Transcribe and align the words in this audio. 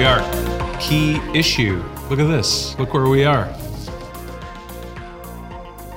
we 0.00 0.06
are. 0.06 0.80
Key 0.80 1.20
issue. 1.34 1.84
Look 2.08 2.20
at 2.20 2.26
this. 2.26 2.78
Look 2.78 2.94
where 2.94 3.08
we 3.08 3.26
are. 3.26 3.44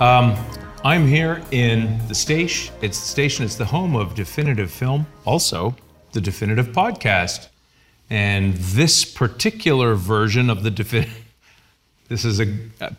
Um, 0.02 0.36
I'm 0.84 1.08
here 1.08 1.42
in 1.52 2.06
the 2.10 2.14
station. 2.14 2.76
It's 2.82 3.00
the 3.00 3.08
station. 3.08 3.46
It's 3.46 3.56
the 3.56 3.64
home 3.64 3.96
of 3.96 4.14
Definitive 4.14 4.70
Film, 4.70 5.08
also 5.24 5.78
the 6.12 6.20
Definitive 6.20 6.74
Podcast. 6.74 7.48
And 8.10 8.56
this 8.56 9.06
particular 9.06 9.96
version 9.96 10.50
of 10.50 10.64
the 10.64 10.72
Definitive, 10.72 11.24
this 12.10 12.26
is 12.26 12.42
a 12.42 12.48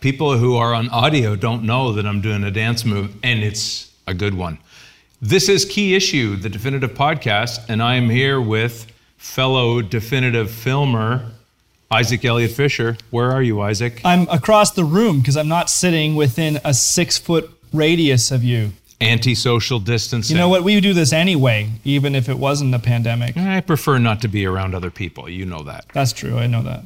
people 0.01 0.39
who 0.39 0.57
are 0.57 0.73
on 0.73 0.89
audio 0.89 1.37
don't 1.37 1.65
know 1.65 1.93
that 1.93 2.07
I'm 2.07 2.23
doing 2.23 2.45
a 2.45 2.51
dance 2.51 2.87
move, 2.87 3.15
and 3.23 3.45
it's 3.45 3.93
a 4.07 4.15
good 4.15 4.33
one. 4.33 4.57
This 5.21 5.51
is 5.51 5.67
Key 5.67 5.95
Issue, 5.95 6.37
the 6.37 6.49
Definitive 6.49 6.95
Podcast, 6.95 7.69
and 7.69 7.83
I 7.83 7.97
am 7.97 8.09
here 8.09 8.41
with 8.41 8.91
fellow 9.17 9.83
Definitive 9.83 10.51
filmer 10.51 11.33
Isaac 11.91 12.25
Elliott 12.25 12.51
Fisher. 12.51 12.97
Where 13.11 13.31
are 13.31 13.43
you, 13.43 13.61
Isaac? 13.61 14.01
I'm 14.05 14.29
across 14.29 14.73
the 14.73 14.85
room 14.85 15.21
because 15.21 15.37
I'm 15.37 15.49
not 15.49 15.71
sitting 15.71 16.17
within 16.17 16.59
a 16.65 16.75
six 16.75 17.19
foot 17.19 17.51
radius 17.73 18.31
of 18.31 18.43
you. 18.43 18.73
Anti-social 19.01 19.81
distancing. 19.81 20.35
You 20.35 20.41
know 20.41 20.49
what? 20.49 20.65
We 20.65 20.75
would 20.75 20.83
do 20.83 20.93
this 20.95 21.13
anyway, 21.13 21.71
even 21.85 22.15
if 22.15 22.29
it 22.29 22.39
wasn't 22.39 22.75
a 22.75 22.79
pandemic. 22.79 23.37
I 23.37 23.61
prefer 23.61 23.99
not 23.99 24.23
to 24.23 24.29
be 24.29 24.47
around 24.47 24.75
other 24.75 24.91
people. 24.91 25.29
You 25.29 25.45
know 25.45 25.63
that. 25.65 25.87
That's 25.93 26.13
true. 26.13 26.39
I 26.39 26.47
know 26.47 26.63
that. 26.63 26.85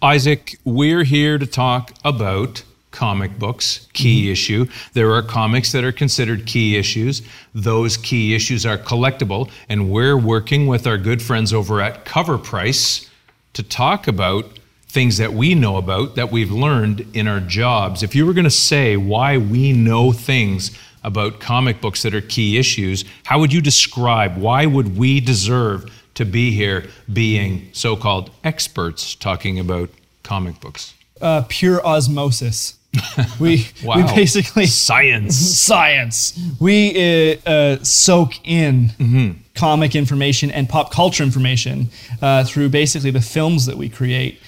Isaac, 0.00 0.58
we're 0.64 1.04
here 1.04 1.36
to 1.36 1.46
talk 1.46 1.92
about 2.04 2.62
comic 2.90 3.38
books, 3.38 3.86
key 3.92 4.22
mm-hmm. 4.22 4.32
issue. 4.32 4.66
There 4.92 5.12
are 5.12 5.22
comics 5.22 5.72
that 5.72 5.84
are 5.84 5.92
considered 5.92 6.46
key 6.46 6.76
issues. 6.76 7.22
Those 7.54 7.96
key 7.96 8.34
issues 8.34 8.64
are 8.64 8.78
collectible, 8.78 9.50
and 9.68 9.90
we're 9.90 10.16
working 10.16 10.66
with 10.66 10.86
our 10.86 10.98
good 10.98 11.22
friends 11.22 11.52
over 11.52 11.80
at 11.80 12.04
CovrPrice 12.04 13.08
to 13.52 13.62
talk 13.62 14.08
about 14.08 14.46
things 14.88 15.18
that 15.18 15.32
we 15.32 15.54
know 15.54 15.76
about 15.76 16.14
that 16.14 16.32
we've 16.32 16.50
learned 16.50 17.06
in 17.14 17.28
our 17.28 17.40
jobs. 17.40 18.02
If 18.02 18.14
you 18.14 18.24
were 18.24 18.32
going 18.32 18.44
to 18.44 18.50
say 18.50 18.96
why 18.96 19.36
we 19.36 19.72
know 19.72 20.12
things 20.12 20.76
about 21.04 21.40
comic 21.40 21.80
books 21.80 22.02
that 22.02 22.14
are 22.14 22.22
key 22.22 22.58
issues, 22.58 23.04
how 23.24 23.38
would 23.38 23.52
you 23.52 23.60
describe 23.60 24.36
why 24.38 24.66
would 24.66 24.96
we 24.96 25.20
deserve 25.20 25.92
to 26.14 26.24
be 26.24 26.50
here 26.52 26.86
being 27.12 27.68
so-called 27.72 28.30
experts 28.42 29.14
talking 29.14 29.58
about 29.58 29.90
comic 30.22 30.60
books? 30.60 30.94
Uh, 31.20 31.44
pure 31.48 31.84
osmosis. 31.86 32.77
we 33.40 33.68
wow. 33.84 33.96
we 33.96 34.02
basically 34.14 34.66
science 34.66 35.36
science. 35.66 36.38
We 36.60 37.36
uh, 37.46 37.50
uh, 37.50 37.82
soak 37.82 38.34
in 38.44 38.88
mm-hmm. 38.98 39.40
comic 39.54 39.94
information 39.94 40.50
and 40.50 40.68
pop 40.68 40.90
culture 40.90 41.22
information 41.22 41.90
uh, 42.22 42.44
through 42.44 42.70
basically 42.70 43.10
the 43.10 43.20
films 43.20 43.66
that 43.66 43.76
we 43.76 43.88
create, 43.88 44.40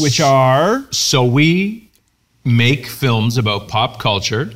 which 0.00 0.20
are 0.20 0.86
so 0.90 1.24
we 1.24 1.88
make 2.44 2.86
films 2.86 3.38
about 3.38 3.68
pop 3.68 3.98
culture. 4.00 4.50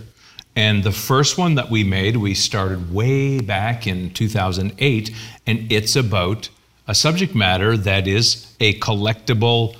And 0.54 0.84
the 0.84 0.92
first 0.92 1.38
one 1.38 1.54
that 1.54 1.70
we 1.70 1.82
made, 1.82 2.16
we 2.16 2.34
started 2.34 2.92
way 2.92 3.40
back 3.40 3.86
in 3.86 4.10
2008, 4.12 5.10
and 5.46 5.72
it's 5.72 5.96
about 5.96 6.50
a 6.86 6.94
subject 6.94 7.34
matter 7.34 7.74
that 7.74 8.06
is 8.06 8.54
a 8.60 8.78
collectible 8.80 9.76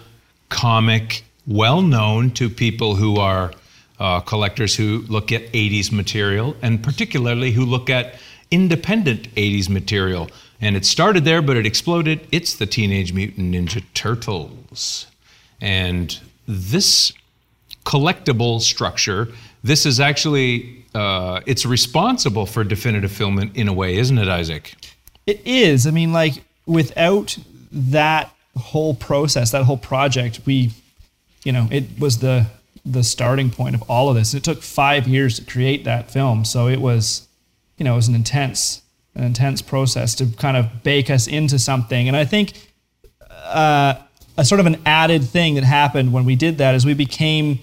comic 0.49 1.25
well 1.47 1.83
known 1.83 2.31
to 2.33 2.49
people 2.49 2.95
who 2.95 3.17
are 3.17 3.53
uh, 3.99 4.21
collectors 4.21 4.75
who 4.77 5.05
look 5.09 5.33
at 5.33 5.43
80s 5.53 5.93
material 5.93 6.57
and 6.63 6.83
particularly 6.83 7.53
who 7.53 7.65
look 7.65 7.89
at 7.91 8.15
independent 8.51 9.33
80s 9.35 9.69
material. 9.69 10.31
And 10.61 10.77
it 10.77 10.85
started 10.85 11.25
there, 11.25 11.43
but 11.43 11.57
it 11.57 11.67
exploded. 11.67 12.27
It's 12.31 12.55
the 12.55 12.67
Teenage 12.67 13.13
Mutant 13.13 13.55
Ninja 13.55 13.83
Turtles. 13.95 15.07
And 15.61 16.19
this 16.47 17.13
collectible 17.85 18.61
structure, 18.61 19.29
this 19.65 19.87
is 19.87 20.01
actually, 20.01 20.85
uh, 20.95 21.41
it's 21.47 21.67
responsible 21.67 22.47
for 22.47 22.63
definitive 22.63 23.11
film 23.11 23.39
in, 23.39 23.51
in 23.55 23.69
a 23.69 23.73
way, 23.73 23.97
isn't 23.97 24.19
it, 24.19 24.29
Isaac? 24.29 24.75
It 25.27 25.41
is. 25.45 25.87
I 25.87 25.91
mean, 25.91 26.13
like, 26.13 26.45
without 26.67 27.37
that 27.71 28.33
whole 28.57 28.95
process, 28.95 29.51
that 29.53 29.65
whole 29.65 29.77
project, 29.77 30.41
we 30.45 30.71
you 31.45 31.53
know, 31.53 31.69
it 31.71 31.99
was 31.99 32.19
the 32.19 32.47
the 32.85 33.03
starting 33.03 33.51
point 33.51 33.75
of 33.75 33.83
all 33.89 34.09
of 34.09 34.17
this. 34.17 34.35
It 34.35 34.43
took 34.43 34.63
five 34.63 35.07
years 35.07 35.39
to 35.39 35.45
create 35.45 35.85
that 35.85 36.11
film, 36.11 36.45
so 36.45 36.67
it 36.67 36.81
was, 36.81 37.29
you 37.77 37.85
know, 37.85 37.93
it 37.93 37.97
was 37.97 38.09
an 38.09 38.15
intense, 38.15 38.83
an 39.15 39.23
intense 39.23 39.63
process 39.63 40.15
to 40.17 40.27
kind 40.27 40.57
of 40.57 40.83
bake 40.83 41.09
us 41.11 41.27
into 41.29 41.59
something. 41.59 42.09
And 42.09 42.17
I 42.17 42.25
think 42.25 42.55
uh, 43.31 43.95
a 44.37 44.45
sort 44.45 44.61
of 44.61 44.67
an 44.67 44.81
added 44.85 45.25
thing 45.25 45.55
that 45.55 45.65
happened 45.65 46.13
when 46.13 46.25
we 46.25 46.37
did 46.37 46.59
that 46.59 46.75
is 46.75 46.85
we 46.85 46.95
became. 46.95 47.61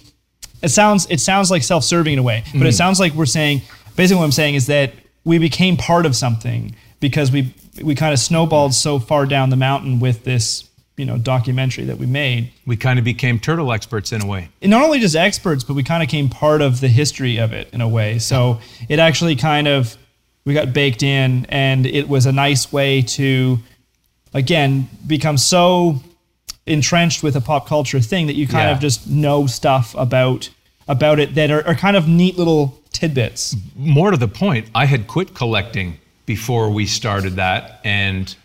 It 0.61 0.69
sounds 0.69 1.07
it 1.09 1.21
sounds 1.21 1.49
like 1.49 1.63
self-serving 1.63 2.13
in 2.13 2.19
a 2.19 2.23
way, 2.23 2.43
but 2.45 2.51
mm-hmm. 2.51 2.65
it 2.65 2.73
sounds 2.73 2.99
like 2.99 3.13
we're 3.13 3.25
saying 3.25 3.61
basically 3.95 4.19
what 4.19 4.25
I'm 4.25 4.31
saying 4.31 4.55
is 4.55 4.67
that 4.67 4.93
we 5.23 5.37
became 5.37 5.77
part 5.77 6.05
of 6.05 6.15
something 6.15 6.75
because 6.99 7.31
we 7.31 7.53
we 7.81 7.95
kind 7.95 8.13
of 8.13 8.19
snowballed 8.19 8.73
so 8.73 8.99
far 8.99 9.25
down 9.25 9.49
the 9.49 9.55
mountain 9.55 9.99
with 9.99 10.23
this 10.23 10.68
you 10.99 11.05
know 11.05 11.17
documentary 11.17 11.85
that 11.85 11.97
we 11.97 12.05
made. 12.05 12.51
We 12.65 12.75
kind 12.75 12.99
of 12.99 13.05
became 13.05 13.39
turtle 13.39 13.71
experts 13.71 14.11
in 14.11 14.21
a 14.21 14.25
way. 14.25 14.49
And 14.61 14.69
not 14.69 14.83
only 14.83 14.99
just 14.99 15.15
experts, 15.15 15.63
but 15.63 15.73
we 15.75 15.81
kind 15.81 16.03
of 16.03 16.09
came 16.09 16.27
part 16.27 16.61
of 16.61 16.81
the 16.81 16.89
history 16.89 17.37
of 17.37 17.53
it 17.53 17.69
in 17.73 17.79
a 17.79 17.87
way. 17.87 18.19
So 18.19 18.59
it 18.89 18.99
actually 18.99 19.37
kind 19.37 19.69
of 19.69 19.97
we 20.43 20.53
got 20.53 20.73
baked 20.73 21.01
in, 21.01 21.45
and 21.47 21.85
it 21.85 22.09
was 22.09 22.25
a 22.25 22.33
nice 22.33 22.73
way 22.73 23.01
to 23.01 23.59
again 24.33 24.89
become 25.07 25.37
so 25.37 26.01
entrenched 26.65 27.23
with 27.23 27.35
a 27.37 27.41
pop 27.41 27.65
culture 27.65 28.01
thing 28.01 28.27
that 28.27 28.35
you 28.35 28.45
kind 28.45 28.67
yeah. 28.67 28.75
of 28.75 28.79
just 28.81 29.09
know 29.09 29.47
stuff 29.47 29.95
about 29.95 30.49
about 30.89 31.17
it 31.19 31.33
that 31.35 31.49
are, 31.49 31.65
are 31.65 31.75
kind 31.75 31.95
of 31.95 32.09
neat 32.09 32.37
little 32.37 32.77
tidbits. 32.91 33.55
More 33.77 34.11
to 34.11 34.17
the 34.17 34.27
point, 34.27 34.69
I 34.75 34.85
had 34.85 35.07
quit 35.07 35.33
collecting 35.33 35.97
before 36.25 36.69
we 36.69 36.85
started 36.85 37.37
that, 37.37 37.79
and 37.85 38.35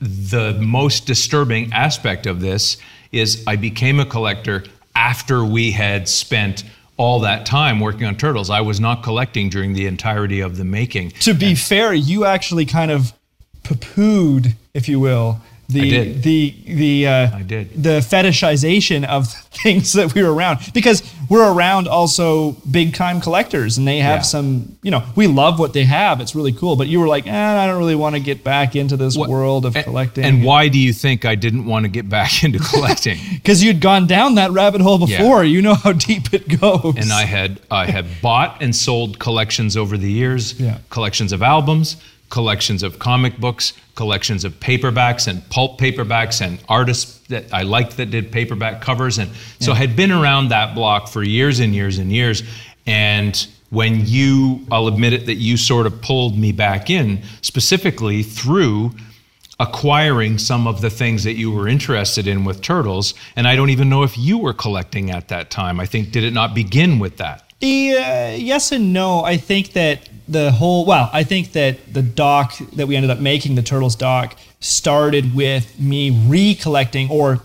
the 0.00 0.56
most 0.60 1.06
disturbing 1.06 1.72
aspect 1.72 2.26
of 2.26 2.40
this 2.40 2.76
is 3.12 3.42
I 3.46 3.56
became 3.56 4.00
a 4.00 4.06
collector 4.06 4.64
after 4.94 5.44
we 5.44 5.72
had 5.72 6.08
spent 6.08 6.64
all 6.96 7.20
that 7.20 7.44
time 7.44 7.80
working 7.80 8.06
on 8.06 8.16
turtles. 8.16 8.50
I 8.50 8.60
was 8.60 8.78
not 8.78 9.02
collecting 9.02 9.48
during 9.48 9.72
the 9.72 9.86
entirety 9.86 10.40
of 10.40 10.56
the 10.56 10.64
making. 10.64 11.10
To 11.20 11.34
be 11.34 11.50
and 11.50 11.58
fair, 11.58 11.92
you 11.92 12.24
actually 12.24 12.66
kind 12.66 12.90
of 12.90 13.12
poo-pooed, 13.64 14.54
if 14.74 14.88
you 14.88 15.00
will, 15.00 15.40
the 15.68 16.12
the 16.12 16.54
the 16.66 17.06
uh, 17.06 17.36
I 17.36 17.42
did. 17.42 17.82
the 17.82 18.00
fetishization 18.00 19.04
of 19.04 19.32
things 19.54 19.94
that 19.94 20.14
we 20.14 20.22
were 20.22 20.32
around 20.32 20.58
because 20.74 21.02
we're 21.30 21.50
around 21.50 21.88
also 21.88 22.52
big 22.70 22.94
time 22.94 23.20
collectors 23.20 23.78
and 23.78 23.88
they 23.88 23.98
have 23.98 24.18
yeah. 24.18 24.22
some 24.22 24.76
you 24.82 24.90
know 24.90 25.02
we 25.16 25.26
love 25.26 25.58
what 25.58 25.72
they 25.72 25.84
have 25.84 26.20
it's 26.20 26.34
really 26.34 26.52
cool 26.52 26.76
but 26.76 26.86
you 26.86 27.00
were 27.00 27.06
like 27.06 27.26
eh, 27.26 27.62
I 27.62 27.66
don't 27.66 27.78
really 27.78 27.94
want 27.94 28.14
to 28.14 28.20
get 28.20 28.44
back 28.44 28.76
into 28.76 28.96
this 28.96 29.16
what, 29.16 29.30
world 29.30 29.64
of 29.64 29.74
and, 29.74 29.84
collecting 29.84 30.24
and 30.24 30.44
why 30.44 30.68
do 30.68 30.78
you 30.78 30.92
think 30.92 31.24
I 31.24 31.34
didn't 31.34 31.64
want 31.64 31.84
to 31.84 31.88
get 31.88 32.08
back 32.08 32.44
into 32.44 32.58
collecting 32.58 33.18
because 33.32 33.62
you'd 33.62 33.80
gone 33.80 34.06
down 34.06 34.34
that 34.34 34.50
rabbit 34.50 34.82
hole 34.82 34.98
before 34.98 35.44
yeah. 35.44 35.50
you 35.50 35.62
know 35.62 35.74
how 35.74 35.92
deep 35.92 36.34
it 36.34 36.60
goes 36.60 36.94
and 36.96 37.12
I 37.12 37.24
had 37.24 37.60
I 37.70 37.86
had 37.86 38.06
bought 38.20 38.60
and 38.60 38.74
sold 38.76 39.18
collections 39.18 39.76
over 39.76 39.96
the 39.96 40.10
years 40.10 40.60
yeah. 40.60 40.78
collections 40.90 41.32
of 41.32 41.42
albums 41.42 41.96
collections 42.34 42.82
of 42.82 42.98
comic 42.98 43.38
books, 43.38 43.74
collections 43.94 44.44
of 44.44 44.52
paperbacks 44.58 45.28
and 45.28 45.48
pulp 45.50 45.78
paperbacks 45.78 46.44
and 46.44 46.58
artists 46.68 47.20
that 47.28 47.44
I 47.54 47.62
liked 47.62 47.96
that 47.98 48.06
did 48.06 48.32
paperback 48.32 48.80
covers. 48.80 49.18
And 49.18 49.30
so 49.60 49.70
I 49.70 49.76
had 49.76 49.94
been 49.94 50.10
around 50.10 50.48
that 50.48 50.74
block 50.74 51.06
for 51.06 51.22
years 51.22 51.60
and 51.60 51.72
years 51.72 51.98
and 51.98 52.10
years. 52.10 52.42
And 52.86 53.46
when 53.70 54.04
you, 54.04 54.66
I'll 54.72 54.88
admit 54.88 55.12
it, 55.12 55.26
that 55.26 55.36
you 55.36 55.56
sort 55.56 55.86
of 55.86 56.02
pulled 56.02 56.36
me 56.36 56.50
back 56.50 56.90
in 56.90 57.22
specifically 57.40 58.24
through 58.24 58.90
acquiring 59.60 60.38
some 60.38 60.66
of 60.66 60.80
the 60.80 60.90
things 60.90 61.22
that 61.22 61.34
you 61.34 61.52
were 61.52 61.68
interested 61.68 62.26
in 62.26 62.44
with 62.44 62.60
turtles. 62.62 63.14
And 63.36 63.46
I 63.46 63.54
don't 63.54 63.70
even 63.70 63.88
know 63.88 64.02
if 64.02 64.18
you 64.18 64.38
were 64.38 64.54
collecting 64.54 65.12
at 65.12 65.28
that 65.28 65.52
time. 65.52 65.78
I 65.78 65.86
think, 65.86 66.10
did 66.10 66.24
it 66.24 66.32
not 66.32 66.52
begin 66.52 66.98
with 66.98 67.18
that? 67.18 67.52
Yeah, 67.60 68.32
uh, 68.34 68.36
yes 68.36 68.72
and 68.72 68.92
no. 68.92 69.22
I 69.24 69.36
think 69.36 69.72
that 69.72 70.08
the 70.26 70.50
whole 70.52 70.86
well 70.86 71.10
i 71.12 71.22
think 71.22 71.52
that 71.52 71.92
the 71.92 72.02
doc 72.02 72.56
that 72.74 72.86
we 72.86 72.96
ended 72.96 73.10
up 73.10 73.18
making 73.18 73.54
the 73.54 73.62
turtles 73.62 73.94
doc 73.94 74.36
started 74.60 75.34
with 75.34 75.78
me 75.78 76.10
recollecting 76.26 77.10
or 77.10 77.40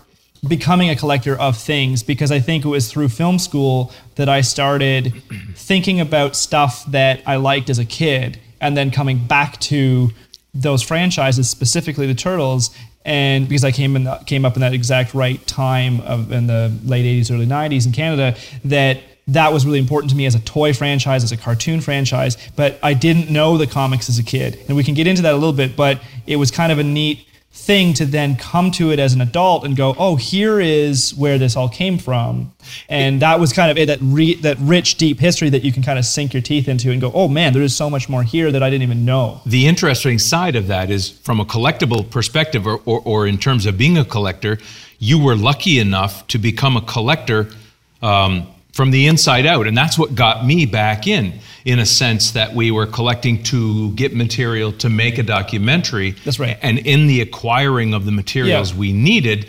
becoming 0.48 0.88
a 0.88 0.96
collector 0.96 1.36
of 1.38 1.56
things 1.56 2.02
because 2.02 2.32
i 2.32 2.40
think 2.40 2.64
it 2.64 2.68
was 2.68 2.90
through 2.90 3.08
film 3.08 3.38
school 3.38 3.92
that 4.14 4.28
i 4.30 4.40
started 4.40 5.12
thinking 5.54 6.00
about 6.00 6.34
stuff 6.34 6.84
that 6.86 7.20
i 7.26 7.36
liked 7.36 7.68
as 7.68 7.78
a 7.78 7.84
kid 7.84 8.38
and 8.62 8.76
then 8.76 8.90
coming 8.90 9.18
back 9.26 9.60
to 9.60 10.10
those 10.54 10.82
franchises 10.82 11.50
specifically 11.50 12.06
the 12.06 12.14
turtles 12.14 12.74
and 13.02 13.48
because 13.48 13.64
I 13.64 13.72
came 13.72 13.96
in 13.96 14.06
came 14.26 14.44
up 14.44 14.56
in 14.56 14.60
that 14.60 14.74
exact 14.74 15.14
right 15.14 15.44
time 15.46 16.00
of 16.02 16.30
in 16.32 16.48
the 16.48 16.70
late 16.84 17.06
80s 17.06 17.34
early 17.34 17.46
90s 17.46 17.86
in 17.86 17.92
Canada 17.92 18.36
that 18.64 18.98
that 19.32 19.52
was 19.52 19.64
really 19.66 19.78
important 19.78 20.10
to 20.10 20.16
me 20.16 20.26
as 20.26 20.34
a 20.34 20.40
toy 20.40 20.72
franchise, 20.72 21.24
as 21.24 21.32
a 21.32 21.36
cartoon 21.36 21.80
franchise, 21.80 22.36
but 22.56 22.78
I 22.82 22.94
didn't 22.94 23.30
know 23.30 23.58
the 23.58 23.66
comics 23.66 24.08
as 24.08 24.18
a 24.18 24.22
kid. 24.22 24.58
And 24.68 24.76
we 24.76 24.84
can 24.84 24.94
get 24.94 25.06
into 25.06 25.22
that 25.22 25.32
a 25.32 25.36
little 25.36 25.52
bit, 25.52 25.76
but 25.76 26.00
it 26.26 26.36
was 26.36 26.50
kind 26.50 26.72
of 26.72 26.78
a 26.78 26.84
neat 26.84 27.26
thing 27.52 27.92
to 27.92 28.06
then 28.06 28.36
come 28.36 28.70
to 28.70 28.92
it 28.92 29.00
as 29.00 29.12
an 29.12 29.20
adult 29.20 29.64
and 29.64 29.76
go, 29.76 29.94
oh, 29.98 30.14
here 30.14 30.60
is 30.60 31.12
where 31.16 31.36
this 31.36 31.56
all 31.56 31.68
came 31.68 31.98
from, 31.98 32.52
and 32.88 33.20
that 33.22 33.40
was 33.40 33.52
kind 33.52 33.70
of 33.72 33.76
it, 33.76 33.86
that 33.86 33.98
re, 34.00 34.36
that 34.36 34.56
rich, 34.60 34.96
deep 34.96 35.18
history 35.18 35.50
that 35.50 35.64
you 35.64 35.72
can 35.72 35.82
kind 35.82 35.98
of 35.98 36.04
sink 36.04 36.32
your 36.32 36.42
teeth 36.42 36.68
into 36.68 36.92
and 36.92 37.00
go, 37.00 37.10
oh 37.12 37.26
man, 37.26 37.52
there 37.52 37.62
is 37.62 37.74
so 37.74 37.90
much 37.90 38.08
more 38.08 38.22
here 38.22 38.52
that 38.52 38.62
I 38.62 38.70
didn't 38.70 38.84
even 38.84 39.04
know. 39.04 39.40
The 39.46 39.66
interesting 39.66 40.18
side 40.20 40.54
of 40.54 40.68
that 40.68 40.90
is 40.90 41.10
from 41.10 41.40
a 41.40 41.44
collectible 41.44 42.08
perspective, 42.08 42.68
or, 42.68 42.80
or, 42.84 43.02
or 43.04 43.26
in 43.26 43.36
terms 43.36 43.66
of 43.66 43.76
being 43.76 43.98
a 43.98 44.04
collector, 44.04 44.58
you 45.00 45.18
were 45.18 45.34
lucky 45.34 45.80
enough 45.80 46.26
to 46.28 46.38
become 46.38 46.76
a 46.76 46.82
collector. 46.82 47.48
Um, 48.00 48.46
from 48.72 48.90
the 48.90 49.06
inside 49.06 49.46
out. 49.46 49.66
And 49.66 49.76
that's 49.76 49.98
what 49.98 50.14
got 50.14 50.46
me 50.46 50.66
back 50.66 51.06
in, 51.06 51.40
in 51.64 51.78
a 51.78 51.86
sense 51.86 52.32
that 52.32 52.54
we 52.54 52.70
were 52.70 52.86
collecting 52.86 53.42
to 53.44 53.92
get 53.92 54.14
material 54.14 54.72
to 54.72 54.88
make 54.88 55.18
a 55.18 55.22
documentary. 55.22 56.12
That's 56.24 56.38
right. 56.38 56.58
And 56.62 56.78
in 56.78 57.06
the 57.06 57.20
acquiring 57.20 57.94
of 57.94 58.04
the 58.04 58.12
materials 58.12 58.72
Yeah. 58.72 58.78
we 58.78 58.92
needed, 58.92 59.46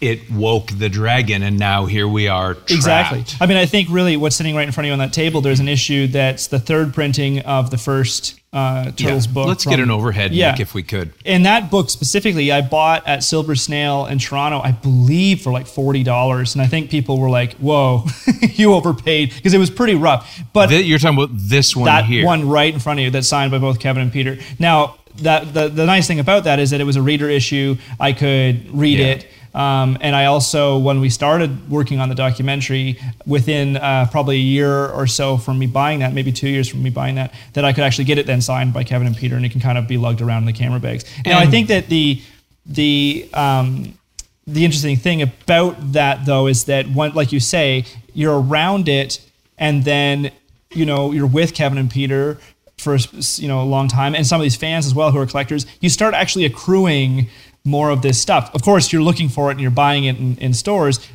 it 0.00 0.30
woke 0.30 0.68
the 0.70 0.88
dragon, 0.88 1.42
and 1.42 1.58
now 1.58 1.86
here 1.86 2.06
we 2.06 2.28
are. 2.28 2.54
Trapped. 2.54 2.70
Exactly. 2.70 3.24
I 3.40 3.46
mean, 3.46 3.56
I 3.56 3.66
think 3.66 3.88
really 3.90 4.16
what's 4.16 4.36
sitting 4.36 4.54
right 4.54 4.66
in 4.66 4.72
front 4.72 4.84
of 4.84 4.88
you 4.88 4.92
on 4.92 4.98
that 5.00 5.12
table, 5.12 5.40
there's 5.40 5.60
an 5.60 5.68
issue 5.68 6.06
that's 6.06 6.46
the 6.46 6.60
third 6.60 6.94
printing 6.94 7.40
of 7.40 7.70
the 7.70 7.78
first 7.78 8.38
uh, 8.52 8.84
Yeah. 8.86 8.90
Turtles 8.92 9.26
book. 9.26 9.46
Let's 9.48 9.64
from- 9.64 9.70
get 9.72 9.80
an 9.80 9.90
overhead, 9.90 10.32
Yeah. 10.32 10.52
Nick, 10.52 10.60
if 10.60 10.72
we 10.72 10.82
could. 10.84 11.12
And 11.26 11.44
that 11.46 11.70
book 11.70 11.90
specifically, 11.90 12.50
I 12.52 12.60
bought 12.62 13.06
at 13.08 13.22
Silver 13.24 13.54
Snail 13.56 14.06
in 14.06 14.18
Toronto, 14.20 14.60
I 14.62 14.70
believe 14.72 15.42
for 15.42 15.52
like 15.52 15.66
forty 15.66 16.02
dollars, 16.04 16.54
and 16.54 16.62
I 16.62 16.66
think 16.66 16.90
people 16.90 17.18
were 17.18 17.28
like, 17.28 17.54
"Whoa, 17.54 18.04
you 18.40 18.74
overpaid," 18.74 19.34
because 19.34 19.52
it 19.52 19.58
was 19.58 19.68
pretty 19.68 19.96
rough. 19.96 20.40
But 20.52 20.68
Th- 20.68 20.86
You're 20.86 20.98
talking 21.00 21.18
about 21.18 21.30
this 21.36 21.74
one 21.76 21.86
that 21.86 22.04
here. 22.04 22.24
one 22.24 22.48
right 22.48 22.72
in 22.72 22.78
front 22.80 23.00
of 23.00 23.04
you 23.04 23.10
that's 23.10 23.28
signed 23.28 23.50
by 23.50 23.58
both 23.58 23.80
Kevin 23.80 24.02
and 24.04 24.12
Peter. 24.12 24.38
Now, 24.60 24.94
that 25.16 25.52
the, 25.52 25.68
the 25.68 25.84
nice 25.84 26.06
thing 26.06 26.20
about 26.20 26.44
that 26.44 26.58
is 26.60 26.70
that 26.70 26.80
it 26.80 26.84
was 26.84 26.94
a 26.96 27.02
reader 27.02 27.28
issue. 27.28 27.76
I 28.00 28.12
could 28.12 28.70
read 28.72 28.98
Yeah. 29.00 29.06
it. 29.06 29.26
Um, 29.54 29.98
and 30.00 30.14
I 30.14 30.26
also, 30.26 30.78
when 30.78 31.00
we 31.00 31.10
started 31.10 31.70
working 31.70 32.00
on 32.00 32.08
the 32.08 32.14
documentary, 32.14 32.98
within 33.26 33.76
uh, 33.76 34.06
probably 34.10 34.36
a 34.36 34.40
year 34.40 34.86
or 34.88 35.06
so 35.06 35.36
from 35.36 35.58
me 35.58 35.66
buying 35.66 36.00
that, 36.00 36.12
maybe 36.12 36.32
two 36.32 36.48
years 36.48 36.68
from 36.68 36.82
me 36.82 36.90
buying 36.90 37.14
that, 37.16 37.34
that 37.54 37.64
I 37.64 37.72
could 37.72 37.84
actually 37.84 38.04
get 38.04 38.18
it 38.18 38.26
then 38.26 38.40
signed 38.40 38.72
by 38.72 38.84
Kevin 38.84 39.06
and 39.06 39.16
Peter, 39.16 39.36
and 39.36 39.44
it 39.44 39.50
can 39.50 39.60
kind 39.60 39.78
of 39.78 39.88
be 39.88 39.96
lugged 39.96 40.20
around 40.20 40.42
in 40.42 40.46
the 40.46 40.52
camera 40.52 40.80
bags. 40.80 41.04
Now, 41.24 41.38
I 41.38 41.46
think 41.46 41.68
that 41.68 41.88
the 41.88 42.20
the 42.66 43.28
um, 43.32 43.98
the 44.46 44.64
interesting 44.64 44.96
thing 44.96 45.22
about 45.22 45.92
that 45.92 46.24
though 46.26 46.46
is 46.46 46.64
that 46.64 46.88
one, 46.88 47.14
like 47.14 47.32
you 47.32 47.40
say, 47.40 47.84
you're 48.14 48.40
around 48.40 48.88
it, 48.88 49.20
and 49.56 49.84
then 49.84 50.30
you 50.70 50.86
know 50.86 51.12
you're 51.12 51.26
with 51.26 51.54
Kevin 51.54 51.78
and 51.78 51.90
Peter 51.90 52.38
for 52.78 52.96
you 53.36 53.48
know 53.48 53.62
a 53.62 53.64
long 53.64 53.88
time, 53.88 54.14
and 54.14 54.26
some 54.26 54.40
of 54.40 54.44
these 54.44 54.56
fans 54.56 54.86
as 54.86 54.94
well 54.94 55.10
who 55.10 55.18
are 55.18 55.26
collectors. 55.26 55.66
You 55.80 55.88
start 55.88 56.14
actually 56.14 56.44
accruing 56.44 57.28
more 57.64 57.90
of 57.90 58.02
this 58.02 58.20
stuff. 58.20 58.54
Of 58.54 58.62
course, 58.62 58.92
you're 58.92 59.02
looking 59.02 59.28
for 59.28 59.48
it 59.48 59.52
and 59.52 59.60
you're 59.60 59.70
buying 59.70 60.04
it 60.04 60.16
in, 60.18 60.36
in 60.38 60.54
stores. 60.54 61.06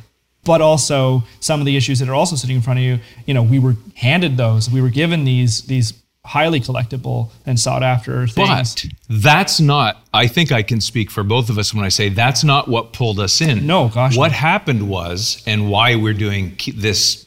But 0.44 0.60
also 0.60 1.22
some 1.40 1.60
of 1.60 1.66
the 1.66 1.74
issues 1.74 2.00
that 2.00 2.08
are 2.10 2.14
also 2.14 2.36
sitting 2.36 2.56
in 2.56 2.60
front 2.62 2.78
of 2.78 2.84
you, 2.84 2.98
you 3.26 3.32
know, 3.32 3.42
we 3.42 3.58
were 3.58 3.76
handed 3.94 4.36
those. 4.36 4.68
We 4.70 4.82
were 4.82 4.90
given 4.90 5.24
these 5.24 5.62
these 5.62 5.94
highly 6.26 6.60
collectible 6.60 7.30
and 7.46 7.58
sought 7.58 7.82
after 7.82 8.26
things. 8.26 8.74
But 8.74 8.84
that's 9.08 9.60
not, 9.60 10.02
I 10.12 10.26
think 10.26 10.52
I 10.52 10.62
can 10.62 10.80
speak 10.80 11.10
for 11.10 11.22
both 11.22 11.50
of 11.50 11.58
us 11.58 11.74
when 11.74 11.84
I 11.84 11.90
say 11.90 12.08
that's 12.08 12.42
not 12.44 12.66
what 12.66 12.92
pulled 12.94 13.20
us 13.20 13.40
in. 13.42 13.66
No, 13.66 13.88
gosh, 13.88 14.16
What 14.16 14.28
no. 14.32 14.34
happened 14.38 14.88
was, 14.88 15.42
and 15.46 15.70
why 15.70 15.96
we're 15.96 16.14
doing 16.14 16.56
this 16.76 17.26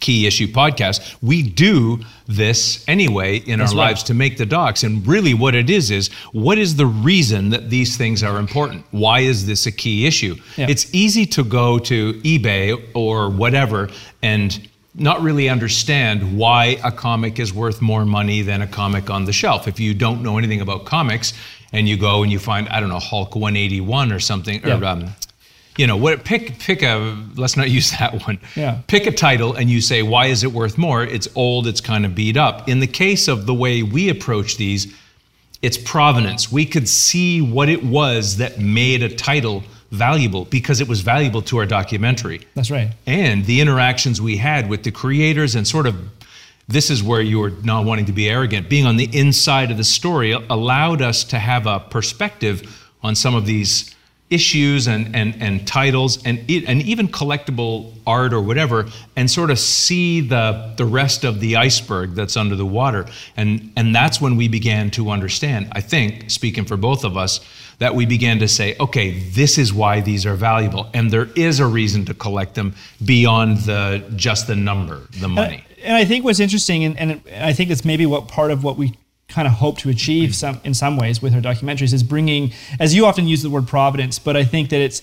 key 0.00 0.26
issue 0.26 0.46
podcast, 0.46 1.16
we 1.22 1.42
do 1.42 2.00
this 2.26 2.84
anyway 2.88 3.38
in 3.38 3.58
That's 3.58 3.72
our 3.72 3.78
right. 3.78 3.86
lives 3.88 4.02
to 4.04 4.14
make 4.14 4.36
the 4.36 4.46
docs. 4.46 4.82
And 4.82 5.06
really, 5.06 5.34
what 5.34 5.54
it 5.54 5.70
is 5.70 5.90
is 5.90 6.08
what 6.32 6.58
is 6.58 6.76
the 6.76 6.86
reason 6.86 7.50
that 7.50 7.70
these 7.70 7.96
things 7.96 8.22
are 8.22 8.38
important? 8.38 8.84
Why 8.90 9.20
is 9.20 9.46
this 9.46 9.66
a 9.66 9.72
key 9.72 10.06
issue? 10.06 10.36
Yeah. 10.56 10.66
It's 10.68 10.92
easy 10.94 11.26
to 11.26 11.44
go 11.44 11.78
to 11.80 12.14
eBay 12.14 12.90
or 12.94 13.30
whatever 13.30 13.88
and 14.22 14.68
not 14.94 15.22
really 15.22 15.48
understand 15.48 16.36
why 16.36 16.78
a 16.84 16.90
comic 16.90 17.38
is 17.38 17.52
worth 17.52 17.80
more 17.80 18.04
money 18.04 18.42
than 18.42 18.62
a 18.62 18.66
comic 18.66 19.10
on 19.10 19.24
the 19.24 19.32
shelf. 19.32 19.68
If 19.68 19.78
you 19.78 19.94
don't 19.94 20.22
know 20.22 20.38
anything 20.38 20.60
about 20.60 20.84
comics 20.84 21.32
and 21.72 21.88
you 21.88 21.96
go 21.96 22.22
and 22.22 22.32
you 22.32 22.38
find, 22.38 22.68
I 22.68 22.80
don't 22.80 22.88
know, 22.88 22.98
Hulk 22.98 23.34
181 23.34 24.12
or 24.12 24.18
something, 24.18 24.64
or 24.66 24.84
um, 24.84 25.14
you 25.78 25.86
know, 25.86 25.96
what 25.96 26.24
pick 26.24 26.58
pick 26.58 26.82
a 26.82 27.16
let's 27.36 27.56
not 27.56 27.70
use 27.70 27.92
that 27.92 28.26
one. 28.26 28.38
Yeah. 28.56 28.80
Pick 28.88 29.06
a 29.06 29.12
title 29.12 29.54
and 29.54 29.70
you 29.70 29.80
say, 29.80 30.02
why 30.02 30.26
is 30.26 30.44
it 30.44 30.52
worth 30.52 30.76
more? 30.76 31.04
It's 31.04 31.28
old, 31.34 31.66
it's 31.66 31.80
kind 31.80 32.04
of 32.04 32.14
beat 32.14 32.36
up. 32.36 32.68
In 32.68 32.80
the 32.80 32.86
case 32.86 33.28
of 33.28 33.46
the 33.46 33.54
way 33.54 33.82
we 33.82 34.10
approach 34.10 34.56
these, 34.56 34.94
it's 35.62 35.78
provenance. 35.78 36.52
We 36.52 36.66
could 36.66 36.88
see 36.88 37.40
what 37.40 37.68
it 37.68 37.84
was 37.84 38.36
that 38.36 38.58
made 38.58 39.02
a 39.02 39.08
title 39.08 39.62
valuable 39.90 40.44
because 40.46 40.80
it 40.80 40.88
was 40.88 41.00
valuable 41.00 41.42
to 41.42 41.58
our 41.58 41.66
documentary. 41.66 42.46
That's 42.54 42.70
right. 42.70 42.90
And 43.06 43.46
the 43.46 43.60
interactions 43.60 44.20
we 44.20 44.36
had 44.36 44.68
with 44.68 44.82
the 44.82 44.90
creators 44.90 45.54
and 45.54 45.66
sort 45.66 45.86
of 45.86 45.96
this 46.66 46.90
is 46.90 47.02
where 47.02 47.22
you 47.22 47.38
were 47.38 47.50
not 47.62 47.86
wanting 47.86 48.04
to 48.06 48.12
be 48.12 48.28
arrogant. 48.28 48.68
Being 48.68 48.84
on 48.84 48.96
the 48.96 49.08
inside 49.18 49.70
of 49.70 49.78
the 49.78 49.84
story 49.84 50.32
allowed 50.32 51.00
us 51.00 51.24
to 51.24 51.38
have 51.38 51.66
a 51.66 51.80
perspective 51.80 52.84
on 53.02 53.14
some 53.14 53.34
of 53.34 53.46
these 53.46 53.94
issues 54.30 54.86
and, 54.86 55.14
and, 55.14 55.34
and 55.40 55.66
titles 55.66 56.22
and, 56.24 56.38
and 56.50 56.82
even 56.82 57.08
collectible 57.08 57.92
art 58.06 58.32
or 58.32 58.40
whatever 58.40 58.86
and 59.16 59.30
sort 59.30 59.50
of 59.50 59.58
see 59.58 60.20
the, 60.20 60.74
the 60.76 60.84
rest 60.84 61.24
of 61.24 61.40
the 61.40 61.56
iceberg 61.56 62.14
that's 62.14 62.36
under 62.36 62.56
the 62.56 62.66
water. 62.66 63.06
And, 63.36 63.72
and 63.76 63.94
that's 63.94 64.20
when 64.20 64.36
we 64.36 64.48
began 64.48 64.90
to 64.90 65.10
understand 65.10 65.68
i 65.72 65.80
think 65.80 66.30
speaking 66.30 66.64
for 66.64 66.76
both 66.76 67.04
of 67.04 67.16
us 67.16 67.40
that 67.78 67.94
we 67.94 68.06
began 68.06 68.38
to 68.38 68.48
say 68.48 68.76
okay 68.78 69.18
this 69.30 69.58
is 69.58 69.72
why 69.72 70.00
these 70.00 70.26
are 70.26 70.34
valuable. 70.34 70.88
And 70.94 71.10
there 71.10 71.28
is 71.36 71.60
a 71.60 71.66
reason 71.66 72.04
to 72.06 72.14
collect 72.14 72.54
them 72.54 72.74
beyond 73.04 73.58
the 73.58 74.04
just 74.16 74.46
the 74.46 74.56
number 74.56 75.02
the 75.20 75.28
money. 75.28 75.64
And 75.82 75.94
I 75.94 76.04
think 76.04 76.24
what's 76.24 76.40
interesting, 76.40 76.84
and, 76.84 76.98
and 76.98 77.22
I 77.40 77.52
think 77.52 77.70
it's 77.70 77.84
maybe 77.84 78.04
what 78.04 78.26
part 78.26 78.50
of 78.50 78.64
what 78.64 78.76
we 78.76 78.94
kind 79.28 79.46
of 79.46 79.54
hope 79.54 79.78
to 79.78 79.90
achieve 79.90 80.34
some 80.34 80.60
in 80.64 80.74
some 80.74 80.96
ways 80.96 81.20
with 81.20 81.34
our 81.34 81.40
documentaries 81.40 81.92
is 81.92 82.02
bringing, 82.02 82.52
as 82.80 82.94
you 82.94 83.06
often 83.06 83.26
use 83.26 83.42
the 83.42 83.50
word 83.50 83.68
providence, 83.68 84.18
but 84.18 84.36
I 84.36 84.44
think 84.44 84.70
that 84.70 84.80
it's 84.80 85.02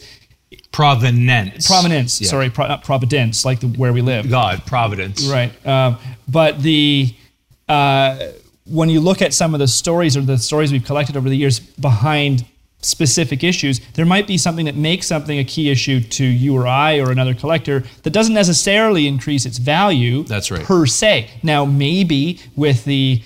provenance 0.72 1.68
prominence. 1.68 2.22
Yeah. 2.22 2.30
Sorry, 2.30 2.50
pro, 2.50 2.68
not 2.68 2.84
providence, 2.84 3.46
like 3.46 3.60
the, 3.60 3.68
where 3.68 3.94
we 3.94 4.02
live. 4.02 4.30
god 4.30 4.66
providence 4.66 5.28
Right. 5.28 5.52
Um, 5.66 5.98
but 6.28 6.62
the 6.62 7.16
uh, 7.70 8.32
when 8.66 8.90
you 8.90 9.00
look 9.00 9.22
at 9.22 9.34
some 9.34 9.54
of 9.54 9.60
the 9.60 9.68
stories 9.68 10.18
or 10.18 10.22
the 10.22 10.38
stories 10.38 10.72
we've 10.72 10.86
collected 10.86 11.16
over 11.16 11.30
the 11.30 11.38
years 11.38 11.60
behind 11.60 12.46
specific 12.82 13.44
issues, 13.44 13.80
there 13.94 14.06
might 14.06 14.28
be 14.28 14.38
something 14.38 14.66
that 14.66 14.76
makes 14.76 15.08
something 15.08 15.40
a 15.40 15.44
key 15.44 15.70
issue 15.70 16.00
to 16.00 16.24
you 16.24 16.56
or 16.56 16.68
I 16.68 17.00
or 17.00 17.12
another 17.12 17.34
collector 17.34 17.84
that 18.04 18.12
doesn't 18.12 18.34
necessarily 18.34 19.08
increase 19.08 19.46
its 19.46 19.58
value. 19.58 20.24
That's 20.24 20.52
right. 20.52 20.64
Per 20.64 20.86
se. 20.86 21.30
Now, 21.44 21.66
maybe 21.66 22.40
with 22.56 22.86
the 22.86 23.24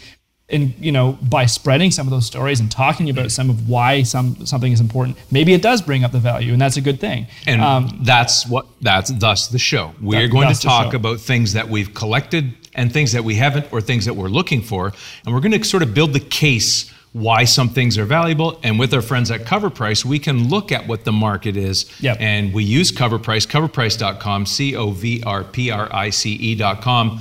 and 0.51 0.74
you 0.79 0.91
know 0.91 1.18
by 1.22 1.46
spreading 1.46 1.91
some 1.91 2.08
of 2.08 2.12
those 2.12 2.25
stories 2.25 2.60
and 2.60 2.72
talking 2.72 3.10
about 3.10 3.32
some 3.32 3.50
of 3.50 3.70
why 3.70 4.03
some 4.03 4.46
something 4.46 4.72
is 4.72 4.79
important 4.79 5.18
maybe 5.32 5.53
it 5.53 5.62
does 5.62 5.82
bring 5.82 6.03
up 6.03 6.12
the 6.12 6.20
value 6.20 6.53
and 6.53 6.62
that's 6.62 6.77
a 6.77 6.82
good 6.82 7.00
thing 7.00 7.27
And 7.46 7.62
um, 7.62 8.00
that's 8.03 8.48
what 8.48 8.68
that's 8.82 9.12
thus 9.12 9.48
the 9.48 9.60
show. 9.60 9.94
We're 10.01 10.27
going 10.27 10.53
to 10.53 10.60
talk 10.60 10.94
about 10.94 11.20
things 11.20 11.53
that 11.53 11.68
we've 11.70 11.94
collected 11.94 12.53
and 12.74 12.91
things 12.91 13.12
that 13.13 13.24
we 13.24 13.36
haven't 13.36 13.72
or 13.72 13.82
things 13.82 14.06
that 14.06 14.13
we're 14.13 14.29
looking 14.29 14.62
for. 14.62 14.94
And 15.25 15.34
we're 15.34 15.41
going 15.41 15.60
to 15.60 15.63
sort 15.63 15.84
of 15.84 15.94
build 15.94 16.13
the 16.13 16.20
case 16.20 16.91
why 17.12 17.44
some 17.44 17.70
things 17.70 17.98
are 17.98 18.06
valuable. 18.06 18.60
And 18.63 18.77
with 18.77 18.94
our 18.94 19.01
friends 19.01 19.32
at 19.32 19.41
CovrPrice, 19.41 20.06
we 20.06 20.20
can 20.20 20.48
look 20.48 20.72
at 20.72 20.88
what 20.88 21.06
the 21.06 21.12
market 21.12 21.58
is. 21.58 21.89
Yep. 22.01 22.18
And 22.20 22.53
we 22.53 22.63
use 22.63 22.91
Cover 22.91 23.18
Price, 23.18 23.46
covrprice.com, 23.46 24.46
C 24.46 24.75
O 24.75 24.91
V 24.91 25.24
R 25.25 25.44
P 25.44 25.72
R 25.72 25.89
I 25.91 26.12
C 26.12 26.34
E.com. 26.34 27.20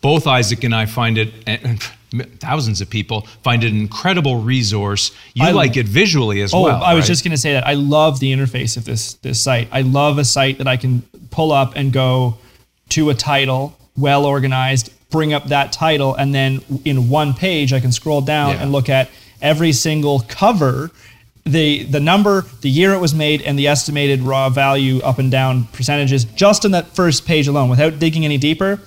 Both 0.00 0.26
Isaac 0.26 0.64
and 0.64 0.74
I 0.74 0.86
find 0.86 1.18
it, 1.18 1.32
and 1.46 1.80
thousands 2.40 2.80
of 2.80 2.90
people 2.90 3.22
find 3.42 3.62
it 3.64 3.72
an 3.72 3.78
incredible 3.78 4.36
resource. 4.40 5.12
You 5.34 5.46
I- 5.46 5.50
like 5.52 5.76
it 5.76 5.86
visually 5.86 6.40
as 6.42 6.52
well. 6.52 6.62
Oh, 6.62 6.64
well. 6.66 6.82
I 6.82 6.94
was 6.94 7.06
just 7.06 7.22
going 7.24 7.32
to 7.32 7.38
say 7.38 7.52
that 7.52 7.66
I 7.66 7.74
love 7.74 8.20
the 8.20 8.32
interface 8.32 8.76
of 8.76 8.84
this 8.84 9.14
this 9.14 9.40
site. 9.40 9.68
I 9.72 9.82
love 9.82 10.18
a 10.18 10.24
site 10.24 10.58
that 10.58 10.66
I 10.68 10.76
can 10.76 11.02
pull 11.30 11.52
up 11.52 11.74
and 11.76 11.92
go 11.92 12.36
to 12.90 13.10
a 13.10 13.14
title, 13.14 13.76
well 13.96 14.26
organized, 14.26 14.92
bring 15.10 15.32
up 15.32 15.46
that 15.48 15.72
title, 15.72 16.14
and 16.14 16.34
then 16.34 16.60
in 16.84 17.08
one 17.08 17.34
page 17.34 17.72
I 17.72 17.80
can 17.80 17.92
scroll 17.92 18.20
down 18.20 18.54
Yeah. 18.54 18.62
and 18.62 18.72
look 18.72 18.88
at 18.88 19.08
every 19.40 19.72
single 19.72 20.20
cover, 20.28 20.90
the 21.44 21.84
the 21.84 22.00
number, 22.00 22.44
the 22.60 22.68
year 22.70 22.92
it 22.92 22.98
was 22.98 23.14
made, 23.14 23.40
and 23.42 23.58
the 23.58 23.66
estimated 23.68 24.22
raw 24.22 24.50
value 24.50 24.98
up 25.02 25.18
and 25.18 25.30
down 25.30 25.64
percentages 25.72 26.24
just 26.24 26.64
in 26.64 26.72
that 26.72 26.94
first 26.94 27.24
page 27.26 27.46
alone, 27.48 27.68
without 27.70 27.98
digging 27.98 28.24
any 28.24 28.36
deeper. 28.38 28.80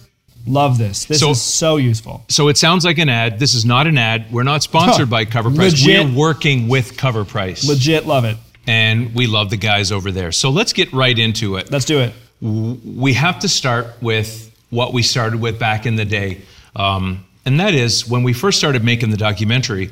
Love 0.45 0.77
this. 0.77 1.05
This 1.05 1.19
So- 1.19 1.31
is 1.31 1.41
so 1.41 1.77
useful. 1.77 2.25
So 2.27 2.47
it 2.49 2.57
sounds 2.57 2.83
like 2.85 2.97
an 2.97 3.09
ad. 3.09 3.39
This 3.39 3.53
is 3.55 3.63
not 3.65 3.87
an 3.87 3.97
ad. 3.97 4.25
We're 4.31 4.43
not 4.43 4.61
sponsored 4.63 5.09
by 5.09 5.25
CovrPrice. 5.25 5.57
Legit. 5.57 6.07
We're 6.07 6.11
working 6.15 6.67
with 6.67 6.97
CovrPrice. 6.97 7.65
Legit 7.67 8.05
love 8.05 8.25
it. 8.25 8.37
And 8.67 9.13
we 9.15 9.27
love 9.27 9.49
the 9.49 9.57
guys 9.57 9.91
over 9.91 10.11
there. 10.11 10.31
So 10.31 10.49
let's 10.49 10.73
get 10.73 10.91
right 10.93 11.17
into 11.17 11.55
it. 11.57 11.71
Let's 11.71 11.85
do 11.85 11.99
it. 11.99 12.13
We 12.41 13.13
have 13.13 13.39
to 13.39 13.49
start 13.49 13.87
with 14.01 14.51
what 14.69 14.93
we 14.93 15.01
started 15.01 15.39
with 15.39 15.59
back 15.59 15.85
in 15.85 15.95
the 15.95 16.05
day. 16.05 16.41
Um, 16.75 17.23
and 17.45 17.59
that 17.59 17.73
is 17.73 18.07
when 18.07 18.23
we 18.23 18.33
first 18.33 18.57
started 18.57 18.83
making 18.83 19.11
the 19.11 19.17
documentary, 19.17 19.91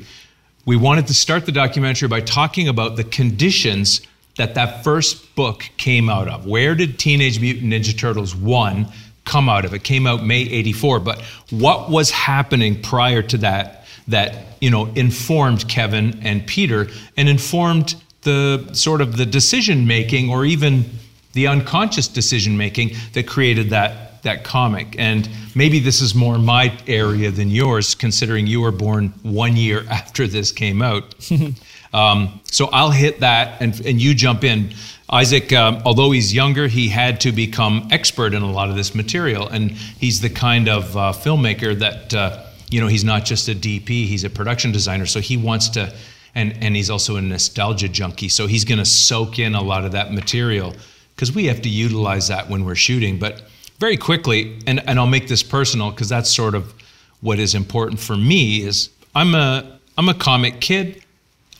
we 0.64 0.76
wanted 0.76 1.06
to 1.08 1.14
start 1.14 1.46
the 1.46 1.52
documentary 1.52 2.08
by 2.08 2.20
talking 2.20 2.68
about 2.68 2.96
the 2.96 3.04
conditions 3.04 4.00
that 4.36 4.54
that 4.54 4.82
first 4.84 5.34
book 5.34 5.68
came 5.76 6.08
out 6.08 6.28
of. 6.28 6.46
Where 6.46 6.74
did 6.74 6.98
Teenage 6.98 7.40
Mutant 7.40 7.72
Ninja 7.72 7.96
Turtles 7.96 8.34
1 8.34 8.86
come 9.24 9.48
out 9.48 9.64
of? 9.64 9.74
It 9.74 9.84
came 9.84 10.06
out 10.06 10.24
May 10.24 10.42
84, 10.42 11.00
but 11.00 11.20
what 11.50 11.90
was 11.90 12.10
happening 12.10 12.80
prior 12.80 13.22
to 13.22 13.38
that 13.38 13.86
that, 14.08 14.56
you 14.60 14.70
know, 14.70 14.86
informed 14.94 15.68
Kevin 15.68 16.20
and 16.22 16.46
Peter 16.46 16.88
and 17.16 17.28
informed 17.28 17.94
the 18.22 18.68
sort 18.72 19.00
of 19.00 19.16
the 19.16 19.26
decision 19.26 19.86
making 19.86 20.30
or 20.30 20.44
even 20.44 20.84
the 21.32 21.46
unconscious 21.46 22.08
decision 22.08 22.56
making 22.56 22.90
that 23.14 23.26
created 23.26 23.70
that 23.70 24.22
that 24.22 24.44
comic. 24.44 24.94
And 24.98 25.28
maybe 25.54 25.80
this 25.80 26.00
is 26.00 26.14
more 26.14 26.38
my 26.38 26.78
area 26.86 27.30
than 27.30 27.50
yours, 27.50 27.94
considering 27.94 28.46
you 28.46 28.60
were 28.60 28.70
born 28.70 29.12
one 29.22 29.56
year 29.56 29.84
after 29.90 30.26
this 30.26 30.52
came 30.52 30.80
out. 30.80 31.14
um, 31.92 32.40
so 32.44 32.66
I'll 32.72 32.90
hit 32.90 33.20
that, 33.20 33.60
and 33.60 33.78
and 33.86 34.00
you 34.00 34.14
jump 34.14 34.44
in. 34.44 34.74
Isaac, 35.10 35.52
um, 35.52 35.82
although 35.84 36.10
he's 36.10 36.32
younger, 36.32 36.68
he 36.68 36.88
had 36.88 37.20
to 37.20 37.32
become 37.32 37.86
expert 37.90 38.32
in 38.32 38.42
a 38.42 38.50
lot 38.50 38.70
of 38.70 38.76
this 38.76 38.94
material, 38.94 39.46
and 39.46 39.70
he's 39.70 40.22
the 40.22 40.30
kind 40.30 40.68
of 40.68 40.96
uh, 40.96 41.12
filmmaker 41.12 41.78
that 41.78 42.14
uh, 42.14 42.44
you 42.70 42.80
know 42.80 42.86
he's 42.86 43.04
not 43.04 43.24
just 43.24 43.48
a 43.48 43.54
DP; 43.54 44.06
he's 44.06 44.24
a 44.24 44.30
production 44.30 44.72
designer. 44.72 45.04
So 45.04 45.20
he 45.20 45.36
wants 45.36 45.68
to, 45.70 45.92
and 46.34 46.56
and 46.62 46.74
he's 46.74 46.88
also 46.88 47.16
a 47.16 47.20
nostalgia 47.20 47.88
junkie. 47.88 48.28
So 48.28 48.46
he's 48.46 48.64
going 48.64 48.78
to 48.78 48.86
soak 48.86 49.38
in 49.38 49.54
a 49.54 49.62
lot 49.62 49.84
of 49.84 49.92
that 49.92 50.12
material 50.12 50.74
because 51.14 51.34
we 51.34 51.44
have 51.46 51.62
to 51.62 51.68
utilize 51.68 52.28
that 52.28 52.48
when 52.48 52.64
we're 52.64 52.74
shooting. 52.74 53.18
But 53.18 53.42
very 53.78 53.96
quickly, 53.96 54.58
and, 54.66 54.80
and 54.88 54.98
I'll 54.98 55.06
make 55.06 55.26
this 55.26 55.42
personal 55.42 55.90
because 55.90 56.08
that's 56.08 56.32
sort 56.32 56.54
of 56.54 56.72
what 57.20 57.38
is 57.38 57.54
important 57.54 58.00
for 58.00 58.16
me 58.16 58.62
is 58.62 58.90
I'm 59.14 59.34
a 59.34 59.78
I'm 59.98 60.08
a 60.08 60.14
comic 60.14 60.60
kid, 60.60 61.04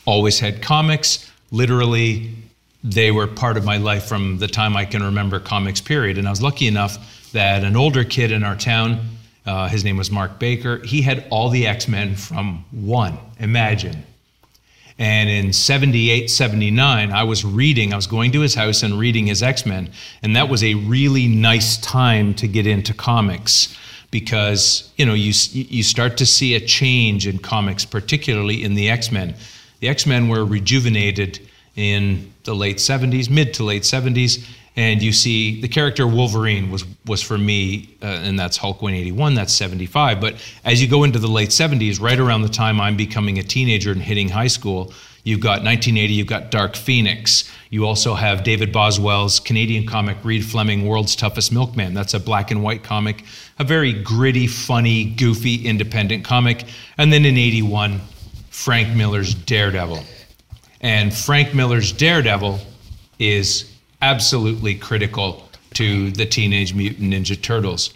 always 0.04 0.40
had 0.40 0.62
comics. 0.62 1.30
Literally, 1.50 2.32
they 2.84 3.10
were 3.10 3.26
part 3.26 3.56
of 3.56 3.64
my 3.64 3.76
life 3.76 4.04
from 4.04 4.38
the 4.38 4.48
time 4.48 4.76
I 4.76 4.84
can 4.84 5.02
remember 5.02 5.38
comics 5.38 5.80
period. 5.80 6.18
And 6.18 6.26
I 6.26 6.30
was 6.30 6.42
lucky 6.42 6.66
enough 6.66 7.30
that 7.32 7.64
an 7.64 7.76
older 7.76 8.04
kid 8.04 8.32
in 8.32 8.42
our 8.42 8.56
town, 8.56 9.00
uh, 9.46 9.68
his 9.68 9.84
name 9.84 9.96
was 9.96 10.10
Mark 10.10 10.38
Baker, 10.38 10.78
he 10.84 11.02
had 11.02 11.26
all 11.30 11.48
the 11.48 11.66
X-Men 11.66 12.16
from 12.16 12.64
one. 12.70 13.18
Imagine. 13.38 14.04
And 14.98 15.28
in 15.30 15.52
78, 15.52 16.30
79, 16.30 17.12
I 17.12 17.24
was 17.24 17.44
reading, 17.44 17.92
I 17.92 17.96
was 17.96 18.06
going 18.06 18.32
to 18.32 18.40
his 18.40 18.54
house 18.54 18.82
and 18.82 18.98
reading 18.98 19.26
his 19.26 19.42
X 19.42 19.64
Men. 19.64 19.90
And 20.22 20.36
that 20.36 20.48
was 20.48 20.62
a 20.62 20.74
really 20.74 21.26
nice 21.26 21.76
time 21.78 22.34
to 22.34 22.46
get 22.46 22.66
into 22.66 22.92
comics 22.92 23.76
because, 24.10 24.92
you 24.96 25.06
know, 25.06 25.14
you, 25.14 25.32
you 25.52 25.82
start 25.82 26.18
to 26.18 26.26
see 26.26 26.54
a 26.54 26.60
change 26.60 27.26
in 27.26 27.38
comics, 27.38 27.84
particularly 27.84 28.62
in 28.62 28.74
the 28.74 28.90
X 28.90 29.10
Men. 29.10 29.34
The 29.82 29.88
X 29.88 30.06
Men 30.06 30.28
were 30.28 30.44
rejuvenated 30.44 31.40
in 31.76 32.32
the 32.44 32.54
late 32.54 32.76
70s, 32.76 33.28
mid 33.28 33.52
to 33.54 33.64
late 33.64 33.82
70s 33.82 34.46
and 34.76 35.02
you 35.02 35.12
see 35.12 35.60
the 35.60 35.68
character 35.68 36.06
Wolverine 36.06 36.70
was 36.70 36.84
was 37.06 37.22
for 37.22 37.36
me, 37.36 37.94
uh, 38.02 38.06
and 38.06 38.38
that's 38.38 38.56
Hulk 38.56 38.80
181, 38.80 39.34
that's 39.34 39.52
75. 39.52 40.20
But 40.20 40.36
as 40.64 40.80
you 40.80 40.88
go 40.88 41.04
into 41.04 41.18
the 41.18 41.28
late 41.28 41.50
70s, 41.50 42.00
right 42.00 42.18
around 42.18 42.42
the 42.42 42.48
time 42.48 42.80
I'm 42.80 42.96
becoming 42.96 43.38
a 43.38 43.42
teenager 43.42 43.92
and 43.92 44.00
hitting 44.00 44.30
high 44.30 44.46
school, 44.46 44.94
you've 45.24 45.40
got 45.40 45.62
1980, 45.62 46.14
you've 46.14 46.26
got 46.26 46.50
Dark 46.50 46.74
Phoenix. 46.74 47.50
You 47.68 47.86
also 47.86 48.14
have 48.14 48.44
David 48.44 48.72
Boswell's 48.72 49.40
Canadian 49.40 49.86
comic 49.86 50.16
Reid 50.24 50.44
Fleming, 50.44 50.86
World's 50.86 51.16
Toughest 51.16 51.52
Milkman. 51.52 51.92
That's 51.92 52.14
a 52.14 52.20
black 52.20 52.50
and 52.50 52.62
white 52.62 52.82
comic, 52.82 53.24
a 53.58 53.64
very 53.64 53.92
gritty, 53.92 54.46
funny, 54.46 55.04
goofy, 55.04 55.66
independent 55.66 56.24
comic. 56.24 56.64
And 56.96 57.12
then 57.12 57.24
in 57.24 57.36
81, 57.36 58.00
Frank 58.52 58.94
Miller's 58.94 59.34
Daredevil. 59.34 60.04
And 60.82 61.12
Frank 61.12 61.54
Miller's 61.54 61.90
Daredevil 61.90 62.60
is 63.18 63.72
absolutely 64.02 64.74
critical 64.74 65.48
to 65.74 66.10
the 66.10 66.26
Teenage 66.26 66.74
Mutant 66.74 67.12
Ninja 67.12 67.40
Turtles. 67.40 67.94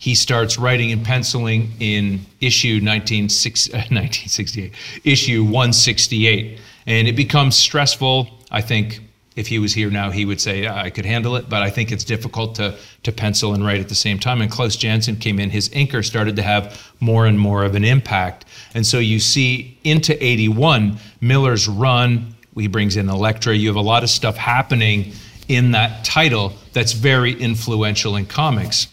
He 0.00 0.16
starts 0.16 0.58
writing 0.58 0.90
and 0.90 1.04
penciling 1.04 1.70
in 1.78 2.26
issue 2.40 2.80
1968, 2.82 4.72
issue 5.04 5.44
168, 5.44 6.58
and 6.86 7.06
it 7.06 7.14
becomes 7.14 7.54
stressful. 7.54 8.28
I 8.50 8.60
think 8.60 9.00
if 9.34 9.46
he 9.46 9.58
was 9.58 9.72
here 9.72 9.90
now, 9.90 10.10
he 10.10 10.24
would 10.24 10.40
say 10.40 10.66
I 10.68 10.90
could 10.90 11.06
handle 11.06 11.36
it, 11.36 11.48
but 11.48 11.62
I 11.62 11.70
think 11.70 11.90
it's 11.90 12.04
difficult 12.04 12.54
to 12.56 12.76
to 13.02 13.12
pencil 13.12 13.54
and 13.54 13.64
write 13.64 13.80
at 13.80 13.88
the 13.88 13.94
same 13.94 14.18
time. 14.18 14.40
And 14.40 14.50
Klaus 14.50 14.76
Janson 14.76 15.16
came 15.16 15.38
in; 15.38 15.50
his 15.50 15.68
inker 15.70 16.04
started 16.04 16.36
to 16.36 16.42
have 16.42 16.92
more 17.00 17.26
and 17.26 17.38
more 17.38 17.64
of 17.64 17.74
an 17.74 17.84
impact, 17.84 18.44
and 18.74 18.86
so 18.86 18.98
you 18.98 19.18
see 19.20 19.78
into 19.84 20.22
'81, 20.22 20.98
Miller's 21.20 21.68
run. 21.68 22.34
He 22.54 22.66
brings 22.66 22.96
in 22.96 23.08
Elektra. 23.08 23.54
You 23.54 23.68
have 23.68 23.76
a 23.76 23.80
lot 23.80 24.02
of 24.02 24.10
stuff 24.10 24.36
happening 24.36 25.12
in 25.48 25.72
that 25.72 26.04
title 26.04 26.52
that's 26.72 26.92
very 26.92 27.32
influential 27.32 28.16
in 28.16 28.26
comics. 28.26 28.88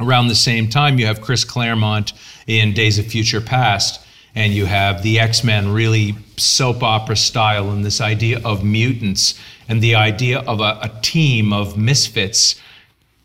Around 0.00 0.28
the 0.28 0.34
same 0.34 0.68
time, 0.68 0.98
you 0.98 1.06
have 1.06 1.20
Chris 1.20 1.44
Claremont 1.44 2.12
in 2.46 2.72
Days 2.72 2.98
of 2.98 3.06
Future 3.06 3.40
Past, 3.40 4.03
and 4.34 4.52
you 4.52 4.66
have 4.66 5.02
the 5.02 5.20
X 5.20 5.44
Men 5.44 5.72
really 5.72 6.14
soap 6.36 6.82
opera 6.82 7.16
style, 7.16 7.70
and 7.70 7.84
this 7.84 8.00
idea 8.00 8.40
of 8.44 8.64
mutants 8.64 9.38
and 9.68 9.80
the 9.80 9.94
idea 9.94 10.40
of 10.40 10.60
a, 10.60 10.78
a 10.82 11.00
team 11.02 11.52
of 11.52 11.76
misfits. 11.78 12.60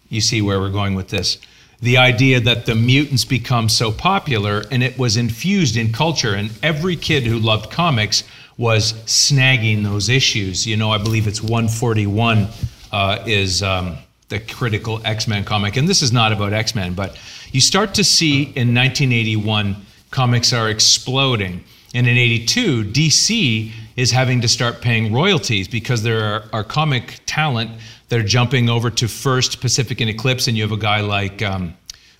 You 0.09 0.21
see 0.21 0.41
where 0.41 0.59
we're 0.59 0.71
going 0.71 0.95
with 0.95 1.09
this 1.09 1.37
the 1.81 1.97
idea 1.97 2.39
that 2.41 2.65
the 2.65 2.75
mutants 2.75 3.23
become 3.23 3.69
so 3.69 3.91
popular 3.91 4.63
and 4.71 4.83
it 4.83 4.97
was 4.97 5.15
infused 5.15 5.77
in 5.77 5.93
culture 5.93 6.35
and 6.35 6.51
every 6.61 6.95
kid 6.95 7.23
who 7.23 7.39
loved 7.39 7.71
comics 7.71 8.23
was 8.57 8.93
snagging 9.05 9.83
those 9.83 10.09
issues. 10.09 10.67
You 10.67 10.75
know, 10.75 10.91
I 10.91 10.97
believe 10.97 11.27
it's 11.27 11.41
141 11.41 12.47
uh, 12.91 13.23
is 13.25 13.63
um, 13.63 13.97
the 14.27 14.39
critical 14.39 14.99
X 15.05 15.27
Men 15.27 15.45
comic. 15.45 15.77
And 15.77 15.87
this 15.87 16.01
is 16.01 16.11
not 16.11 16.33
about 16.33 16.51
X 16.51 16.75
Men, 16.75 16.93
but 16.93 17.17
you 17.53 17.61
start 17.61 17.93
to 17.93 18.03
see 18.03 18.41
in 18.41 18.75
1981 18.75 19.77
comics 20.11 20.53
are 20.53 20.69
exploding. 20.69 21.63
And 21.93 22.07
in 22.07 22.17
82, 22.17 22.85
DC 22.85 23.71
is 23.95 24.11
having 24.11 24.41
to 24.41 24.47
start 24.47 24.81
paying 24.81 25.11
royalties 25.13 25.67
because 25.67 26.03
there 26.03 26.23
are, 26.23 26.43
are 26.53 26.63
comic 26.63 27.19
talent 27.25 27.71
that 28.09 28.19
are 28.19 28.23
jumping 28.23 28.69
over 28.69 28.89
to 28.89 29.07
First 29.07 29.61
Pacific 29.61 30.01
and 30.01 30.09
Eclipse, 30.09 30.47
and 30.47 30.55
you 30.55 30.63
have 30.63 30.71
a 30.71 30.77
guy 30.77 31.01
like 31.01 31.41
um, 31.41 31.75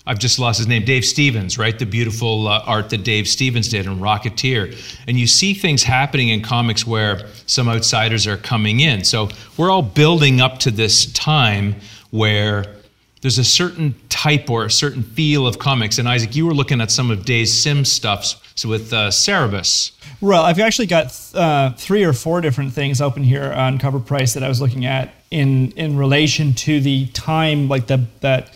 I've 0.10 0.18
just 0.18 0.40
lost 0.40 0.58
his 0.58 0.66
name, 0.66 0.86
Dave 0.86 1.06
Stevens, 1.06 1.60
right? 1.60 1.78
The 1.78 1.86
beautiful 1.86 2.48
uh, 2.48 2.64
art 2.66 2.90
that 2.90 3.04
Dave 3.04 3.28
Stevens 3.28 3.68
did 3.68 3.86
in 3.86 4.00
Rocketeer. 4.00 4.76
And 5.08 5.20
you 5.20 5.28
see 5.28 5.54
things 5.54 5.84
happening 5.84 6.30
in 6.30 6.42
comics 6.42 6.88
where 6.88 7.28
some 7.46 7.70
outsiders 7.70 8.26
are 8.26 8.36
coming 8.36 8.80
in. 8.80 9.04
So 9.04 9.30
we're 9.56 9.70
all 9.70 9.84
building 9.84 10.42
up 10.42 10.58
to 10.60 10.72
this 10.72 11.14
time 11.14 11.76
where 12.10 12.66
there's 13.22 13.38
a 13.38 13.44
certain 13.44 13.96
type 14.10 14.50
or 14.50 14.66
a 14.66 14.72
certain 14.72 15.04
feel 15.04 15.46
of 15.46 15.60
comics. 15.60 15.98
And 15.98 16.08
Isaac, 16.08 16.36
you 16.36 16.46
were 16.46 16.54
looking 16.54 16.82
at 16.82 16.92
some 16.92 17.12
of 17.12 17.26
Dave 17.26 17.50
Sim's 17.50 17.92
stuffs 17.92 18.38
with 18.66 18.94
uh, 18.94 19.10
Cerebus. 19.10 19.92
Well, 20.22 20.44
I've 20.44 20.60
actually 20.60 20.88
got 20.88 21.18
uh, 21.34 21.72
three 21.74 22.04
or 22.04 22.14
four 22.14 22.42
different 22.42 22.74
things 22.74 23.02
open 23.02 23.24
here 23.24 23.52
on 23.52 23.80
CovrPrice 23.80 24.34
that 24.34 24.44
I 24.44 24.50
was 24.50 24.62
looking 24.62 24.86
at 24.86 25.14
in 25.32 25.72
in 25.72 25.98
relation 25.98 26.54
to 26.54 26.80
the 26.80 27.08
time, 27.08 27.68
like 27.68 27.88
the 27.88 28.06
that 28.22 28.52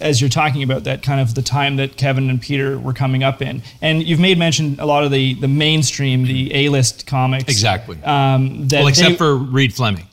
as 0.00 0.20
you're 0.20 0.30
talking 0.30 0.62
about 0.62 0.84
that 0.84 1.02
kind 1.02 1.20
of 1.20 1.34
the 1.34 1.42
time 1.42 1.76
that 1.76 1.96
Kevin 1.96 2.30
and 2.30 2.40
Peter 2.40 2.78
were 2.78 2.92
coming 2.92 3.22
up 3.22 3.40
in, 3.40 3.62
and 3.80 4.02
you've 4.02 4.20
made 4.20 4.38
mention 4.38 4.76
a 4.78 4.86
lot 4.86 5.04
of 5.04 5.10
the 5.10 5.34
the 5.34 5.48
mainstream, 5.48 6.24
the 6.24 6.54
A-list 6.54 7.06
comics, 7.06 7.44
exactly. 7.44 8.02
Um, 8.02 8.68
well, 8.68 8.86
except 8.88 9.10
they, 9.10 9.16
for 9.16 9.36
Reid 9.36 9.72
Fleming, 9.72 10.06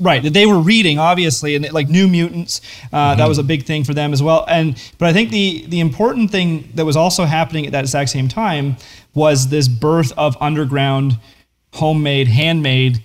right? 0.00 0.22
That 0.22 0.32
they 0.32 0.46
were 0.46 0.58
reading, 0.58 0.98
obviously, 0.98 1.54
and 1.54 1.70
like 1.72 1.88
New 1.88 2.08
Mutants, 2.08 2.60
uh, 2.92 3.10
mm-hmm. 3.10 3.18
that 3.18 3.28
was 3.28 3.38
a 3.38 3.42
big 3.42 3.64
thing 3.64 3.84
for 3.84 3.94
them 3.94 4.12
as 4.12 4.22
well. 4.22 4.44
And 4.48 4.82
but 4.98 5.08
I 5.08 5.12
think 5.12 5.30
the 5.30 5.64
the 5.68 5.80
important 5.80 6.30
thing 6.30 6.70
that 6.74 6.84
was 6.84 6.96
also 6.96 7.24
happening 7.24 7.66
at 7.66 7.72
that 7.72 7.84
exact 7.84 8.10
same 8.10 8.28
time 8.28 8.76
was 9.14 9.48
this 9.48 9.68
birth 9.68 10.12
of 10.16 10.36
underground, 10.40 11.18
homemade, 11.74 12.28
handmade 12.28 13.02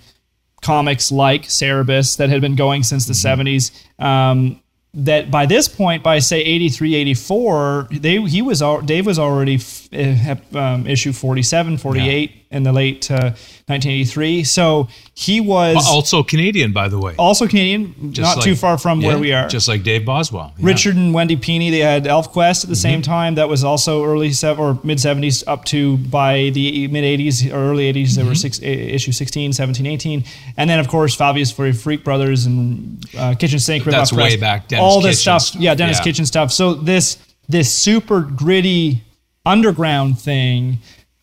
comics 0.62 1.12
like 1.12 1.42
Cerebus 1.42 2.16
that 2.16 2.28
had 2.28 2.40
been 2.40 2.56
going 2.56 2.82
since 2.82 3.06
the 3.06 3.12
mm-hmm. 3.12 3.40
70s. 3.40 4.04
Um, 4.04 4.62
that 4.94 5.30
by 5.30 5.44
this 5.44 5.68
point, 5.68 6.02
by 6.02 6.18
say 6.20 6.40
83, 6.40 6.94
84, 6.94 7.88
they, 7.92 8.20
he 8.22 8.40
was, 8.40 8.62
Dave 8.86 9.04
was 9.04 9.18
already 9.18 9.56
f- 9.56 10.54
um, 10.54 10.86
issue 10.86 11.12
47, 11.12 11.76
48 11.76 12.30
yeah. 12.30 12.36
In 12.56 12.62
the 12.62 12.72
late 12.72 13.10
uh, 13.10 13.34
1983. 13.68 14.44
So 14.44 14.86
he 15.14 15.40
was 15.40 15.84
also 15.88 16.22
Canadian, 16.22 16.72
by 16.72 16.88
the 16.88 17.00
way. 17.00 17.16
Also 17.18 17.48
Canadian, 17.48 18.12
just 18.12 18.20
not 18.20 18.36
like, 18.36 18.44
too 18.44 18.54
far 18.54 18.78
from 18.78 19.00
yeah, 19.00 19.08
where 19.08 19.18
we 19.18 19.32
are. 19.32 19.48
Just 19.48 19.66
like 19.66 19.82
Dave 19.82 20.04
Boswell. 20.04 20.54
Yeah. 20.56 20.66
Richard 20.66 20.94
and 20.94 21.12
Wendy 21.12 21.36
Pini, 21.36 21.72
they 21.72 21.80
had 21.80 22.04
ElfQuest 22.04 22.62
at 22.62 22.68
the 22.68 22.74
mm-hmm. 22.74 22.74
same 22.74 23.02
time. 23.02 23.34
That 23.34 23.48
was 23.48 23.64
also 23.64 24.04
early 24.04 24.30
se- 24.32 24.56
or 24.56 24.78
mid 24.84 24.98
70s 24.98 25.42
up 25.48 25.64
to 25.66 25.96
by 25.96 26.50
the 26.50 26.86
mid 26.88 27.02
80s 27.02 27.52
or 27.52 27.56
early 27.56 27.92
80s. 27.92 28.02
Mm-hmm. 28.02 28.16
There 28.16 28.26
were 28.26 28.34
six, 28.36 28.60
issue 28.62 29.10
16, 29.10 29.52
17, 29.52 29.84
18, 29.84 30.24
and 30.56 30.70
then 30.70 30.78
of 30.78 30.86
course 30.86 31.16
Fabulous 31.16 31.50
Furry 31.50 31.72
Freak 31.72 32.04
Brothers 32.04 32.46
and 32.46 33.04
uh, 33.18 33.34
Kitchen 33.34 33.58
Sink. 33.58 33.82
That's 33.84 34.12
way 34.12 34.36
back. 34.36 34.68
Denis 34.68 34.82
all 34.82 35.00
this 35.00 35.20
stuff. 35.20 35.42
stuff. 35.42 35.60
Yeah, 35.60 35.74
Denis 35.74 35.98
Kitchen 35.98 36.24
stuff. 36.24 36.52
So 36.52 36.74
this 36.74 37.18
this 37.48 37.72
super 37.72 38.20
gritty 38.20 39.02
underground 39.44 40.18
thing 40.20 40.78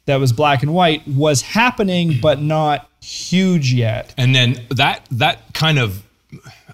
that 0.06 0.18
was 0.18 0.34
black 0.34 0.64
and 0.64 0.74
white 0.74 1.08
was 1.08 1.42
happening, 1.42 2.20
but 2.22 2.42
not 2.42 2.90
huge 3.02 3.74
yet. 3.74 4.14
And 4.18 4.36
then 4.36 4.66
that 4.70 5.06
that 5.12 5.54
kind 5.54 5.80
of 5.80 6.04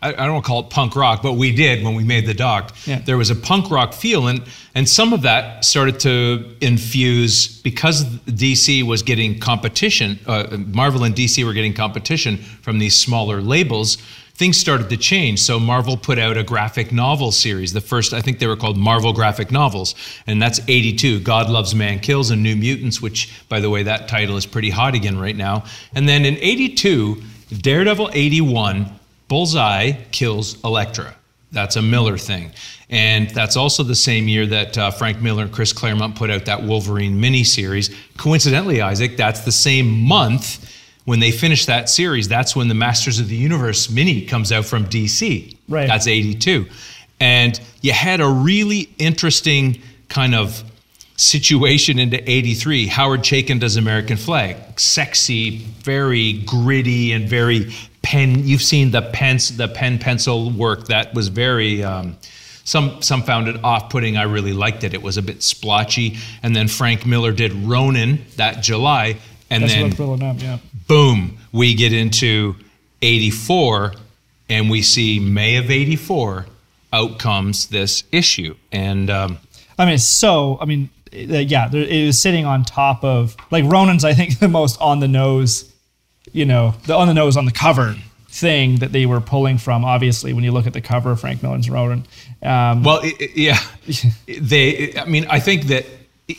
I, 0.01 0.09
I 0.09 0.11
don't 0.11 0.33
want 0.33 0.45
to 0.45 0.47
call 0.47 0.59
it 0.61 0.69
punk 0.69 0.95
rock, 0.95 1.21
but 1.21 1.33
we 1.33 1.53
did 1.53 1.83
when 1.83 1.95
we 1.95 2.03
made 2.03 2.25
the 2.25 2.33
doc. 2.33 2.73
Yeah. 2.85 2.99
There 2.99 3.17
was 3.17 3.29
a 3.29 3.35
punk 3.35 3.69
rock 3.69 3.93
feel, 3.93 4.27
and 4.27 4.43
and 4.75 4.87
some 4.87 5.13
of 5.13 5.21
that 5.23 5.65
started 5.65 5.99
to 6.01 6.55
infuse 6.61 7.61
because 7.61 8.05
DC 8.05 8.83
was 8.83 9.03
getting 9.03 9.39
competition. 9.39 10.19
Uh, 10.25 10.57
Marvel 10.67 11.03
and 11.03 11.15
DC 11.15 11.43
were 11.45 11.53
getting 11.53 11.73
competition 11.73 12.37
from 12.37 12.79
these 12.79 12.95
smaller 12.95 13.41
labels. 13.41 13.97
Things 14.39 14.57
started 14.57 14.89
to 14.89 14.95
change. 14.95 15.41
So 15.41 15.59
Marvel 15.59 15.97
put 15.97 16.17
out 16.17 16.37
a 16.37 16.43
graphic 16.43 16.93
novel 16.93 17.33
series. 17.33 17.73
The 17.73 17.81
first, 17.81 18.13
I 18.13 18.21
think 18.21 18.39
they 18.39 18.47
were 18.47 18.55
called 18.55 18.77
Marvel 18.77 19.11
graphic 19.11 19.51
novels, 19.51 19.95
and 20.27 20.41
that's 20.41 20.61
82. 20.65 21.19
God 21.19 21.49
Loves 21.49 21.75
Man 21.75 21.99
Kills 21.99 22.31
and 22.31 22.41
New 22.41 22.55
Mutants, 22.55 23.01
which, 23.01 23.37
by 23.49 23.59
the 23.59 23.69
way, 23.69 23.83
that 23.83 24.07
title 24.07 24.37
is 24.37 24.45
pretty 24.45 24.69
hot 24.69 24.95
again 24.95 25.19
right 25.19 25.35
now. 25.35 25.65
And 25.93 26.07
then 26.07 26.23
in 26.23 26.37
82, 26.37 27.21
Daredevil 27.49 28.11
81 28.13 28.89
Bullseye 29.27 29.91
kills 30.11 30.63
Elektra. 30.63 31.13
That's 31.51 31.75
a 31.75 31.81
Miller 31.81 32.17
thing. 32.17 32.53
And 32.89 33.29
that's 33.31 33.57
also 33.57 33.83
the 33.83 33.93
same 33.93 34.29
year 34.29 34.45
that 34.45 34.77
uh, 34.77 34.91
Frank 34.91 35.21
Miller 35.21 35.43
and 35.43 35.51
Chris 35.51 35.73
Claremont 35.73 36.15
put 36.15 36.29
out 36.29 36.45
that 36.45 36.63
Wolverine 36.63 37.19
miniseries. 37.19 37.93
Coincidentally, 38.15 38.79
Isaac, 38.79 39.17
that's 39.17 39.41
the 39.41 39.51
same 39.51 39.89
month 39.89 40.68
when 41.09 41.19
they 41.19 41.31
finish 41.31 41.65
that 41.65 41.89
series. 41.89 42.27
That's 42.27 42.55
when 42.55 42.67
the 42.67 42.75
Masters 42.75 43.19
of 43.19 43.29
the 43.29 43.35
Universe 43.35 43.89
mini 43.89 44.27
comes 44.27 44.51
out 44.51 44.65
from 44.65 44.85
DC. 44.85 45.57
Right. 45.67 45.87
That's 45.87 46.05
82. 46.05 46.67
And 47.19 47.59
you 47.81 47.93
had 47.93 48.21
a 48.21 48.29
really 48.29 48.93
interesting 48.99 49.81
kind 50.07 50.35
of 50.35 50.63
situation 51.15 51.97
into 51.97 52.17
83 52.29 52.87
howard 52.87 53.19
chaykin 53.19 53.59
does 53.59 53.75
american 53.75 54.15
flagg 54.15 54.79
sexy 54.79 55.57
very 55.57 56.41
gritty 56.43 57.11
and 57.11 57.27
very 57.27 57.73
pen 58.01 58.47
you've 58.47 58.61
seen 58.61 58.91
the 58.91 59.01
pens 59.01 59.57
the 59.57 59.67
pen 59.67 59.99
pencil 59.99 60.49
work 60.49 60.87
that 60.87 61.13
was 61.13 61.27
very 61.27 61.83
um, 61.83 62.15
some 62.63 63.01
some 63.01 63.21
found 63.23 63.49
it 63.49 63.61
off-putting 63.65 64.15
i 64.15 64.23
really 64.23 64.53
liked 64.53 64.85
it 64.85 64.93
it 64.93 65.01
was 65.01 65.17
a 65.17 65.21
bit 65.21 65.43
splotchy 65.43 66.17
and 66.41 66.55
then 66.55 66.69
frank 66.69 67.05
miller 67.05 67.33
did 67.33 67.51
ronin 67.51 68.23
that 68.37 68.63
july 68.63 69.17
and 69.49 69.63
That's 69.63 69.73
then 69.73 70.23
up, 70.23 70.41
yeah. 70.41 70.57
Boom 70.89 71.37
we 71.53 71.73
get 71.73 71.93
into 71.93 72.55
84 73.01 73.93
and 74.49 74.69
we 74.69 74.81
see 74.81 75.19
may 75.19 75.55
of 75.55 75.71
84 75.71 76.45
out 76.91 77.17
comes 77.19 77.67
this 77.67 78.03
issue 78.11 78.55
and 78.71 79.09
um, 79.09 79.37
I 79.77 79.85
mean, 79.85 79.97
so. 79.97 80.57
I 80.59 80.65
mean, 80.65 80.89
uh, 81.13 81.17
yeah, 81.37 81.69
there, 81.69 81.81
it 81.83 82.05
was 82.05 82.21
sitting 82.21 82.45
on 82.45 82.65
top 82.65 83.01
of 83.03 83.37
like 83.49 83.63
Ronin's. 83.65 84.03
I 84.03 84.13
think 84.13 84.39
the 84.39 84.49
most 84.49 84.77
on 84.81 84.99
the 84.99 85.07
nose, 85.07 85.71
you 86.33 86.43
know, 86.45 86.73
the 86.85 86.95
on 86.95 87.07
the 87.07 87.13
nose 87.13 87.37
on 87.37 87.45
the 87.45 87.51
cover 87.53 87.95
thing 88.27 88.75
that 88.79 88.91
they 88.91 89.05
were 89.05 89.21
pulling 89.21 89.57
from. 89.57 89.85
Obviously, 89.85 90.33
when 90.33 90.43
you 90.43 90.51
look 90.51 90.67
at 90.67 90.73
the 90.73 90.81
cover 90.81 91.11
of 91.11 91.21
Frank 91.21 91.41
Miller's 91.41 91.69
Ronan, 91.69 92.05
um, 92.43 92.83
Well, 92.83 92.99
i- 93.01 93.13
i- 93.21 93.29
yeah, 93.35 93.59
they. 94.27 94.93
I 94.97 95.05
mean, 95.05 95.25
I 95.29 95.39
think 95.39 95.67
that 95.67 95.85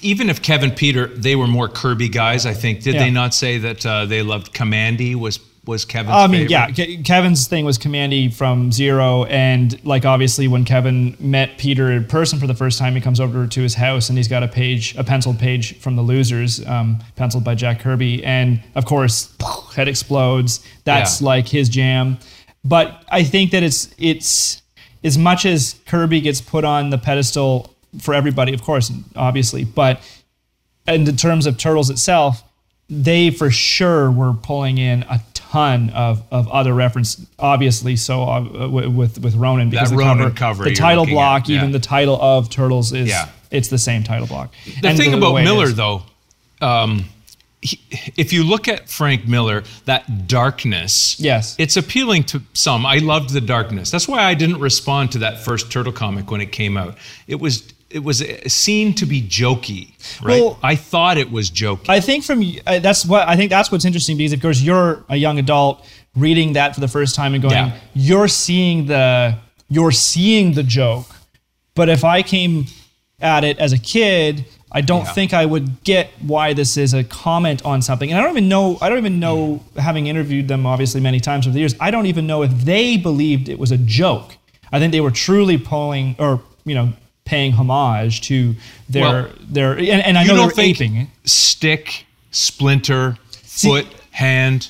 even 0.02 0.30
if 0.30 0.40
Kevin 0.42 0.70
Peter, 0.70 1.06
they 1.08 1.36
were 1.36 1.46
more 1.48 1.68
Kirby 1.68 2.08
guys. 2.08 2.46
I 2.46 2.54
think 2.54 2.82
did 2.82 2.94
Yeah. 2.94 3.04
they 3.04 3.10
not 3.10 3.34
say 3.34 3.58
that 3.58 3.84
uh, 3.84 4.06
they 4.06 4.22
loved 4.22 4.52
Kamandi 4.54 5.14
was 5.14 5.40
was 5.66 5.84
Kevin's 5.84 6.14
I 6.16 6.26
mean, 6.26 6.48
favorite? 6.48 6.78
yeah, 6.78 6.96
Ke- 6.96 7.04
Kevin's 7.04 7.46
thing 7.46 7.66
was 7.66 7.76
Kamandi 7.78 8.32
from 8.32 8.72
Zero, 8.72 9.24
and 9.24 9.78
like 9.84 10.06
obviously 10.06 10.48
when 10.48 10.64
Kevin 10.64 11.14
met 11.20 11.58
Peter 11.58 11.92
in 11.92 12.06
person 12.06 12.38
for 12.38 12.46
the 12.46 12.54
first 12.54 12.78
time, 12.78 12.94
he 12.94 13.00
comes 13.00 13.20
over 13.20 13.46
to 13.46 13.60
his 13.60 13.74
house 13.74 14.08
and 14.08 14.16
he's 14.16 14.26
got 14.26 14.42
a 14.42 14.48
page, 14.48 14.96
a 14.96 15.04
penciled 15.04 15.38
page 15.38 15.78
from 15.78 15.96
the 15.96 16.02
Losers, 16.02 16.66
um, 16.66 16.98
penciled 17.14 17.44
by 17.44 17.54
Jack 17.54 17.80
Kirby, 17.80 18.24
and 18.24 18.62
of 18.74 18.86
course, 18.86 19.34
head 19.76 19.86
explodes. 19.86 20.60
That's 20.84 21.20
Yeah. 21.20 21.26
like 21.26 21.48
his 21.48 21.68
jam. 21.68 22.18
But 22.64 23.04
I 23.10 23.22
think 23.22 23.50
that 23.50 23.62
it's 23.62 23.90
it's 23.98 24.62
as 25.04 25.18
much 25.18 25.44
as 25.44 25.74
Kirby 25.86 26.20
gets 26.22 26.40
put 26.40 26.64
on 26.64 26.88
the 26.90 26.98
pedestal 26.98 27.74
for 27.98 28.14
everybody, 28.14 28.52
of 28.54 28.62
course, 28.62 28.92
obviously, 29.16 29.64
but 29.64 30.00
in 30.86 31.04
the 31.04 31.12
terms 31.12 31.46
of 31.46 31.56
Turtles 31.58 31.90
itself, 31.90 32.42
they 32.88 33.30
for 33.30 33.50
sure 33.50 34.10
were 34.10 34.32
pulling 34.34 34.78
in 34.78 35.02
a 35.04 35.20
ton 35.34 35.90
of, 35.90 36.22
of 36.30 36.48
other 36.48 36.74
reference. 36.74 37.24
Obviously, 37.38 37.96
so 37.96 38.22
uh, 38.22 38.68
with 38.68 39.18
with 39.18 39.34
Ronin 39.36 39.70
because 39.70 39.90
That 39.90 39.96
the 39.96 40.02
Ronin 40.02 40.24
cover, 40.32 40.62
cover 40.62 40.64
the 40.64 40.74
title 40.74 41.06
block, 41.06 41.42
at, 41.42 41.48
yeah. 41.50 41.58
even 41.58 41.72
the 41.72 41.78
title 41.80 42.20
of 42.20 42.50
Turtles 42.50 42.92
is 42.92 43.08
Yeah. 43.08 43.28
it's 43.50 43.68
the 43.68 43.78
same 43.78 44.02
title 44.02 44.26
block. 44.26 44.52
The 44.80 44.88
And 44.88 44.98
thing 44.98 45.14
about 45.14 45.34
way 45.34 45.42
it 45.42 45.44
Miller, 45.44 45.68
though, 45.68 46.02
um, 46.60 47.04
he, 47.62 47.78
if 48.16 48.32
you 48.32 48.42
look 48.42 48.68
at 48.68 48.88
Frank 48.88 49.28
Miller, 49.28 49.62
that 49.84 50.26
darkness, 50.26 51.16
Yes. 51.20 51.54
it's 51.58 51.76
appealing 51.76 52.24
to 52.24 52.42
some. 52.54 52.86
I 52.86 52.98
loved 52.98 53.30
the 53.30 53.40
darkness. 53.40 53.90
That's 53.90 54.08
why 54.08 54.24
I 54.24 54.34
didn't 54.34 54.58
respond 54.60 55.12
to 55.12 55.18
that 55.18 55.44
first 55.44 55.70
Turtle 55.70 55.92
comic 55.92 56.30
when 56.30 56.40
it 56.40 56.52
came 56.52 56.76
out. 56.76 56.96
It 57.26 57.38
was 57.38 57.72
it 57.90 58.00
was 58.04 58.18
seen 58.46 58.94
to 58.94 59.06
be 59.06 59.20
jokey, 59.22 59.92
right? 60.22 60.40
Well- 60.40 60.58
I 60.62 60.76
thought 60.76 61.18
it 61.18 61.30
was 61.30 61.50
jokey. 61.50 61.88
I 61.88 62.00
think 62.00 62.24
from 62.24 62.42
uh, 62.66 62.78
that's 62.78 63.04
what 63.04 63.28
I 63.28 63.36
think 63.36 63.50
that's 63.50 63.70
what's 63.72 63.84
interesting 63.84 64.16
because 64.16 64.32
of 64.32 64.40
course 64.40 64.60
you're 64.60 65.04
a 65.08 65.16
young 65.16 65.38
adult 65.38 65.84
reading 66.16 66.54
that 66.54 66.74
for 66.74 66.80
the 66.80 66.88
first 66.88 67.14
time 67.14 67.34
and 67.34 67.42
going, 67.42 67.54
Yeah. 67.54 67.76
you're 67.94 68.28
seeing 68.28 68.86
the 68.86 69.36
you're 69.68 69.92
seeing 69.92 70.52
the 70.54 70.62
joke. 70.62 71.06
But 71.74 71.88
if 71.88 72.04
I 72.04 72.22
came 72.22 72.66
at 73.20 73.44
it 73.44 73.58
as 73.58 73.72
a 73.72 73.78
kid, 73.78 74.44
I 74.72 74.80
don't 74.80 75.04
Yeah. 75.04 75.12
think 75.12 75.34
I 75.34 75.46
would 75.46 75.82
get 75.84 76.10
why 76.20 76.52
this 76.52 76.76
is 76.76 76.94
a 76.94 77.02
comment 77.04 77.64
on 77.64 77.82
something. 77.82 78.10
And 78.10 78.18
I 78.18 78.22
don't 78.22 78.30
even 78.32 78.48
know 78.48 78.78
I 78.80 78.88
don't 78.88 78.98
even 78.98 79.18
know 79.20 79.62
having 79.76 80.06
interviewed 80.06 80.48
them 80.48 80.64
obviously 80.66 81.00
many 81.00 81.20
times 81.20 81.46
over 81.46 81.54
the 81.54 81.60
years, 81.60 81.74
I 81.80 81.90
don't 81.90 82.06
even 82.06 82.26
know 82.26 82.42
if 82.42 82.50
they 82.64 82.96
believed 82.96 83.48
it 83.48 83.58
was 83.58 83.70
a 83.72 83.78
joke. 83.78 84.36
I 84.72 84.78
think 84.78 84.92
they 84.92 85.00
were 85.00 85.10
truly 85.10 85.58
pulling 85.58 86.14
or, 86.18 86.40
you 86.64 86.74
know, 86.76 86.92
paying 87.30 87.52
homage 87.52 88.20
to 88.22 88.54
their 88.88 89.02
Well, 89.02 89.28
their 89.48 89.72
and, 89.78 90.02
and 90.02 90.18
I 90.18 90.24
know 90.24 90.34
don't 90.34 90.56
they're 90.56 90.66
aping 90.66 91.08
stick, 91.24 92.06
splinter, 92.32 93.16
foot, 93.44 93.86
hand. 94.10 94.68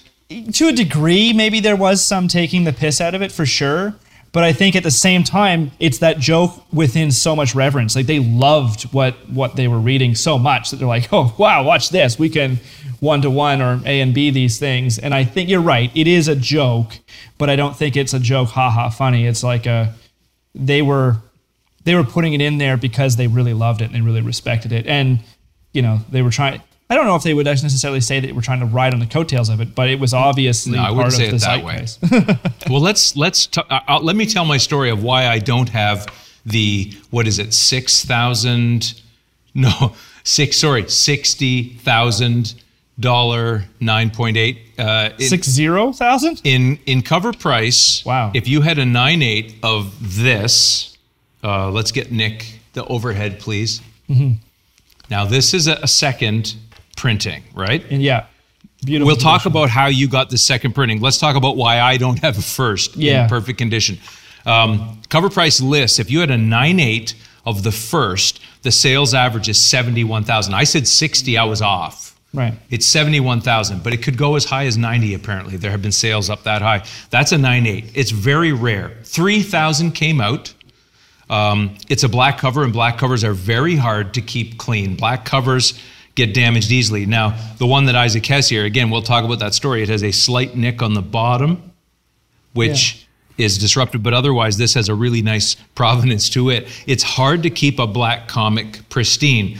to 0.52 0.68
a 0.68 0.72
degree, 0.72 1.32
maybe 1.32 1.60
there 1.60 1.76
was 1.76 2.04
some 2.04 2.28
taking 2.28 2.64
the 2.64 2.72
piss 2.72 3.00
out 3.00 3.14
of 3.14 3.22
it 3.22 3.32
for 3.32 3.46
sure. 3.46 3.94
But 4.32 4.44
I 4.44 4.52
think 4.52 4.76
at 4.76 4.84
the 4.84 4.92
same 4.92 5.24
time, 5.24 5.72
it's 5.80 5.98
that 5.98 6.18
joke 6.20 6.62
within 6.72 7.10
so 7.10 7.34
much 7.34 7.54
reverence. 7.54 7.96
Like 7.96 8.06
they 8.06 8.20
loved 8.20 8.84
what 8.92 9.14
what 9.28 9.56
they 9.56 9.66
were 9.66 9.80
reading 9.80 10.14
so 10.14 10.38
much 10.38 10.70
that 10.70 10.76
they're 10.76 10.86
like, 10.86 11.08
"Oh 11.12 11.34
wow, 11.36 11.64
watch 11.64 11.88
this. 11.90 12.18
We 12.18 12.28
can 12.28 12.60
one 13.00 13.22
to 13.22 13.30
one 13.30 13.60
or 13.60 13.80
A 13.84 14.00
and 14.00 14.14
B 14.14 14.30
these 14.30 14.58
things." 14.58 14.98
And 14.98 15.14
I 15.14 15.24
think 15.24 15.48
you're 15.48 15.60
right. 15.60 15.90
It 15.96 16.06
is 16.06 16.28
a 16.28 16.36
joke, 16.36 16.92
but 17.38 17.50
I 17.50 17.56
don't 17.56 17.74
think 17.74 17.96
it's 17.96 18.14
a 18.14 18.20
joke, 18.20 18.50
haha, 18.50 18.90
funny. 18.90 19.26
It's 19.26 19.42
like 19.42 19.66
a 19.66 19.94
they 20.54 20.82
were 20.82 21.16
they 21.84 21.94
were 21.94 22.04
putting 22.04 22.32
it 22.34 22.40
in 22.40 22.58
there 22.58 22.76
because 22.76 23.16
they 23.16 23.26
really 23.26 23.54
loved 23.54 23.80
it 23.80 23.86
and 23.86 23.94
they 23.94 24.00
really 24.00 24.20
respected 24.22 24.72
it. 24.72 24.86
And 24.86 25.20
you 25.72 25.82
know, 25.82 26.00
they 26.10 26.22
were 26.22 26.30
trying. 26.30 26.60
I 26.88 26.96
don't 26.96 27.06
know 27.06 27.14
if 27.14 27.22
they 27.22 27.34
would 27.34 27.46
necessarily 27.46 28.00
say 28.00 28.18
that 28.18 28.26
they 28.26 28.32
were 28.32 28.42
trying 28.42 28.58
to 28.60 28.66
ride 28.66 28.92
on 28.94 28.98
the 28.98 29.06
coattails 29.06 29.48
of 29.48 29.60
it, 29.60 29.76
but 29.76 29.88
it 29.88 30.00
was 30.00 30.12
obviously 30.12 30.72
No, 30.76 30.82
I 30.82 30.86
part 30.86 30.96
wouldn't 30.96 31.12
of 31.12 31.18
say 31.20 31.30
the 31.30 31.36
it 31.36 32.10
that 32.10 32.34
way. 32.34 32.38
Well, 32.70 32.80
let's 32.80 33.16
let's 33.16 33.46
t- 33.46 33.62
uh, 33.70 34.00
let 34.02 34.16
me 34.16 34.26
tell 34.26 34.44
my 34.44 34.56
story 34.56 34.90
of 34.90 35.02
why 35.02 35.26
I 35.28 35.38
don't 35.38 35.68
have 35.68 36.06
the 36.44 36.92
what 37.10 37.26
is 37.28 37.38
it 37.38 37.54
six 37.54 38.04
thousand 38.04 39.00
no 39.54 39.94
six 40.24 40.58
sorry 40.58 40.88
sixty 40.88 41.74
thousand 41.74 42.54
dollar 42.98 43.64
nine 43.78 44.10
point 44.10 44.36
eight 44.36 44.58
uh, 44.78 45.10
in, 45.18 45.28
Six 45.28 45.48
zero 45.48 45.92
thousand? 45.92 46.40
in 46.44 46.78
in 46.86 47.02
cover 47.02 47.32
price. 47.32 48.04
Wow. 48.04 48.32
If 48.34 48.48
you 48.48 48.62
had 48.62 48.78
a 48.78 48.84
nine 48.84 49.22
eight 49.22 49.54
of 49.62 49.94
this, 50.16 50.96
uh, 51.42 51.70
let's 51.70 51.92
get 51.92 52.10
Nick 52.12 52.60
the 52.72 52.84
overhead, 52.86 53.38
please. 53.40 53.80
Mm-hmm. 54.08 54.34
Now 55.10 55.24
this 55.24 55.54
is 55.54 55.66
a, 55.66 55.86
second 55.86 56.54
printing, 56.96 57.42
right? 57.54 57.84
And 57.90 58.02
yeah, 58.02 58.26
beautiful. 58.84 59.06
We'll 59.06 59.16
talk 59.16 59.46
about 59.46 59.68
how 59.70 59.86
you 59.86 60.08
got 60.08 60.30
the 60.30 60.38
second 60.38 60.74
printing. 60.74 61.00
Let's 61.00 61.18
talk 61.18 61.36
about 61.36 61.56
why 61.56 61.80
I 61.80 61.96
don't 61.96 62.18
have 62.20 62.38
a 62.38 62.42
first 62.42 62.96
Yeah. 62.96 63.24
in 63.24 63.28
perfect 63.28 63.58
condition. 63.58 63.98
Um, 64.46 65.00
cover 65.08 65.28
price 65.28 65.60
lists. 65.60 65.98
If 65.98 66.10
you 66.10 66.20
had 66.20 66.30
a 66.30 66.38
nine 66.38 66.80
eight 66.80 67.14
of 67.44 67.62
the 67.62 67.72
first, 67.72 68.40
the 68.62 68.70
sales 68.70 69.14
average 69.14 69.48
is 69.48 69.58
seventy 69.60 70.04
one 70.04 70.24
thousand. 70.24 70.54
I 70.54 70.64
said 70.64 70.86
sixty. 70.86 71.36
I 71.36 71.44
was 71.44 71.60
off. 71.60 72.08
Right. 72.32 72.54
It's 72.70 72.86
seventy 72.86 73.18
one 73.18 73.40
thousand, 73.40 73.82
but 73.82 73.92
it 73.92 74.02
could 74.02 74.16
go 74.16 74.36
as 74.36 74.44
high 74.44 74.66
as 74.66 74.78
ninety. 74.78 75.14
Apparently, 75.14 75.56
there 75.56 75.72
have 75.72 75.82
been 75.82 75.92
sales 75.92 76.30
up 76.30 76.44
that 76.44 76.62
high. 76.62 76.84
That's 77.10 77.32
a 77.32 77.38
nine 77.38 77.66
eight. 77.66 77.90
It's 77.94 78.12
very 78.12 78.52
rare. 78.52 78.96
Three 79.02 79.42
thousand 79.42 79.92
came 79.92 80.20
out. 80.20 80.54
Um, 81.30 81.76
it's 81.88 82.02
a 82.02 82.08
black 82.08 82.38
cover, 82.38 82.64
and 82.64 82.72
black 82.72 82.98
covers 82.98 83.22
are 83.22 83.32
very 83.32 83.76
hard 83.76 84.14
to 84.14 84.20
keep 84.20 84.58
clean. 84.58 84.96
Black 84.96 85.24
covers 85.24 85.80
get 86.16 86.34
damaged 86.34 86.72
easily. 86.72 87.06
Now, 87.06 87.38
the 87.58 87.66
one 87.66 87.86
that 87.86 87.94
Isaac 87.94 88.26
has 88.26 88.48
here, 88.48 88.64
again, 88.64 88.90
we'll 88.90 89.00
talk 89.00 89.24
about 89.24 89.38
that 89.38 89.54
story. 89.54 89.82
It 89.82 89.88
has 89.88 90.02
a 90.02 90.10
slight 90.10 90.56
nick 90.56 90.82
on 90.82 90.94
the 90.94 91.02
bottom, 91.02 91.72
which 92.52 93.06
is 93.38 93.58
disruptive, 93.58 94.02
but 94.02 94.12
otherwise, 94.12 94.56
this 94.56 94.74
has 94.74 94.88
a 94.88 94.94
really 94.94 95.22
nice 95.22 95.54
provenance 95.76 96.28
to 96.30 96.50
it. 96.50 96.68
It's 96.86 97.04
hard 97.04 97.44
to 97.44 97.50
keep 97.50 97.78
a 97.78 97.86
black 97.86 98.26
comic 98.26 98.88
pristine. 98.88 99.58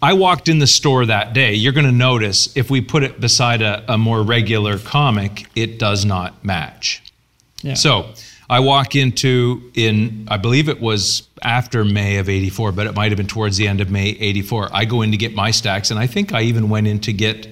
I 0.00 0.12
walked 0.12 0.48
in 0.48 0.58
the 0.58 0.66
store 0.66 1.06
that 1.06 1.32
day. 1.32 1.54
You're 1.54 1.72
going 1.72 1.86
to 1.86 1.92
notice 1.92 2.56
if 2.56 2.70
we 2.70 2.80
put 2.80 3.02
it 3.02 3.20
beside 3.20 3.62
a, 3.62 3.84
a 3.92 3.98
more 3.98 4.22
regular 4.22 4.78
comic, 4.78 5.46
it 5.56 5.78
does 5.78 6.04
not 6.04 6.44
match. 6.44 7.02
Yeah. 7.62 7.74
So 7.74 8.10
I 8.48 8.60
walk 8.60 8.94
into 8.94 9.70
in 9.74 10.26
I 10.30 10.36
believe 10.36 10.68
it 10.68 10.80
was 10.80 11.28
after 11.42 11.84
May 11.84 12.16
of 12.18 12.28
'84, 12.28 12.72
but 12.72 12.86
it 12.86 12.94
might 12.94 13.10
have 13.10 13.16
been 13.16 13.26
towards 13.26 13.56
the 13.56 13.68
end 13.68 13.80
of 13.80 13.90
May 13.90 14.10
'84. 14.10 14.68
I 14.72 14.84
go 14.84 15.02
in 15.02 15.10
to 15.12 15.16
get 15.16 15.34
my 15.34 15.50
stacks, 15.50 15.90
and 15.90 15.98
I 15.98 16.06
think 16.06 16.32
I 16.32 16.42
even 16.42 16.68
went 16.68 16.86
in 16.86 17.00
to 17.00 17.12
get 17.12 17.48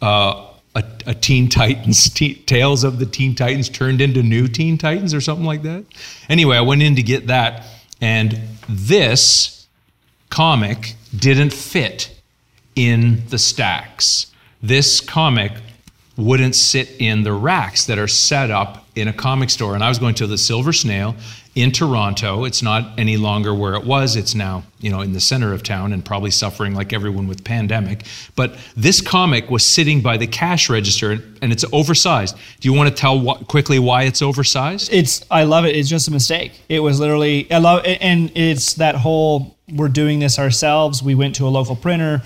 uh, 0.00 0.46
a, 0.74 0.84
a 1.06 1.14
Teen 1.14 1.48
Titans 1.48 2.10
te- 2.14 2.34
Tales 2.34 2.84
of 2.84 2.98
the 2.98 3.06
Teen 3.06 3.34
Titans 3.34 3.68
turned 3.68 4.00
into 4.00 4.22
New 4.22 4.48
Teen 4.48 4.78
Titans 4.78 5.14
or 5.14 5.20
something 5.20 5.46
like 5.46 5.62
that. 5.62 5.84
Anyway, 6.28 6.56
I 6.56 6.62
went 6.62 6.82
in 6.82 6.96
to 6.96 7.02
get 7.02 7.26
that, 7.26 7.66
and 8.00 8.40
this 8.68 9.66
comic 10.30 10.94
didn't 11.16 11.52
fit 11.52 12.12
in 12.74 13.26
the 13.28 13.38
stacks. 13.38 14.26
This 14.62 15.00
comic 15.00 15.52
wouldn't 16.16 16.54
sit 16.54 16.90
in 16.98 17.22
the 17.22 17.32
racks 17.32 17.86
that 17.86 17.98
are 17.98 18.08
set 18.08 18.50
up 18.50 18.86
in 18.94 19.08
a 19.08 19.12
comic 19.12 19.50
store. 19.50 19.74
And 19.74 19.84
I 19.84 19.88
was 19.88 19.98
going 19.98 20.14
to 20.16 20.26
the 20.26 20.38
Silver 20.38 20.72
Snail 20.72 21.14
in 21.54 21.72
Toronto. 21.72 22.44
It's 22.44 22.62
not 22.62 22.98
any 22.98 23.16
longer 23.16 23.54
where 23.54 23.74
it 23.74 23.84
was. 23.84 24.16
It's 24.16 24.34
now, 24.34 24.62
you 24.78 24.90
know, 24.90 25.00
in 25.00 25.12
the 25.12 25.20
center 25.20 25.52
of 25.52 25.62
town 25.62 25.92
and 25.92 26.04
probably 26.04 26.30
suffering 26.30 26.74
like 26.74 26.92
everyone 26.92 27.26
with 27.26 27.44
pandemic. 27.44 28.04
But 28.34 28.56
this 28.76 29.00
comic 29.00 29.50
was 29.50 29.64
sitting 29.64 30.00
by 30.00 30.16
the 30.16 30.26
cash 30.26 30.70
register 30.70 31.12
and 31.42 31.52
it's 31.52 31.64
oversized. 31.72 32.36
Do 32.60 32.68
you 32.68 32.74
want 32.74 32.90
to 32.90 32.94
tell 32.94 33.18
wh- 33.18 33.46
quickly 33.46 33.78
why 33.78 34.04
it's 34.04 34.22
oversized? 34.22 34.92
It's 34.92 35.24
I 35.30 35.44
love 35.44 35.64
it. 35.64 35.76
It's 35.76 35.88
just 35.88 36.08
a 36.08 36.12
mistake. 36.12 36.52
It 36.68 36.80
was 36.80 37.00
literally 37.00 37.50
I 37.50 37.58
love 37.58 37.82
and 37.84 38.30
it's 38.34 38.74
that 38.74 38.94
whole 38.94 39.56
we're 39.74 39.88
doing 39.88 40.20
this 40.20 40.38
ourselves. 40.38 41.02
We 41.02 41.14
went 41.14 41.34
to 41.36 41.46
a 41.46 41.50
local 41.50 41.74
printer. 41.74 42.22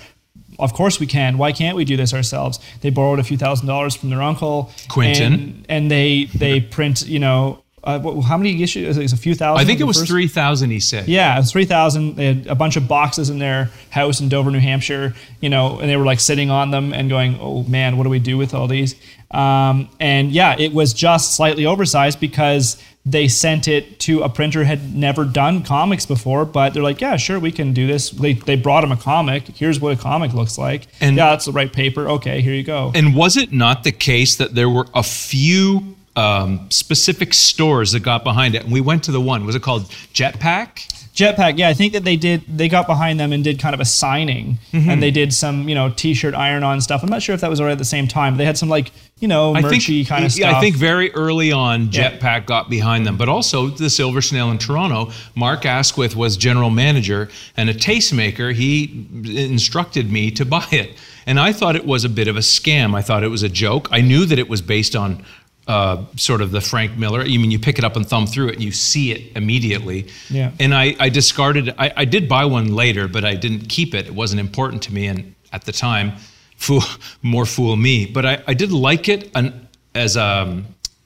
Of 0.61 0.73
course 0.73 0.99
we 0.99 1.07
can. 1.07 1.37
Why 1.37 1.51
can't 1.51 1.75
we 1.75 1.83
do 1.85 1.97
this 1.97 2.13
ourselves? 2.13 2.59
They 2.81 2.89
borrowed 2.91 3.19
a 3.19 3.23
few 3.23 3.37
thousand 3.37 3.67
dollars 3.67 3.95
from 3.95 4.09
their 4.11 4.21
uncle, 4.21 4.71
Quentin. 4.89 5.33
and, 5.33 5.65
and 5.67 5.91
they 5.91 6.25
they 6.35 6.61
print. 6.77 7.05
You 7.07 7.19
know, 7.19 7.63
uh, 7.83 8.21
how 8.21 8.37
many 8.37 8.61
issues? 8.61 8.95
It 8.95 9.01
was 9.01 9.11
a 9.11 9.17
few 9.17 9.33
thousand. 9.35 9.59
I 9.59 9.65
think 9.65 9.79
it 9.79 9.85
was 9.85 9.97
first- 9.97 10.11
3,000, 10.11 10.69
he 10.69 10.79
said. 10.79 11.07
Yeah, 11.07 11.35
it 11.35 11.39
was 11.39 11.51
three 11.51 11.65
thousand. 11.65 12.15
They 12.15 12.25
had 12.27 12.47
a 12.47 12.53
bunch 12.55 12.75
of 12.77 12.87
boxes 12.87 13.29
in 13.31 13.39
their 13.39 13.69
house 13.89 14.21
in 14.21 14.29
Dover, 14.29 14.51
New 14.51 14.59
Hampshire. 14.59 15.15
You 15.41 15.49
know, 15.49 15.79
and 15.79 15.89
they 15.89 15.97
were 15.97 16.05
like 16.05 16.19
sitting 16.19 16.51
on 16.51 16.69
them 16.71 16.93
and 16.93 17.09
going, 17.09 17.37
"Oh 17.41 17.63
man, 17.63 17.97
what 17.97 18.03
do 18.03 18.09
we 18.09 18.19
do 18.19 18.37
with 18.37 18.53
all 18.53 18.67
these?" 18.67 18.93
Um, 19.31 19.89
and 19.99 20.31
yeah, 20.31 20.55
it 20.59 20.73
was 20.73 20.93
just 20.93 21.35
slightly 21.35 21.65
oversized 21.65 22.19
because 22.19 22.77
they 23.05 23.27
sent 23.27 23.67
it 23.67 23.99
to 24.01 24.21
a 24.21 24.29
printer 24.29 24.63
had 24.63 24.93
never 24.95 25.25
done 25.25 25.63
comics 25.63 26.05
before, 26.05 26.45
but 26.45 26.73
they're 26.73 26.83
like, 26.83 27.01
"Yeah, 27.01 27.17
sure, 27.17 27.39
we 27.39 27.51
can 27.51 27.73
do 27.73 27.87
this." 27.87 28.11
They, 28.11 28.33
they 28.33 28.55
brought 28.55 28.83
him 28.83 28.91
a 28.91 28.97
comic. 28.97 29.47
Here's 29.55 29.79
what 29.79 29.97
a 29.97 30.01
comic 30.01 30.33
looks 30.33 30.57
like. 30.57 30.87
And- 30.99 31.15
yeah, 31.15 31.31
that's 31.31 31.45
the 31.45 31.51
right 31.51 31.71
paper. 31.71 32.07
Okay, 32.07 32.41
here 32.41 32.53
you 32.53 32.63
go. 32.63 32.91
And 32.93 33.15
was 33.15 33.37
it 33.37 33.51
not 33.51 33.83
the 33.83 33.91
case 33.91 34.35
that 34.35 34.53
there 34.53 34.69
were 34.69 34.85
a 34.93 35.03
few 35.03 35.95
um, 36.15 36.67
specific 36.69 37.33
stores 37.33 37.93
that 37.93 38.01
got 38.01 38.23
behind 38.23 38.53
it? 38.53 38.63
And 38.63 38.71
we 38.71 38.81
went 38.81 39.03
to 39.05 39.11
the 39.11 39.21
one. 39.21 39.45
Was 39.45 39.55
it 39.55 39.61
called 39.63 39.85
Jetpack? 40.13 41.00
Jetpack, 41.13 41.57
yeah, 41.57 41.67
I 41.67 41.73
think 41.73 41.91
that 41.93 42.05
they 42.05 42.15
did. 42.15 42.41
They 42.47 42.69
got 42.69 42.87
behind 42.87 43.19
them 43.19 43.33
and 43.33 43.43
did 43.43 43.59
kind 43.59 43.73
of 43.75 43.81
a 43.81 43.85
signing, 43.85 44.57
Mm-hmm. 44.71 44.89
and 44.89 45.03
they 45.03 45.11
did 45.11 45.33
some, 45.33 45.67
you 45.67 45.75
know, 45.75 45.89
t-shirt 45.89 46.33
iron-on 46.33 46.79
stuff. 46.79 47.03
I'm 47.03 47.09
not 47.09 47.21
sure 47.21 47.35
if 47.35 47.41
that 47.41 47.49
was 47.49 47.59
already 47.59 47.73
at 47.73 47.77
the 47.77 47.83
same 47.85 48.07
time. 48.07 48.33
But 48.33 48.37
they 48.37 48.45
had 48.45 48.57
some 48.57 48.69
like, 48.69 48.91
you 49.19 49.27
know, 49.27 49.53
I 49.53 49.61
think 49.61 49.83
merchy 49.83 50.07
kind 50.07 50.23
of 50.25 50.31
yeah, 50.37 50.47
stuff. 50.49 50.57
I 50.57 50.61
think 50.61 50.77
very 50.77 51.11
early 51.13 51.51
on, 51.51 51.91
Yeah. 51.91 52.11
Jetpack 52.11 52.45
got 52.45 52.69
behind 52.69 53.05
them, 53.05 53.17
but 53.17 53.27
also 53.27 53.67
the 53.67 53.89
Silver 53.89 54.21
Snail 54.21 54.49
in 54.51 54.57
Toronto. 54.57 55.11
Mark 55.35 55.65
Asquith 55.65 56.15
was 56.15 56.37
general 56.37 56.69
manager 56.69 57.29
and 57.57 57.69
a 57.69 57.73
tastemaker. 57.73 58.53
He 58.53 59.05
instructed 59.25 60.11
me 60.11 60.31
to 60.31 60.45
buy 60.45 60.65
it, 60.71 60.91
and 61.25 61.39
I 61.39 61.51
thought 61.51 61.75
it 61.75 61.85
was 61.85 62.05
a 62.05 62.09
bit 62.09 62.27
of 62.29 62.35
a 62.37 62.39
scam. 62.41 62.95
I 62.95 63.01
thought 63.01 63.23
it 63.23 63.27
was 63.29 63.43
a 63.43 63.49
joke. 63.49 63.89
I 63.91 63.99
knew 64.01 64.25
that 64.25 64.39
it 64.39 64.47
was 64.49 64.61
based 64.61 64.95
on. 64.95 65.23
Uh, 65.67 66.05
sort 66.17 66.41
of 66.41 66.51
the 66.51 66.59
Frank 66.59 66.97
Miller. 66.97 67.23
You 67.23 67.39
mean 67.39 67.51
you 67.51 67.59
pick 67.59 67.77
it 67.77 67.85
up 67.85 67.95
and 67.95 68.05
thumb 68.05 68.25
through 68.25 68.49
it, 68.49 68.55
and 68.55 68.63
you 68.63 68.71
see 68.71 69.11
it 69.11 69.37
immediately. 69.37 70.07
Yeah. 70.29 70.51
And 70.59 70.73
I, 70.73 70.95
I 70.99 71.09
discarded. 71.09 71.75
I, 71.77 71.93
I 71.95 72.05
did 72.05 72.27
buy 72.27 72.45
one 72.45 72.73
later, 72.73 73.07
but 73.07 73.23
I 73.23 73.35
didn't 73.35 73.69
keep 73.69 73.93
it. 73.93 74.07
It 74.07 74.15
wasn't 74.15 74.39
important 74.39 74.81
to 74.83 74.93
me, 74.93 75.05
and 75.05 75.35
at 75.53 75.65
the 75.65 75.71
time, 75.71 76.13
fool 76.57 76.81
more 77.21 77.45
fool 77.45 77.75
me. 77.75 78.07
But 78.07 78.25
I, 78.25 78.43
I 78.47 78.53
did 78.55 78.71
like 78.71 79.07
it 79.07 79.29
an, 79.35 79.67
as 79.93 80.15
a 80.15 80.63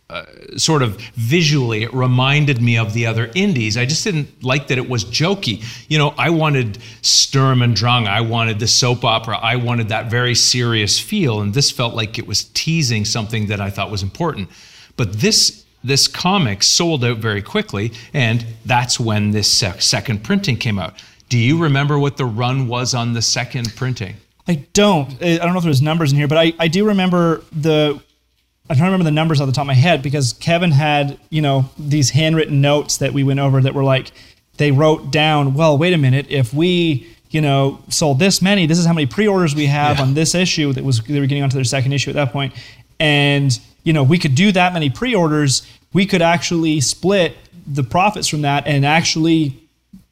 uh, 0.10 0.24
sort 0.56 0.84
of 0.84 0.98
visually. 1.16 1.84
It 1.84 1.94
reminded 1.94 2.62
me 2.62 2.78
of 2.78 2.94
the 2.94 3.06
other 3.08 3.32
indies. 3.34 3.76
I 3.76 3.86
just 3.86 4.04
didn't 4.04 4.44
like 4.44 4.68
that 4.68 4.78
it 4.78 4.88
was 4.88 5.04
jokey. 5.04 5.64
You 5.90 5.98
know, 5.98 6.14
I 6.18 6.30
wanted 6.30 6.78
Sturm 7.02 7.62
and 7.62 7.76
Drang. 7.76 8.08
I 8.08 8.22
wanted 8.22 8.60
the 8.60 8.68
soap 8.68 9.04
opera. 9.04 9.38
I 9.38 9.56
wanted 9.56 9.90
that 9.90 10.12
very 10.12 10.36
serious 10.36 11.00
feel, 11.00 11.42
and 11.42 11.54
this 11.54 11.72
felt 11.72 11.96
like 11.96 12.20
it 12.20 12.28
was 12.28 12.46
teasing 12.54 13.04
something 13.04 13.48
that 13.48 13.60
I 13.60 13.70
thought 13.70 13.90
was 13.90 14.04
important. 14.04 14.50
But 14.96 15.14
this 15.14 15.66
this 15.84 16.08
comic 16.08 16.64
sold 16.64 17.06
out 17.06 17.18
very 17.18 17.42
quickly, 17.44 17.92
and 18.14 18.46
that's 18.66 19.00
when 19.00 19.32
this 19.32 19.50
sec- 19.50 19.82
second 19.82 20.24
printing 20.24 20.58
came 20.58 20.80
out. 20.80 20.96
Do 21.30 21.38
you 21.38 21.62
remember 21.62 22.00
what 22.00 22.18
the 22.18 22.26
run 22.26 22.68
was 22.68 22.94
on 22.94 23.14
the 23.14 23.22
second 23.22 23.76
printing? 23.76 24.16
I 24.48 24.66
don't. 24.74 25.22
I 25.22 25.38
don't 25.38 25.54
know 25.54 25.58
if 25.58 25.64
there's 25.64 25.82
numbers 25.82 26.12
in 26.12 26.18
here, 26.18 26.28
but 26.28 26.38
I, 26.38 26.54
I 26.60 26.68
do 26.68 26.88
remember 26.88 27.44
the. 27.52 28.02
I'm 28.70 28.76
trying 28.76 28.88
to 28.88 28.92
remember 28.94 29.04
the 29.04 29.12
numbers 29.12 29.40
off 29.42 29.48
the 29.48 29.54
top 29.54 29.64
of 29.64 29.68
my 29.68 29.74
head 29.76 30.02
because 30.02 30.34
Kevin 30.34 30.72
had, 30.72 31.20
you 31.30 31.42
know, 31.42 31.70
these 31.78 32.10
handwritten 32.10 32.62
notes 32.62 32.98
that 32.98 33.14
we 33.14 33.24
went 33.24 33.40
over 33.40 33.62
that 33.62 33.74
were 33.76 33.84
like, 33.84 34.12
they 34.58 34.72
wrote 34.72 35.12
down, 35.12 35.54
well, 35.54 35.78
wait 35.78 35.94
a 35.94 35.98
minute, 35.98 36.26
if 36.30 36.54
we, 36.54 37.08
you 37.30 37.42
know, 37.42 37.80
sold 37.90 38.18
this 38.18 38.42
many, 38.42 38.66
this 38.66 38.80
is 38.80 38.86
how 38.86 38.94
many 38.94 39.06
pre-orders 39.06 39.54
we 39.54 39.68
have 39.68 39.98
Yeah. 39.98 40.04
on 40.04 40.14
this 40.16 40.34
issue 40.34 40.74
that 40.74 40.84
was 40.84 41.00
they 41.02 41.20
were 41.20 41.26
getting 41.28 41.44
onto 41.44 41.56
their 41.56 41.64
second 41.64 41.94
issue 41.94 42.10
at 42.10 42.16
that 42.16 42.32
point, 42.32 42.54
and 43.00 43.60
you 43.84 43.94
know, 43.94 44.02
we 44.02 44.18
could 44.18 44.34
do 44.34 44.52
that 44.52 44.74
many 44.74 44.90
pre-orders, 44.90 45.62
we 45.94 46.08
could 46.08 46.22
actually 46.24 46.82
split 46.82 47.36
the 47.68 47.84
profits 47.84 48.28
from 48.28 48.42
that 48.42 48.66
and 48.66 48.84
actually 48.86 49.56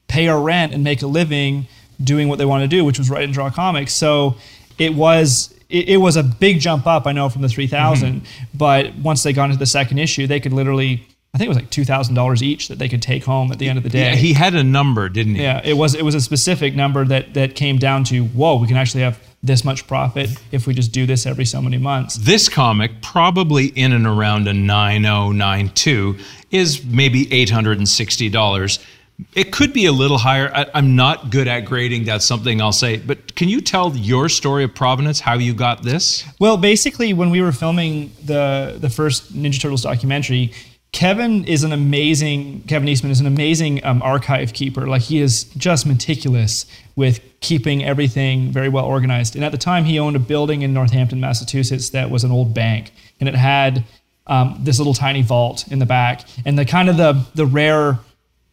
pay 0.07 0.27
our 0.27 0.39
rent 0.39 0.73
and 0.73 0.83
make 0.83 1.01
a 1.01 1.07
living 1.07 1.65
doing 2.03 2.27
what 2.27 2.37
they 2.37 2.45
want 2.45 2.61
to 2.61 2.67
do, 2.67 2.85
which 2.85 2.99
was 2.99 3.09
write 3.09 3.23
and 3.23 3.33
draw 3.33 3.49
comics. 3.49 3.93
So 3.93 4.35
it 4.77 4.93
was 4.93 5.52
it, 5.73 5.89
it 5.89 5.97
was 5.97 6.15
a 6.15 6.23
big 6.23 6.59
jump 6.59 6.85
up, 6.87 7.07
I 7.07 7.11
know, 7.11 7.27
from 7.27 7.41
the 7.41 7.49
3000 7.49 8.21
mm-hmm. 8.21 8.57
But 8.57 8.95
once 8.95 9.23
they 9.23 9.33
got 9.33 9.45
into 9.45 9.57
the 9.57 9.65
second 9.65 9.97
issue, 9.97 10.27
they 10.27 10.39
could 10.39 10.53
literally, 10.53 11.05
I 11.33 11.37
think 11.37 11.47
it 11.47 11.49
was 11.49 11.57
like 11.57 11.71
two 11.71 11.83
thousand 11.83 12.13
dollars 12.13 12.43
each 12.43 12.67
that 12.67 12.77
they 12.77 12.87
could 12.87 13.01
take 13.01 13.23
home 13.25 13.51
at 13.51 13.57
the 13.57 13.67
end 13.67 13.77
of 13.77 13.83
the 13.83 13.89
day. 13.89 14.11
Yeah, 14.11 14.15
he 14.15 14.33
had 14.33 14.53
a 14.53 14.63
number, 14.63 15.09
didn't 15.09 15.35
he? 15.35 15.41
Yeah, 15.41 15.61
it 15.63 15.73
was 15.73 15.95
it 15.95 16.05
was 16.05 16.13
a 16.13 16.21
specific 16.21 16.75
number 16.75 17.03
that 17.05 17.33
that 17.33 17.55
came 17.55 17.77
down 17.77 18.03
to 18.05 18.25
whoa, 18.25 18.57
we 18.57 18.67
can 18.67 18.77
actually 18.77 19.01
have 19.01 19.19
this 19.41 19.65
much 19.65 19.87
profit 19.87 20.29
if 20.51 20.67
we 20.67 20.73
just 20.73 20.91
do 20.93 21.05
this 21.05 21.25
every 21.25 21.45
so 21.45 21.61
many 21.61 21.77
months. 21.77 22.15
This 22.15 22.47
comic, 22.47 23.01
probably 23.01 23.65
in 23.65 23.91
and 23.91 24.07
around 24.07 24.47
a 24.47 24.53
9092, 24.53 26.17
is 26.51 26.85
maybe 26.85 27.25
$860. 27.25 28.85
It 29.35 29.51
could 29.51 29.73
be 29.73 29.85
a 29.85 29.91
little 29.91 30.17
higher. 30.17 30.51
I, 30.53 30.65
I'm 30.73 30.95
not 30.95 31.29
good 31.29 31.47
at 31.47 31.61
grading. 31.61 32.05
That's 32.05 32.25
something 32.25 32.61
I'll 32.61 32.71
say. 32.71 32.97
But 32.97 33.35
can 33.35 33.47
you 33.47 33.61
tell 33.61 33.95
your 33.95 34.29
story 34.29 34.63
of 34.63 34.73
Provenance, 34.75 35.19
how 35.19 35.35
you 35.35 35.53
got 35.53 35.83
this? 35.83 36.23
Well, 36.39 36.57
basically, 36.57 37.13
when 37.13 37.29
we 37.29 37.41
were 37.41 37.51
filming 37.51 38.11
the 38.23 38.77
the 38.79 38.89
first 38.89 39.33
Ninja 39.33 39.59
Turtles 39.59 39.83
documentary, 39.83 40.51
Kevin 40.93 41.43
is 41.45 41.63
an 41.63 41.73
amazing 41.73 42.63
Kevin 42.67 42.87
Eastman 42.87 43.11
is 43.11 43.19
an 43.19 43.25
amazing 43.25 43.83
um, 43.83 44.01
archive 44.01 44.53
keeper. 44.53 44.87
Like 44.87 45.01
he 45.01 45.19
is 45.19 45.45
just 45.57 45.85
meticulous 45.85 46.65
with 46.95 47.19
keeping 47.39 47.83
everything 47.83 48.51
very 48.51 48.69
well 48.69 48.85
organized. 48.85 49.35
And 49.35 49.43
at 49.43 49.51
the 49.51 49.57
time, 49.57 49.85
he 49.85 49.97
owned 49.99 50.15
a 50.15 50.19
building 50.19 50.61
in 50.61 50.73
Northampton, 50.73 51.19
Massachusetts, 51.19 51.89
that 51.89 52.09
was 52.11 52.23
an 52.23 52.31
old 52.31 52.53
bank, 52.53 52.91
and 53.19 53.27
it 53.27 53.35
had 53.35 53.83
um, 54.27 54.59
this 54.61 54.77
little 54.77 54.93
tiny 54.93 55.23
vault 55.23 55.67
in 55.71 55.79
the 55.79 55.85
back, 55.85 56.25
and 56.45 56.57
the 56.57 56.65
kind 56.65 56.89
of 56.89 56.97
the 56.97 57.25
the 57.33 57.45
rare 57.45 57.99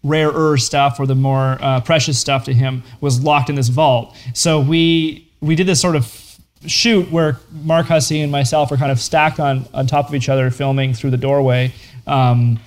rarer 0.02 0.56
stuff 0.56 0.98
or 0.98 1.06
the 1.06 1.14
more 1.14 1.58
uh, 1.60 1.80
precious 1.80 2.18
stuff 2.18 2.44
to 2.44 2.54
him 2.54 2.82
was 3.00 3.22
locked 3.22 3.50
in 3.50 3.56
this 3.56 3.68
vault. 3.68 4.16
So 4.34 4.60
we 4.60 5.30
we 5.40 5.54
did 5.54 5.66
this 5.66 5.80
sort 5.80 5.96
of 5.96 6.38
shoot 6.66 7.10
where 7.10 7.38
Mark 7.50 7.86
Hussey 7.86 8.20
and 8.20 8.30
myself 8.30 8.70
were 8.70 8.76
kind 8.76 8.92
of 8.92 9.00
stacked 9.00 9.40
on 9.40 9.66
on 9.74 9.86
top 9.86 10.08
of 10.08 10.14
each 10.14 10.28
other, 10.28 10.50
filming 10.50 10.94
through 10.94 11.10
the 11.10 11.18
doorway. 11.18 11.72
Um, 12.06 12.60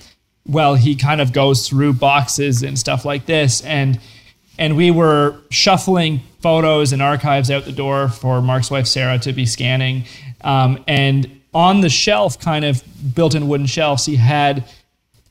well, 0.46 0.74
he 0.74 0.94
kind 0.94 1.20
of 1.20 1.32
goes 1.32 1.68
through 1.68 1.94
boxes 1.94 2.62
and 2.62 2.78
stuff 2.78 3.04
like 3.04 3.26
this, 3.26 3.62
and 3.62 3.98
and 4.58 4.76
we 4.76 4.90
were 4.90 5.36
shuffling 5.50 6.20
photos 6.40 6.92
and 6.92 7.02
archives 7.02 7.50
out 7.50 7.64
the 7.64 7.72
door 7.72 8.08
for 8.08 8.42
Mark's 8.42 8.70
wife 8.70 8.86
Sarah 8.86 9.18
to 9.20 9.32
be 9.32 9.46
scanning, 9.46 10.04
um, 10.42 10.84
and 10.86 11.40
on 11.54 11.80
the 11.80 11.88
shelf, 11.88 12.38
kind 12.40 12.64
of 12.64 12.82
built-in 13.14 13.46
wooden 13.46 13.66
shelves, 13.66 14.04
he 14.04 14.16
had 14.16 14.64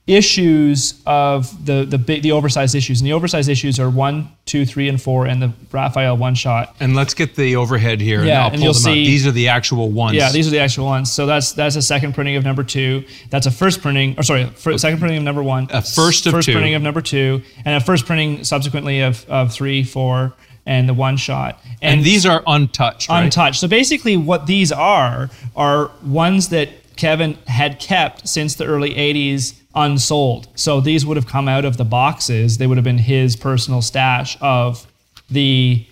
issues 0.06 1.02
of 1.06 1.66
the 1.66 1.86
the 1.86 1.98
big 1.98 2.22
the 2.24 2.32
oversized 2.32 2.76
issues, 2.76 3.00
and 3.00 3.08
the 3.08 3.14
oversized 3.14 3.50
issues 3.50 3.80
are 3.80 3.90
one, 3.90 4.30
two, 4.46 4.66
three, 4.66 4.90
and 4.90 5.02
four, 5.02 5.26
and 5.26 5.42
the 5.42 5.52
Raphael 5.72 6.18
one 6.18 6.36
shot. 6.36 6.76
And 6.80 6.96
let's 6.96 7.14
get 7.14 7.36
the 7.36 7.56
overhead 7.56 8.02
here. 8.02 8.20
and 8.20 8.28
Yeah, 8.28 8.42
I'll 8.42 8.48
and 8.48 8.56
pull 8.56 8.64
you'll 8.66 8.74
them 8.74 8.80
out. 8.92 8.94
see- 8.96 9.06
These 9.06 9.26
are 9.28 9.32
the 9.32 9.48
actual 9.50 9.90
ones. 9.92 10.16
Yeah, 10.16 10.32
these 10.32 10.48
are 10.48 10.52
the 10.52 10.60
actual 10.60 10.86
ones. 10.86 11.12
So 11.12 11.26
that's 11.26 11.54
that's 11.54 11.76
a 11.76 11.82
second 11.82 12.14
printing 12.14 12.36
of 12.36 12.44
number 12.44 12.64
two. 12.64 13.04
That's 13.30 13.46
a 13.46 13.52
first 13.52 13.82
printing, 13.82 14.16
or 14.18 14.24
sorry, 14.24 14.50
second 14.78 15.00
printing 15.00 15.18
of 15.18 15.24
number 15.24 15.44
one. 15.44 15.68
A 15.72 15.82
first 15.82 16.26
of 16.26 16.34
first 16.34 16.48
two. 16.48 16.52
printing 16.54 16.76
of 16.76 16.82
number 16.82 17.02
two, 17.02 17.42
and 17.66 17.76
a 17.76 17.80
first 17.80 18.06
printing 18.06 18.44
subsequently 18.44 19.02
of 19.02 19.26
of 19.30 19.54
three, 19.54 19.84
four, 19.84 20.34
and 20.66 20.88
the 20.90 20.94
one 20.94 21.16
shot. 21.18 21.60
And, 21.82 22.04
these 22.06 22.26
are 22.26 22.42
untouched, 22.48 23.10
right? 23.10 23.24
untouched. 23.24 23.60
So 23.60 23.68
basically, 23.68 24.16
what 24.18 24.48
these 24.48 24.72
are 24.72 25.30
are 25.56 25.92
ones 26.06 26.50
that 26.50 26.70
Kevin 26.96 27.34
had 27.48 27.80
kept 27.80 28.28
since 28.28 28.56
the 28.56 28.66
early 28.66 28.92
80s 28.94 29.56
unsold. 29.76 30.48
So 30.56 30.80
these 30.82 31.06
would 31.06 31.18
have 31.18 31.28
come 31.28 31.48
out 31.48 31.66
of 31.66 31.78
the 31.78 31.86
boxes. 31.86 32.58
They 32.58 32.68
would 32.68 32.78
have 32.78 32.84
been 32.84 32.98
his 33.00 33.36
personal 33.36 33.82
stash 33.82 34.38
of 34.42 34.88
the 35.30 35.86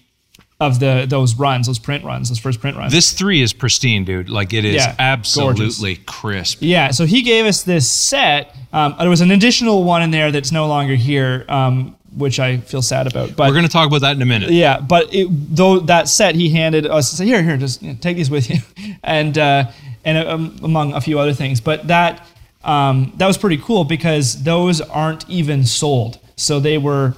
of 0.60 0.80
the 0.80 1.06
those 1.10 1.34
runs, 1.36 1.66
those 1.66 1.80
print 1.80 2.04
runs, 2.04 2.30
those 2.30 2.38
first 2.38 2.60
print 2.62 2.78
runs. 2.78 2.92
This 2.94 3.14
three 3.14 3.42
is 3.42 3.52
pristine, 3.52 4.06
dude. 4.06 4.30
Like 4.30 4.54
it 4.54 4.64
is 4.64 4.76
Yeah, 4.76 4.96
absolutely 5.00 5.96
crisp. 6.06 6.60
Yeah, 6.62 6.92
so 6.92 7.06
he 7.06 7.24
gave 7.24 7.46
us 7.46 7.64
this 7.64 7.90
set. 7.90 8.56
Um, 8.72 8.96
there 9.00 9.10
was 9.10 9.22
an 9.22 9.32
additional 9.32 9.84
one 9.84 10.04
in 10.04 10.12
there 10.12 10.32
that's 10.32 10.52
no 10.52 10.68
longer 10.68 10.94
here, 10.94 11.46
um, 11.50 11.96
which 12.16 12.40
I 12.40 12.58
feel 12.58 12.84
sad 12.84 13.08
about. 13.08 13.36
But 13.36 13.48
We're 13.48 13.54
going 13.56 13.66
to 13.66 13.72
talk 13.72 13.88
about 13.88 14.02
that 14.02 14.16
in 14.16 14.22
a 14.22 14.26
minute. 14.26 14.52
yeah, 14.52 14.80
but 14.80 15.12
it, 15.12 15.28
though 15.32 15.80
that 15.80 16.08
set 16.08 16.36
he 16.36 16.52
handed 16.52 16.86
us, 16.86 17.10
said, 17.12 17.26
here, 17.26 17.42
here, 17.42 17.58
just 17.58 17.82
you 17.82 17.94
know, 17.94 17.98
take 18.00 18.16
these 18.18 18.30
with 18.30 18.48
you, 18.48 18.60
and 19.04 19.36
uh, 19.40 19.72
and 20.06 20.28
um, 20.28 20.60
among 20.62 20.94
a 20.94 21.02
few 21.02 21.18
other 21.18 21.34
things. 21.34 21.60
But 21.60 21.88
that 21.88 22.24
um, 22.64 23.14
that 23.18 23.28
was 23.28 23.38
pretty 23.38 23.58
cool 23.58 23.84
because 23.84 24.44
those 24.44 24.82
aren't 24.82 25.28
even 25.30 25.66
sold, 25.66 26.20
so 26.36 26.60
they 26.60 26.78
were, 26.78 27.16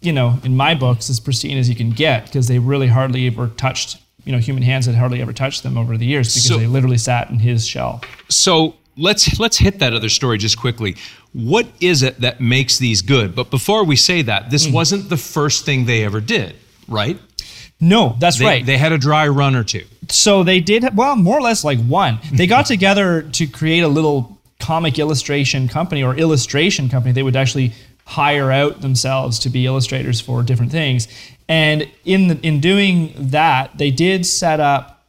you 0.00 0.12
know, 0.12 0.38
in 0.44 0.56
my 0.56 0.74
books 0.74 1.08
as 1.10 1.20
pristine 1.20 1.58
as 1.58 1.68
you 1.68 1.74
can 1.76 1.90
get 1.90 2.26
because 2.26 2.48
they 2.48 2.58
really 2.58 2.88
hardly 2.88 3.26
ever 3.26 3.48
touched. 3.48 3.98
You 4.24 4.32
know, 4.32 4.38
human 4.38 4.62
hands 4.62 4.86
had 4.86 4.94
hardly 4.96 5.22
ever 5.22 5.32
touched 5.32 5.62
them 5.62 5.78
over 5.78 5.96
the 5.96 6.04
years 6.06 6.28
because 6.28 6.44
So- 6.44 6.58
they 6.58 6.66
literally 6.66 6.98
sat 6.98 7.30
in 7.30 7.38
his 7.38 7.66
shell. 7.66 8.02
So 8.28 8.74
let's 8.96 9.38
let's 9.40 9.56
hit 9.58 9.78
that 9.78 9.94
other 9.94 10.08
story 10.10 10.36
just 10.38 10.58
quickly. 10.58 10.96
What 11.32 11.66
is 11.80 12.02
it 12.02 12.20
that 12.20 12.40
makes 12.40 12.78
these 12.78 13.00
good? 13.02 13.34
But 13.34 13.50
before 13.50 13.84
we 13.84 13.96
say 13.96 14.22
that, 14.22 14.50
this 14.50 14.66
wasn't 14.68 15.08
the 15.08 15.16
first 15.16 15.64
thing 15.64 15.86
they 15.86 16.04
ever 16.04 16.20
did, 16.20 16.54
right? 16.88 17.18
No, 17.80 18.16
that's 18.18 18.38
They, 18.38 18.44
right. 18.44 18.66
They 18.66 18.76
had 18.76 18.92
a 18.92 18.98
dry 18.98 19.26
run 19.28 19.54
or 19.54 19.64
two. 19.64 19.84
so 20.10 20.42
they 20.42 20.60
did 20.60 20.84
well 20.96 21.16
more 21.16 21.38
or 21.38 21.40
less 21.42 21.62
like 21.64 21.78
one 21.78 22.18
they 22.32 22.46
got 22.48 22.66
together 22.74 23.22
to 23.22 23.46
create 23.46 23.80
a 23.80 23.88
little 23.88 24.38
comic 24.60 24.98
illustration 24.98 25.68
company 25.68 26.02
or 26.02 26.14
illustration 26.14 26.88
company 26.88 27.12
they 27.12 27.22
would 27.22 27.36
actually 27.36 27.72
hire 28.06 28.50
out 28.50 28.80
themselves 28.80 29.38
to 29.38 29.48
be 29.48 29.66
illustrators 29.66 30.20
for 30.20 30.42
different 30.42 30.72
things. 30.72 31.06
And 31.48 31.88
in 32.04 32.28
the, 32.28 32.40
in 32.42 32.60
doing 32.60 33.14
that 33.16 33.78
they 33.78 33.90
did 33.90 34.26
set 34.26 34.60
up 34.60 35.04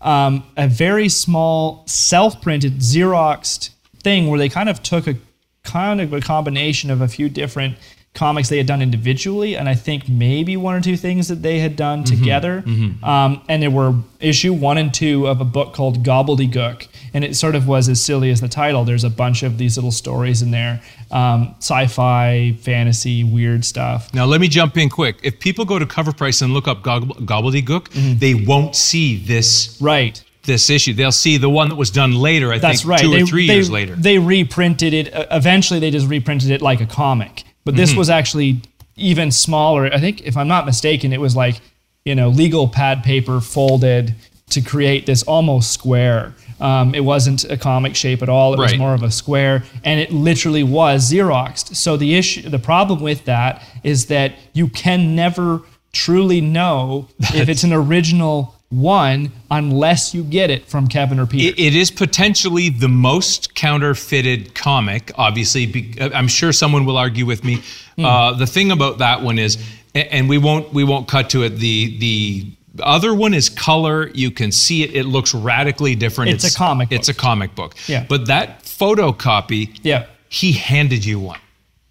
um, 0.00 0.44
a 0.56 0.68
very 0.68 1.08
small 1.08 1.84
self-printed 1.86 2.74
xeroxed 2.80 3.70
thing 4.02 4.28
where 4.28 4.38
they 4.38 4.50
kind 4.50 4.68
of 4.68 4.82
took 4.82 5.06
a 5.06 5.16
kind 5.62 6.00
of 6.00 6.12
a 6.12 6.20
combination 6.20 6.90
of 6.90 7.00
a 7.00 7.08
few 7.08 7.28
different 7.30 7.76
comics 8.14 8.48
they 8.48 8.58
had 8.58 8.66
done 8.66 8.80
individually 8.80 9.56
and 9.56 9.68
i 9.68 9.74
think 9.74 10.08
maybe 10.08 10.56
one 10.56 10.74
or 10.74 10.80
two 10.80 10.96
things 10.96 11.26
that 11.28 11.42
they 11.42 11.58
had 11.58 11.74
done 11.74 12.04
together 12.04 12.62
Um, 13.02 13.42
and 13.48 13.60
there 13.60 13.70
were 13.72 13.94
issue 14.20 14.52
one 14.52 14.78
and 14.78 14.94
two 14.94 15.26
of 15.26 15.40
a 15.40 15.44
book 15.44 15.74
called 15.74 16.04
gobbledygook 16.04 16.86
and 17.12 17.24
it 17.24 17.34
sort 17.36 17.54
of 17.56 17.66
was 17.66 17.88
as 17.88 18.00
silly 18.00 18.30
as 18.30 18.40
the 18.40 18.48
title 18.48 18.84
there's 18.84 19.02
a 19.04 19.10
bunch 19.10 19.42
of 19.42 19.58
these 19.58 19.76
little 19.76 19.90
stories 19.90 20.42
in 20.42 20.52
there 20.52 20.80
um, 21.10 21.54
sci-fi 21.58 22.56
fantasy 22.60 23.24
weird 23.24 23.64
stuff 23.64 24.12
Now 24.14 24.24
let 24.26 24.40
me 24.40 24.48
jump 24.48 24.76
in 24.76 24.88
quick. 24.90 25.16
If 25.22 25.38
people 25.40 25.64
go 25.64 25.78
to 25.78 25.86
CovrPrice 25.86 26.40
and 26.42 26.52
look 26.52 26.66
up 26.68 26.82
Gobble- 26.82 27.16
Gobbledygook, 27.16 27.88
Mm-hmm. 27.90 28.18
they 28.18 28.34
won't 28.34 28.74
see 28.76 29.16
this 29.16 29.76
right 29.80 30.22
this 30.44 30.68
issue. 30.68 30.92
They'll 30.92 31.10
see 31.12 31.36
the 31.38 31.48
one 31.48 31.68
that 31.70 31.76
was 31.76 31.90
done 31.90 32.12
later. 32.14 32.52
I 32.52 32.58
That's 32.58 32.80
think 32.82 32.90
right. 32.90 33.00
two 33.00 33.14
or 33.14 33.24
three 33.26 33.46
they- 33.46 33.54
years 33.54 33.70
later. 33.70 33.94
They 33.96 34.18
reprinted 34.18 34.92
it. 34.92 35.08
Eventually, 35.30 35.80
they 35.80 35.90
just 35.90 36.06
reprinted 36.06 36.50
it 36.50 36.60
like 36.60 36.80
a 36.82 36.86
comic. 36.86 37.44
But 37.64 37.76
this 37.76 37.94
was 37.94 38.10
actually 38.10 38.60
even 38.96 39.30
smaller. 39.30 39.86
I 39.92 39.98
think, 39.98 40.22
if 40.22 40.36
I'm 40.36 40.48
not 40.48 40.66
mistaken, 40.66 41.12
it 41.12 41.20
was 41.20 41.34
like 41.34 41.60
you 42.04 42.14
know 42.14 42.28
legal 42.28 42.68
pad 42.68 43.02
paper 43.02 43.40
folded 43.40 44.14
to 44.50 44.60
create 44.60 45.06
this 45.06 45.22
almost 45.22 45.72
square. 45.72 46.34
Um, 46.60 46.94
it 46.94 47.00
wasn't 47.00 47.44
a 47.44 47.56
comic 47.56 47.96
shape 47.96 48.22
at 48.22 48.28
all. 48.28 48.54
It 48.54 48.58
was 48.58 48.76
more 48.76 48.94
of 48.94 49.02
a 49.02 49.10
square, 49.10 49.64
and 49.82 49.98
it 49.98 50.12
literally 50.12 50.62
was 50.62 51.10
xeroxed. 51.10 51.74
So 51.76 51.96
the 51.96 52.14
issue, 52.14 52.48
the 52.48 52.58
problem 52.58 53.00
with 53.00 53.24
that 53.24 53.62
is 53.82 54.06
that 54.06 54.34
you 54.52 54.68
can 54.68 55.16
never 55.16 55.62
truly 55.92 56.40
know 56.40 57.08
if 57.34 57.48
it's 57.48 57.64
an 57.64 57.72
original 57.72 58.54
one 58.80 59.32
unless 59.50 60.14
you 60.14 60.24
get 60.24 60.50
it 60.50 60.66
from 60.66 60.88
Kevin 60.88 61.18
or 61.18 61.26
Peter. 61.26 61.54
It, 61.56 61.74
is 61.74 61.90
potentially 61.90 62.68
the 62.68 62.88
most 62.88 63.54
counterfeited 63.54 64.54
comic. 64.54 65.12
Obviously, 65.16 65.66
be, 65.66 65.94
I'm 66.00 66.28
sure 66.28 66.52
someone 66.52 66.84
will 66.84 66.96
argue 66.96 67.26
with 67.26 67.44
me. 67.44 67.62
Hmm. 67.96 68.04
Uh, 68.04 68.32
the 68.32 68.46
thing 68.46 68.70
about 68.70 68.98
that 68.98 69.22
one 69.22 69.38
is, 69.38 69.58
and 69.94 70.28
we 70.28 70.38
won't 70.38 70.72
we 70.72 70.84
won't 70.84 71.06
cut 71.08 71.30
to 71.30 71.42
it. 71.44 71.50
The 71.50 71.98
the 71.98 72.82
other 72.82 73.14
one 73.14 73.34
is 73.34 73.48
color. 73.48 74.08
You 74.14 74.30
can 74.30 74.50
see 74.50 74.82
it. 74.82 74.94
It 74.94 75.04
looks 75.04 75.32
radically 75.34 75.94
different. 75.94 76.32
It's 76.32 76.52
a 76.52 76.56
comic 76.56 76.90
It's 76.90 77.08
book. 77.08 77.16
a 77.16 77.20
comic 77.20 77.54
book. 77.54 77.74
Yeah. 77.86 78.04
But 78.08 78.26
that 78.26 78.64
photocopy. 78.64 79.78
Yeah. 79.82 80.06
He 80.28 80.50
handed 80.52 81.04
you 81.04 81.20
one, 81.20 81.38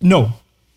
No, 0.02 0.34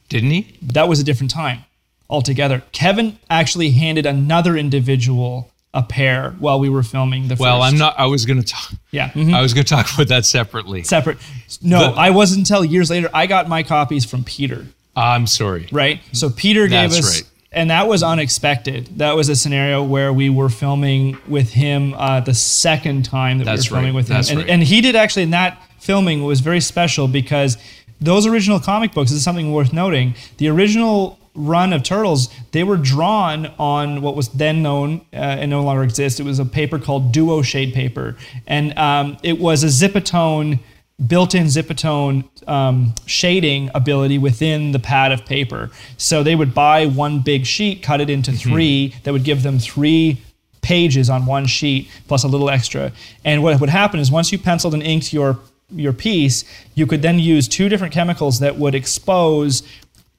didn't 0.08 0.30
he? 0.30 0.56
that 0.62 0.88
was 0.88 1.00
a 1.00 1.04
different 1.04 1.32
time 1.32 1.64
altogether. 2.08 2.62
Kevin 2.70 3.18
actually 3.28 3.70
handed 3.72 4.06
another 4.06 4.56
individual 4.56 5.50
a 5.76 5.82
pair 5.82 6.30
while 6.38 6.58
we 6.58 6.68
were 6.70 6.82
filming 6.82 7.28
the 7.28 7.36
Well, 7.38 7.60
first. 7.60 7.72
I'm 7.74 7.78
not. 7.78 7.98
I 7.98 8.06
was 8.06 8.24
to 8.42 8.46
talk. 8.48 8.72
Yeah. 8.90 9.10
mhm. 9.10 9.34
I 9.34 9.42
was 9.42 9.52
to 9.66 9.68
talk 9.68 9.92
about 9.94 10.08
that 10.08 10.24
separately. 10.24 10.82
Separate. 10.82 11.18
No, 11.60 11.92
The- 11.92 12.00
I 12.00 12.10
wasn't 12.10 12.38
until 12.40 12.64
years 12.64 12.88
later. 12.90 13.10
I 13.12 13.26
got 13.26 13.46
my 13.48 13.62
copies 13.62 14.04
from 14.04 14.24
Peter, 14.24 14.66
I'm 14.96 15.26
sorry. 15.26 15.68
right? 15.70 16.00
So 16.12 16.30
Peter 16.30 16.66
gave 16.66 16.90
That's 16.92 16.98
us, 17.06 17.20
right. 17.20 17.30
and 17.52 17.70
that 17.70 17.86
was 17.88 18.02
unexpected. 18.02 18.88
That 18.98 19.16
was 19.16 19.28
a 19.28 19.36
scenario 19.36 19.82
where 19.84 20.12
we 20.12 20.30
were 20.30 20.48
filming 20.48 21.18
with 21.28 21.52
him 21.52 21.94
uh, 21.98 22.20
the 22.20 22.34
second 22.34 23.04
time 23.04 23.38
that 23.38 23.44
That's 23.44 23.70
we 23.70 23.74
were 23.74 23.76
filming 23.82 23.94
right. 23.94 23.96
with 24.00 24.08
him, 24.08 24.14
That's 24.16 24.30
and, 24.30 24.38
right. 24.40 24.48
and 24.48 24.62
he 24.62 24.80
did 24.80 24.96
actually 24.96 25.24
And 25.24 25.32
that 25.34 25.60
filming 25.78 26.24
was 26.24 26.40
very 26.40 26.60
special 26.60 27.06
because 27.06 27.58
those 28.00 28.26
original 28.26 28.60
comic 28.60 28.92
books 28.92 29.10
this 29.10 29.18
is 29.18 29.24
something 29.24 29.52
worth 29.52 29.72
noting. 29.72 30.14
The 30.38 30.48
original 30.48 31.18
run 31.36 31.72
of 31.72 31.82
turtles 31.82 32.28
they 32.52 32.64
were 32.64 32.76
drawn 32.76 33.46
on 33.58 34.02
what 34.02 34.16
was 34.16 34.28
then 34.30 34.62
known 34.62 35.02
uh, 35.12 35.16
and 35.16 35.50
no 35.50 35.62
longer 35.62 35.82
exists. 35.82 36.18
It 36.18 36.24
was 36.24 36.38
a 36.38 36.44
paper 36.44 36.78
called 36.78 37.12
duo 37.12 37.42
shade 37.42 37.74
paper. 37.74 38.16
And 38.46 38.76
um, 38.78 39.18
it 39.22 39.38
was 39.38 39.62
a 39.62 39.66
zipatone 39.66 40.60
built-in 41.06 41.44
zipatone 41.44 42.24
um, 42.48 42.94
shading 43.04 43.70
ability 43.74 44.16
within 44.16 44.72
the 44.72 44.78
pad 44.78 45.12
of 45.12 45.26
paper. 45.26 45.70
So 45.98 46.22
they 46.22 46.34
would 46.34 46.54
buy 46.54 46.86
one 46.86 47.20
big 47.20 47.44
sheet 47.44 47.82
cut 47.82 48.00
it 48.00 48.08
into 48.08 48.32
three 48.32 48.94
that 49.02 49.12
would 49.12 49.24
give 49.24 49.42
them 49.42 49.58
three 49.58 50.22
pages 50.62 51.10
on 51.10 51.26
one 51.26 51.46
sheet 51.46 51.90
plus 52.08 52.24
a 52.24 52.28
little 52.28 52.48
extra. 52.48 52.92
And 53.24 53.42
what 53.42 53.60
would 53.60 53.68
happen 53.68 54.00
is 54.00 54.10
once 54.10 54.32
you 54.32 54.38
penciled 54.38 54.74
and 54.74 54.82
inked 54.82 55.12
your 55.12 55.38
your 55.70 55.92
piece, 55.92 56.44
you 56.74 56.86
could 56.86 57.02
then 57.02 57.18
use 57.18 57.48
two 57.48 57.68
different 57.68 57.92
chemicals 57.92 58.38
that 58.38 58.56
would 58.56 58.74
expose 58.74 59.62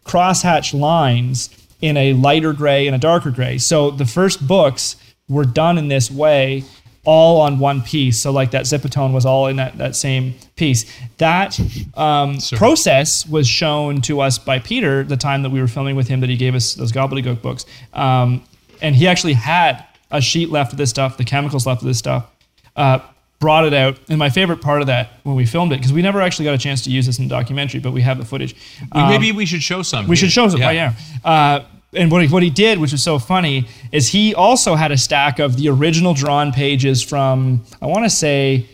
crosshatch 0.07 0.77
lines 0.77 1.49
in 1.81 1.97
a 1.97 2.13
lighter 2.13 2.53
gray 2.53 2.87
and 2.87 2.95
a 2.95 2.99
darker 2.99 3.31
gray. 3.31 3.57
So 3.57 3.91
the 3.91 4.05
first 4.05 4.47
books 4.47 4.95
were 5.29 5.45
done 5.45 5.77
in 5.77 5.87
this 5.87 6.09
way 6.09 6.63
all 7.07 7.39
on 7.39 7.57
one 7.57 7.81
piece. 7.81 8.19
So 8.19 8.31
like 8.31 8.51
that 8.51 8.65
zipatone 8.65 9.13
was 9.13 9.25
all 9.25 9.47
in 9.47 9.55
that, 9.55 9.77
that 9.77 9.95
same 9.95 10.35
piece. 10.57 10.85
That 11.19 11.57
um, 11.95 12.37
process 12.55 13.25
was 13.25 13.47
shown 13.47 14.01
to 14.01 14.19
us 14.19 14.37
by 14.37 14.59
Peter 14.59 15.03
the 15.03 15.15
time 15.15 15.41
that 15.43 15.49
we 15.49 15.61
were 15.61 15.69
filming 15.69 15.95
with 15.95 16.09
him 16.09 16.19
that 16.19 16.29
he 16.29 16.35
gave 16.35 16.53
us 16.53 16.73
those 16.73 16.91
gobbledygook 16.91 17.41
books. 17.41 17.65
Um, 17.93 18.43
and 18.81 18.93
he 18.93 19.07
actually 19.07 19.33
had 19.33 19.85
a 20.11 20.19
sheet 20.19 20.49
left 20.49 20.73
of 20.73 20.77
this 20.77 20.89
stuff, 20.89 21.17
the 21.17 21.23
chemicals 21.23 21.65
left 21.65 21.81
of 21.81 21.87
this 21.87 21.97
stuff. 21.97 22.29
Uh, 22.75 22.99
brought 23.39 23.65
it 23.65 23.73
out, 23.73 23.99
and 24.09 24.17
my 24.17 24.29
favorite 24.29 24.61
part 24.61 24.81
of 24.81 24.87
that 24.87 25.11
when 25.23 25.35
we 25.35 25.45
filmed 25.45 25.71
it, 25.71 25.77
because 25.77 25.93
we 25.93 26.01
never 26.01 26.21
actually 26.21 26.45
got 26.45 26.55
a 26.55 26.57
chance 26.57 26.81
to 26.83 26.89
use 26.89 27.05
this 27.05 27.19
in 27.19 27.27
the 27.27 27.29
documentary, 27.29 27.79
but 27.79 27.91
we 27.91 28.01
have 28.01 28.17
the 28.17 28.25
footage. 28.25 28.55
Um, 28.91 29.09
Maybe 29.09 29.31
we 29.31 29.45
should 29.45 29.61
show 29.61 29.83
some. 29.83 30.07
we 30.07 30.15
should 30.15 30.31
show 30.31 30.49
some. 30.49 30.59
Yeah. 30.59 30.71
yeah. 30.71 30.93
Uh, 31.23 31.65
and 31.93 32.11
what 32.11 32.21
he, 32.21 32.27
what 32.27 32.43
he 32.43 32.49
did, 32.49 32.79
which 32.79 32.91
was 32.91 33.03
so 33.03 33.19
funny, 33.19 33.67
is 33.91 34.09
he 34.09 34.35
also 34.35 34.75
had 34.75 34.91
a 34.91 34.97
stack 34.97 35.39
of 35.39 35.55
the 35.55 35.69
original 35.69 36.13
drawn 36.13 36.51
pages 36.51 37.01
from 37.03 37.63
I 37.81 37.85
want 37.85 38.03
to 38.05 38.09
say 38.09 38.65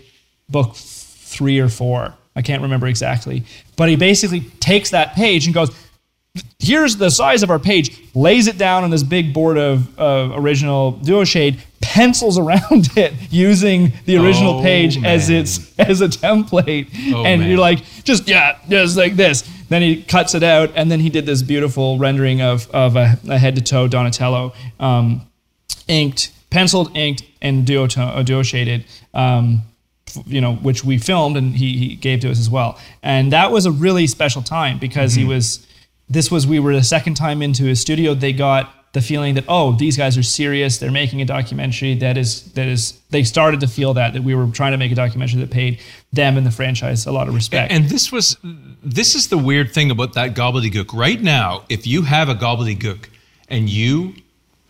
book 0.49 0.75
three 0.75 1.59
or 1.59 1.69
four. 1.69 2.13
I 2.35 2.41
can't 2.41 2.61
remember 2.63 2.87
exactly, 2.87 3.43
but 3.75 3.89
he 3.89 3.95
basically 3.95 4.41
takes 4.59 4.89
that 4.91 5.13
page 5.13 5.45
and 5.45 5.53
goes, 5.53 5.69
"Here's 6.57 6.97
the 6.97 7.11
size 7.11 7.43
of 7.43 7.51
our 7.51 7.59
page." 7.59 7.99
Lays 8.15 8.47
it 8.47 8.57
down 8.57 8.83
on 8.83 8.89
this 8.89 9.03
big 9.03 9.33
board 9.33 9.57
of 9.57 9.99
uh, 9.99 10.31
original 10.33 10.91
duo 10.91 11.23
shade, 11.23 11.61
pencils 11.83 12.37
around 12.39 12.89
it 12.97 13.13
using 13.29 13.91
the 14.05 14.17
original 14.17 14.59
Oh, 14.59 14.61
page 14.63 15.03
as 15.03 15.29
its 15.29 15.77
as 15.77 16.01
a 16.01 16.07
template, 16.07 16.87
Oh, 17.13 17.25
and 17.25 17.41
man. 17.41 17.49
you're 17.49 17.59
like, 17.59 17.83
just 18.03 18.27
yeah, 18.27 18.57
just 18.69 18.97
like 18.97 19.15
this. 19.15 19.43
Then 19.69 19.81
he 19.81 20.01
cuts 20.03 20.33
it 20.35 20.43
out, 20.43 20.71
and 20.75 20.89
then 20.91 20.99
he 20.99 21.09
did 21.09 21.25
this 21.25 21.41
beautiful 21.41 21.97
rendering 21.99 22.41
of 22.41 22.69
of 22.71 22.95
a, 22.95 23.19
a 23.29 23.37
head 23.37 23.55
to 23.55 23.61
toe 23.61 23.87
Donatello, 23.87 24.53
um, 24.79 25.27
inked, 25.87 26.31
penciled, 26.49 26.95
inked, 26.95 27.23
and 27.41 27.65
duo 27.67 27.87
to- 27.87 28.23
duo 28.25 28.43
shaded. 28.43 28.85
Um, 29.13 29.63
you 30.27 30.41
know, 30.41 30.53
which 30.55 30.83
we 30.83 30.99
filmed 30.99 31.35
and 31.37 31.55
he, 31.55 31.75
he 31.77 31.95
gave 31.95 32.19
to 32.19 32.29
us 32.29 32.37
as 32.39 32.47
well. 32.47 32.77
And 33.01 33.31
that 33.31 33.51
was 33.51 33.65
a 33.65 33.71
really 33.71 34.05
special 34.07 34.41
time 34.43 34.77
because 34.79 35.15
he 35.15 35.25
was. 35.25 35.65
This 36.09 36.29
was 36.29 36.45
we 36.45 36.59
were 36.59 36.73
the 36.75 36.83
second 36.83 37.15
time 37.15 37.41
into 37.41 37.63
his 37.63 37.79
studio. 37.79 38.13
They 38.13 38.31
got 38.33 38.71
the 38.93 39.01
feeling 39.01 39.35
that 39.35 39.43
oh 39.47 39.73
these 39.73 39.97
guys 39.97 40.17
are 40.17 40.23
serious 40.23 40.77
they're 40.77 40.91
making 40.91 41.21
a 41.21 41.25
documentary 41.25 41.95
that 41.95 42.17
is 42.17 42.43
that 42.53 42.67
is 42.67 42.93
they 43.09 43.23
started 43.23 43.59
to 43.59 43.67
feel 43.67 43.93
that 43.93 44.13
that 44.13 44.23
we 44.23 44.33
were 44.35 44.47
trying 44.47 44.71
to 44.71 44.77
make 44.77 44.91
a 44.91 44.95
documentary 44.95 45.39
that 45.41 45.49
paid 45.51 45.79
them 46.11 46.37
and 46.37 46.45
the 46.45 46.51
franchise 46.51 47.05
a 47.05 47.11
lot 47.11 47.27
of 47.27 47.33
respect 47.33 47.71
And 47.71 47.85
this 47.89 48.11
was 48.11 48.37
this 48.83 49.15
is 49.15 49.27
the 49.29 49.37
weird 49.37 49.73
thing 49.73 49.89
about 49.91 50.13
that 50.13 50.35
gobbledygook. 50.35 50.93
Right 50.93 51.21
now, 51.21 51.63
if 51.69 51.87
you 51.87 52.03
have 52.03 52.29
a 52.29 52.35
gobbledygook 52.35 53.05
and 53.49 53.69
you 53.69 54.13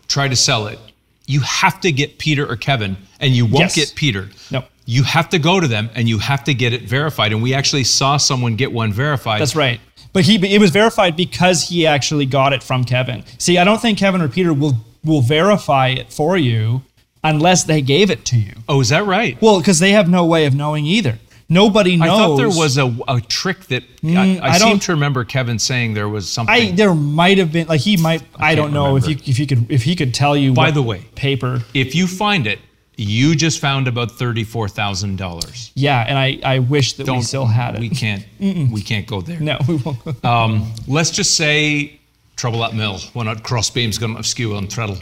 try 0.06 0.28
to 0.28 0.36
sell 0.36 0.66
it, 0.68 0.78
you 1.26 1.40
have 1.40 1.80
to 1.80 1.90
get 1.90 2.18
Peter 2.18 2.48
or 2.48 2.56
Kevin, 2.56 2.96
and 3.20 3.34
you 3.34 3.44
won't 3.44 3.64
Yes. 3.64 3.74
get 3.74 3.92
Peter. 3.96 4.30
No. 4.50 4.64
You 4.86 5.02
have 5.02 5.28
to 5.30 5.38
go 5.38 5.58
to 5.60 5.66
them 5.66 5.90
and 5.94 6.08
you 6.08 6.18
have 6.18 6.44
to 6.44 6.54
get 6.54 6.72
it 6.72 6.82
verified. 6.82 7.32
And 7.32 7.42
we 7.42 7.54
actually 7.54 7.84
saw 7.84 8.16
someone 8.18 8.54
get 8.56 8.70
one 8.72 8.92
verified. 8.92 9.40
That's 9.40 9.56
right. 9.56 9.80
But 10.14 10.24
he 10.24 10.36
it 10.54 10.60
was 10.60 10.70
verified 10.70 11.16
because 11.16 11.68
he 11.68 11.86
actually 11.86 12.24
got 12.24 12.54
it 12.54 12.62
from 12.62 12.84
Kevin. 12.84 13.24
See, 13.36 13.58
I 13.58 13.64
don't 13.64 13.82
think 13.82 13.98
Kevin 13.98 14.22
or 14.22 14.28
Peter 14.28 14.54
will 14.54 14.76
will 15.04 15.20
verify 15.20 15.88
it 15.88 16.10
for 16.10 16.38
you 16.38 16.80
unless 17.22 17.64
they 17.64 17.82
gave 17.82 18.10
it 18.10 18.24
to 18.26 18.36
you. 18.38 18.52
Oh, 18.68 18.80
is 18.80 18.88
that 18.90 19.04
right? 19.04 19.36
Well, 19.42 19.58
because 19.58 19.80
they 19.80 19.90
have 19.90 20.08
no 20.08 20.24
way 20.24 20.46
of 20.46 20.54
knowing 20.54 20.86
either. 20.86 21.18
Nobody 21.48 21.96
knows. 21.96 22.08
I 22.08 22.16
thought 22.16 22.36
there 22.36 22.48
was 22.48 22.78
a, 22.78 22.96
a 23.06 23.20
trick 23.20 23.64
that 23.66 23.82
I, 23.82 24.06
I, 24.06 24.10
Mm, 24.36 24.40
I 24.40 24.58
seem 24.58 24.78
to 24.78 24.92
remember 24.92 25.24
Kevin 25.24 25.58
saying 25.58 25.92
there 25.94 26.08
was 26.08 26.30
something. 26.30 26.54
I 26.54 26.70
there 26.70 26.94
might 26.94 27.38
have 27.38 27.52
been 27.52 27.66
like 27.66 27.80
he 27.82 27.96
might 27.96 28.22
I, 28.36 28.54
don't 28.54 28.72
know 28.72 28.96
if 28.96 29.06
you 29.06 29.16
if 29.26 29.38
you 29.38 29.46
could 29.46 29.70
if 29.70 29.82
he 29.82 29.94
could 29.94 30.14
tell 30.14 30.36
you 30.36 30.54
By 30.54 30.66
what 30.68 30.74
the 30.74 30.82
way- 30.82 31.06
paper 31.16 31.62
if 31.74 31.94
you 31.94 32.06
find 32.06 32.46
it, 32.46 32.60
you 32.96 33.34
just 33.34 33.58
found 33.60 33.88
about 33.88 34.10
thirty-four 34.12 34.68
thousand 34.68 35.16
dollars. 35.16 35.70
yeah 35.74 36.04
and 36.08 36.16
I 36.18 36.38
I 36.44 36.58
wish 36.60 36.94
that 36.94 37.08
we 37.08 37.22
still 37.22 37.46
had 37.46 37.74
it 37.74 37.80
We 37.80 37.88
can't. 37.90 38.24
we 38.40 38.82
can't 38.82 39.06
go 39.06 39.20
there. 39.20 39.40
no 39.40 39.58
we 39.68 39.76
won't 39.76 40.24
Um, 40.24 40.72
let's 40.86 41.10
just 41.10 41.34
say 41.34 41.98
trouble 42.36 42.64
at 42.64 42.74
mill 42.74 42.98
when 43.12 43.28
at 43.28 43.42
crossbeam's 43.42 43.98
going 43.98 44.16
to 44.16 44.22
skew 44.22 44.54
on 44.56 44.68
treadle. 44.68 44.98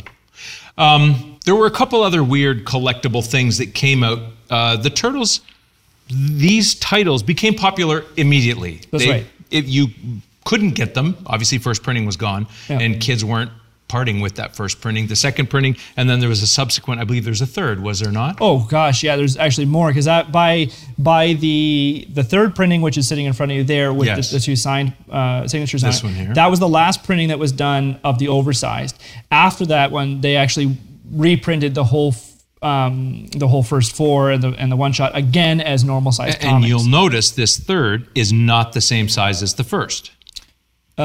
Um, 0.78 1.38
there 1.44 1.54
were 1.54 1.66
a 1.66 1.70
couple 1.70 2.02
other 2.02 2.22
weird 2.24 2.64
collectible 2.64 3.24
things 3.26 3.58
that 3.58 3.74
came 3.74 4.02
out. 4.02 4.20
Uh, 4.50 4.76
the 4.76 4.90
turtles, 4.90 5.40
these 6.08 6.74
titles 6.76 7.22
became 7.22 7.54
popular 7.54 8.04
immediately. 8.16 8.80
That's 8.90 9.06
right. 9.06 9.26
If 9.50 9.68
you 9.68 9.88
couldn't 10.44 10.70
get 10.74 10.94
them, 10.94 11.16
obviously 11.26 11.58
first 11.58 11.82
printing 11.82 12.06
was 12.06 12.16
gone, 12.16 12.46
Yeah. 12.68 12.80
and 12.80 13.00
kids 13.00 13.24
weren't 13.24 13.50
parting 13.92 14.20
with 14.24 14.34
that 14.36 14.56
first 14.56 14.80
printing. 14.80 15.06
The 15.08 15.16
second 15.16 15.46
printing, 15.50 15.76
and 15.96 16.08
then 16.08 16.18
there 16.20 16.28
was 16.28 16.42
a 16.42 16.46
subsequent. 16.46 17.00
I 17.00 17.04
believe 17.04 17.24
there's 17.24 17.42
a 17.42 17.46
third. 17.58 17.76
Was 17.82 18.00
there 18.00 18.10
not? 18.22 18.38
Oh 18.40 18.66
gosh, 18.76 19.02
yeah. 19.06 19.16
There's 19.16 19.36
actually 19.36 19.66
more 19.66 19.88
because 19.92 20.06
by 20.32 20.68
by 20.98 21.34
the 21.34 22.06
the 22.18 22.24
third 22.24 22.54
printing, 22.54 22.80
which 22.86 22.96
is 22.96 23.06
sitting 23.06 23.26
in 23.26 23.34
front 23.34 23.52
of 23.52 23.58
you 23.58 23.64
there 23.64 23.92
with 23.92 24.08
Yes. 24.08 24.30
the, 24.30 24.38
the 24.38 24.42
two 24.48 24.56
signed 24.56 24.92
uh, 25.10 25.46
signatures 25.46 25.82
This 25.82 26.02
on 26.02 26.10
it, 26.10 26.14
one 26.16 26.24
here. 26.26 26.34
that 26.34 26.48
was 26.50 26.58
the 26.58 26.68
last 26.80 27.04
printing 27.04 27.28
that 27.28 27.38
was 27.38 27.52
done 27.52 27.98
of 28.02 28.18
the 28.18 28.28
oversized. 28.28 28.94
After 29.30 29.66
that 29.66 29.90
one, 29.92 30.20
they 30.22 30.34
actually 30.36 30.76
reprinted 31.10 31.74
the 31.74 31.84
whole 31.84 32.14
um, 32.62 33.26
the 33.42 33.48
whole 33.48 33.62
first 33.64 33.90
four 33.94 34.30
and 34.30 34.42
the 34.42 34.50
and 34.60 34.70
the 34.72 34.76
one 34.76 34.92
shot 34.92 35.10
again 35.14 35.60
as 35.60 35.84
normal 35.84 36.12
size 36.12 36.34
and 36.36 36.42
comics. 36.44 36.68
you'll 36.68 36.88
notice 37.02 37.30
this 37.32 37.58
third 37.58 38.06
is 38.14 38.32
not 38.32 38.72
the 38.72 38.80
same 38.80 39.08
size 39.08 39.42
as 39.42 39.52
the 39.54 39.64
first. 39.64 40.12
uh, 40.96 41.02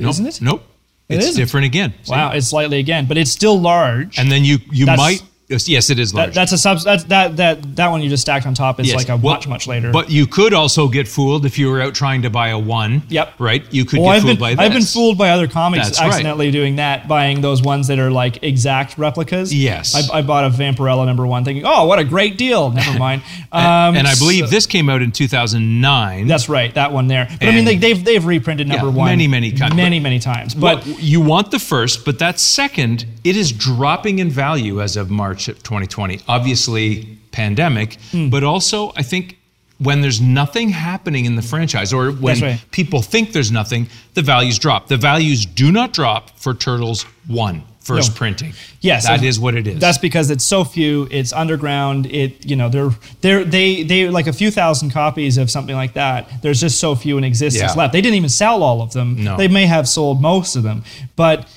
Nope. 0.00 0.10
isn't 0.10 0.26
it? 0.26 0.40
Nope. 0.42 0.62
It 1.10 1.16
it's 1.16 1.26
isn't. 1.28 1.40
different 1.42 1.66
again. 1.66 1.92
Wow, 2.08 2.30
it's 2.32 2.46
slightly 2.48 2.78
again, 2.78 3.06
but 3.06 3.18
it's 3.18 3.30
still 3.30 3.60
large. 3.60 4.18
And 4.18 4.30
then 4.30 4.44
you 4.44 4.58
you 4.70 4.86
That's- 4.86 4.98
might 4.98 5.22
yes, 5.50 5.68
yes 5.68 5.90
it 5.90 5.98
is 5.98 6.14
large. 6.14 6.28
that, 6.28 6.34
that's 6.34 6.52
a 6.52 6.58
sub. 6.58 6.78
That's 6.80 7.04
that 7.04 7.36
that 7.36 7.76
that 7.76 7.88
one 7.90 8.00
you 8.00 8.08
just 8.08 8.22
stacked 8.22 8.46
on 8.46 8.54
top 8.54 8.80
is 8.80 8.86
Yes. 8.88 8.96
like 8.96 9.08
a 9.08 9.16
Well, 9.16 9.34
much 9.34 9.46
much 9.48 9.66
later. 9.66 9.90
But 9.92 10.10
you 10.10 10.26
could 10.26 10.54
also 10.54 10.88
get 10.88 11.06
fooled 11.08 11.44
if 11.44 11.58
you 11.58 11.68
were 11.68 11.80
out 11.82 11.94
trying 11.94 12.22
to 12.22 12.30
buy 12.30 12.48
a 12.48 12.58
one. 12.58 13.02
Yep. 13.08 13.34
Right. 13.38 13.64
You 13.70 13.84
could 13.84 13.98
Well, 14.00 14.08
get 14.08 14.16
I've 14.16 14.22
fooled 14.22 14.38
been 14.38 14.56
by 14.56 14.64
I've 14.64 14.72
been 14.72 14.82
fooled 14.82 15.18
by 15.18 15.30
other 15.30 15.48
comics 15.48 15.86
That's 15.88 16.00
right. 16.00 16.08
accidentally 16.08 16.50
doing 16.50 16.76
that, 16.76 17.08
buying 17.08 17.40
those 17.42 17.60
ones 17.62 17.88
that 17.88 17.98
are 17.98 18.10
like 18.10 18.42
exact 18.42 18.96
replicas. 18.96 19.52
Yes. 19.54 19.94
I, 20.10 20.18
I 20.18 20.22
bought 20.22 20.44
a 20.44 20.50
Vampirella 20.50 21.04
number 21.06 21.26
one, 21.26 21.44
thinking, 21.44 21.64
oh, 21.66 21.86
what 21.86 21.98
a 21.98 22.04
great 22.04 22.38
deal. 22.38 22.70
Never 22.70 22.98
mind. 22.98 23.22
Um, 23.52 23.96
and 23.96 24.06
I 24.06 24.14
believe 24.14 24.44
so- 24.46 24.50
this 24.50 24.66
came 24.66 24.88
out 24.88 25.02
in 25.02 25.10
2009. 25.12 26.26
that's 26.26 26.48
right, 26.48 26.72
that 26.74 26.92
one 26.92 27.08
there. 27.08 27.26
But 27.40 27.48
I 27.48 27.52
mean, 27.52 27.64
they, 27.64 27.76
they've 27.76 28.02
they've 28.04 28.24
reprinted 28.24 28.68
number 28.68 28.86
Yeah, 28.86 28.92
one 28.92 29.06
many, 29.08 29.26
many 29.28 29.52
times. 29.52 29.74
many 29.74 30.00
many 30.00 30.18
times. 30.18 30.54
But 30.54 30.84
But 30.84 31.02
you 31.02 31.20
want 31.20 31.50
the 31.50 31.58
first, 31.58 32.04
but 32.04 32.18
that 32.20 32.38
second, 32.38 33.04
it 33.24 33.36
is 33.36 33.50
dropping 33.52 34.18
in 34.20 34.30
value 34.30 34.80
as 34.80 34.96
of 34.96 35.10
March 35.10 35.39
of 35.48 35.62
2020. 35.62 36.20
Obviously, 36.28 37.18
pandemic, 37.32 37.98
Hmm. 38.12 38.28
but 38.28 38.42
also 38.44 38.92
I 38.96 39.02
think 39.02 39.36
when 39.78 40.02
there's 40.02 40.20
nothing 40.20 40.68
happening 40.68 41.24
in 41.24 41.36
the 41.36 41.42
franchise 41.42 41.92
or 41.92 42.10
when 42.12 42.38
right. 42.40 42.60
people 42.70 43.00
think 43.00 43.32
there's 43.32 43.50
nothing, 43.50 43.88
the 44.14 44.20
values 44.22 44.58
drop. 44.58 44.88
The 44.88 44.98
values 44.98 45.46
do 45.46 45.72
not 45.72 45.94
drop 45.94 46.38
for 46.38 46.52
Turtles 46.52 47.06
1 47.28 47.62
first 47.80 48.10
No. 48.10 48.16
printing. 48.16 48.52
Yes, 48.82 49.06
that 49.06 49.24
is 49.24 49.40
what 49.40 49.54
it 49.54 49.66
is. 49.66 49.78
That's 49.80 49.96
because 49.96 50.30
it's 50.30 50.44
so 50.44 50.64
few. 50.64 51.08
It's 51.10 51.32
underground. 51.32 52.06
It 52.06 52.44
you 52.44 52.56
know 52.56 52.68
they're 52.68 52.90
they're 53.22 53.42
they 53.42 53.82
they 53.82 54.08
like 54.10 54.26
a 54.26 54.34
few 54.34 54.50
thousand 54.50 54.90
copies 54.90 55.38
of 55.38 55.50
something 55.50 55.74
like 55.74 55.94
that. 55.94 56.42
There's 56.42 56.60
just 56.60 56.78
so 56.78 56.94
few 56.94 57.16
in 57.16 57.24
existence 57.24 57.72
Yeah. 57.74 57.80
left. 57.80 57.92
They 57.94 58.02
didn't 58.02 58.16
even 58.16 58.28
sell 58.28 58.62
all 58.62 58.82
of 58.82 58.92
them. 58.92 59.24
No. 59.24 59.36
They 59.38 59.48
may 59.48 59.64
have 59.66 59.88
sold 59.88 60.20
most 60.20 60.56
of 60.56 60.62
them, 60.62 60.84
but 61.16 61.48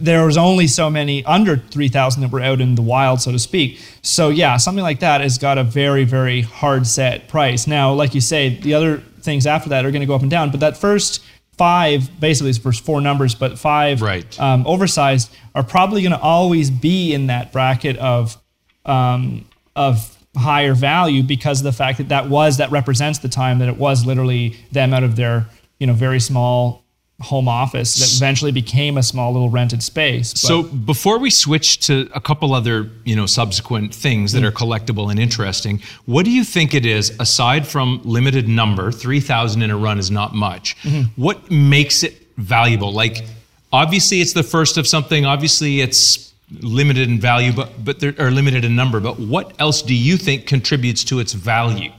there 0.00 0.24
was 0.26 0.36
only 0.36 0.66
so 0.66 0.90
many 0.90 1.24
under 1.24 1.56
3000 1.56 2.22
that 2.22 2.30
were 2.30 2.40
out 2.40 2.60
in 2.60 2.74
the 2.74 2.82
wild 2.82 3.20
so 3.20 3.32
to 3.32 3.38
speak 3.38 3.80
so 4.02 4.28
yeah 4.28 4.56
something 4.56 4.82
like 4.82 5.00
that 5.00 5.20
has 5.20 5.38
got 5.38 5.58
a 5.58 5.64
very 5.64 6.04
very 6.04 6.42
hard 6.42 6.86
set 6.86 7.28
price 7.28 7.66
now 7.66 7.92
like 7.92 8.14
you 8.14 8.20
say 8.20 8.50
the 8.60 8.74
other 8.74 8.98
things 9.20 9.46
after 9.46 9.68
that 9.70 9.84
are 9.84 9.90
going 9.90 10.00
to 10.00 10.06
go 10.06 10.14
up 10.14 10.22
and 10.22 10.30
down 10.30 10.50
but 10.50 10.60
that 10.60 10.76
first 10.76 11.24
five 11.56 12.20
basically 12.20 12.50
it's 12.50 12.58
first 12.58 12.84
four 12.84 13.00
numbers 13.00 13.34
but 13.34 13.58
five 13.58 14.02
Right. 14.02 14.38
um, 14.38 14.66
oversized 14.66 15.34
are 15.54 15.62
probably 15.62 16.02
going 16.02 16.12
to 16.12 16.20
always 16.20 16.70
be 16.70 17.14
in 17.14 17.28
that 17.28 17.52
bracket 17.52 17.96
of 17.96 18.36
um, 18.84 19.46
of 19.74 20.12
higher 20.36 20.74
value 20.74 21.22
because 21.22 21.60
of 21.60 21.64
the 21.64 21.72
fact 21.72 21.96
that 21.98 22.10
that 22.10 22.28
was 22.28 22.58
that 22.58 22.70
represents 22.70 23.20
the 23.20 23.28
time 23.28 23.58
that 23.60 23.68
it 23.68 23.78
was 23.78 24.04
literally 24.04 24.54
them 24.70 24.92
out 24.92 25.02
of 25.02 25.16
their 25.16 25.46
you 25.80 25.86
know 25.86 25.94
very 25.94 26.20
small 26.20 26.84
home 27.20 27.48
office 27.48 27.94
that 27.94 28.14
eventually 28.16 28.52
became 28.52 28.98
a 28.98 29.02
small 29.02 29.32
little 29.32 29.48
rented 29.48 29.82
space. 29.82 30.32
But- 30.32 30.38
So 30.38 30.62
before 30.64 31.18
we 31.18 31.30
switch 31.30 31.78
to 31.86 32.08
a 32.14 32.20
couple 32.20 32.52
other, 32.52 32.90
you 33.04 33.16
know, 33.16 33.24
subsequent 33.24 33.94
things 33.94 34.32
that 34.32 34.42
mm. 34.42 34.46
are 34.46 34.52
collectible 34.52 35.10
and 35.10 35.18
interesting, 35.18 35.80
what 36.04 36.26
do 36.26 36.30
you 36.30 36.44
think 36.44 36.74
it 36.74 36.84
is 36.84 37.16
aside 37.18 37.66
from 37.66 38.00
limited 38.04 38.48
number, 38.48 38.92
3000 38.92 39.62
in 39.62 39.70
a 39.70 39.76
run 39.76 39.98
is 39.98 40.10
not 40.10 40.34
much. 40.34 40.76
Mm-hmm. 40.82 41.20
What 41.20 41.50
makes 41.50 42.02
it 42.02 42.22
valuable? 42.36 42.92
Like 42.92 43.24
obviously 43.72 44.20
it's 44.20 44.34
the 44.34 44.42
first 44.42 44.76
of 44.76 44.86
something, 44.86 45.24
obviously 45.24 45.80
it's 45.80 46.34
limited 46.60 47.08
in 47.08 47.18
value 47.18 47.52
but 47.52 47.84
but 47.84 47.98
there 47.98 48.14
are 48.18 48.30
limited 48.30 48.64
in 48.64 48.76
number, 48.76 49.00
but 49.00 49.18
what 49.18 49.54
else 49.58 49.80
do 49.80 49.94
you 49.94 50.18
think 50.18 50.46
contributes 50.46 51.02
to 51.04 51.18
its 51.18 51.32
value? 51.32 51.92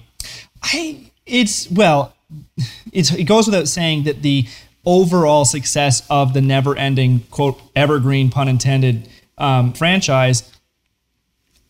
I 0.61 1.11
it's 1.25 1.69
well, 1.71 2.13
it's 2.91 3.11
it 3.11 3.25
goes 3.25 3.47
without 3.47 3.67
saying 3.67 4.03
that 4.03 4.21
the 4.21 4.47
overall 4.87 5.45
success 5.45 6.01
of 6.09 6.33
the 6.33 6.41
never-ending 6.41 7.19
quote 7.29 7.61
evergreen 7.75 8.31
pun 8.31 8.47
intended 8.47 9.07
um, 9.37 9.71
franchise 9.73 10.51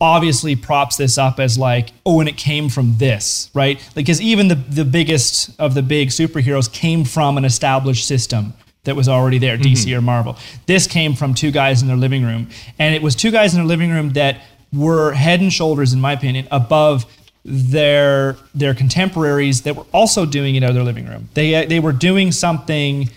obviously 0.00 0.54
props 0.54 0.96
this 0.96 1.18
up 1.18 1.38
as 1.40 1.58
like 1.58 1.90
oh 2.06 2.20
and 2.20 2.28
it 2.28 2.36
came 2.36 2.68
from 2.68 2.96
this 2.98 3.50
right? 3.52 3.86
Because 3.94 4.20
even 4.22 4.48
the 4.48 4.54
the 4.54 4.84
biggest 4.84 5.50
of 5.60 5.74
the 5.74 5.82
big 5.82 6.08
superheroes 6.08 6.72
came 6.72 7.04
from 7.04 7.36
an 7.36 7.44
established 7.44 8.06
system 8.06 8.54
that 8.84 8.96
was 8.96 9.08
already 9.08 9.36
there 9.38 9.58
DC 9.58 9.94
or 9.94 10.00
Marvel. 10.00 10.36
This 10.64 10.86
came 10.86 11.14
from 11.14 11.34
two 11.34 11.50
guys 11.50 11.82
in 11.82 11.88
their 11.88 11.96
living 11.96 12.24
room. 12.24 12.48
And 12.78 12.94
it 12.94 13.02
was 13.02 13.14
two 13.14 13.30
guys 13.30 13.52
in 13.52 13.60
their 13.60 13.66
living 13.66 13.90
room 13.90 14.14
that 14.14 14.40
were 14.72 15.12
head 15.12 15.40
and 15.40 15.52
shoulders 15.52 15.92
in 15.92 16.00
my 16.00 16.12
opinion 16.12 16.48
above 16.50 17.04
their 17.44 18.36
their 18.54 18.74
contemporaries 18.74 19.62
that 19.62 19.74
were 19.76 19.86
also 19.92 20.26
doing 20.26 20.54
it 20.56 20.62
out 20.62 20.70
of 20.70 20.74
their 20.74 20.84
living 20.84 21.06
room 21.06 21.28
they 21.34 21.64
they 21.66 21.80
were 21.80 21.92
doing 21.92 22.32
something 22.32 23.08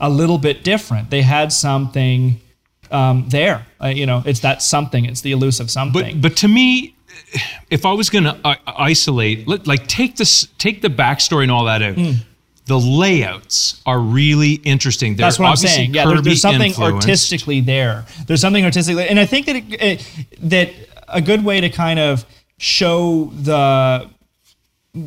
a 0.00 0.10
little 0.10 0.38
bit 0.38 0.62
different 0.64 1.10
they 1.10 1.22
had 1.22 1.52
something 1.52 2.40
um, 2.90 3.28
there. 3.28 3.66
Uh, 3.82 3.88
you 3.88 4.06
know, 4.06 4.22
it's 4.24 4.40
that 4.40 4.62
something. 4.62 5.04
It's 5.04 5.20
the 5.20 5.32
elusive 5.32 5.70
something. 5.70 6.20
But 6.20 6.30
but 6.30 6.36
to 6.38 6.48
me, 6.48 6.94
if 7.70 7.84
I 7.84 7.92
was 7.92 8.10
going 8.10 8.24
to 8.24 8.36
uh, 8.44 8.56
isolate, 8.66 9.46
let, 9.46 9.66
like 9.66 9.86
take 9.86 10.16
this, 10.16 10.48
take 10.58 10.82
the 10.82 10.88
backstory 10.88 11.42
and 11.42 11.52
all 11.52 11.64
that 11.64 11.82
out. 11.82 11.96
The 12.66 12.78
layouts 12.78 13.80
are 13.86 13.98
really 13.98 14.54
interesting. 14.54 15.16
They're. 15.16 15.26
That's 15.26 15.38
what 15.38 15.48
I'm 15.48 15.56
saying. 15.56 15.94
Yeah, 15.94 16.04
there- 16.04 16.16
Kirby 16.16 16.30
there's 16.30 16.42
something 16.42 16.68
influenced. 16.68 17.06
artistically 17.06 17.60
there. 17.60 18.04
There's 18.26 18.42
something 18.42 18.64
artistically, 18.64 19.08
and 19.08 19.18
I 19.18 19.24
think 19.24 19.46
that 19.46 19.56
it, 19.56 19.64
it, 19.82 20.26
that 20.50 20.70
a 21.08 21.22
good 21.22 21.44
way 21.44 21.62
to 21.62 21.70
kind 21.70 21.98
of 21.98 22.26
show 22.58 23.30
the 23.34 24.10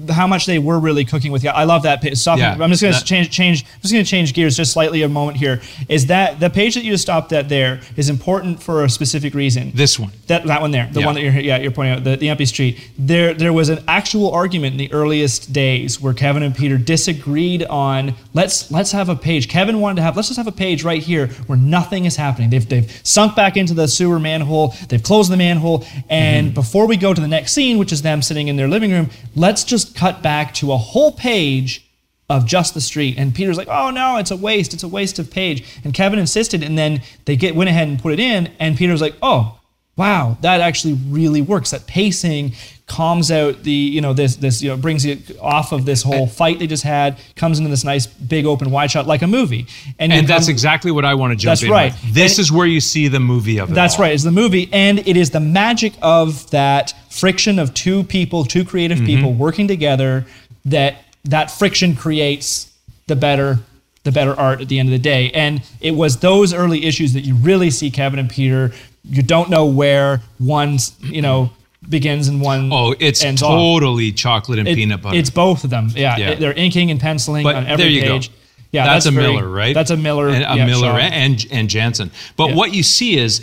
how 0.10 0.28
much 0.28 0.46
they 0.46 0.60
were 0.60 0.80
really 0.80 1.04
cooking 1.04 1.32
with. 1.32 1.44
You. 1.44 1.50
I 1.50 1.64
love 1.64 1.84
that 1.84 2.02
page. 2.02 2.26
Yeah, 2.26 2.56
I'm 2.60 2.70
just 2.70 2.82
going 2.82 2.94
to 2.94 3.04
change 3.04 3.30
change. 3.32 3.66
I'm 3.76 3.82
just 3.82 3.92
going 3.92 4.06
to 4.06 4.10
change 4.10 4.34
gears 4.34 4.56
just 4.56 4.72
slightly 4.72 5.02
a 5.02 5.10
moment 5.10 5.38
here. 5.38 5.60
Is 5.90 6.06
that 6.06 6.40
the 6.40 6.50
page 6.52 6.76
that 6.76 6.84
you 6.84 6.92
just 6.92 7.02
stopped 7.02 7.34
at 7.34 7.50
there 7.50 7.82
is 7.98 8.08
important 8.10 8.62
for 8.62 8.84
a 8.86 8.90
specific 8.90 9.34
reason? 9.34 9.72
This 9.74 9.98
one. 10.00 10.12
That, 10.28 10.46
that 10.46 10.62
one 10.62 10.72
there, 10.72 10.88
the 10.94 11.00
Yeah. 11.02 11.06
one 11.08 11.16
that 11.16 11.22
you're 11.24 11.34
yeah 11.34 11.58
you're 11.58 11.72
pointing 11.72 11.94
out, 11.98 12.04
the, 12.04 12.16
the 12.16 12.30
empty 12.30 12.46
street. 12.46 12.80
There 12.98 13.34
there 13.34 13.52
was 13.52 13.70
an 13.70 13.84
actual 13.88 14.32
argument 14.32 14.74
in 14.74 14.78
the 14.78 14.94
earliest 14.94 15.52
days 15.52 16.00
where 16.00 16.14
Kevin 16.14 16.44
and 16.44 16.56
Peter 16.56 16.78
disagreed 16.78 17.64
on 17.64 18.14
let's 18.34 18.70
let's 18.72 18.92
have 18.92 19.10
a 19.10 19.16
page. 19.16 19.50
Kevin 19.50 19.82
wanted 19.82 19.96
to 19.98 20.02
have 20.04 20.16
let's 20.16 20.28
just 20.30 20.38
have 20.38 20.48
a 20.48 20.52
page 20.54 20.84
right 20.84 21.02
here 21.02 21.28
where 21.48 21.58
nothing 21.58 22.06
is 22.06 22.16
happening. 22.16 22.52
They've 22.52 22.70
they've 22.70 23.02
sunk 23.04 23.36
back 23.36 23.58
into 23.58 23.74
the 23.74 23.88
sewer 23.88 24.20
manhole. 24.20 24.76
They've 24.90 25.02
closed 25.04 25.32
the 25.32 25.38
manhole, 25.38 25.86
and 26.08 26.32
Mm-hmm. 26.48 26.54
before 26.54 26.86
we 26.88 26.98
go 26.98 27.14
to 27.14 27.20
the 27.22 27.28
next 27.28 27.52
scene, 27.54 27.78
which 27.78 27.92
is 27.92 28.04
them 28.04 28.22
sitting 28.22 28.48
in 28.48 28.56
their 28.56 28.68
living 28.68 28.92
room, 28.92 29.10
let's 29.36 29.64
just 29.72 29.96
cut 29.96 30.22
back 30.22 30.54
to 30.56 30.72
a 30.72 30.78
whole 30.78 31.12
page 31.12 31.90
of 32.30 32.46
just 32.46 32.74
the 32.74 32.82
street. 32.82 33.18
And 33.18 33.34
Peter's 33.34 33.58
like, 33.58 33.68
oh 33.68 33.90
no, 33.90 34.18
it's 34.18 34.32
a 34.32 34.38
waste. 34.38 34.74
It's 34.74 34.84
a 34.84 34.88
waste 34.88 35.18
of 35.18 35.32
page. 35.32 35.66
And 35.84 35.94
Kevin 35.94 36.20
insisted, 36.20 36.62
and 36.64 36.78
then 36.78 37.02
they 37.26 37.36
get 37.36 37.56
went 37.56 37.70
ahead 37.70 37.88
and 37.88 38.00
put 38.00 38.14
it 38.14 38.20
in. 38.20 38.52
And 38.60 38.78
Peter 38.78 38.92
was 38.92 39.02
like, 39.02 39.16
oh, 39.22 39.60
wow, 39.98 40.38
that 40.42 40.62
actually 40.62 40.94
really 41.10 41.42
works. 41.42 41.72
That 41.72 41.86
pacing 41.88 42.54
calms 42.88 43.32
out 43.32 43.64
the, 43.64 43.72
you 43.72 44.02
know, 44.02 44.12
this 44.14 44.36
this 44.36 44.62
you 44.62 44.70
know 44.70 44.76
brings 44.78 45.06
you 45.06 45.18
off 45.42 45.72
of 45.72 45.86
this 45.86 46.04
whole 46.04 46.28
fight 46.28 46.60
they 46.60 46.68
just 46.68 46.84
had, 46.84 47.18
comes 47.36 47.58
into 47.58 47.70
this 47.70 47.84
nice 47.84 48.06
big 48.08 48.46
open 48.46 48.70
wide 48.72 48.92
shot 48.92 49.08
like 49.08 49.22
a 49.22 49.28
movie. 49.28 49.58
you 49.88 49.94
And 50.00 50.28
that's 50.28 50.46
come- 50.48 50.52
exactly 50.52 50.92
what 50.92 51.06
I 51.06 51.14
want 51.16 51.32
to 51.32 51.38
jump 51.38 51.52
That's 51.52 51.64
in 51.64 51.70
right. 51.72 51.94
with. 52.04 52.14
This 52.14 52.34
And- 52.38 52.44
is 52.44 52.52
where 52.52 52.68
you 52.68 52.82
see 52.82 53.08
the 53.08 53.20
movie 53.20 53.60
of 53.60 53.72
it 53.72 53.74
That's 53.74 53.96
all. 53.96 54.02
right. 54.02 54.14
It's 54.14 54.24
the 54.24 54.32
movie, 54.32 54.70
and 54.74 55.00
it 55.08 55.16
is 55.16 55.30
the 55.30 55.40
magic 55.40 55.94
of 56.02 56.50
that 56.52 56.94
friction 57.10 57.60
of 57.60 57.74
two 57.74 58.04
people, 58.04 58.44
two 58.44 58.66
creative 58.66 58.98
Mm-hmm. 58.98 59.06
people 59.08 59.34
working 59.34 59.68
together. 59.68 60.26
That 60.66 60.96
that 61.26 61.50
friction 61.52 61.96
creates 61.96 62.72
the 63.08 63.16
better, 63.16 63.60
the 64.04 64.12
better 64.12 64.38
art 64.40 64.60
at 64.62 64.68
the 64.68 64.80
end 64.80 64.90
of 64.90 64.92
the 64.92 65.00
day. 65.00 65.32
And 65.32 65.62
it 65.80 65.92
was 65.96 66.18
those 66.18 66.54
early 66.54 66.86
issues 66.86 67.14
that 67.14 67.22
you 67.22 67.36
really 67.36 67.70
see 67.72 67.90
Kevin 67.90 68.20
and 68.20 68.30
Peter. 68.30 68.72
You 69.04 69.24
don't 69.24 69.50
know 69.50 69.66
where 69.66 70.22
one's, 70.40 70.96
you 71.02 71.22
know, 71.22 71.50
begins 71.90 72.28
and 72.28 72.40
one. 72.42 72.70
Oh, 72.72 72.96
it's 73.00 73.24
ends 73.24 73.42
off. 73.42 73.50
totally 73.50 74.12
chocolate 74.12 74.60
and 74.60 74.68
It- 74.68 74.76
peanut 74.76 75.02
butter. 75.02 75.18
It's 75.18 75.30
both 75.32 75.64
of 75.64 75.70
them. 75.72 75.92
Yeah, 75.96 76.18
Yeah. 76.18 76.36
they're 76.36 76.54
inking 76.54 76.92
and 76.92 77.00
penciling 77.00 77.44
but 77.44 77.56
on 77.56 77.66
every 77.68 78.00
page. 78.00 78.30
go. 78.30 78.34
Yeah, 78.72 78.86
that's, 78.86 79.06
a 79.06 79.12
very- 79.12 79.34
Miller, 79.34 79.50
right? 79.50 79.74
That's 79.74 79.92
a 79.92 79.98
Miller. 79.98 80.30
and 80.30 80.44
a 80.46 80.56
yeah, 80.56 80.66
Miller 80.66 80.98
and 80.98 81.46
and 81.52 81.70
Janson. 81.70 82.10
But 82.38 82.50
Yeah. 82.50 82.56
what 82.56 82.74
you 82.74 82.84
see 82.84 83.18
is, 83.18 83.42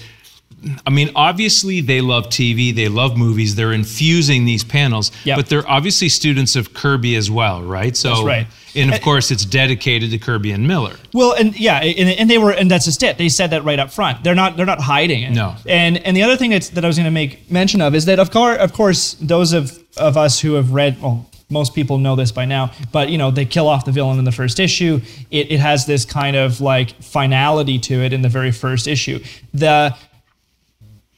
I 0.87 0.91
mean, 0.91 1.11
obviously 1.15 1.81
they 1.81 2.01
love 2.01 2.27
TV, 2.27 2.75
they 2.75 2.89
love 2.89 3.17
movies, 3.17 3.55
they're 3.55 3.73
infusing 3.73 4.45
these 4.45 4.65
panels, 4.65 5.13
Yep. 5.25 5.37
but 5.37 5.49
they're 5.49 5.69
obviously 5.69 6.09
students 6.09 6.57
of 6.57 6.75
Kirby 6.75 7.15
as 7.17 7.31
well, 7.31 7.63
right? 7.63 7.97
So, 7.97 8.09
That's 8.09 8.23
right. 8.23 8.47
And 8.75 8.93
of 8.93 9.01
course, 9.01 9.31
it's 9.31 9.45
dedicated 9.45 10.11
to 10.11 10.19
Kirby 10.19 10.53
and 10.53 10.67
Miller. 10.67 10.95
Well, 11.13 11.33
and 11.35 11.59
yeah, 11.59 11.79
and, 11.79 12.09
and 12.11 12.31
they 12.31 12.39
were, 12.39 12.53
and 12.53 12.71
that's 12.71 12.85
just 12.85 13.03
it. 13.03 13.19
They 13.19 13.29
said 13.29 13.51
that 13.51 13.65
right 13.65 13.79
up 13.79 13.91
front. 13.91 14.23
They're 14.23 14.35
not, 14.35 14.57
they're 14.57 14.67
not 14.67 14.81
hiding 14.81 15.23
it. 15.23 15.31
No. 15.31 15.57
And 15.67 15.99
and 15.99 16.17
the 16.17 16.23
other 16.23 16.37
thing 16.37 16.51
that's, 16.51 16.69
that 16.71 16.85
I 16.85 16.87
was 16.87 16.97
going 16.97 17.07
to 17.07 17.11
make 17.11 17.51
mention 17.51 17.81
of 17.81 17.95
is 17.95 18.05
that 18.05 18.19
of 18.19 18.31
course, 18.31 18.59
of 18.59 18.73
course, 18.73 19.15
those 19.21 19.53
of 19.53 19.79
of 19.97 20.17
us 20.17 20.39
who 20.41 20.55
have 20.55 20.73
read, 20.73 21.01
well, 21.01 21.29
most 21.51 21.75
people 21.75 21.99
know 21.99 22.15
this 22.15 22.31
by 22.31 22.45
now, 22.45 22.71
but 22.93 23.09
you 23.09 23.17
know, 23.19 23.31
they 23.31 23.47
kill 23.47 23.67
off 23.69 23.85
the 23.85 23.91
villain 23.93 24.19
in 24.19 24.25
the 24.25 24.33
first 24.33 24.61
issue. 24.61 25.01
It 25.31 25.51
it 25.51 25.61
has 25.61 25.87
this 25.87 26.05
kind 26.05 26.37
of 26.37 26.61
like 26.61 26.91
finality 27.03 27.79
to 27.81 27.95
it 27.95 28.13
in 28.13 28.23
the 28.23 28.29
very 28.29 28.53
first 28.53 28.87
issue. 28.87 29.19
The 29.55 29.97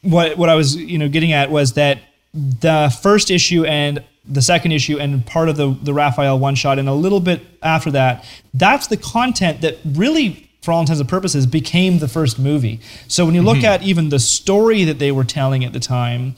what 0.02 0.36
what 0.36 0.48
I 0.48 0.54
was 0.54 0.76
you 0.76 0.98
know 0.98 1.08
getting 1.08 1.32
at 1.32 1.50
was 1.50 1.74
that 1.74 2.00
the 2.32 2.96
first 3.02 3.30
issue 3.30 3.64
and 3.64 4.02
the 4.24 4.42
second 4.42 4.72
issue 4.72 4.98
and 4.98 5.24
part 5.26 5.48
of 5.48 5.56
the 5.56 5.76
the 5.82 5.92
Raphael 5.92 6.38
one 6.38 6.54
shot 6.54 6.78
and 6.78 6.88
a 6.88 6.94
little 6.94 7.20
bit 7.20 7.42
after 7.62 7.90
that 7.92 8.24
that's 8.54 8.86
the 8.86 8.96
content 8.96 9.60
that 9.62 9.78
really 9.84 10.50
for 10.62 10.72
all 10.72 10.80
intents 10.80 11.00
and 11.00 11.08
purposes 11.08 11.46
became 11.46 11.98
the 11.98 12.08
first 12.08 12.38
movie. 12.38 12.80
So 13.08 13.24
when 13.24 13.34
you 13.34 13.42
look 13.42 13.58
mm-hmm. 13.58 13.66
at 13.66 13.82
even 13.82 14.10
the 14.10 14.18
story 14.18 14.84
that 14.84 14.98
they 14.98 15.10
were 15.10 15.24
telling 15.24 15.64
at 15.64 15.72
the 15.72 15.80
time, 15.80 16.34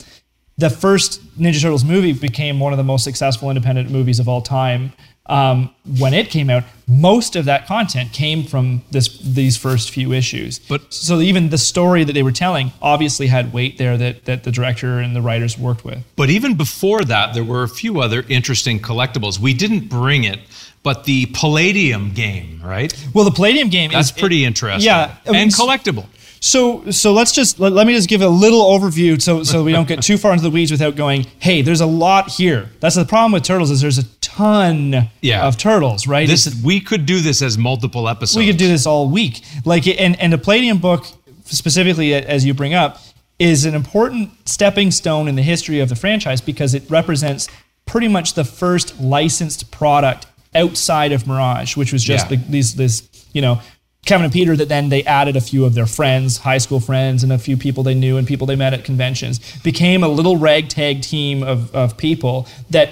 the 0.59 0.71
first 0.71 1.21
Ninja 1.39 1.61
Turtles 1.61 1.85
movie 1.85 2.13
became 2.13 2.61
one 2.61 2.73
of 2.73 2.77
the 2.77 2.85
most 2.85 3.05
successful 3.05 3.51
independent 3.51 3.91
movies 3.91 4.21
of 4.21 4.29
all 4.29 4.41
time. 4.41 4.93
Um, 5.27 5.71
when 5.99 6.15
it 6.15 6.31
came 6.31 6.51
out, 6.51 6.65
most 6.89 7.37
of 7.37 7.45
that 7.45 7.67
content 7.67 8.13
came 8.13 8.43
from 8.45 8.83
this 8.91 9.19
these 9.19 9.57
first 9.57 9.91
few 9.91 10.13
issues. 10.13 10.59
But- 10.59 10.93
so 10.93 11.21
even 11.21 11.51
the 11.51 11.59
story 11.59 12.03
that 12.05 12.13
they 12.13 12.25
were 12.25 12.33
telling 12.33 12.73
obviously 12.83 13.29
had 13.29 13.53
weight 13.53 13.79
there 13.79 13.97
that 13.97 14.25
that 14.25 14.43
the 14.43 14.51
director 14.51 14.99
and 14.99 15.15
the 15.15 15.23
writers 15.23 15.57
worked 15.57 15.85
with. 15.85 15.99
But 16.17 16.29
even 16.31 16.55
before 16.55 17.03
that, 17.05 17.35
there 17.35 17.45
were 17.45 17.63
a 17.63 17.69
few 17.69 18.01
other 18.01 18.25
interesting 18.29 18.81
collectibles. 18.81 19.39
We 19.39 19.55
didn't 19.55 19.89
bring 19.89 20.25
it, 20.25 20.41
but 20.83 21.05
the 21.05 21.27
Palladium 21.27 22.11
game, 22.15 22.61
right? 22.63 22.93
Well, 23.15 23.25
the 23.25 23.31
Palladium 23.31 23.69
game 23.69 23.91
is. 23.91 23.95
That's 23.95 24.11
is 24.11 24.19
pretty 24.21 24.45
interesting. 24.45 24.87
yeah, 24.87 25.15
I 25.27 25.31
mean, 25.31 25.43
and 25.43 25.51
collectible. 25.53 26.07
So 26.45 26.91
so 26.91 27.13
let's 27.13 27.31
just 27.31 27.61
let, 27.61 27.71
let 27.73 27.87
me 27.87 27.95
just 27.95 28.09
give 28.09 28.21
a 28.21 28.29
little 28.29 28.63
overview 28.63 29.23
so 29.23 29.45
so 29.45 29.63
we 29.63 29.71
don't 29.71 29.87
get 29.87 30.03
too 30.03 30.19
far 30.19 30.33
into 30.33 30.43
the 30.43 30.51
weeds 30.51 30.73
without 30.73 30.97
going, 30.97 31.25
hey, 31.39 31.63
there's 31.63 31.81
a 31.81 31.87
lot 31.87 32.31
here. 32.31 32.69
That's 32.81 32.97
the 32.97 33.05
problem 33.05 33.31
with 33.31 33.45
turtles 33.45 33.71
is 33.71 33.81
there's 33.81 33.99
a 33.99 34.05
ton 34.21 35.09
Yeah. 35.21 35.47
of 35.47 35.57
turtles, 35.57 36.09
right? 36.09 36.27
This 36.29 36.53
we 36.65 36.81
could 36.81 37.07
do 37.07 37.21
this 37.21 37.43
as 37.43 37.57
multiple 37.57 38.09
episodes. 38.09 38.37
we 38.39 38.47
could 38.49 38.57
do 38.57 38.67
this 38.67 38.87
all 38.87 39.09
week. 39.09 39.43
Like 39.65 39.87
and 39.87 40.19
and 40.21 40.33
the 40.33 40.39
Palladium 40.39 40.79
book 40.79 41.07
specifically 41.45 42.13
as 42.13 42.45
you 42.45 42.55
bring 42.55 42.75
up 42.75 43.01
is 43.39 43.65
an 43.65 43.75
important 43.77 44.31
stepping 44.49 44.91
stone 44.91 45.29
in 45.29 45.37
the 45.37 45.43
history 45.43 45.79
of 45.79 45.89
the 45.89 45.97
franchise 45.97 46.41
because 46.41 46.75
it 46.75 46.83
represents 46.91 47.49
pretty 47.87 48.09
much 48.09 48.35
the 48.35 48.45
first 48.45 48.99
licensed 49.01 49.71
product 49.71 50.27
outside 50.57 51.13
of 51.13 51.25
Mirage, 51.27 51.77
which 51.77 51.93
was 51.93 52.03
just 52.03 52.29
Yeah. 52.31 52.37
the, 52.39 52.51
these 52.51 52.75
this 52.75 53.09
you 53.33 53.41
know 53.43 53.61
Kevin 54.05 54.25
and 54.25 54.33
Peter 54.33 54.57
that 54.57 54.69
then 54.69 54.89
they 54.89 55.05
added 55.05 55.37
a 55.37 55.41
few 55.41 55.65
of 55.65 55.75
their 55.75 55.87
friends, 55.87 56.39
high 56.39 56.59
school 56.59 56.81
friends, 56.81 57.23
and 57.23 57.33
a 57.33 57.39
few 57.39 57.57
people 57.57 57.85
they 57.85 57.95
knew 57.95 58.17
and 58.17 58.27
people 58.27 58.49
they 58.49 58.57
met 58.57 58.75
at 58.75 58.85
conventions. 58.85 59.39
Became 59.63 60.03
a 60.03 60.09
little 60.09 60.37
ragtag 60.37 61.03
team 61.03 61.45
of, 61.45 61.73
of 61.73 61.97
people 61.97 62.49
that 62.71 62.91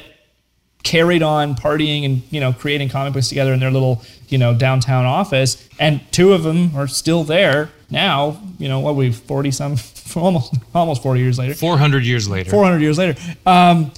carried 0.82 1.22
on 1.22 1.54
partying 1.54 2.04
and 2.04 2.22
you 2.30 2.40
know 2.40 2.52
creating 2.52 2.88
comic 2.88 3.12
books 3.12 3.28
together 3.28 3.52
in 3.52 3.60
their 3.60 3.70
little 3.70 4.02
you 4.28 4.38
know 4.38 4.54
downtown 4.54 5.04
office 5.04 5.68
and 5.78 6.00
two 6.10 6.32
of 6.32 6.42
them 6.42 6.74
are 6.74 6.86
still 6.86 7.22
there 7.22 7.68
now 7.90 8.40
you 8.58 8.66
know 8.66 8.80
what 8.80 8.96
we 8.96 9.12
40 9.12 9.50
some 9.50 9.76
almost 10.16 10.54
almost 10.74 11.02
40 11.02 11.20
years 11.20 11.38
later 11.38 11.52
400 11.52 12.04
years 12.04 12.28
later. 12.28 12.50
400 12.50 12.80
years 12.80 12.96
later 12.96 13.20
um, 13.44 13.92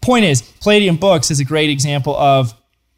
point 0.00 0.24
is 0.24 0.42
palladium 0.42 0.96
books 0.96 1.30
is 1.30 1.38
a 1.38 1.44
great 1.44 1.70
example 1.70 2.16
of 2.16 2.52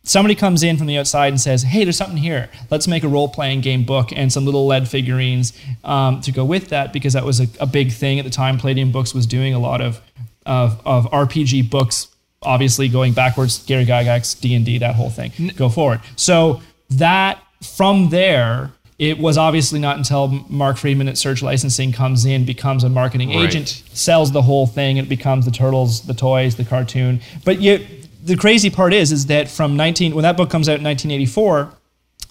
somebody 0.08 0.34
comes 0.34 0.62
in 0.62 0.76
from 0.76 0.86
the 0.86 0.96
outside 0.98 1.28
and 1.28 1.40
says 1.40 1.62
hey 1.62 1.84
there's 1.84 1.96
something 1.96 2.16
here. 2.16 2.48
Let's 2.70 2.88
make 2.88 3.04
a 3.04 3.08
role-playing 3.08 3.60
game 3.60 3.84
book 3.84 4.10
and 4.12 4.32
some 4.32 4.44
little 4.44 4.66
lead 4.66 4.88
figurines 4.88 5.52
um, 5.84 6.20
to 6.22 6.32
go 6.32 6.44
with 6.44 6.68
that 6.68 6.92
because 6.92 7.12
that 7.12 7.24
was 7.24 7.40
a, 7.40 7.46
a 7.60 7.66
big 7.66 7.92
thing 7.92 8.18
at 8.18 8.24
the 8.24 8.30
time. 8.30 8.58
Palladium 8.58 8.90
books 8.90 9.14
was 9.14 9.26
doing 9.26 9.54
a 9.54 9.58
lot 9.58 9.80
of 9.80 10.00
of, 10.46 10.80
of 10.86 11.04
rpg 11.10 11.68
books 11.70 12.08
obviously 12.42 12.88
going 12.88 13.12
backwards 13.12 13.64
gary 13.66 13.84
gygax 13.84 14.40
d&d 14.40 14.78
that 14.78 14.94
whole 14.94 15.10
thing. 15.10 15.30
Go 15.56 15.68
forward. 15.68 16.00
So 16.16 16.62
that 16.90 17.42
from 17.76 18.08
there 18.10 18.70
it 18.98 19.18
was 19.18 19.36
obviously 19.38 19.78
not 19.78 19.96
until 19.96 20.28
mark 20.48 20.76
freedman 20.76 21.06
at 21.08 21.18
surge 21.18 21.42
licensing 21.42 21.92
comes 21.92 22.24
in 22.24 22.44
becomes 22.44 22.82
a 22.82 22.88
marketing 22.88 23.28
Right. 23.28 23.46
agent 23.48 23.82
sells 23.92 24.32
the 24.32 24.42
whole 24.42 24.66
thing 24.66 24.98
and 24.98 25.06
it 25.06 25.08
becomes 25.08 25.44
the 25.44 25.50
turtles 25.50 26.00
the 26.02 26.14
toys 26.14 26.56
the 26.56 26.64
cartoon. 26.64 27.20
But 27.44 27.60
you 27.60 27.84
the 28.22 28.36
crazy 28.36 28.70
part 28.70 28.92
is 28.92 29.12
is 29.12 29.26
that 29.26 29.48
from 29.48 29.76
19 29.76 30.14
when 30.14 30.22
that 30.22 30.36
book 30.36 30.50
comes 30.50 30.68
out 30.68 30.78
in 30.78 30.84
1984 30.84 31.72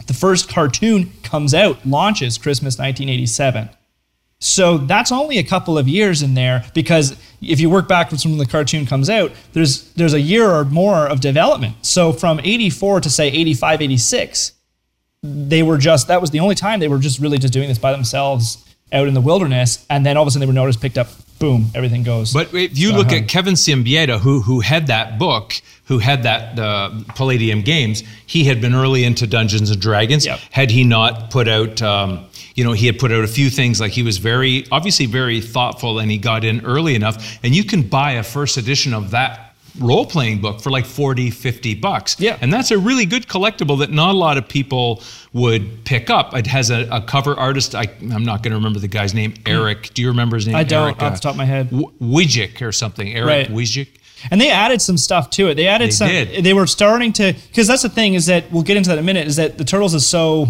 the 0.06 0.14
first 0.14 0.50
cartoon 0.50 1.12
comes 1.24 1.54
out 1.54 1.86
launches 1.86 2.38
christmas 2.38 2.78
1987 2.78 3.70
so 4.40 4.78
that's 4.78 5.12
only 5.12 5.40
a 5.40 5.44
couple 5.44 5.78
of 5.78 5.88
years 5.88 6.22
in 6.22 6.36
there 6.36 6.64
because 6.76 7.18
if 7.42 7.60
you 7.60 7.70
work 7.70 7.88
backwards 7.88 8.22
from 8.22 8.34
when 8.34 8.40
the 8.40 8.46
cartoon 8.46 8.86
comes 8.86 9.10
out, 9.10 9.32
there's 9.54 9.92
there's 9.94 10.14
a 10.14 10.22
year 10.22 10.52
or 10.52 10.64
more 10.64 11.08
of 11.08 11.22
development. 11.22 11.76
So 11.82 12.14
from 12.14 12.40
84 12.40 13.02
to 13.02 13.10
say 13.10 13.28
85, 13.28 13.82
86, 13.82 14.52
they 15.24 15.64
were 15.64 15.78
just 15.80 16.08
that 16.08 16.22
was 16.22 16.30
the 16.30 16.40
only 16.40 16.54
time 16.54 16.80
they 16.80 16.88
were 16.88 17.00
just 17.00 17.20
really 17.20 17.40
just 17.40 17.54
doing 17.54 17.68
this 17.68 17.80
by 17.80 17.92
themselves 17.92 18.64
out 18.94 19.08
in 19.08 19.16
the 19.16 19.22
wilderness. 19.22 19.86
And 19.90 20.06
then 20.06 20.18
all 20.18 20.24
of 20.24 20.28
a 20.28 20.32
sudden 20.32 20.42
they 20.42 20.48
were 20.48 20.54
noticed, 20.54 20.82
picked 20.82 21.00
up, 21.00 21.08
boom, 21.40 21.68
everything 21.76 22.04
goes. 22.04 22.34
But 22.34 22.54
if 22.54 22.78
you 22.78 22.94
look 22.94 23.12
at 23.12 23.28
Kevin 23.28 23.54
Siembieda, 23.54 24.20
who 24.20 24.42
who 24.42 24.60
had 24.60 24.88
that 24.88 25.20
book, 25.20 25.54
who 25.86 26.00
had 26.00 26.24
that 26.24 26.60
uh, 26.60 26.92
Palladium 27.16 27.62
Games, 27.62 28.04
he 28.26 28.44
had 28.44 28.62
been 28.62 28.74
early 28.74 29.04
into 29.04 29.28
Dungeons 29.28 29.70
and 29.70 29.82
Dragons. 29.82 30.26
Yep. 30.26 30.40
Had 30.52 30.72
he 30.72 30.84
not 30.84 31.32
put 31.32 31.48
out, 31.48 31.82
um, 31.82 32.26
you 32.56 32.64
know, 32.64 32.74
he 32.74 32.86
had 32.86 33.00
put 33.00 33.12
out 33.12 33.24
a 33.24 33.28
few 33.28 33.50
things. 33.50 33.80
Like 33.80 33.92
he 33.94 34.04
was 34.04 34.18
very, 34.18 34.66
obviously, 34.72 35.06
very 35.06 35.42
thoughtful, 35.42 36.00
and 36.00 36.12
he 36.12 36.18
got 36.18 36.44
in 36.44 36.66
early 36.66 36.96
enough. 36.96 37.40
And 37.44 37.56
you 37.56 37.64
can 37.64 37.84
buy 37.84 38.14
a 38.14 38.24
first 38.24 38.58
edition 38.58 38.94
of 38.94 39.12
that 39.12 39.47
role 39.80 40.06
playing 40.06 40.42
book 40.42 40.62
for 40.62 40.70
like 40.72 40.86
40 40.86 41.30
50 41.30 41.76
bucks 41.76 42.16
Yeah. 42.20 42.38
and 42.42 42.52
that's 42.52 42.72
a 42.72 42.78
really 42.78 43.06
good 43.06 43.28
collectible 43.28 43.80
that 43.80 43.92
not 43.92 44.12
a 44.16 44.18
lot 44.18 44.38
of 44.38 44.48
people 44.48 45.02
would 45.34 45.84
pick 45.86 46.10
up 46.10 46.36
it 46.36 46.48
has 46.48 46.70
a, 46.72 46.88
a 46.92 47.02
cover 47.02 47.36
artist 47.36 47.76
I, 47.76 47.84
i'm 48.12 48.26
not 48.26 48.44
going 48.44 48.52
to 48.52 48.58
remember 48.58 48.80
the 48.80 48.88
guy's 48.88 49.14
name 49.14 49.34
eric 49.46 49.94
do 49.94 50.02
you 50.02 50.08
remember 50.08 50.36
his 50.38 50.48
name 50.48 50.56
I 50.56 50.64
don't 50.64 50.86
Eric, 50.88 50.96
off 51.02 51.12
uh, 51.12 51.16
the 51.16 51.20
top 51.20 51.32
of 51.32 51.38
my 51.38 51.46
head. 51.46 51.70
W- 51.70 51.92
Wujcik 52.02 52.62
or 52.62 52.72
something, 52.72 53.14
Eric 53.14 53.28
Right. 53.28 53.48
Wujcik. 53.50 53.90
And 54.32 54.42
they 54.42 54.50
added 54.50 54.82
some 54.82 54.98
stuff 54.98 55.30
to 55.32 55.48
it. 55.50 55.56
They 55.56 55.68
added 55.68 55.90
They 55.90 55.92
some. 55.92 56.08
did. 56.08 56.44
They 56.44 56.54
were 56.54 56.66
starting 56.66 57.14
to 57.14 57.34
because 57.50 57.68
that's 57.68 57.84
the 57.84 57.90
thing 57.90 58.16
is 58.16 58.26
that 58.26 58.52
we'll 58.52 58.64
get 58.64 58.76
into 58.76 58.90
that 58.90 58.98
in 58.98 59.04
a 59.04 59.06
minute. 59.06 59.28
Is 59.28 59.36
that 59.36 59.60
the 59.60 59.64
turtles 59.64 59.94
is 59.94 60.08
so 60.08 60.48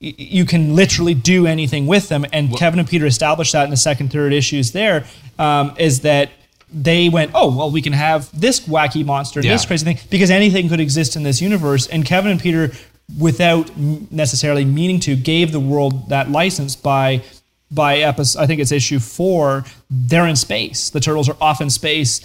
you 0.00 0.46
can 0.46 0.74
literally 0.74 1.12
do 1.12 1.46
anything 1.46 1.86
with 1.86 2.08
them, 2.08 2.24
and 2.32 2.56
Kevin 2.56 2.78
and 2.80 2.88
Peter 2.88 3.04
established 3.04 3.52
that 3.52 3.64
in 3.64 3.70
the 3.70 3.76
second, 3.76 4.10
third 4.10 4.32
issues. 4.32 4.72
There 4.72 5.04
um, 5.38 5.74
is 5.78 6.00
that 6.00 6.30
they 6.74 7.08
went, 7.08 7.30
oh 7.34 7.54
well, 7.56 7.70
we 7.70 7.80
can 7.80 7.92
have 7.92 8.28
this 8.38 8.60
wacky 8.60 9.04
monster, 9.04 9.40
this 9.40 9.64
crazy 9.64 9.84
thing, 9.84 9.98
because 10.10 10.30
anything 10.30 10.68
could 10.68 10.80
exist 10.80 11.16
in 11.16 11.22
this 11.22 11.40
universe. 11.40 11.86
And 11.86 12.04
Kevin 12.04 12.32
and 12.32 12.40
Peter, 12.40 12.72
without 13.18 13.76
necessarily 13.76 14.64
meaning 14.64 14.98
to, 15.00 15.14
gave 15.16 15.52
the 15.52 15.60
world 15.60 16.08
that 16.08 16.30
license 16.30 16.74
by 16.76 17.22
by 17.70 17.98
episode. 17.98 18.40
I 18.40 18.46
think 18.46 18.60
it's 18.60 18.72
issue 18.72 18.98
four. 18.98 19.64
They're 19.90 20.26
in 20.26 20.36
space. 20.36 20.90
The 20.90 21.00
turtles 21.00 21.28
are 21.28 21.36
off 21.40 21.60
in 21.60 21.70
space 21.70 22.20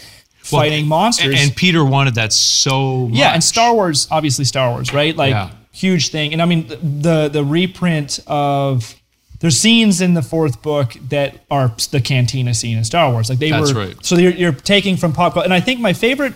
Well, 0.52 0.62
fighting 0.62 0.86
monsters. 0.88 1.36
And, 1.36 1.50
and 1.50 1.56
Peter 1.56 1.84
wanted 1.84 2.16
that 2.16 2.34
so 2.34 3.08
much. 3.08 3.18
Yeah, 3.18 3.34
and 3.34 3.43
Star 3.43 3.74
Wars, 3.74 4.08
obviously 4.12 4.45
Star 4.45 4.72
Wars, 4.72 4.93
right? 4.93 5.16
Like 5.16 5.32
Yeah. 5.32 5.50
huge 5.72 6.10
thing. 6.10 6.34
And 6.34 6.41
I 6.41 6.45
mean 6.45 6.68
the 6.68 7.30
the 7.30 7.43
reprint 7.43 8.20
of 8.28 8.95
there's 9.39 9.57
scenes 9.57 10.01
in 10.01 10.13
the 10.13 10.21
fourth 10.21 10.61
book 10.61 10.93
that 11.09 11.45
are 11.49 11.73
the 11.91 12.01
cantina 12.01 12.53
scene 12.53 12.77
in 12.77 12.83
Star 12.83 13.11
Wars. 13.11 13.29
Like 13.29 13.39
they 13.39 13.51
That's 13.51 13.73
were 13.73 13.87
right. 13.87 14.05
so 14.05 14.17
you're, 14.17 14.33
you're 14.33 14.51
taking 14.51 14.97
from 14.97 15.13
pop 15.13 15.33
culture. 15.33 15.45
And 15.45 15.53
I 15.53 15.61
think 15.61 15.79
my 15.79 15.93
favorite 15.93 16.33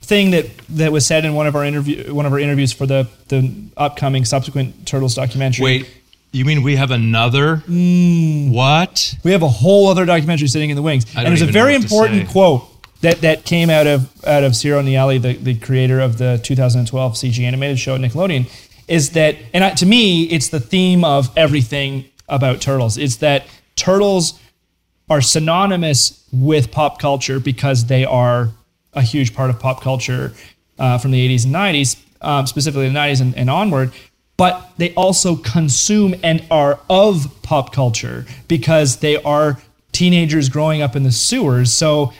thing 0.00 0.30
that 0.30 0.46
that 0.68 0.92
was 0.92 1.04
said 1.04 1.24
in 1.24 1.34
one 1.34 1.46
of 1.46 1.56
our 1.56 1.64
interview 1.64 2.14
one 2.14 2.24
of 2.24 2.32
our 2.32 2.38
interviews 2.38 2.72
for 2.72 2.86
the 2.86 3.08
the 3.28 3.52
upcoming 3.76 4.24
subsequent 4.24 4.86
Turtles 4.86 5.14
documentary. 5.14 5.64
Wait, 5.64 5.90
you 6.32 6.44
mean 6.44 6.62
we 6.62 6.76
have 6.76 6.90
another? 6.90 7.58
Mm. 7.68 8.52
What? 8.52 9.14
We 9.24 9.32
have 9.32 9.42
a 9.42 9.48
whole 9.48 9.88
other 9.88 10.04
documentary 10.04 10.48
sitting 10.48 10.70
in 10.70 10.76
the 10.76 10.82
wings. 10.82 11.06
And 11.16 11.26
there's 11.26 11.42
a 11.42 11.46
very 11.46 11.74
important 11.74 12.28
quote 12.28 12.62
that, 13.00 13.20
that 13.20 13.44
came 13.44 13.70
out 13.70 13.86
of 13.86 14.24
out 14.26 14.44
of 14.44 14.54
Ciro 14.54 14.82
Nieli, 14.82 15.20
the, 15.20 15.34
the 15.34 15.54
creator 15.54 16.00
of 16.00 16.18
the 16.18 16.40
2012 16.42 17.14
CG 17.14 17.40
animated 17.40 17.78
show 17.78 17.94
at 17.94 18.00
Nickelodeon, 18.00 18.48
is 18.86 19.10
that 19.10 19.36
and 19.52 19.64
I, 19.64 19.70
to 19.70 19.86
me 19.86 20.24
it's 20.24 20.48
the 20.48 20.60
theme 20.60 21.04
of 21.04 21.30
everything 21.36 22.04
about 22.28 22.60
turtles. 22.60 22.98
It's 22.98 23.16
that 23.16 23.46
turtles 23.76 24.38
are 25.10 25.20
synonymous 25.20 26.24
with 26.32 26.70
pop 26.70 26.98
culture 26.98 27.40
because 27.40 27.86
they 27.86 28.04
are 28.04 28.50
a 28.92 29.02
huge 29.02 29.34
part 29.34 29.50
of 29.50 29.58
pop 29.58 29.80
culture 29.80 30.32
uh, 30.78 30.98
from 30.98 31.10
the 31.10 31.28
80s 31.28 31.44
and 31.44 31.54
90s, 31.54 31.96
um, 32.20 32.46
specifically 32.46 32.88
the 32.88 32.94
90s 32.94 33.20
and, 33.20 33.36
and 33.36 33.48
onward. 33.50 33.92
But 34.36 34.70
they 34.76 34.94
also 34.94 35.34
consume 35.36 36.14
and 36.22 36.44
are 36.50 36.78
of 36.88 37.42
pop 37.42 37.72
culture 37.72 38.24
because 38.46 38.98
they 38.98 39.20
are 39.22 39.60
teenagers 39.92 40.48
growing 40.48 40.80
up 40.80 40.94
in 40.94 41.02
the 41.02 41.10
sewers. 41.10 41.72
So 41.72 42.12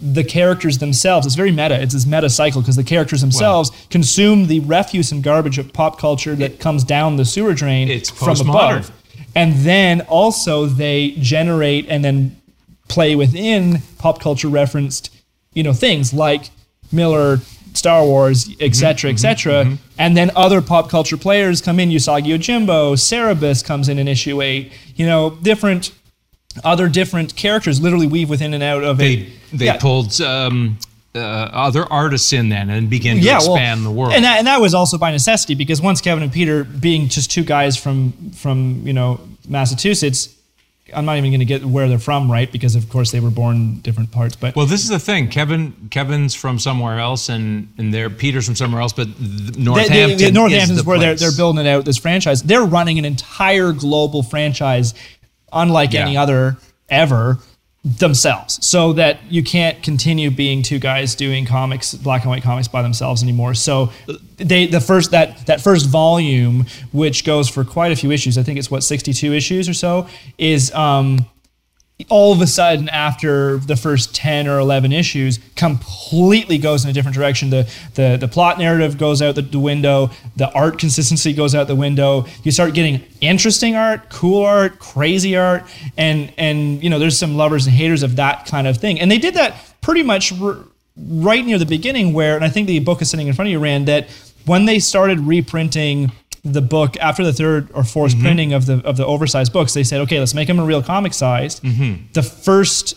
the 0.00 0.24
characters 0.24 0.78
themselves, 0.78 1.26
it's 1.26 1.36
very 1.36 1.52
meta. 1.52 1.80
It's 1.80 1.92
this 1.92 2.06
meta 2.06 2.30
cycle 2.30 2.60
because 2.62 2.76
the 2.76 2.84
characters 2.84 3.20
themselves 3.20 3.70
consume 3.90 4.46
the 4.46 4.60
refuse 4.60 5.12
and 5.12 5.22
garbage 5.22 5.58
of 5.58 5.72
pop 5.72 5.98
culture 5.98 6.34
that 6.36 6.58
comes 6.58 6.82
down 6.82 7.16
the 7.16 7.24
sewer 7.24 7.54
drain 7.54 7.88
It's 7.88 8.10
from 8.10 8.40
above. 8.40 8.90
And 9.34 9.54
then 9.54 10.00
also 10.02 10.66
they 10.66 11.12
generate 11.18 11.86
and 11.88 12.04
then 12.04 12.36
play 12.88 13.14
within 13.14 13.82
pop 13.98 14.20
culture 14.20 14.48
referenced, 14.48 15.10
you 15.52 15.62
know, 15.62 15.72
things 15.72 16.12
like 16.12 16.50
Miller, 16.92 17.38
Star 17.74 18.04
Wars, 18.04 18.48
et 18.48 18.52
mm-hmm, 18.52 18.72
cetera, 18.72 19.10
et 19.10 19.14
mm-hmm, 19.14 19.18
cetera. 19.18 19.64
Mm-hmm. 19.64 19.74
And 19.98 20.16
then 20.16 20.30
other 20.34 20.60
pop 20.60 20.90
culture 20.90 21.16
players 21.16 21.60
come 21.60 21.78
in. 21.78 21.90
Usagi 21.90 22.26
Yojimbo, 22.26 22.98
Cerebus 22.98 23.64
comes 23.64 23.88
in 23.88 23.98
in 23.98 24.08
issue 24.08 24.42
eight. 24.42 24.72
You 24.96 25.06
know, 25.06 25.30
different 25.42 25.92
other 26.64 26.88
different 26.88 27.36
characters 27.36 27.80
literally 27.80 28.08
weave 28.08 28.28
within 28.28 28.52
and 28.54 28.62
out 28.62 28.82
of 28.82 28.98
They 28.98 29.12
it. 29.14 29.28
they 29.52 29.66
Yeah. 29.66 29.76
pulled 29.76 30.20
um, 30.20 30.78
uh, 31.14 31.18
other 31.18 31.84
artists 31.90 32.32
in 32.32 32.48
then 32.50 32.70
and 32.70 32.88
begin 32.88 33.20
to 33.20 33.28
expand 33.34 33.84
the 33.84 33.90
world. 33.90 34.12
And 34.12 34.24
that, 34.24 34.38
and 34.38 34.46
that 34.46 34.60
was 34.60 34.74
also 34.74 34.96
by 34.98 35.10
necessity 35.10 35.54
because 35.54 35.80
once 35.82 36.00
Kevin 36.00 36.22
and 36.22 36.32
Peter, 36.32 36.64
being 36.64 37.08
just 37.08 37.30
two 37.30 37.42
guys 37.44 37.76
from 37.76 38.12
from 38.32 38.86
you 38.86 38.92
know 38.92 39.20
Massachusetts, 39.48 40.28
I'm 40.94 41.04
not 41.04 41.16
even 41.18 41.30
going 41.30 41.40
to 41.40 41.44
get 41.46 41.64
where 41.64 41.88
they're 41.88 41.98
from, 41.98 42.30
right? 42.30 42.50
Because 42.50 42.76
of 42.76 42.88
course 42.88 43.10
they 43.10 43.18
were 43.20 43.30
born 43.30 43.56
in 43.56 43.80
different 43.80 44.12
parts. 44.12 44.36
But 44.36 44.54
well, 44.54 44.66
this 44.66 44.82
is 44.84 44.88
the 44.88 44.98
thing. 45.00 45.28
Kevin 45.28 45.72
Kevin's 45.90 46.34
from 46.34 46.58
somewhere 46.60 47.00
else, 47.00 47.28
and 47.28 47.72
and 47.76 47.92
they're 47.92 48.10
Peter's 48.10 48.46
from 48.46 48.54
somewhere 48.56 48.80
else, 48.80 48.92
but 48.92 49.08
they- 49.18 49.60
Northampton. 49.62 50.18
they- 50.18 50.30
Northampton's 50.30 50.70
is 50.78 50.84
the 50.84 50.88
where 50.88 50.98
they're 51.00 51.14
they're 51.16 51.32
building 51.36 51.66
out 51.66 51.84
this 51.84 51.98
franchise. 51.98 52.42
They're 52.42 52.64
running 52.64 52.98
an 53.00 53.04
entire 53.04 53.72
global 53.72 54.22
franchise, 54.22 54.94
unlike 55.52 55.92
Yeah. 55.92 56.02
any 56.02 56.16
other 56.16 56.56
ever 56.88 57.38
themselves. 57.82 58.64
So 58.66 58.92
that 58.94 59.20
you 59.30 59.42
can't 59.42 59.82
continue 59.82 60.30
being 60.30 60.62
two 60.62 60.78
guys 60.78 61.14
doing 61.14 61.46
comics, 61.46 61.94
black 61.94 62.22
and 62.22 62.30
white 62.30 62.42
comics 62.42 62.68
by 62.68 62.82
themselves 62.82 63.22
anymore. 63.22 63.54
So 63.54 63.90
they 64.36 64.66
the 64.66 64.80
first 64.80 65.12
that 65.12 65.46
that 65.46 65.60
first 65.60 65.86
volume, 65.86 66.66
which 66.92 67.24
goes 67.24 67.48
for 67.48 67.64
quite 67.64 67.92
a 67.92 67.96
few 67.96 68.10
issues, 68.10 68.36
I 68.36 68.42
think 68.42 68.58
it's 68.58 68.70
what 68.70 68.82
62 68.82 69.32
issues 69.32 69.68
or 69.68 69.74
so, 69.74 70.08
is 70.36 70.72
um 70.74 71.26
all 72.08 72.32
of 72.32 72.40
a 72.40 72.46
sudden 72.46 72.88
after 72.88 73.58
the 73.58 73.76
first 73.76 74.14
10 74.14 74.48
or 74.48 74.58
11 74.58 74.92
issues 74.92 75.38
completely 75.56 76.58
goes 76.58 76.84
in 76.84 76.90
a 76.90 76.92
different 76.92 77.14
direction. 77.14 77.50
The 77.50 77.70
the, 77.94 78.16
the 78.18 78.28
plot 78.28 78.58
narrative 78.58 78.98
goes 78.98 79.20
out 79.22 79.34
the, 79.34 79.42
the 79.42 79.58
window. 79.58 80.10
The 80.36 80.50
art 80.52 80.78
consistency 80.78 81.32
goes 81.32 81.54
out 81.54 81.66
the 81.66 81.76
window. 81.76 82.26
You 82.42 82.52
start 82.52 82.74
getting 82.74 83.02
interesting 83.20 83.76
art 83.76 84.08
cool 84.08 84.44
art 84.44 84.78
crazy 84.78 85.36
art 85.36 85.64
and 85.96 86.32
and 86.38 86.82
you 86.82 86.88
know 86.90 86.98
there's 86.98 87.18
some 87.18 87.36
lovers 87.36 87.66
and 87.66 87.74
haters 87.74 88.02
of 88.02 88.16
that 88.16 88.46
kind 88.46 88.66
of 88.66 88.76
thing. 88.76 89.00
And 89.00 89.10
they 89.10 89.18
did 89.18 89.34
that 89.34 89.54
pretty 89.80 90.02
much 90.02 90.32
r- 90.40 90.58
right 90.96 91.44
near 91.44 91.58
the 91.58 91.66
beginning 91.66 92.12
where 92.12 92.36
and 92.36 92.44
i 92.44 92.48
think 92.48 92.66
the 92.66 92.78
book 92.80 93.00
is 93.00 93.08
sitting 93.08 93.26
in 93.26 93.32
front 93.32 93.48
of 93.48 93.52
you 93.52 93.58
rand 93.58 93.88
that 93.88 94.08
when 94.46 94.64
they 94.64 94.78
started 94.78 95.20
reprinting 95.20 96.12
the 96.44 96.62
book 96.62 96.96
after 96.98 97.22
the 97.24 97.32
third 97.32 97.68
or 97.74 97.82
4th 97.82 98.10
Mm-hmm. 98.12 98.22
printing 98.22 98.52
of 98.52 98.66
the 98.66 98.78
of 98.84 98.96
the 98.96 99.04
oversized 99.04 99.52
books 99.52 99.74
they 99.74 99.84
said 99.84 100.00
okay 100.00 100.18
let's 100.18 100.32
make 100.34 100.48
them 100.48 100.58
a 100.58 100.64
real 100.64 100.82
comic 100.82 101.12
sized 101.14 101.62
Mm-hmm. 101.62 102.04
the 102.14 102.22
first 102.22 102.94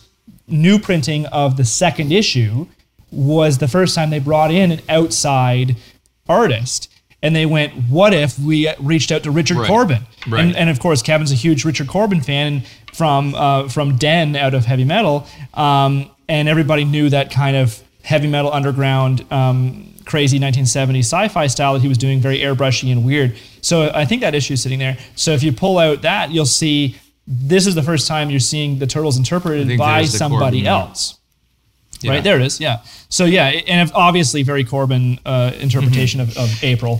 new 0.48 0.80
printing 0.80 1.26
of 1.28 1.58
the 1.58 1.66
second 1.66 2.12
issue 2.12 2.68
was 3.12 3.58
the 3.58 3.68
first 3.68 3.96
time 3.96 4.10
they 4.10 4.20
brought 4.20 4.50
in 4.52 4.72
an 4.72 4.82
outside 4.90 5.76
artist 6.28 6.90
and 7.22 7.36
they 7.36 7.46
went 7.46 7.74
what 7.90 8.14
if 8.14 8.38
we 8.40 8.70
reached 8.80 9.12
out 9.12 9.24
to 9.24 9.32
richard 9.32 9.58
Right. 9.58 9.68
corbin 9.68 10.04
Right. 10.28 10.46
and, 10.46 10.56
and 10.56 10.70
of 10.70 10.80
course 10.80 11.02
kevin's 11.02 11.32
a 11.32 11.36
huge 11.36 11.66
richard 11.66 11.88
corbin 11.88 12.22
fan 12.22 12.64
from 12.94 13.36
uh, 13.36 13.68
from 13.70 13.98
den 13.98 14.36
out 14.36 14.54
of 14.54 14.66
heavy 14.66 14.86
metal 14.86 15.28
um, 15.54 16.10
and 16.30 16.48
everybody 16.48 16.86
knew 16.86 17.10
that 17.10 17.32
kind 17.32 17.56
of 17.58 17.82
heavy 18.04 18.28
metal 18.28 18.52
underground 18.52 19.26
um, 19.32 19.93
crazy 20.06 20.40
1970s 20.40 21.00
sci-fi 21.06 21.48
style 21.48 21.74
that 21.74 21.82
he 21.82 21.88
was 21.88 21.98
doing 21.98 22.20
very 22.20 22.40
airbrushy 22.40 22.92
and 22.92 23.06
weird. 23.06 23.36
So 23.62 23.92
i 23.94 24.06
think 24.06 24.22
that 24.22 24.36
issue 24.36 24.54
is 24.54 24.62
sitting 24.62 24.80
there. 24.80 24.98
So 25.16 25.32
if 25.32 25.44
you 25.44 25.52
pull 25.54 25.78
out 25.78 26.02
that 26.04 26.32
you'll 26.32 26.46
see 26.46 26.96
this 27.26 27.66
is 27.68 27.74
the 27.76 27.84
first 27.84 28.08
time 28.08 28.30
you're 28.30 28.40
seeing 28.40 28.80
the 28.80 28.88
turtles 28.88 29.18
interpreted 29.18 29.78
by 29.78 30.04
somebody 30.06 30.68
else. 30.68 31.18
Yeah. 32.02 32.12
right? 32.12 32.24
There 32.24 32.36
it 32.38 32.46
is. 32.46 32.60
Yeah. 32.60 32.82
So 33.10 33.24
yeah 33.26 33.46
and 33.48 33.90
obviously 33.96 34.44
very 34.44 34.64
corbin 34.66 35.20
uh, 35.26 35.52
interpretation 35.60 36.20
Mm-hmm. 36.20 36.40
of, 36.40 36.52
of 36.52 36.64
april. 36.64 36.98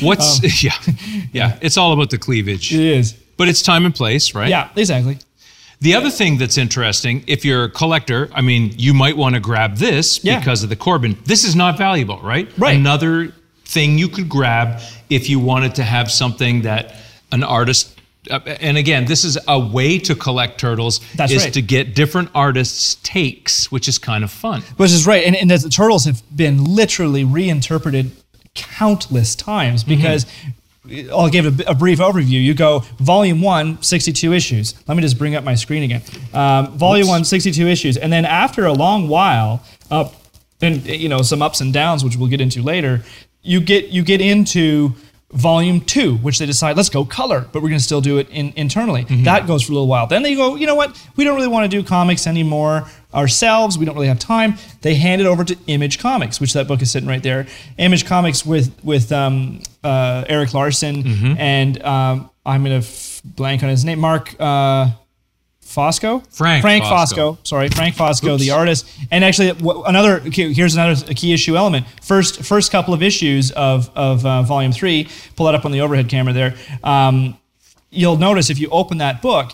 What's 0.00 0.42
Um, 0.42 0.50
yeah. 0.62 0.94
Yeah? 1.32 1.58
It's 1.62 1.76
all 1.76 1.92
about 1.92 2.10
the 2.10 2.18
cleavage, 2.18 2.72
it 2.74 2.80
is. 2.80 3.12
But 3.36 3.48
it's 3.48 3.62
time 3.62 3.84
and 3.84 3.94
place, 3.94 4.34
right? 4.34 4.48
yeah 4.48 4.70
exactly 4.76 5.18
The 5.80 5.94
other 5.94 6.10
thing 6.10 6.38
that's 6.38 6.56
interesting, 6.56 7.22
if 7.26 7.44
you're 7.44 7.64
a 7.64 7.70
collector, 7.70 8.30
I 8.34 8.40
mean, 8.40 8.72
you 8.76 8.94
might 8.94 9.16
want 9.16 9.34
to 9.34 9.40
grab 9.40 9.76
this 9.76 10.24
Yeah. 10.24 10.38
because 10.38 10.62
of 10.62 10.68
the 10.70 10.76
Corbin. 10.76 11.18
This 11.26 11.44
is 11.44 11.54
not 11.54 11.76
valuable, 11.76 12.18
right? 12.20 12.48
Right. 12.56 12.76
Another 12.76 13.32
thing 13.66 13.98
you 13.98 14.08
could 14.08 14.28
grab 14.28 14.80
if 15.10 15.28
you 15.28 15.38
wanted 15.38 15.74
to 15.74 15.82
have 15.82 16.10
something 16.10 16.62
that 16.62 16.94
an 17.32 17.42
artist. 17.42 17.92
Uh, 18.30 18.40
and 18.60 18.76
again, 18.76 19.04
this 19.04 19.22
is 19.24 19.36
a 19.46 19.58
way 19.58 19.98
to 19.98 20.14
collect 20.14 20.58
turtles 20.58 21.00
That's 21.14 21.30
is 21.32 21.44
right. 21.44 21.52
to 21.54 21.62
get 21.62 21.94
different 21.94 22.30
artists' 22.34 22.96
takes, 23.02 23.70
which 23.70 23.86
is 23.86 23.98
kind 23.98 24.24
of 24.24 24.30
fun. 24.32 24.62
Which 24.78 24.90
is 24.92 25.06
right. 25.06 25.24
And, 25.24 25.36
and 25.36 25.50
the 25.50 25.68
turtles 25.68 26.06
have 26.06 26.22
been 26.34 26.64
literally 26.64 27.22
reinterpreted 27.22 28.10
countless 28.54 29.34
times 29.36 29.84
Mm-hmm. 29.84 30.00
I'll 31.10 31.28
give 31.28 31.60
a, 31.60 31.70
a 31.70 31.74
brief 31.74 31.98
overview. 31.98 32.42
You 32.42 32.54
go 32.54 32.80
volume 32.98 33.40
one, 33.40 33.82
62 33.82 34.32
issues. 34.32 34.74
Let 34.86 34.96
me 34.96 35.02
just 35.02 35.18
bring 35.18 35.34
up 35.34 35.44
my 35.44 35.54
screen 35.54 35.82
again. 35.82 36.02
Um, 36.32 36.76
volume 36.78 37.08
one, 37.08 37.24
62 37.24 37.66
issues. 37.66 37.96
And 37.96 38.12
then 38.12 38.24
after 38.24 38.66
a 38.66 38.72
long 38.72 39.08
while, 39.08 39.62
uh, 39.90 40.08
and 40.60 40.84
you 40.86 41.08
know, 41.08 41.22
some 41.22 41.42
ups 41.42 41.60
and 41.60 41.72
downs, 41.72 42.04
which 42.04 42.16
we'll 42.16 42.28
get 42.28 42.40
into 42.40 42.62
later, 42.62 43.02
you 43.42 43.60
get 43.60 43.88
you 43.88 44.02
get 44.02 44.20
into 44.20 44.94
volume 45.32 45.80
two, 45.80 46.16
which 46.18 46.38
they 46.38 46.46
decide, 46.46 46.76
let's 46.76 46.88
go 46.88 47.04
color, 47.04 47.40
but 47.52 47.60
we're 47.62 47.68
going 47.68 47.78
to 47.80 47.84
still 47.84 48.00
do 48.00 48.18
it 48.18 48.28
in, 48.30 48.52
internally. 48.56 49.04
That 49.24 49.46
goes 49.46 49.62
for 49.62 49.72
a 49.72 49.74
little 49.74 49.88
while. 49.88 50.06
Then 50.06 50.22
they 50.22 50.34
go, 50.34 50.54
you 50.54 50.66
know 50.66 50.76
what? 50.76 50.96
We 51.16 51.24
don't 51.24 51.34
really 51.34 51.48
want 51.48 51.70
to 51.70 51.76
do 51.76 51.86
comics 51.86 52.26
anymore 52.26 52.88
ourselves. 53.12 53.76
We 53.76 53.84
don't 53.86 53.94
really 53.96 54.06
have 54.08 54.18
time. 54.18 54.54
They 54.82 54.94
hand 54.94 55.20
it 55.20 55.26
over 55.26 55.42
to 55.44 55.56
Image 55.66 55.98
Comics, 55.98 56.40
which 56.40 56.52
that 56.52 56.68
book 56.68 56.80
is 56.80 56.90
sitting 56.90 57.08
right 57.08 57.22
there. 57.22 57.46
Image 57.78 58.06
Comics 58.06 58.46
with 58.46 58.72
with 58.84 59.10
um, 59.12 59.62
uh, 59.82 60.24
Erik 60.28 60.54
Larsen 60.54 61.02
and 61.38 61.82
um, 61.82 62.30
I'm 62.44 62.62
going 62.64 62.80
to 62.80 62.86
f- 62.86 63.20
blank 63.24 63.62
on 63.64 63.68
his 63.68 63.84
name, 63.84 63.98
Mark. 63.98 64.34
Uh, 64.38 64.90
Fosco, 65.66 66.22
Frank 66.32 66.62
Frank 66.62 66.84
Fosco. 66.84 67.34
Fosco. 67.34 67.46
Sorry, 67.46 67.68
Frank 67.68 67.96
Fosco, 67.96 68.34
Oops. 68.34 68.42
the 68.42 68.52
artist. 68.52 68.86
And 69.10 69.24
actually, 69.24 69.52
w- 69.52 69.82
another 69.82 70.20
here's 70.20 70.74
another 70.74 71.12
key 71.14 71.32
issue 71.32 71.56
element. 71.56 71.86
First, 72.02 72.42
first 72.44 72.72
couple 72.72 72.94
of 72.94 73.02
issues 73.02 73.50
of 73.52 73.90
of 73.96 74.24
uh, 74.24 74.42
Volume 74.42 74.72
Three. 74.72 75.08
Pull 75.36 75.46
that 75.46 75.54
up 75.54 75.64
on 75.64 75.72
the 75.72 75.80
overhead 75.80 76.08
camera 76.08 76.32
there. 76.32 76.54
Um, 76.82 77.36
you'll 77.90 78.16
notice 78.16 78.48
if 78.48 78.58
you 78.58 78.68
open 78.70 78.98
that 78.98 79.20
book, 79.20 79.50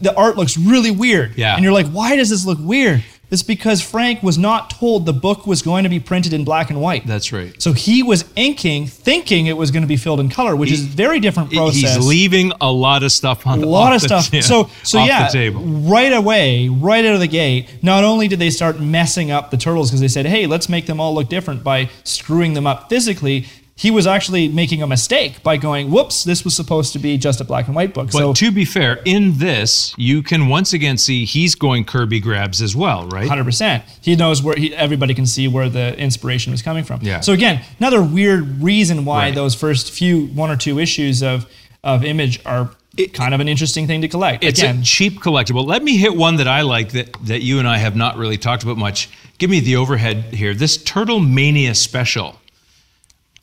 the 0.00 0.14
art 0.16 0.36
looks 0.36 0.56
really 0.58 0.90
weird. 0.90 1.36
Yeah. 1.36 1.54
And 1.54 1.64
you're 1.64 1.72
like, 1.72 1.86
why 1.88 2.16
does 2.16 2.30
this 2.30 2.44
look 2.46 2.58
weird? 2.60 3.02
It's 3.32 3.42
because 3.42 3.80
Frank 3.80 4.22
was 4.22 4.36
not 4.36 4.68
told 4.68 5.06
the 5.06 5.12
book 5.14 5.46
was 5.46 5.62
going 5.62 5.84
to 5.84 5.88
be 5.88 5.98
printed 5.98 6.34
in 6.34 6.44
black 6.44 6.68
and 6.68 6.82
white. 6.82 7.06
That's 7.06 7.32
right. 7.32 7.60
So 7.62 7.72
he 7.72 8.02
was 8.02 8.26
inking, 8.36 8.88
thinking 8.88 9.46
it 9.46 9.56
was 9.56 9.70
going 9.70 9.80
to 9.82 9.86
be 9.88 9.96
filled 9.96 10.20
in 10.20 10.28
color, 10.28 10.54
which 10.54 10.70
is 10.70 10.84
a 10.84 10.86
very 10.86 11.18
different 11.18 11.50
process. 11.50 11.96
He's 11.96 12.06
leaving 12.06 12.52
a 12.60 12.70
lot 12.70 13.02
of 13.02 13.10
stuff 13.10 13.46
on 13.46 13.60
the 13.60 13.64
table. 13.64 13.70
a 13.70 13.80
lot 13.80 13.94
of 13.94 14.02
the- 14.02 14.08
stuff. 14.20 14.34
yeah, 14.34 14.40
so 14.42 14.68
so 14.82 15.02
yeah, 15.02 15.30
right 15.54 16.12
away, 16.12 16.68
right 16.68 17.04
out 17.06 17.14
of 17.14 17.20
the 17.20 17.26
gate. 17.26 17.70
Not 17.82 18.04
only 18.04 18.28
did 18.28 18.38
they 18.38 18.50
start 18.50 18.78
messing 18.78 19.30
up 19.30 19.50
the 19.50 19.56
turtles 19.56 19.88
because 19.90 20.02
they 20.02 20.08
said, 20.08 20.26
"Hey, 20.26 20.46
let's 20.46 20.68
make 20.68 20.84
them 20.84 21.00
all 21.00 21.14
look 21.14 21.30
different 21.30 21.64
by 21.64 21.88
screwing 22.04 22.52
them 22.52 22.66
up 22.66 22.90
physically." 22.90 23.46
He 23.74 23.90
was 23.90 24.06
actually 24.06 24.48
making 24.48 24.82
a 24.82 24.86
mistake 24.86 25.42
by 25.42 25.56
going, 25.56 25.90
"Whoops, 25.90 26.24
this 26.24 26.44
was 26.44 26.54
supposed 26.54 26.92
to 26.92 26.98
be 26.98 27.16
just 27.16 27.40
a 27.40 27.44
black 27.44 27.66
and 27.66 27.74
white 27.74 27.94
book." 27.94 28.08
But 28.12 28.18
so 28.18 28.32
to 28.34 28.50
be 28.50 28.64
fair, 28.64 29.00
in 29.04 29.38
this, 29.38 29.94
you 29.96 30.22
can 30.22 30.48
once 30.48 30.72
again 30.74 30.98
see 30.98 31.24
he's 31.24 31.54
going 31.54 31.84
Kirby 31.84 32.20
grabs 32.20 32.60
as 32.60 32.76
well, 32.76 33.08
right? 33.08 33.26
Hundred 33.26 33.44
percent. 33.44 33.82
He 34.02 34.14
knows 34.14 34.42
where 34.42 34.54
he, 34.56 34.74
everybody 34.74 35.14
can 35.14 35.26
see 35.26 35.48
where 35.48 35.68
the 35.70 35.98
inspiration 35.98 36.52
was 36.52 36.60
coming 36.62 36.84
from. 36.84 37.00
Yeah. 37.02 37.20
So 37.20 37.32
again, 37.32 37.62
another 37.80 38.02
weird 38.02 38.62
reason 38.62 39.04
why 39.04 39.26
Right. 39.26 39.34
those 39.34 39.54
first 39.54 39.90
few 39.90 40.26
one 40.26 40.50
or 40.50 40.56
two 40.56 40.78
issues 40.78 41.22
of 41.22 41.46
of 41.82 42.04
Image 42.04 42.40
are 42.44 42.70
kind 43.14 43.32
of 43.32 43.40
an 43.40 43.48
interesting 43.48 43.86
thing 43.86 44.02
to 44.02 44.08
collect. 44.08 44.44
It's 44.44 44.60
again, 44.60 44.80
a 44.80 44.84
cheap 44.84 45.20
collectible. 45.20 45.66
Let 45.66 45.82
me 45.82 45.96
hit 45.96 46.14
one 46.14 46.36
that 46.36 46.46
I 46.46 46.60
like 46.60 46.90
that, 46.92 47.16
that 47.24 47.40
you 47.42 47.58
and 47.58 47.66
I 47.66 47.78
have 47.78 47.96
not 47.96 48.18
really 48.18 48.36
talked 48.36 48.62
about 48.62 48.76
much. 48.76 49.08
Give 49.38 49.48
me 49.48 49.60
the 49.60 49.76
overhead 49.76 50.24
here. 50.34 50.52
This 50.54 50.76
Turtle 50.76 51.18
Mania 51.18 51.74
special. 51.74 52.38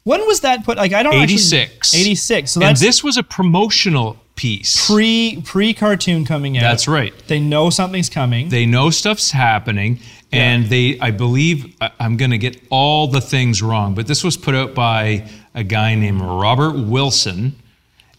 When 0.04 0.26
was 0.28 0.42
that 0.42 0.64
put? 0.64 0.78
Like 0.78 0.94
I 0.94 1.04
don't. 1.04 1.14
actually- 1.14 1.34
86. 1.36 1.96
86. 1.96 2.52
So 2.52 2.62
and 2.62 2.78
this 2.78 3.04
was 3.04 3.18
a 3.18 3.24
promotional 3.24 4.18
piece. 4.36 4.86
pre 4.88 5.42
pre 5.46 5.74
cartoon 5.74 6.26
coming 6.26 6.58
out. 6.58 6.62
That's 6.62 6.88
right. 6.88 7.14
They 7.28 7.40
know 7.40 7.70
something's 7.70 8.10
coming. 8.10 8.50
They 8.50 8.66
know 8.66 8.90
stuff's 8.90 9.32
happening, 9.32 10.00
and 10.32 10.66
they, 10.68 10.98
I 11.00 11.12
believe, 11.12 11.76
I- 11.82 11.92
I'm 12.00 12.16
going 12.18 12.32
to 12.32 12.38
get 12.38 12.62
all 12.70 13.08
the 13.08 13.22
things 13.22 13.62
wrong, 13.62 13.96
but 13.96 14.08
this 14.08 14.24
was 14.24 14.38
put 14.38 14.56
out 14.56 14.74
by 14.74 15.28
a 15.54 15.64
guy 15.64 15.96
named 15.96 16.22
Robert 16.22 16.78
Wilson, 16.78 17.56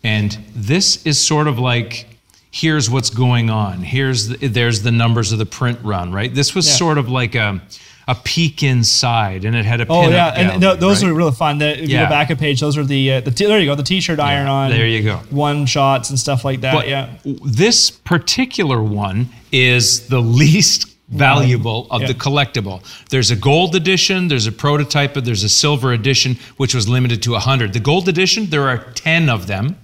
and 0.05 0.37
this 0.55 1.05
is 1.07 1.19
sort 1.25 1.47
of 1.49 1.59
like. 1.59 2.07
Here's 2.53 2.91
what's 2.91 3.11
going 3.11 3.49
on. 3.49 3.85
Here's 3.85 4.27
the, 4.27 4.49
there's 4.49 4.83
the 4.83 4.91
numbers 4.91 5.31
of 5.31 5.39
the 5.39 5.47
print 5.47 5.79
run, 5.85 6.11
right? 6.13 6.35
This 6.35 6.53
was 6.53 6.67
Yeah. 6.67 6.75
sort 6.75 6.99
of 6.99 7.09
like 7.09 7.37
a, 7.37 7.63
a 8.11 8.15
peek 8.25 8.63
inside, 8.63 9.45
and 9.45 9.55
it 9.55 9.65
had 9.65 9.81
a 9.81 9.87
Oh 9.89 10.09
yeah, 10.09 10.29
and 10.29 10.49
gallery, 10.49 10.61
th- 10.61 10.81
those 10.81 11.03
right? 11.05 11.11
are 11.11 11.15
really 11.15 11.33
fun. 11.33 11.59
The, 11.59 11.83
if 11.83 11.89
you 11.89 11.97
go 11.99 12.09
back 12.09 12.31
a 12.31 12.37
page, 12.37 12.61
those 12.61 12.77
are 12.77 12.85
the 12.85 13.13
uh, 13.13 13.21
the 13.21 13.31
t- 13.31 13.47
there 13.47 13.61
you 13.61 13.67
go, 13.67 13.75
the 13.75 13.83
t-shirt 13.83 14.19
iron 14.19 14.49
on. 14.49 14.71
there 14.71 14.87
you 14.87 15.03
go. 15.03 15.17
One 15.31 15.67
shots 15.67 16.11
and 16.11 16.19
stuff 16.19 16.45
like 16.45 16.61
that. 16.63 16.75
But 16.75 16.89
yeah. 16.89 17.11
this 17.25 17.91
particular 17.91 18.83
one 18.83 19.29
is 19.53 20.09
the 20.09 20.21
least 20.21 20.87
valuable 21.09 21.87
of 21.91 22.03
Yeah. 22.03 22.09
the 22.09 22.15
collectible. 22.15 22.83
There's 23.11 23.31
a 23.31 23.37
gold 23.37 23.75
edition, 23.75 24.29
there's 24.29 24.47
a 24.47 24.53
prototype, 24.53 25.15
there's 25.15 25.43
a 25.45 25.49
silver 25.49 25.93
edition, 25.93 26.37
which 26.57 26.75
was 26.75 26.89
limited 26.89 27.23
to 27.25 27.33
100. 27.33 27.73
The 27.73 27.81
gold 27.81 28.09
edition, 28.09 28.47
there 28.51 28.69
are 28.69 28.79
10 28.95 29.29
of 29.29 29.47
them. 29.49 29.77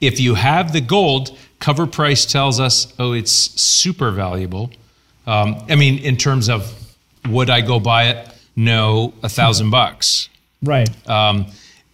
If 0.00 0.18
you 0.20 0.34
have 0.36 0.72
the 0.72 0.80
gold, 0.80 1.36
CovrPrice 1.60 2.26
tells 2.26 2.58
us, 2.58 2.92
oh, 2.98 3.12
it's 3.12 3.32
super 3.32 4.10
valuable. 4.10 4.70
Um, 5.26 5.56
I 5.68 5.76
mean, 5.76 5.98
in 5.98 6.16
terms 6.16 6.48
of 6.48 6.72
would 7.28 7.50
I 7.50 7.60
go 7.60 7.80
buy 7.80 8.08
it? 8.08 8.28
No, 8.56 9.14
a 9.22 9.28
thousand 9.28 9.70
bucks. 9.70 10.28
Right. 10.62 10.88
Um, 11.08 11.46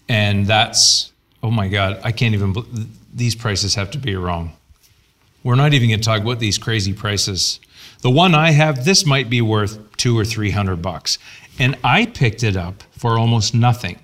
and 0.09 0.47
that's 0.47 1.13
oh 1.43 1.51
my 1.51 1.69
god, 1.69 2.01
I 2.03 2.13
can't 2.13 2.35
even. 2.35 2.55
These 3.15 3.35
prices 3.35 3.75
have 3.75 3.91
to 3.93 3.99
be 3.99 4.17
wrong. 4.17 4.53
We're 5.43 5.55
not 5.55 5.75
even 5.75 5.89
going 5.89 6.01
to 6.01 6.05
talk 6.05 6.23
about 6.23 6.41
these 6.41 6.59
crazy 6.59 6.93
prices. 6.93 7.61
The 8.03 8.11
one 8.11 8.35
I 8.35 8.51
have, 8.51 8.85
this 8.85 9.07
might 9.07 9.31
be 9.31 9.41
worth 9.41 9.97
two 9.97 10.19
or 10.19 10.25
three 10.25 10.51
hundred 10.51 10.83
bucks, 10.83 11.19
and 11.59 11.77
I 11.85 12.07
picked 12.07 12.43
it 12.43 12.57
up 12.57 12.83
for 12.93 13.19
almost 13.19 13.55
nothing. 13.55 13.99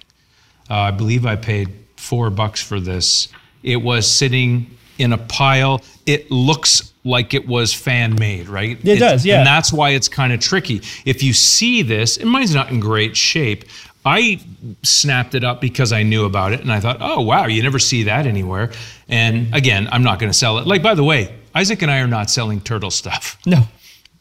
Uh, 0.71 0.75
I 0.75 0.91
believe 0.93 1.27
I 1.27 1.37
paid 1.37 1.69
four 1.97 2.31
bucks 2.31 2.63
for 2.63 2.81
this. 2.81 3.29
It 3.63 3.77
was 3.77 4.11
sitting 4.11 4.77
in 4.99 5.13
a 5.13 5.19
pile. 5.19 5.83
It 6.07 6.31
looks 6.31 6.93
like 7.05 7.35
it 7.35 7.47
was 7.47 7.75
fan 7.75 8.15
made, 8.15 8.49
right? 8.49 8.79
It 8.85 8.99
does, 8.99 9.27
yeah. 9.27 9.39
And 9.39 9.47
that's 9.47 9.73
why 9.73 9.91
it's 9.91 10.09
kind 10.09 10.33
of 10.33 10.41
tricky. 10.41 10.83
If 11.05 11.23
you 11.23 11.33
see 11.33 11.83
this, 11.83 12.17
and 12.17 12.31
mine's 12.31 12.55
not 12.55 12.71
in 12.71 12.81
great 12.81 13.17
shape. 13.17 13.65
I 14.05 14.41
snapped 14.83 15.37
it 15.37 15.45
up 15.45 15.61
because 15.61 15.93
I 15.93 16.03
knew 16.03 16.25
about 16.25 16.53
it 16.53 16.61
and 16.61 16.73
I 16.73 16.81
thought, 16.81 16.97
oh, 17.01 17.21
wow, 17.21 17.47
you 17.47 17.63
never 17.63 17.79
see 17.79 18.03
that 18.05 18.27
anywhere. 18.27 18.73
And 19.09 19.55
again, 19.55 19.89
I'm 19.93 20.03
not 20.03 20.19
going 20.19 20.31
to 20.31 20.37
sell 20.37 20.59
it. 20.59 20.67
Like, 20.67 20.83
by 20.83 20.95
the 20.97 21.05
way, 21.05 21.33
Isaac 21.55 21.83
and 21.83 21.91
I 21.91 22.01
are 22.01 22.09
not 22.09 22.29
selling 22.29 22.61
turtle 22.61 22.91
stuff 22.91 23.39
No. 23.47 23.63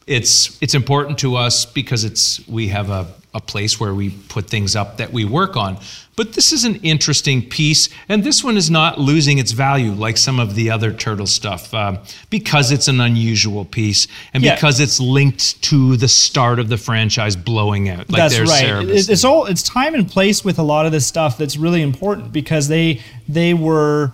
it's 0.06 0.56
it's 0.62 0.74
important 0.74 1.18
to 1.20 1.34
us 1.34 1.64
because 1.64 2.04
it's 2.04 2.46
we 2.46 2.68
have 2.68 2.90
a, 2.90 3.06
a 3.34 3.40
place 3.40 3.80
where 3.80 3.92
we 3.94 4.10
put 4.10 4.48
things 4.48 4.76
up 4.76 4.98
that 4.98 5.12
we 5.12 5.24
work 5.24 5.56
on 5.56 5.78
but 6.14 6.34
this 6.34 6.52
is 6.52 6.64
an 6.64 6.76
interesting 6.76 7.42
piece 7.48 7.88
and 8.08 8.22
this 8.22 8.44
one 8.44 8.56
is 8.56 8.70
not 8.70 8.98
losing 9.00 9.38
its 9.38 9.52
value 9.52 9.92
like 9.92 10.16
some 10.16 10.38
of 10.38 10.54
the 10.54 10.70
other 10.70 10.92
turtle 10.92 11.26
stuff 11.26 11.72
um, 11.72 11.98
because 12.28 12.70
it's 12.70 12.86
an 12.88 13.00
unusual 13.00 13.64
piece 13.64 14.06
and 14.34 14.42
Yeah. 14.44 14.54
because 14.54 14.78
it's 14.80 15.00
linked 15.00 15.62
to 15.62 15.96
the 15.96 16.08
start 16.08 16.58
of 16.58 16.68
the 16.68 16.76
franchise 16.76 17.34
blowing 17.36 17.88
out 17.88 18.10
like 18.10 18.18
that's 18.30 18.38
right. 18.38 18.64
Cerebus 18.64 19.08
it's 19.08 19.24
all 19.24 19.46
it's 19.46 19.62
time 19.62 19.94
and 19.94 20.08
place 20.08 20.44
with 20.44 20.58
a 20.58 20.62
lot 20.62 20.84
of 20.86 20.92
this 20.92 21.06
stuff 21.06 21.38
that's 21.38 21.56
really 21.56 21.80
important 21.82 22.32
because 22.32 22.68
they 22.68 23.00
they 23.28 23.54
were 23.54 24.12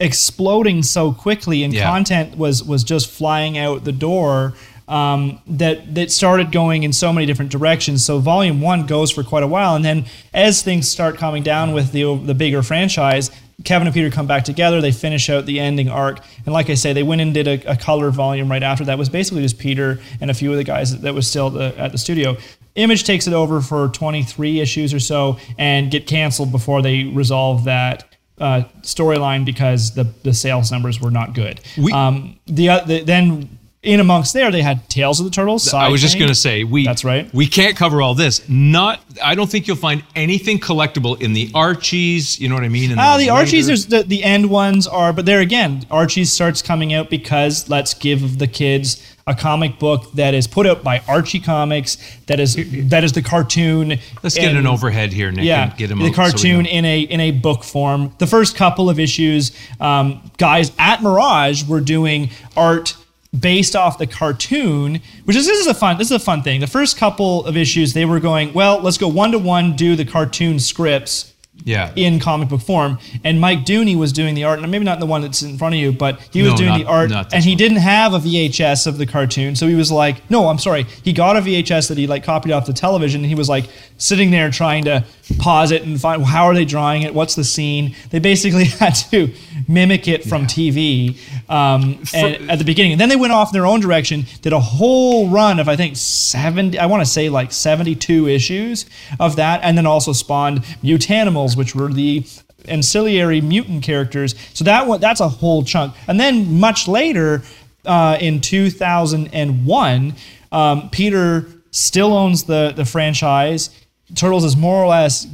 exploding 0.00 0.82
so 0.82 1.12
quickly 1.12 1.62
and 1.64 1.72
Yeah. 1.74 1.84
content 1.84 2.36
was 2.38 2.62
was 2.62 2.84
just 2.84 3.08
flying 3.10 3.58
out 3.58 3.84
the 3.84 3.92
door 3.92 4.54
um, 4.88 5.40
that 5.46 5.94
that 5.94 6.10
started 6.10 6.50
going 6.50 6.82
in 6.82 6.92
so 6.92 7.12
many 7.12 7.26
different 7.26 7.52
directions. 7.52 8.04
So 8.04 8.18
volume 8.18 8.60
one 8.60 8.86
goes 8.86 9.10
for 9.10 9.22
quite 9.22 9.42
a 9.42 9.46
while, 9.46 9.76
and 9.76 9.84
then 9.84 10.06
as 10.32 10.62
things 10.62 10.88
start 10.88 11.16
calming 11.16 11.42
down 11.42 11.72
with 11.72 11.92
the 11.92 12.16
the 12.16 12.34
bigger 12.34 12.62
franchise. 12.62 13.30
Kevin 13.64 13.88
and 13.88 13.94
Peter 13.94 14.08
come 14.08 14.28
back 14.28 14.44
together. 14.44 14.80
They 14.80 14.92
finish 14.92 15.28
out 15.28 15.44
the 15.44 15.58
ending 15.58 15.88
arc, 15.88 16.20
and 16.46 16.52
like 16.54 16.70
I 16.70 16.74
say, 16.74 16.92
they 16.92 17.02
went 17.02 17.20
and 17.20 17.34
did 17.34 17.48
a, 17.48 17.72
a 17.72 17.76
color 17.76 18.10
volume 18.10 18.48
right 18.48 18.62
after 18.62 18.84
that. 18.84 18.92
It 18.92 18.98
was 19.00 19.08
basically 19.08 19.42
just 19.42 19.58
Peter 19.58 19.98
and 20.20 20.30
a 20.30 20.34
few 20.34 20.52
of 20.52 20.58
the 20.58 20.62
guys 20.62 21.00
that, 21.00 21.12
was 21.12 21.26
still 21.26 21.50
the, 21.50 21.76
at 21.76 21.90
the 21.90 21.98
studio. 21.98 22.36
Image 22.76 23.02
takes 23.02 23.26
it 23.26 23.32
over 23.32 23.60
for 23.60 23.88
23 23.88 24.60
issues 24.60 24.94
or 24.94 25.00
so 25.00 25.40
and 25.58 25.90
get 25.90 26.06
canceled 26.06 26.52
before 26.52 26.82
they 26.82 27.02
resolve 27.02 27.64
that 27.64 28.04
uh, 28.38 28.62
storyline 28.82 29.44
because 29.44 29.92
the, 29.96 30.04
the 30.22 30.32
sales 30.32 30.70
numbers 30.70 31.00
were 31.00 31.10
not 31.10 31.34
good. 31.34 31.60
We- 31.76 31.92
um, 31.92 32.38
the, 32.46 32.68
uh, 32.68 32.84
the 32.84 33.02
then 33.02 33.57
in 33.82 34.00
amongst 34.00 34.32
there 34.32 34.50
they 34.50 34.62
had 34.62 34.88
Tales 34.88 35.20
of 35.20 35.24
the 35.24 35.30
Turtles. 35.30 35.72
I 35.72 35.88
was 35.88 36.00
just 36.00 36.18
going 36.18 36.28
to 36.28 36.34
say 36.34 36.64
we 36.64 36.84
That's 36.84 37.04
right. 37.04 37.32
We 37.32 37.46
can't 37.46 37.76
cover 37.76 38.02
all 38.02 38.14
this. 38.14 38.48
Not 38.48 39.00
I 39.22 39.34
don't 39.34 39.48
think 39.48 39.66
you'll 39.68 39.76
find 39.76 40.02
anything 40.16 40.58
collectible 40.58 41.20
in 41.20 41.32
the 41.32 41.50
Archies, 41.54 42.40
you 42.40 42.48
know 42.48 42.54
what 42.56 42.64
I 42.64 42.68
mean? 42.68 42.98
Ah, 42.98 43.16
those 43.16 43.26
the 43.26 43.30
Archies, 43.30 43.66
there's 43.66 43.86
the, 43.86 44.02
the 44.02 44.24
end 44.24 44.50
ones 44.50 44.86
are, 44.86 45.12
but 45.12 45.26
there 45.26 45.40
again, 45.40 45.86
Archies 45.90 46.32
starts 46.32 46.60
coming 46.60 46.92
out 46.92 47.08
because 47.08 47.68
let's 47.68 47.94
give 47.94 48.38
the 48.38 48.48
kids 48.48 49.02
a 49.28 49.34
comic 49.34 49.78
book 49.78 50.10
that 50.12 50.32
is 50.34 50.46
put 50.46 50.66
out 50.66 50.82
by 50.82 51.02
Archie 51.06 51.38
Comics. 51.38 51.98
That 52.26 52.40
is 52.40 52.56
that 52.88 53.04
is 53.04 53.12
the 53.12 53.22
cartoon. 53.22 53.98
Let's 54.22 54.34
get 54.34 54.56
an 54.56 54.66
overhead 54.66 55.12
here, 55.12 55.30
Nick, 55.30 55.44
Yeah, 55.44 55.68
and 55.68 55.76
get 55.76 55.90
him 55.90 55.98
the 55.98 56.08
so 56.08 56.14
cartoon 56.14 56.64
know. 56.64 56.70
in 56.70 56.84
a 56.84 57.00
in 57.00 57.20
a 57.20 57.30
book 57.30 57.62
form. 57.62 58.14
The 58.18 58.26
first 58.26 58.56
couple 58.56 58.90
of 58.90 58.98
issues, 58.98 59.52
um, 59.80 60.30
guys 60.38 60.72
at 60.78 61.02
Mirage 61.02 61.64
were 61.64 61.80
doing 61.80 62.30
art 62.56 62.96
based 63.38 63.76
off 63.76 63.98
the 63.98 64.06
cartoon, 64.06 65.00
which 65.24 65.36
is 65.36 65.46
this 65.46 65.58
is 65.60 65.66
a 65.66 65.74
fun 65.74 65.98
this 65.98 66.06
is 66.08 66.12
a 66.16 66.18
fun 66.18 66.42
thing. 66.42 66.60
The 66.60 66.66
first 66.66 66.96
couple 66.96 67.44
of 67.46 67.56
issues, 67.56 67.92
they 67.92 68.04
were 68.04 68.20
going 68.20 68.52
well. 68.54 68.80
Let's 68.80 68.98
go 68.98 69.08
one 69.08 69.32
to 69.32 69.38
one, 69.38 69.76
do 69.76 69.96
the 69.96 70.04
cartoon 70.04 70.58
scripts 70.58 71.34
Yeah. 71.64 71.90
in 71.96 72.20
comic 72.20 72.48
book 72.48 72.62
form. 72.62 72.98
And 73.24 73.40
Mike 73.40 73.64
Dooney 73.66 73.96
was 73.96 74.12
doing 74.12 74.34
the 74.34 74.44
art, 74.44 74.60
and 74.60 74.70
maybe 74.70 74.84
not 74.84 75.00
the 75.00 75.06
one 75.06 75.22
that's 75.22 75.42
in 75.42 75.58
front 75.58 75.74
of 75.74 75.80
you, 75.80 75.90
but 75.92 76.20
he 76.32 76.40
was 76.42 76.52
No, 76.52 76.56
doing 76.56 76.68
not- 76.70 76.78
the 76.78 76.86
art, 76.86 77.10
and 77.32 77.42
he 77.44 77.50
one. 77.50 77.58
didn't 77.58 77.78
have 77.78 78.14
a 78.14 78.18
VHS 78.20 78.86
of 78.86 78.96
the 78.96 79.06
cartoon, 79.06 79.56
so 79.56 79.66
he 79.66 79.74
was 79.74 79.90
like, 79.90 80.28
"No, 80.30 80.48
I'm 80.48 80.58
sorry." 80.58 80.86
He 81.02 81.12
got 81.12 81.36
a 81.36 81.40
VHS 81.42 81.88
that 81.88 81.98
he 81.98 82.06
like 82.06 82.22
copied 82.24 82.52
off 82.52 82.64
the 82.64 82.72
television, 82.72 83.20
and 83.22 83.28
he 83.28 83.34
was 83.34 83.48
like 83.48 83.64
sitting 83.98 84.30
there 84.30 84.50
trying 84.50 84.84
to 84.84 85.04
pause 85.38 85.70
it 85.70 85.82
and 85.82 86.00
find 86.00 86.24
how 86.24 86.44
are 86.44 86.54
they 86.54 86.64
drawing 86.64 87.02
it, 87.02 87.12
what's 87.12 87.34
the 87.34 87.44
scene. 87.44 87.94
They 88.10 88.18
basically 88.18 88.64
had 88.80 88.94
to 89.10 89.32
mimic 89.68 90.08
it 90.08 90.24
from 90.24 90.46
TV 90.46 91.18
um, 91.50 92.02
and, 92.14 92.50
at 92.50 92.58
the 92.58 92.64
beginning, 92.64 92.92
and 92.92 93.00
then 93.00 93.08
they 93.08 93.16
went 93.16 93.32
off 93.32 93.50
in 93.50 93.52
their 93.52 93.66
own 93.66 93.80
direction, 93.80 94.24
did 94.40 94.52
a 94.52 94.60
whole 94.60 95.28
run 95.28 95.58
of 95.58 95.68
I 95.68 95.76
think 95.76 95.96
seventy, 95.96 96.78
I 96.78 96.86
want 96.86 97.04
to 97.04 97.10
say 97.10 97.28
like 97.28 97.52
seventy-two 97.52 98.28
issues 98.28 98.86
of 99.20 99.36
that, 99.36 99.60
and 99.62 99.76
then 99.76 99.86
also 99.86 100.12
spawned 100.12 100.62
Mutanimals, 100.82 101.56
which 101.56 101.74
were 101.74 101.92
the 101.92 102.24
ancillary 102.66 103.40
mutant 103.40 103.82
characters. 103.82 104.34
So 104.54 104.64
that 104.64 104.86
one, 104.86 105.00
that's 105.00 105.20
a 105.20 105.28
whole 105.28 105.64
chunk. 105.64 105.94
And 106.06 106.18
then 106.20 106.58
much 106.58 106.88
later, 106.88 107.42
uh, 107.84 108.18
in 108.20 108.40
2001, 108.40 110.14
um, 110.52 110.90
Peter 110.90 111.46
still 111.70 112.12
owns 112.12 112.44
the 112.44 112.72
the 112.74 112.84
franchise. 112.84 113.70
Turtles 114.14 114.44
is 114.44 114.56
more 114.56 114.82
or 114.82 114.86
less 114.88 115.26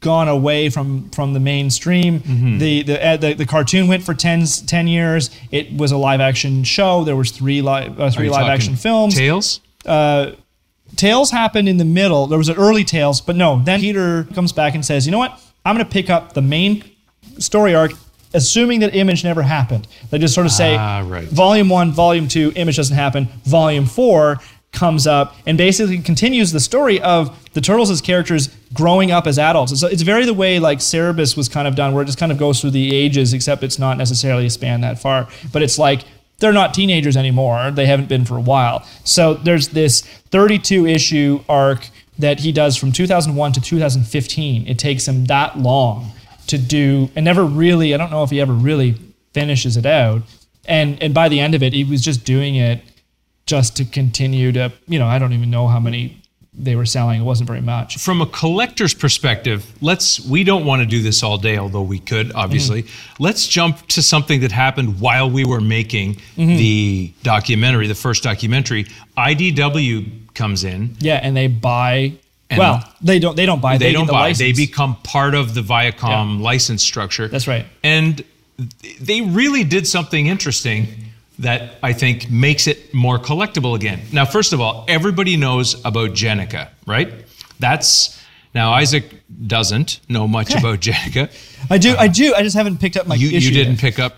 gone 0.00 0.28
away 0.28 0.68
from 0.70 1.10
from 1.10 1.32
the 1.32 1.40
mainstream. 1.40 2.22
The, 2.58 2.82
the 2.82 3.04
uh, 3.06 3.16
the 3.16 3.34
the 3.34 3.46
cartoon 3.46 3.88
went 3.88 4.04
for 4.04 4.14
10, 4.14 4.44
10 4.66 4.86
years. 4.86 5.30
It 5.50 5.72
was 5.76 5.90
a 5.92 5.96
live 5.96 6.20
action 6.20 6.62
show. 6.64 7.04
There 7.04 7.16
was 7.16 7.30
three 7.30 7.62
live 7.62 7.98
uh, 8.00 8.10
three 8.10 8.30
live 8.30 8.46
action 8.48 8.76
films. 8.76 9.14
Tails. 9.16 9.60
Tails 10.96 11.30
happened 11.30 11.68
in 11.68 11.76
the 11.76 11.84
middle. 11.84 12.26
There 12.26 12.38
was 12.38 12.48
an 12.48 12.56
early 12.56 12.82
Tails, 12.84 13.20
but 13.20 13.36
no. 13.36 13.60
Then 13.62 13.80
Peter 13.80 14.24
comes 14.34 14.52
back 14.52 14.74
and 14.74 14.84
says, 14.84 15.06
"You 15.06 15.12
know 15.12 15.18
what? 15.18 15.38
I'm 15.64 15.74
going 15.74 15.84
to 15.84 15.90
pick 15.90 16.08
up 16.10 16.32
the 16.32 16.42
main 16.42 16.84
story 17.38 17.74
arc." 17.74 17.92
Assuming 18.34 18.80
that 18.80 18.94
Image 18.94 19.24
never 19.24 19.40
happened, 19.40 19.88
they 20.10 20.18
just 20.18 20.34
sort 20.34 20.44
of 20.44 20.52
say, 20.52 20.76
Ah, 20.76 21.02
right. 21.02 21.26
Volume 21.28 21.70
one, 21.70 21.92
Volume 21.92 22.28
two, 22.28 22.52
Image 22.56 22.76
doesn't 22.76 22.94
happen. 22.94 23.24
Volume 23.44 23.86
four 23.86 24.36
comes 24.72 25.06
up 25.06 25.34
and 25.46 25.56
basically 25.56 25.98
continues 25.98 26.52
the 26.52 26.60
story 26.60 27.00
of 27.00 27.36
the 27.54 27.60
Turtles 27.60 27.90
as 27.90 28.00
characters 28.00 28.48
growing 28.72 29.10
up 29.10 29.26
as 29.26 29.38
adults. 29.38 29.78
So 29.78 29.86
it's 29.86 30.02
very 30.02 30.24
the 30.24 30.34
way 30.34 30.58
like 30.58 30.78
Cerebus 30.78 31.36
was 31.36 31.48
kind 31.48 31.66
of 31.66 31.74
done, 31.74 31.94
where 31.94 32.02
it 32.02 32.06
just 32.06 32.18
kind 32.18 32.30
of 32.30 32.38
goes 32.38 32.60
through 32.60 32.72
the 32.72 32.94
ages, 32.94 33.32
except 33.32 33.62
it's 33.62 33.78
not 33.78 33.96
necessarily 33.96 34.46
a 34.46 34.50
span 34.50 34.82
that 34.82 34.98
far. 34.98 35.28
But 35.52 35.62
it's 35.62 35.78
like 35.78 36.02
they're 36.38 36.52
not 36.52 36.74
teenagers 36.74 37.16
anymore. 37.16 37.70
They 37.70 37.86
haven't 37.86 38.08
been 38.08 38.24
for 38.24 38.36
a 38.36 38.40
while. 38.40 38.86
So 39.04 39.34
there's 39.34 39.68
this 39.68 40.02
32 40.30 40.86
issue 40.86 41.40
arc 41.48 41.88
that 42.18 42.40
he 42.40 42.52
does 42.52 42.76
from 42.76 42.92
2001 42.92 43.52
to 43.52 43.60
2015. 43.60 44.66
It 44.66 44.78
takes 44.78 45.06
him 45.06 45.24
that 45.26 45.58
long 45.58 46.12
to 46.48 46.58
do, 46.58 47.10
and 47.14 47.24
never 47.24 47.44
really, 47.44 47.94
I 47.94 47.96
don't 47.96 48.10
know 48.10 48.22
if 48.22 48.30
he 48.30 48.40
ever 48.40 48.52
really 48.52 48.96
finishes 49.32 49.76
it 49.76 49.86
out. 49.86 50.22
And 50.64 51.02
and 51.02 51.14
by 51.14 51.28
the 51.28 51.40
end 51.40 51.54
of 51.54 51.62
it, 51.62 51.72
he 51.72 51.84
was 51.84 52.02
just 52.02 52.24
doing 52.24 52.56
it 52.56 52.82
just 53.48 53.76
to 53.78 53.84
continue 53.84 54.52
to, 54.52 54.70
you 54.86 54.98
know, 54.98 55.06
I 55.06 55.18
don't 55.18 55.32
even 55.32 55.50
know 55.50 55.66
how 55.66 55.80
many 55.80 56.20
they 56.52 56.76
were 56.76 56.84
selling. 56.84 57.20
It 57.20 57.24
wasn't 57.24 57.46
very 57.46 57.62
much. 57.62 57.96
From 57.98 58.20
a 58.20 58.26
collector's 58.26 58.92
perspective, 58.92 59.64
let's 59.80 60.20
we 60.20 60.44
don't 60.44 60.66
want 60.66 60.82
to 60.82 60.86
do 60.86 61.02
this 61.02 61.22
all 61.22 61.38
day, 61.38 61.56
although 61.56 61.82
we 61.82 61.98
could, 61.98 62.32
obviously. 62.34 62.82
Mm-hmm. 62.82 63.22
Let's 63.22 63.48
jump 63.48 63.86
to 63.88 64.02
something 64.02 64.40
that 64.40 64.52
happened 64.52 65.00
while 65.00 65.30
we 65.30 65.44
were 65.44 65.60
making 65.60 66.16
mm-hmm. 66.36 66.56
the 66.56 67.12
documentary, 67.22 67.86
the 67.86 67.94
first 67.94 68.22
documentary. 68.22 68.84
IDW 69.16 70.34
comes 70.34 70.62
in. 70.62 70.96
Yeah, 70.98 71.20
and 71.22 71.36
they 71.36 71.46
buy. 71.46 72.12
And- 72.50 72.58
well, 72.58 72.94
they 73.00 73.18
don't. 73.18 73.34
They 73.34 73.46
don't 73.46 73.62
buy. 73.62 73.78
They, 73.78 73.86
They, 73.86 73.92
don't 73.92 74.06
the 74.06 74.12
buy. 74.12 74.28
License. 74.28 74.38
They 74.38 74.66
become 74.66 74.96
part 74.96 75.34
of 75.34 75.54
the 75.54 75.62
Viacom 75.62 76.40
license 76.40 76.82
structure. 76.82 77.28
That's 77.28 77.48
right. 77.48 77.64
And 77.82 78.22
they 79.00 79.22
really 79.22 79.64
did 79.64 79.86
something 79.86 80.26
interesting 80.26 81.07
that 81.40 81.74
I 81.82 81.92
think 81.92 82.30
makes 82.30 82.66
it 82.66 82.92
more 82.92 83.18
collectible 83.18 83.76
again. 83.76 84.00
Now, 84.12 84.24
first 84.24 84.52
of 84.52 84.60
all, 84.60 84.84
everybody 84.88 85.36
knows 85.36 85.74
about 85.84 86.10
Jennika, 86.10 86.68
right? 86.86 87.12
That's 87.60 88.20
now 88.54 88.72
Isaac 88.72 89.04
doesn't 89.46 90.00
know 90.08 90.26
much 90.26 90.54
about 90.58 90.80
Jennika. 90.80 91.30
I 91.70 91.78
do. 91.78 91.94
I 91.96 92.08
do. 92.08 92.34
I 92.34 92.42
just 92.42 92.56
haven't 92.56 92.78
picked 92.80 92.96
up 92.96 93.06
my 93.06 93.14
You, 93.14 93.28
issue. 93.28 93.48
you 93.48 93.52
didn't 93.54 93.74
yet. 93.74 93.80
pick 93.80 93.98
up. 93.98 94.16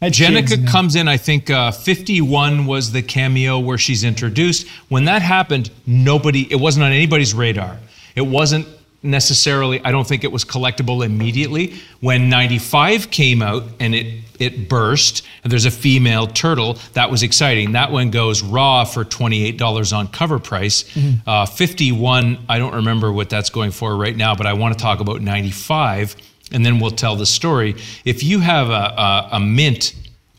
Kids 0.00 0.16
Jennika 0.16 0.64
comes 0.68 0.94
in, 0.94 1.08
I 1.08 1.16
think 1.16 1.50
uh, 1.50 1.72
51 1.72 2.66
was 2.66 2.92
the 2.92 3.02
cameo 3.02 3.58
where 3.58 3.78
she's 3.78 4.04
introduced. 4.04 4.68
When 4.88 5.06
that 5.06 5.22
happened, 5.22 5.70
nobody, 5.88 6.46
it 6.52 6.54
wasn't 6.56 6.84
on 6.84 6.92
anybody's 6.92 7.34
radar. 7.34 7.78
It 8.14 8.20
wasn't 8.22 8.68
necessarily, 9.02 9.80
I 9.84 9.90
don't 9.90 10.06
think 10.06 10.22
it 10.22 10.30
was 10.30 10.44
collectible 10.44 11.04
immediately. 11.04 11.74
When 12.00 12.28
95 12.28 13.10
came 13.10 13.42
out 13.42 13.64
and 13.80 13.92
it, 13.94 14.22
it 14.38 14.68
burst, 14.68 15.24
and 15.42 15.52
there's 15.52 15.64
a 15.66 15.70
female 15.70 16.26
turtle, 16.26 16.78
that 16.94 17.10
was 17.10 17.22
exciting. 17.22 17.72
That 17.72 17.90
one 17.90 18.10
goes 18.10 18.42
raw 18.42 18.84
for 18.84 19.04
$28 19.04 19.96
on 19.96 20.08
CovrPrice. 20.08 20.84
Mm-hmm. 20.92 21.28
Uh, 21.28 21.46
51, 21.46 22.38
I 22.48 22.58
don't 22.58 22.74
remember 22.74 23.12
what 23.12 23.30
that's 23.30 23.50
going 23.50 23.70
for 23.70 23.96
right 23.96 24.16
now, 24.16 24.34
but 24.34 24.46
I 24.46 24.52
want 24.54 24.76
to 24.76 24.82
talk 24.82 25.00
about 25.00 25.20
95 25.20 26.16
and 26.52 26.64
then 26.64 26.80
we'll 26.80 26.90
tell 26.90 27.16
the 27.16 27.26
story. 27.26 27.76
If 28.04 28.22
you 28.22 28.40
have 28.40 28.70
a, 28.70 28.72
a, 28.72 29.28
a 29.32 29.40
mint 29.40 29.94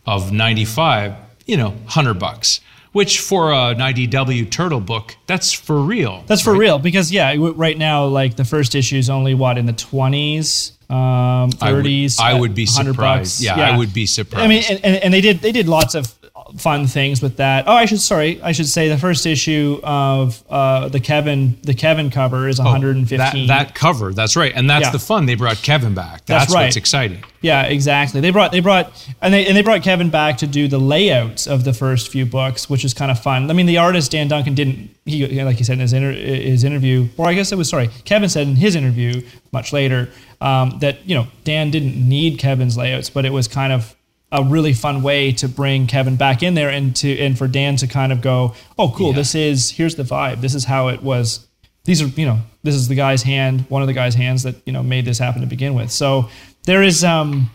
of 0.06 0.32
95, 0.32 1.16
you 1.45 1.58
know, 1.58 1.70
100 1.70 2.16
bucks, 2.16 2.62
which 2.91 3.20
for 3.20 3.54
an 3.54 3.78
IDW 3.78 4.50
turtle 4.50 4.80
book, 4.80 5.16
that's 5.28 5.54
for 5.54 5.80
real. 5.80 6.24
That's 6.28 6.41
for 6.41 6.56
real 6.56 6.80
because 6.80 7.12
yeah, 7.12 7.36
right 7.38 7.78
now 7.78 8.06
like 8.06 8.36
the 8.36 8.45
first 8.45 8.76
issue 8.76 8.97
is 8.97 9.10
only 9.10 9.34
what 9.36 9.58
in 9.58 9.68
the 9.68 9.74
twenties, 9.74 10.72
um, 10.90 11.50
I 11.62 11.72
would-. 11.72 11.86
I 12.20 12.34
would 12.34 12.56
be 12.56 12.66
surprised. 12.66 13.42
Yeah, 13.42 13.56
I 13.56 13.78
would 13.78 13.94
be 13.94 14.06
surprised. 14.06 14.44
I 14.44 14.48
mean, 14.48 14.64
and, 14.70 14.84
and, 14.84 14.96
and 15.04 15.14
they 15.14 15.22
did 15.22 15.40
they 15.42 15.52
did 15.52 15.68
lots 15.68 15.96
of 15.96 16.18
fun 16.58 16.88
things 16.88 17.22
with 17.22 17.38
that. 17.38 17.66
Oh, 17.68 17.74
I 17.74 17.86
should 17.86 18.00
sorry, 18.00 18.41
I 18.41 18.52
should 18.52 18.68
say 18.68 18.89
the 18.89 18.97
first 18.97 19.26
issue 19.26 19.80
of 19.84 20.43
uh, 20.50 20.89
the 20.89 21.00
Kevin 21.00 21.58
the 21.64 21.74
Kevin 21.74 22.10
cover 22.10 22.47
is 22.47 22.60
one 22.60 22.68
hundred 22.68 22.95
and 22.97 23.12
Oh, 23.12 23.18
that, 23.18 23.36
that 23.47 23.76
cover, 23.76 24.14
that's 24.14 24.36
right. 24.36 24.52
And 24.56 24.70
that's 24.70 24.86
Yeah. 24.86 24.91
the 24.91 25.00
fun. 25.00 25.26
They 25.26 25.36
brought 25.36 25.58
Kevin 25.58 25.93
back. 25.93 26.26
That's, 26.26 26.45
That's 26.45 26.54
right. 26.54 26.64
what's 26.66 26.76
exciting. 26.76 27.24
Yeah, 27.41 27.64
exactly. 27.64 28.20
They 28.20 28.32
brought 28.32 28.52
they 28.52 28.60
brought 28.60 28.91
and 29.22 29.34
they 29.34 29.45
and 29.47 29.56
they 29.56 29.62
brought 29.62 29.82
Kevin 29.84 30.10
back 30.10 30.38
to 30.39 30.47
do 30.47 30.68
the 30.68 30.78
layouts 30.80 31.47
of 31.47 31.64
the 31.64 31.74
first 31.74 32.10
few 32.10 32.26
books, 32.26 32.70
which 32.70 32.84
is 32.84 32.93
kind 32.93 33.10
of 33.12 33.20
fun. 33.20 33.50
I 33.50 33.54
mean, 33.54 33.66
the 33.66 33.78
artist 33.78 34.12
Dan 34.12 34.28
Duncan 34.28 34.56
didn't 34.56 34.89
he 35.06 35.41
like 35.43 35.56
he 35.58 35.64
said 35.64 35.74
in 35.74 35.80
his 35.80 35.93
inter, 35.93 36.12
his 36.12 36.64
interview, 36.64 37.08
or 37.18 37.28
I 37.28 37.34
guess 37.34 37.52
it 37.52 37.58
was 37.58 37.70
sorry, 37.70 37.89
Kevin 38.06 38.28
said 38.30 38.47
in 38.47 38.56
his 38.58 38.76
interview 38.76 39.22
much 39.52 39.72
later 39.74 40.10
um, 40.41 40.80
that 40.80 41.08
you 41.08 41.16
know 41.16 41.28
Dan 41.45 41.72
didn't 41.72 41.95
need 42.08 42.39
Kevin's 42.39 42.78
layouts, 42.78 43.10
but 43.10 43.24
it 43.26 43.32
was 43.32 43.47
kind 43.47 43.72
of 43.74 43.95
a 44.32 44.44
really 44.44 44.74
fun 44.74 45.02
way 45.02 45.32
to 45.34 45.48
bring 45.48 45.88
Kevin 45.88 46.16
back 46.16 46.44
in 46.44 46.54
there 46.54 46.70
and 46.70 46.96
to 46.98 47.18
and 47.20 47.38
for 47.38 47.48
Dan 47.48 47.76
to 47.78 47.88
kind 47.88 48.12
of 48.12 48.22
go, 48.22 48.54
oh 48.78 48.92
cool, 48.96 49.10
Yeah. 49.10 49.16
this 49.16 49.36
is 49.36 49.72
here's 49.72 49.96
the 49.96 50.04
vibe. 50.04 50.42
This 50.42 50.54
is 50.56 50.66
how 50.66 50.90
it 50.90 51.02
was 51.02 51.48
these 51.86 52.02
are 52.02 52.08
you 52.08 52.26
know 52.26 52.40
this 52.62 52.76
is 52.76 52.88
the 52.88 52.94
guy's 52.96 53.24
hand 53.24 53.62
one 53.70 53.82
of 53.82 53.88
the 53.88 53.94
guy's 53.94 54.14
hands 54.14 54.44
that 54.44 54.56
you 54.66 54.74
know 54.74 54.84
made 54.84 55.06
this 55.06 55.18
happen 55.18 55.42
to 55.42 55.48
begin 55.48 55.74
with 55.74 55.90
so 55.90 56.30
there 56.66 56.84
is 56.84 57.04
um 57.06 57.50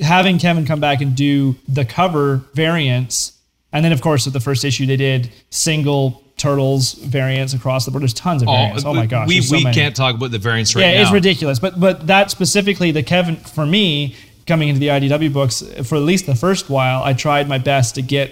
having 0.00 0.38
kevin 0.38 0.64
come 0.66 0.78
back 0.78 1.00
and 1.00 1.16
do 1.16 1.56
the 1.66 1.84
cover 1.84 2.42
variants 2.54 3.32
and 3.72 3.84
then 3.84 3.92
of 3.92 4.00
course 4.02 4.26
with 4.26 4.34
the 4.34 4.40
first 4.40 4.62
issue 4.64 4.86
they 4.86 4.96
did 4.96 5.32
single 5.48 6.22
turtles 6.36 6.92
variants 6.92 7.52
across 7.54 7.84
the 7.86 7.90
board 7.90 8.02
there's 8.02 8.14
tons 8.14 8.42
of 8.42 8.46
variants 8.46 8.84
oh, 8.84 8.94
my 8.94 9.06
gosh 9.06 9.26
We, 9.26 9.40
so 9.40 9.56
we 9.56 9.64
many. 9.64 9.74
can't 9.74 9.96
talk 9.96 10.14
about 10.14 10.30
the 10.30 10.38
variants 10.38 10.76
right 10.76 10.82
yeah 10.82 10.88
now. 10.88 10.94
Yeah, 10.98 11.02
it's 11.02 11.12
ridiculous 11.12 11.58
but 11.58 11.80
but 11.80 12.06
that 12.06 12.30
specifically 12.30 12.92
the 12.92 13.02
kevin 13.02 13.36
for 13.36 13.66
me 13.66 14.14
coming 14.50 14.68
into 14.70 14.80
the 14.80 14.88
idw 14.88 15.32
books 15.32 15.56
for 15.88 15.94
at 15.96 16.02
least 16.12 16.24
the 16.26 16.34
first 16.34 16.64
while 16.76 17.00
i 17.10 17.12
tried 17.26 17.48
my 17.54 17.58
best 17.72 17.94
to 17.94 18.02
get 18.02 18.26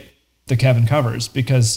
the 0.46 0.56
kevin 0.56 0.84
covers 0.94 1.28
because 1.28 1.68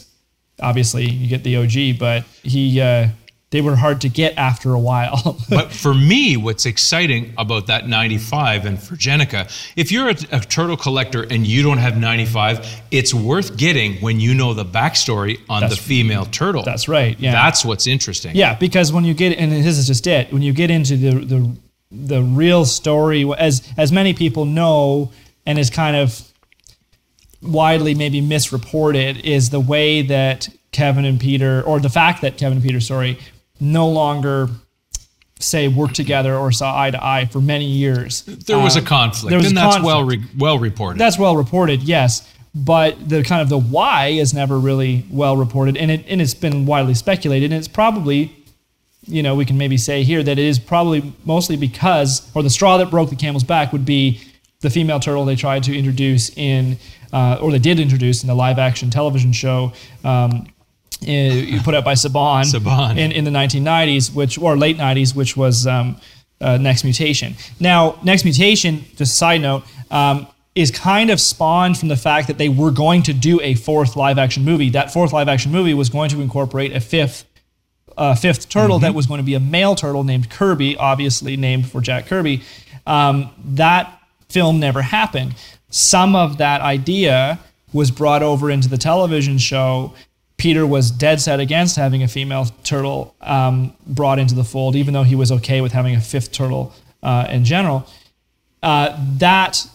obviously 0.70 1.06
you 1.22 1.28
get 1.36 1.44
the 1.44 1.56
og 1.62 2.00
but 2.00 2.24
he 2.54 2.82
uh 2.82 3.08
they 3.52 3.62
were 3.62 3.76
hard 3.76 4.00
to 4.02 4.10
get 4.22 4.32
after 4.38 4.74
a 4.74 4.80
while 4.80 5.38
But 5.50 5.74
for 5.84 5.94
me, 5.94 6.38
what's 6.38 6.66
exciting 6.66 7.34
about 7.38 7.68
that 7.68 7.86
95 7.86 8.66
and 8.66 8.82
for 8.82 8.96
Jennika, 8.96 9.42
if 9.76 9.92
you're 9.92 10.10
a, 10.10 10.16
a 10.32 10.40
turtle 10.40 10.78
collector 10.78 11.24
and 11.30 11.46
you 11.46 11.62
don't 11.62 11.78
have 11.78 11.98
95, 11.98 12.66
it's 12.92 13.14
worth 13.14 13.58
getting 13.58 13.96
when 13.96 14.22
you 14.22 14.34
know 14.34 14.54
the 14.54 14.64
backstory 14.64 15.34
on 15.50 15.62
the 15.70 15.76
female 15.76 16.26
turtle. 16.26 16.64
that's 16.64 16.88
right 16.88 17.20
yeah 17.20 17.34
That's 17.34 17.66
what's 17.66 17.88
interesting. 17.88 18.36
Yeah, 18.38 18.56
because 18.56 18.94
when 18.94 19.04
you 19.04 19.14
get 19.14 19.38
and 19.38 19.52
this 19.52 19.78
is 19.78 19.86
just 19.86 20.08
it. 20.08 20.32
When 20.32 20.42
you 20.42 20.54
get 20.54 20.70
into 20.72 20.96
the 20.96 21.12
the 21.34 21.40
the 21.92 22.22
real 22.22 22.66
story, 22.66 23.30
as 23.38 23.68
as 23.78 23.92
many 23.92 24.14
people 24.14 24.46
know, 24.46 25.12
and 25.46 25.60
is 25.60 25.70
kind 25.70 25.96
of 25.96 26.22
widely 27.42 27.96
maybe 27.96 28.22
misreported, 28.22 29.18
is 29.26 29.50
the 29.50 29.60
way 29.60 30.02
that 30.04 30.50
Kevin 30.72 31.06
and 31.06 31.20
Peter, 31.20 31.62
or 31.64 31.80
the 31.80 31.90
fact 31.90 32.22
that 32.22 32.38
Kevin 32.38 32.58
and 32.58 32.66
Peter, 32.66 32.80
sorry, 32.80 33.20
no 33.60 33.88
longer 33.90 34.50
say 35.40 35.68
work 35.68 35.92
together 35.94 36.36
or 36.36 36.52
saw 36.52 36.80
eye 36.80 36.92
to 36.92 37.04
eye 37.04 37.26
for 37.26 37.42
many 37.42 37.66
years. 37.66 38.22
There 38.22 38.60
was 38.60 38.76
a 38.76 38.80
um, 38.80 38.86
conflict, 38.86 39.30
there 39.30 39.40
was 39.40 39.48
and 39.48 39.58
a 39.58 39.62
that's 39.62 39.76
conflict. 39.78 39.86
well 39.86 40.04
re- 40.04 40.26
well 40.38 40.60
reported. 40.60 41.00
That's 41.00 41.18
well 41.18 41.36
reported, 41.36 41.84
yes. 41.84 42.28
But 42.54 43.10
the 43.10 43.24
kind 43.24 43.42
of 43.42 43.50
the 43.50 43.60
why 43.60 44.08
is 44.08 44.34
never 44.34 44.60
really 44.60 45.06
well 45.10 45.38
reported, 45.38 45.78
and 45.78 45.90
it 45.90 46.06
and 46.08 46.22
it's 46.22 46.34
been 46.34 46.66
widely 46.66 46.94
speculated, 46.94 47.52
and 47.52 47.60
it's 47.60 47.68
probably, 47.70 48.41
you 49.08 49.24
know, 49.24 49.36
we 49.36 49.46
can 49.46 49.58
maybe 49.58 49.78
say 49.78 50.04
here 50.04 50.22
that 50.22 50.38
it 50.38 50.46
is 50.46 50.60
probably 50.60 51.14
mostly 51.26 51.58
because, 51.58 52.30
or 52.36 52.44
the 52.44 52.50
straw 52.50 52.78
that 52.78 52.92
broke 52.92 53.10
the 53.10 53.16
camel's 53.16 53.44
back 53.44 53.72
would 53.72 53.86
be 53.86 54.22
the 54.62 54.70
female 54.70 55.00
turtle 55.00 55.26
they 55.26 55.36
tried 55.36 55.64
to 55.64 55.76
introduce 55.76 56.30
in, 56.38 56.78
uh, 57.12 57.40
or 57.42 57.52
they 57.52 57.60
did 57.60 57.80
introduce 57.80 58.24
in 58.24 58.28
the 58.28 58.36
live 58.36 58.60
action 58.60 58.90
television 58.90 59.34
show. 59.34 59.74
Um, 60.04 60.48
eh, 61.06 61.60
put 61.64 61.74
out 61.74 61.84
by 61.84 61.94
Saban, 61.94 62.44
Saban. 62.44 62.98
in, 62.98 63.12
in 63.12 63.24
the 63.24 63.32
1990s, 63.32 64.14
which 64.14 64.38
or 64.38 64.56
late 64.56 64.78
90s, 64.78 65.16
which 65.16 65.36
was 65.36 65.66
um, 65.66 66.00
uh, 66.40 66.58
Next 66.58 66.84
Mutation. 66.84 67.36
Now, 67.60 68.00
Next 68.04 68.24
Mutation, 68.24 68.84
just 68.98 69.14
a 69.14 69.18
side 69.18 69.42
note, 69.42 69.64
um, 69.90 70.28
is 70.54 70.70
kind 70.70 71.10
of 71.10 71.20
spawned 71.20 71.78
from 71.78 71.88
the 71.88 71.96
fact 71.96 72.28
that 72.28 72.38
they 72.38 72.50
were 72.50 72.72
going 72.72 73.02
to 73.04 73.14
do 73.14 73.42
a 73.42 73.56
fourth 73.56 73.96
live 73.96 74.20
action 74.20 74.44
movie. 74.44 74.70
That 74.70 74.94
fourth 74.94 75.12
live 75.12 75.28
action 75.28 75.52
movie 75.52 75.74
was 75.74 75.90
going 75.90 76.10
to 76.10 76.22
incorporate 76.22 76.76
a 76.76 76.80
fifth 76.80 77.26
uh, 77.98 78.16
fifth 78.16 78.50
turtle 78.50 78.80
that 78.80 78.94
was 78.94 79.06
going 79.06 79.20
to 79.20 79.26
be 79.26 79.34
a 79.34 79.40
male 79.40 79.76
turtle 79.76 80.04
named 80.04 80.30
Kirby, 80.30 80.76
obviously 80.78 81.38
named 81.38 81.70
for 81.70 81.82
Jack 81.82 82.08
Kirby. 82.08 82.42
Um, 82.86 83.30
that 83.46 84.00
film 84.30 84.60
never 84.60 84.82
happened. 84.82 85.36
Some 85.70 86.16
of 86.16 86.38
that 86.38 86.62
idea 86.62 87.40
was 87.74 87.92
brought 87.92 88.24
over 88.24 88.50
into 88.50 88.68
the 88.68 88.78
television 88.78 89.38
show, 89.38 89.94
Peter 90.42 90.66
was 90.66 90.90
dead 90.90 91.22
set 91.22 91.40
against 91.40 91.76
having 91.76 92.02
a 92.02 92.08
female 92.08 92.48
turtle 92.64 93.14
um, 93.22 93.76
brought 93.86 94.18
into 94.18 94.34
the 94.34 94.44
fold, 94.44 94.76
even 94.76 94.92
though 94.92 95.04
he 95.04 95.14
was 95.14 95.32
okay 95.32 95.62
with 95.62 95.72
having 95.72 95.94
a 95.94 96.02
fifth 96.02 96.32
turtle 96.32 96.74
uh, 97.04 97.28
in 97.30 97.46
general. 97.46 97.88
Uh, 98.64 98.98
that 99.20 99.68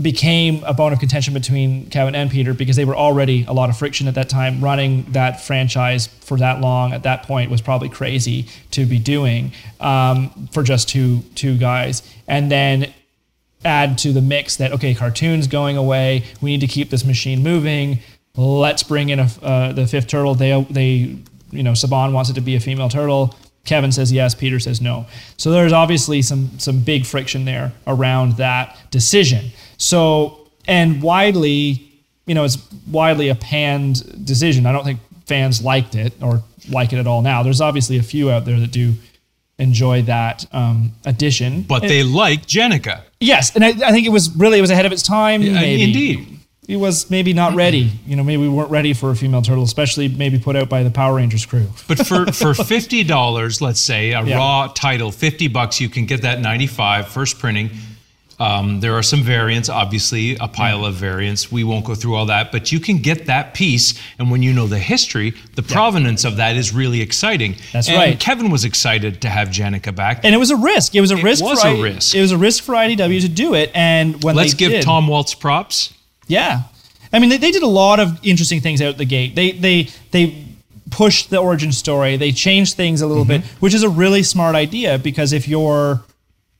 became 0.00 0.64
a 0.64 0.74
bone 0.74 0.92
of 0.92 0.98
contention 0.98 1.32
between 1.34 1.88
Kevin 1.88 2.16
and 2.16 2.28
Peter 2.28 2.52
because 2.52 2.74
they 2.74 2.84
were 2.84 2.96
already 2.96 3.44
a 3.46 3.52
lot 3.52 3.70
of 3.70 3.76
friction 3.78 4.08
at 4.08 4.14
that 4.16 4.28
time. 4.28 4.60
Running 4.60 5.04
that 5.12 5.40
franchise 5.40 6.08
for 6.08 6.36
that 6.38 6.60
long 6.60 6.92
at 6.92 7.04
that 7.04 7.22
point 7.22 7.50
was 7.50 7.60
probably 7.60 7.88
crazy 7.88 8.46
to 8.72 8.86
be 8.86 8.98
doing 8.98 9.52
um, 9.80 10.48
for 10.52 10.64
just 10.64 10.88
two 10.88 11.20
two 11.36 11.56
guys. 11.56 12.02
And 12.26 12.50
then 12.50 12.92
add 13.64 13.96
to 13.98 14.12
the 14.12 14.20
mix 14.20 14.56
that 14.56 14.72
okay, 14.72 14.94
cartoons 14.94 15.46
going 15.46 15.76
away. 15.76 16.24
We 16.40 16.50
need 16.50 16.60
to 16.60 16.66
keep 16.66 16.90
this 16.90 17.04
machine 17.04 17.42
moving. 17.42 18.00
Let's 18.36 18.82
bring 18.82 19.10
in 19.10 19.20
a, 19.20 19.28
uh, 19.42 19.72
the 19.72 19.86
fifth 19.86 20.08
turtle. 20.08 20.34
They 20.34 20.60
they 20.70 21.16
you 21.52 21.62
know 21.62 21.72
Saban 21.72 22.12
wants 22.12 22.30
it 22.30 22.34
to 22.34 22.40
be 22.40 22.56
a 22.56 22.60
female 22.60 22.88
turtle. 22.88 23.36
Kevin 23.64 23.92
says 23.92 24.12
yes, 24.12 24.34
Peter 24.34 24.58
says 24.58 24.80
no. 24.80 25.06
So 25.36 25.50
there's 25.50 25.72
obviously 25.72 26.20
some 26.20 26.58
some 26.58 26.80
big 26.80 27.06
friction 27.06 27.44
there 27.44 27.72
around 27.86 28.38
that 28.38 28.76
decision. 28.90 29.52
So 29.78 30.48
and 30.66 31.02
widely, 31.02 31.92
you 32.26 32.34
know, 32.34 32.44
it's 32.44 32.58
widely 32.90 33.28
a 33.28 33.34
panned 33.34 34.24
decision. 34.24 34.66
I 34.66 34.72
don't 34.72 34.84
think 34.84 35.00
fans 35.26 35.62
liked 35.62 35.94
it 35.94 36.12
or 36.22 36.42
like 36.68 36.92
it 36.92 36.98
at 36.98 37.06
all 37.06 37.22
now. 37.22 37.42
There's 37.42 37.60
obviously 37.60 37.98
a 37.98 38.02
few 38.02 38.30
out 38.30 38.44
there 38.44 38.58
that 38.60 38.70
do 38.70 38.94
enjoy 39.58 40.02
that 40.02 40.46
um, 40.52 40.92
addition. 41.04 41.62
But 41.62 41.82
they 41.82 42.02
like 42.02 42.46
Jennika. 42.46 43.02
Yes, 43.20 43.54
and 43.54 43.64
I, 43.64 43.68
I, 43.68 43.92
think 43.92 44.06
it 44.06 44.10
was 44.10 44.34
really 44.36 44.58
it 44.58 44.60
was 44.60 44.70
ahead 44.70 44.86
of 44.86 44.92
its 44.92 45.02
time. 45.02 45.42
Yeah, 45.42 45.52
maybe. 45.54 45.82
Indeed. 45.84 46.38
It 46.66 46.76
was 46.76 47.10
maybe 47.10 47.34
not 47.34 47.54
ready. 47.54 47.92
You 48.06 48.16
know, 48.16 48.24
maybe 48.24 48.42
we 48.42 48.48
weren't 48.48 48.70
ready 48.70 48.94
for 48.94 49.10
a 49.10 49.16
female 49.16 49.42
turtle, 49.42 49.64
especially 49.64 50.08
maybe 50.08 50.38
put 50.38 50.56
out 50.56 50.70
by 50.70 50.82
the 50.82 50.90
Power 50.90 51.16
Rangers 51.16 51.44
crew. 51.44 51.68
But 51.88 52.06
for, 52.06 52.32
for 52.32 52.54
fifty 52.64 53.04
dollars, 53.04 53.60
let's 53.60 53.80
say 53.80 54.12
a 54.12 54.24
Yeah. 54.24 54.38
raw 54.38 54.72
title, 54.74 55.12
fifty 55.12 55.48
bucks, 55.48 55.78
you 55.80 55.90
can 55.90 56.06
get 56.06 56.22
that 56.22 56.40
95 56.40 57.08
first 57.08 57.38
printing. 57.38 57.70
Um, 58.44 58.80
there 58.80 58.92
are 58.94 59.02
some 59.02 59.22
variants, 59.22 59.70
obviously, 59.70 60.36
a 60.36 60.48
pile 60.48 60.84
of 60.84 60.94
variants. 60.94 61.50
We 61.50 61.64
won't 61.64 61.86
go 61.86 61.94
through 61.94 62.14
all 62.14 62.26
that, 62.26 62.52
but 62.52 62.72
you 62.72 62.78
can 62.78 62.98
get 62.98 63.24
that 63.26 63.54
piece. 63.54 63.98
And 64.18 64.30
when 64.30 64.42
you 64.42 64.52
know 64.52 64.66
the 64.66 64.78
history, 64.78 65.32
the 65.54 65.62
provenance 65.62 66.24
of 66.24 66.36
that 66.36 66.54
is 66.54 66.74
really 66.74 67.00
exciting. 67.00 67.56
That's 67.72 67.88
and 67.88 67.96
right. 67.96 68.20
Kevin 68.20 68.50
was 68.50 68.66
excited 68.66 69.22
to 69.22 69.30
have 69.30 69.48
Jennika 69.48 69.96
back. 69.96 70.20
And 70.24 70.34
it 70.34 70.38
was 70.38 70.50
a 70.50 70.56
risk. 70.56 70.94
It 70.94 71.00
was 71.00 71.10
a 71.10 71.16
risk. 71.16 71.42
It 71.42 71.46
was 71.46 71.62
for 71.62 71.68
a 71.68 71.78
I- 71.78 71.82
risk. 71.82 72.14
It 72.14 72.20
was 72.20 72.32
a 72.32 72.38
risk 72.38 72.62
for 72.64 72.74
IDW 72.74 73.22
to 73.22 73.28
do 73.28 73.54
it. 73.54 73.70
And 73.74 74.22
when 74.22 74.36
Let's 74.36 74.52
give 74.52 74.70
did, 74.70 74.82
Tom 74.82 75.08
Waltz 75.08 75.34
props. 75.34 75.94
Yeah, 76.26 76.62
I 77.12 77.18
mean 77.18 77.30
they, 77.30 77.38
they 77.38 77.50
did 77.50 77.62
a 77.62 77.68
lot 77.68 78.00
of 78.00 78.18
interesting 78.24 78.60
things 78.60 78.80
out 78.80 78.96
the 78.98 79.04
gate. 79.04 79.34
They 79.34 79.52
they 79.52 79.88
they 80.10 80.44
pushed 80.90 81.30
the 81.30 81.38
origin 81.38 81.72
story. 81.72 82.16
They 82.16 82.32
changed 82.32 82.76
things 82.76 83.02
a 83.02 83.06
little 83.06 83.24
bit, 83.24 83.42
which 83.60 83.74
is 83.74 83.82
a 83.82 83.88
really 83.88 84.22
smart 84.22 84.54
idea 84.54 84.98
because 84.98 85.32
if 85.32 85.46
you're 85.48 86.02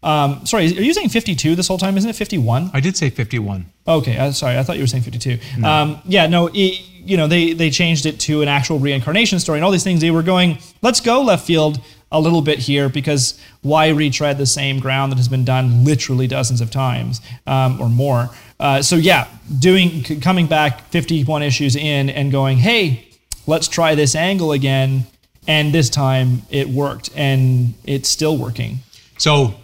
um, 0.04 0.44
sorry, 0.44 0.66
are 0.66 0.82
you 0.82 0.92
saying 0.92 1.08
52 1.08 1.54
this 1.56 1.66
whole 1.66 1.78
time? 1.78 1.96
Isn't 1.96 2.10
it 2.10 2.16
51? 2.16 2.70
I 2.74 2.80
did 2.80 2.96
say 2.96 3.08
51. 3.08 3.64
Okay, 3.88 4.18
uh, 4.18 4.32
sorry, 4.32 4.58
I 4.58 4.62
thought 4.62 4.76
you 4.76 4.82
were 4.82 4.86
saying 4.86 5.02
52. 5.02 5.38
Um, 5.64 6.00
yeah, 6.04 6.26
no, 6.26 6.50
it, 6.52 6.80
you 7.04 7.16
know, 7.16 7.26
they 7.26 7.52
they 7.54 7.70
changed 7.70 8.06
it 8.06 8.20
to 8.20 8.42
an 8.42 8.48
actual 8.48 8.78
reincarnation 8.78 9.40
story 9.40 9.58
and 9.58 9.64
all 9.64 9.70
these 9.70 9.82
things. 9.82 10.00
They 10.00 10.10
were 10.10 10.22
going, 10.22 10.58
let's 10.82 11.00
go 11.00 11.22
left 11.22 11.46
field 11.46 11.80
a 12.12 12.20
little 12.20 12.42
bit 12.42 12.58
here 12.58 12.88
because 12.88 13.40
why 13.62 13.88
retread 13.88 14.38
the 14.38 14.46
same 14.46 14.78
ground 14.78 15.10
that 15.10 15.16
has 15.16 15.28
been 15.28 15.44
done 15.44 15.84
literally 15.84 16.26
dozens 16.26 16.60
of 16.60 16.70
times 16.70 17.20
um, 17.46 17.80
or 17.80 17.88
more? 17.88 18.30
Uh, 18.60 18.82
so 18.82 18.96
yeah, 18.96 19.26
doing 19.58 20.02
coming 20.20 20.46
back 20.46 20.82
51 20.90 21.42
issues 21.42 21.76
in 21.76 22.10
and 22.10 22.30
going, 22.30 22.58
hey, 22.58 23.08
let's 23.46 23.68
try 23.68 23.94
this 23.94 24.14
angle 24.14 24.52
again, 24.52 25.06
and 25.46 25.72
this 25.72 25.90
time 25.90 26.42
it 26.50 26.68
worked 26.68 27.10
and 27.16 27.74
it's 27.84 28.08
still 28.08 28.36
working. 28.36 28.80
So, 29.18 29.54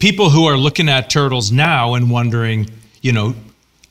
people 0.00 0.30
who 0.30 0.46
are 0.46 0.56
looking 0.56 0.88
at 0.88 1.08
turtles 1.08 1.52
now 1.52 1.94
and 1.94 2.10
wondering, 2.10 2.68
you 3.02 3.12
know, 3.12 3.34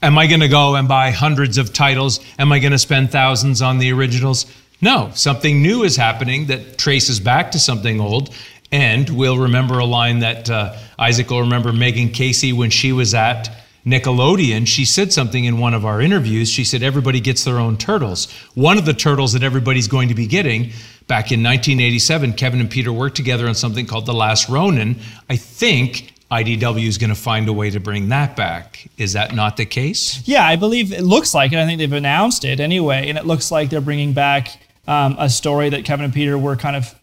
am 0.01 0.17
I 0.17 0.27
going 0.27 0.41
to 0.41 0.49
go 0.49 0.75
and 0.75 0.87
buy 0.87 1.11
hundreds 1.11 1.57
of 1.57 1.71
titles? 1.71 2.19
Am 2.37 2.51
I 2.51 2.59
going 2.59 2.73
to 2.73 2.79
spend 2.79 3.11
thousands 3.11 3.61
on 3.61 3.77
the 3.77 3.93
originals? 3.93 4.45
No, 4.81 5.11
something 5.13 5.61
new 5.61 5.83
is 5.83 5.95
happening 5.95 6.47
that 6.47 6.77
traces 6.77 7.19
back 7.19 7.51
to 7.51 7.59
something 7.59 8.01
old. 8.01 8.33
And 8.71 9.09
we'll 9.09 9.37
remember 9.37 9.79
a 9.79 9.85
line 9.85 10.19
that 10.19 10.49
uh, 10.49 10.75
Isaac 10.97 11.29
will 11.29 11.41
remember 11.41 11.71
Megan 11.71 12.09
Casey 12.09 12.53
when 12.53 12.69
she 12.69 12.91
was 12.91 13.13
at 13.13 13.49
Nickelodeon. 13.85 14.67
She 14.67 14.85
said 14.85 15.11
something 15.11 15.45
in 15.45 15.57
one 15.57 15.73
of 15.73 15.85
our 15.85 16.01
interviews. 16.01 16.49
She 16.49 16.63
said, 16.63 16.83
Everybody 16.83 17.19
gets 17.19 17.43
their 17.43 17.57
own 17.57 17.77
turtles. 17.77 18.31
One 18.53 18.77
of 18.77 18.85
the 18.85 18.93
turtles 18.93 19.33
that 19.33 19.43
everybody's 19.43 19.87
going 19.87 20.09
to 20.09 20.15
be 20.15 20.27
getting 20.27 20.71
back 21.09 21.31
in 21.31 21.43
1987, 21.43 22.33
Kevin 22.33 22.61
and 22.61 22.69
Peter 22.69 22.93
worked 22.93 23.17
together 23.17 23.47
on 23.47 23.55
something 23.55 23.85
called 23.85 24.05
The 24.05 24.13
Last 24.13 24.47
Ronin. 24.47 24.95
I 25.29 25.35
think 25.35 26.13
IDW 26.31 26.87
is 26.87 26.99
going 26.99 27.09
to 27.09 27.15
find 27.15 27.49
a 27.49 27.53
way 27.53 27.71
to 27.71 27.79
bring 27.79 28.09
that 28.09 28.35
back. 28.37 28.87
Is 28.97 29.13
that 29.13 29.33
not 29.33 29.57
the 29.57 29.65
case? 29.65 30.25
Yeah, 30.27 30.45
I 30.47 30.55
believe 30.55 30.93
it 30.93 31.03
looks 31.03 31.33
like 31.33 31.51
it. 31.51 31.57
I 31.57 31.65
think 31.65 31.79
they've 31.79 31.91
announced 31.91 32.45
it 32.45 32.59
anyway, 32.59 33.09
and 33.09 33.17
it 33.17 33.25
looks 33.25 33.51
like 33.51 33.71
they're 33.71 33.81
bringing 33.81 34.13
back 34.13 34.59
um, 34.87 35.15
a 35.19 35.29
story 35.29 35.69
that 35.69 35.83
Kevin 35.83 36.05
and 36.05 36.13
Peter 36.13 36.37
were 36.37 36.55
kind 36.55 36.75
of 36.75 36.93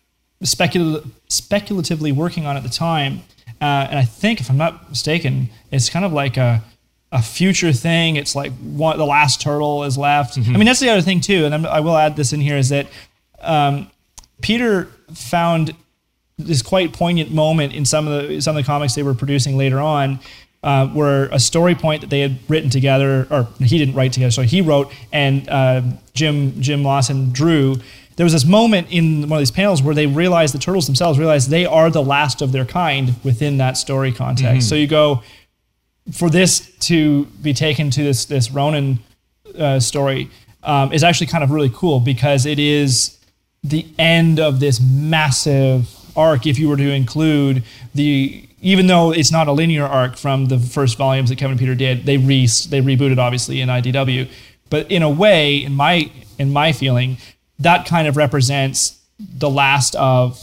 specul- 0.42 1.06
speculatively 1.28 2.12
working 2.12 2.46
on 2.46 2.56
at 2.56 2.62
the 2.62 2.68
time. 2.68 3.22
Uh, 3.60 3.88
and 3.90 3.98
I 3.98 4.04
think, 4.04 4.40
if 4.40 4.48
I'm 4.48 4.56
not 4.56 4.88
mistaken, 4.88 5.50
it's 5.72 5.90
kind 5.90 6.04
of 6.04 6.12
like 6.12 6.36
a 6.36 6.62
a 7.12 7.22
future 7.22 7.72
thing. 7.72 8.16
It's 8.16 8.34
like 8.34 8.52
one, 8.58 8.98
the 8.98 9.06
last 9.06 9.40
turtle 9.40 9.84
is 9.84 9.96
left. 9.96 10.36
I 10.36 10.40
mean, 10.42 10.64
that's 10.64 10.80
the 10.80 10.90
other 10.90 11.00
thing 11.00 11.20
too, 11.20 11.44
and 11.44 11.54
I'm, 11.54 11.64
I 11.64 11.80
will 11.80 11.96
add 11.96 12.16
this 12.16 12.32
in 12.32 12.40
here 12.40 12.56
is 12.56 12.68
that 12.70 12.88
um, 13.40 13.88
Peter 14.40 14.84
found 15.14 15.74
this 16.38 16.62
quite 16.62 16.92
poignant 16.92 17.30
moment 17.30 17.72
in 17.72 17.84
some 17.84 18.06
of 18.06 18.28
the 18.28 18.40
some 18.40 18.56
of 18.56 18.62
the 18.62 18.66
comics 18.66 18.94
they 18.94 19.02
were 19.02 19.14
producing 19.14 19.56
later 19.56 19.80
on, 19.80 20.20
uh, 20.62 20.86
where 20.88 21.26
a 21.26 21.38
story 21.38 21.74
point 21.74 22.02
that 22.02 22.10
they 22.10 22.20
had 22.20 22.38
written 22.48 22.70
together, 22.70 23.26
or 23.30 23.48
he 23.58 23.78
didn't 23.78 23.94
write 23.94 24.12
together, 24.12 24.30
so 24.30 24.42
he 24.42 24.60
wrote, 24.60 24.92
and 25.12 25.48
uh, 25.48 25.82
Jim 26.12 26.60
Jim 26.60 26.82
Lawson 26.82 27.32
drew. 27.32 27.76
There 28.16 28.24
was 28.24 28.32
this 28.32 28.46
moment 28.46 28.88
in 28.90 29.28
one 29.28 29.32
of 29.32 29.40
these 29.40 29.50
panels 29.50 29.82
where 29.82 29.94
they 29.94 30.06
realized 30.06 30.54
the 30.54 30.58
turtles 30.58 30.86
themselves 30.86 31.18
realized 31.18 31.50
they 31.50 31.66
are 31.66 31.90
the 31.90 32.02
last 32.02 32.40
of 32.40 32.50
their 32.50 32.64
kind 32.64 33.14
within 33.22 33.58
that 33.58 33.76
story 33.76 34.10
context. 34.10 34.70
So 34.70 34.74
you 34.74 34.86
go 34.86 35.22
for 36.12 36.30
this 36.30 36.70
to 36.78 37.26
be 37.42 37.52
taken 37.52 37.90
to 37.90 38.02
this 38.02 38.24
this 38.24 38.50
Ronin 38.50 39.00
uh, 39.58 39.80
story 39.80 40.30
um, 40.62 40.92
is 40.92 41.04
actually 41.04 41.26
kind 41.26 41.44
of 41.44 41.50
really 41.50 41.70
cool 41.72 42.00
because 42.00 42.46
it 42.46 42.58
is 42.58 43.15
the 43.70 43.86
end 43.98 44.40
of 44.40 44.60
this 44.60 44.80
massive 44.80 45.88
arc. 46.16 46.46
If 46.46 46.58
you 46.58 46.68
were 46.68 46.76
to 46.76 46.90
include 46.90 47.62
the, 47.94 48.48
even 48.60 48.86
though 48.86 49.12
it's 49.12 49.32
not 49.32 49.48
a 49.48 49.52
linear 49.52 49.84
arc 49.84 50.16
from 50.16 50.46
the 50.46 50.58
first 50.58 50.96
volumes 50.96 51.28
that 51.30 51.38
Kevin 51.38 51.58
Peter 51.58 51.74
did, 51.74 52.06
they 52.06 52.16
re 52.16 52.46
they 52.46 52.80
rebooted 52.80 53.18
obviously 53.18 53.60
in 53.60 53.68
IDW, 53.68 54.28
but 54.70 54.90
in 54.90 55.02
a 55.02 55.10
way, 55.10 55.56
in 55.56 55.74
my 55.74 56.10
in 56.38 56.52
my 56.52 56.72
feeling, 56.72 57.18
that 57.58 57.86
kind 57.86 58.08
of 58.08 58.16
represents 58.16 59.00
the 59.18 59.48
last 59.48 59.94
of 59.96 60.42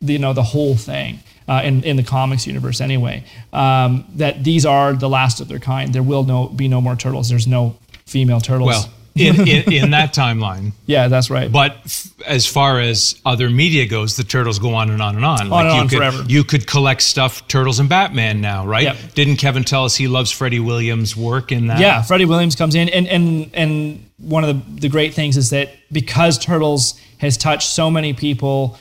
the, 0.00 0.14
you 0.14 0.18
know 0.18 0.32
the 0.32 0.42
whole 0.42 0.76
thing 0.76 1.20
uh, 1.48 1.62
in 1.64 1.82
in 1.82 1.96
the 1.96 2.02
comics 2.02 2.46
universe 2.46 2.80
anyway. 2.80 3.24
Um, 3.52 4.04
that 4.14 4.44
these 4.44 4.66
are 4.66 4.92
the 4.92 5.08
last 5.08 5.40
of 5.40 5.48
their 5.48 5.58
kind. 5.58 5.92
There 5.92 6.02
will 6.02 6.24
no 6.24 6.48
be 6.48 6.68
no 6.68 6.80
more 6.80 6.96
turtles. 6.96 7.28
There's 7.28 7.46
no 7.46 7.76
female 8.06 8.40
turtles. 8.40 8.68
Well, 8.68 8.90
in, 9.20 9.48
in, 9.48 9.72
in 9.72 9.90
that 9.90 10.14
timeline. 10.14 10.72
yeah, 10.86 11.08
that's 11.08 11.30
right. 11.30 11.50
But 11.50 11.76
f- 11.84 12.12
as 12.26 12.46
far 12.46 12.80
as 12.80 13.20
other 13.24 13.50
media 13.50 13.86
goes, 13.86 14.16
the 14.16 14.24
turtles 14.24 14.58
go 14.58 14.74
on 14.74 14.90
and 14.90 15.02
on 15.02 15.16
and 15.16 15.24
on. 15.24 15.52
On 15.52 15.66
and 15.66 15.74
you 15.74 15.80
on 15.80 15.88
could, 15.88 15.98
forever. 15.98 16.24
You 16.26 16.44
could 16.44 16.66
collect 16.66 17.02
stuff, 17.02 17.46
turtles 17.48 17.78
and 17.78 17.88
Batman 17.88 18.40
now, 18.40 18.66
right? 18.66 18.84
Yep. 18.84 19.14
Didn't 19.14 19.36
Kevin 19.36 19.64
tell 19.64 19.84
us 19.84 19.96
he 19.96 20.08
loves 20.08 20.30
Freddie 20.30 20.60
Williams' 20.60 21.16
work 21.16 21.52
in 21.52 21.68
that? 21.68 21.80
yeah, 21.80 22.02
Freddie 22.02 22.24
Williams 22.24 22.56
comes 22.56 22.74
in, 22.74 22.88
and 22.88 23.06
and 23.06 23.50
and 23.54 24.10
one 24.18 24.44
of 24.44 24.48
the, 24.48 24.80
the 24.80 24.88
great 24.88 25.14
things 25.14 25.36
is 25.36 25.50
that 25.50 25.70
because 25.92 26.38
Turtles 26.38 27.00
has 27.18 27.36
touched 27.36 27.68
so 27.68 27.90
many 27.90 28.12
people 28.12 28.78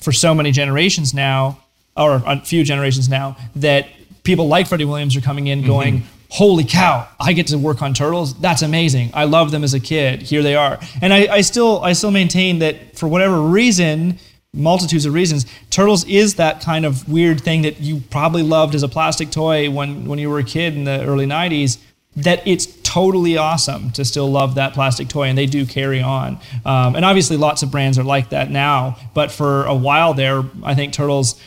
for 0.00 0.12
so 0.12 0.34
many 0.34 0.50
generations 0.50 1.14
now, 1.14 1.58
or 1.96 2.22
a 2.26 2.40
few 2.40 2.64
generations 2.64 3.08
now, 3.08 3.36
that 3.56 3.86
people 4.22 4.48
like 4.48 4.66
Freddie 4.66 4.84
Williams 4.84 5.16
are 5.16 5.20
coming 5.20 5.46
in 5.46 5.60
mm-hmm. 5.60 5.68
going, 5.68 6.02
"Holy 6.30 6.64
cow! 6.64 7.08
I 7.18 7.32
get 7.32 7.48
to 7.48 7.58
work 7.58 7.82
on 7.82 7.94
Turtles. 7.94 8.38
That's 8.40 8.62
amazing. 8.62 9.10
I 9.14 9.24
loved 9.24 9.52
them 9.52 9.64
as 9.64 9.74
a 9.74 9.80
kid. 9.80 10.22
Here 10.22 10.42
they 10.42 10.54
are." 10.54 10.78
And 11.02 11.12
I, 11.12 11.26
I 11.32 11.40
still 11.42 11.82
I 11.82 11.92
still 11.92 12.10
maintain 12.10 12.60
that 12.60 12.96
for 12.96 13.08
whatever 13.08 13.40
reason. 13.40 14.18
Multitudes 14.52 15.06
of 15.06 15.14
reasons. 15.14 15.46
Turtles 15.70 16.04
is 16.08 16.34
that 16.34 16.60
kind 16.60 16.84
of 16.84 17.08
weird 17.08 17.40
thing 17.40 17.62
that 17.62 17.80
you 17.80 18.02
probably 18.10 18.42
loved 18.42 18.74
as 18.74 18.82
a 18.82 18.88
plastic 18.88 19.30
toy 19.30 19.70
when, 19.70 20.06
when 20.06 20.18
you 20.18 20.28
were 20.28 20.40
a 20.40 20.44
kid 20.44 20.74
in 20.74 20.82
the 20.82 21.04
early 21.04 21.24
90s 21.24 21.78
that 22.16 22.46
it's 22.46 22.66
totally 22.82 23.36
awesome 23.36 23.90
to 23.92 24.04
still 24.04 24.30
love 24.30 24.56
that 24.56 24.74
plastic 24.74 25.08
toy, 25.08 25.28
and 25.28 25.38
they 25.38 25.46
do 25.46 25.64
carry 25.64 26.02
on. 26.02 26.38
Um, 26.64 26.96
and 26.96 27.04
obviously, 27.04 27.36
lots 27.36 27.62
of 27.62 27.70
brands 27.70 27.98
are 27.98 28.04
like 28.04 28.30
that 28.30 28.50
now. 28.50 28.96
But 29.14 29.30
for 29.30 29.64
a 29.64 29.74
while 29.74 30.14
there, 30.14 30.42
I 30.62 30.74
think 30.74 30.92
Turtles 30.92 31.40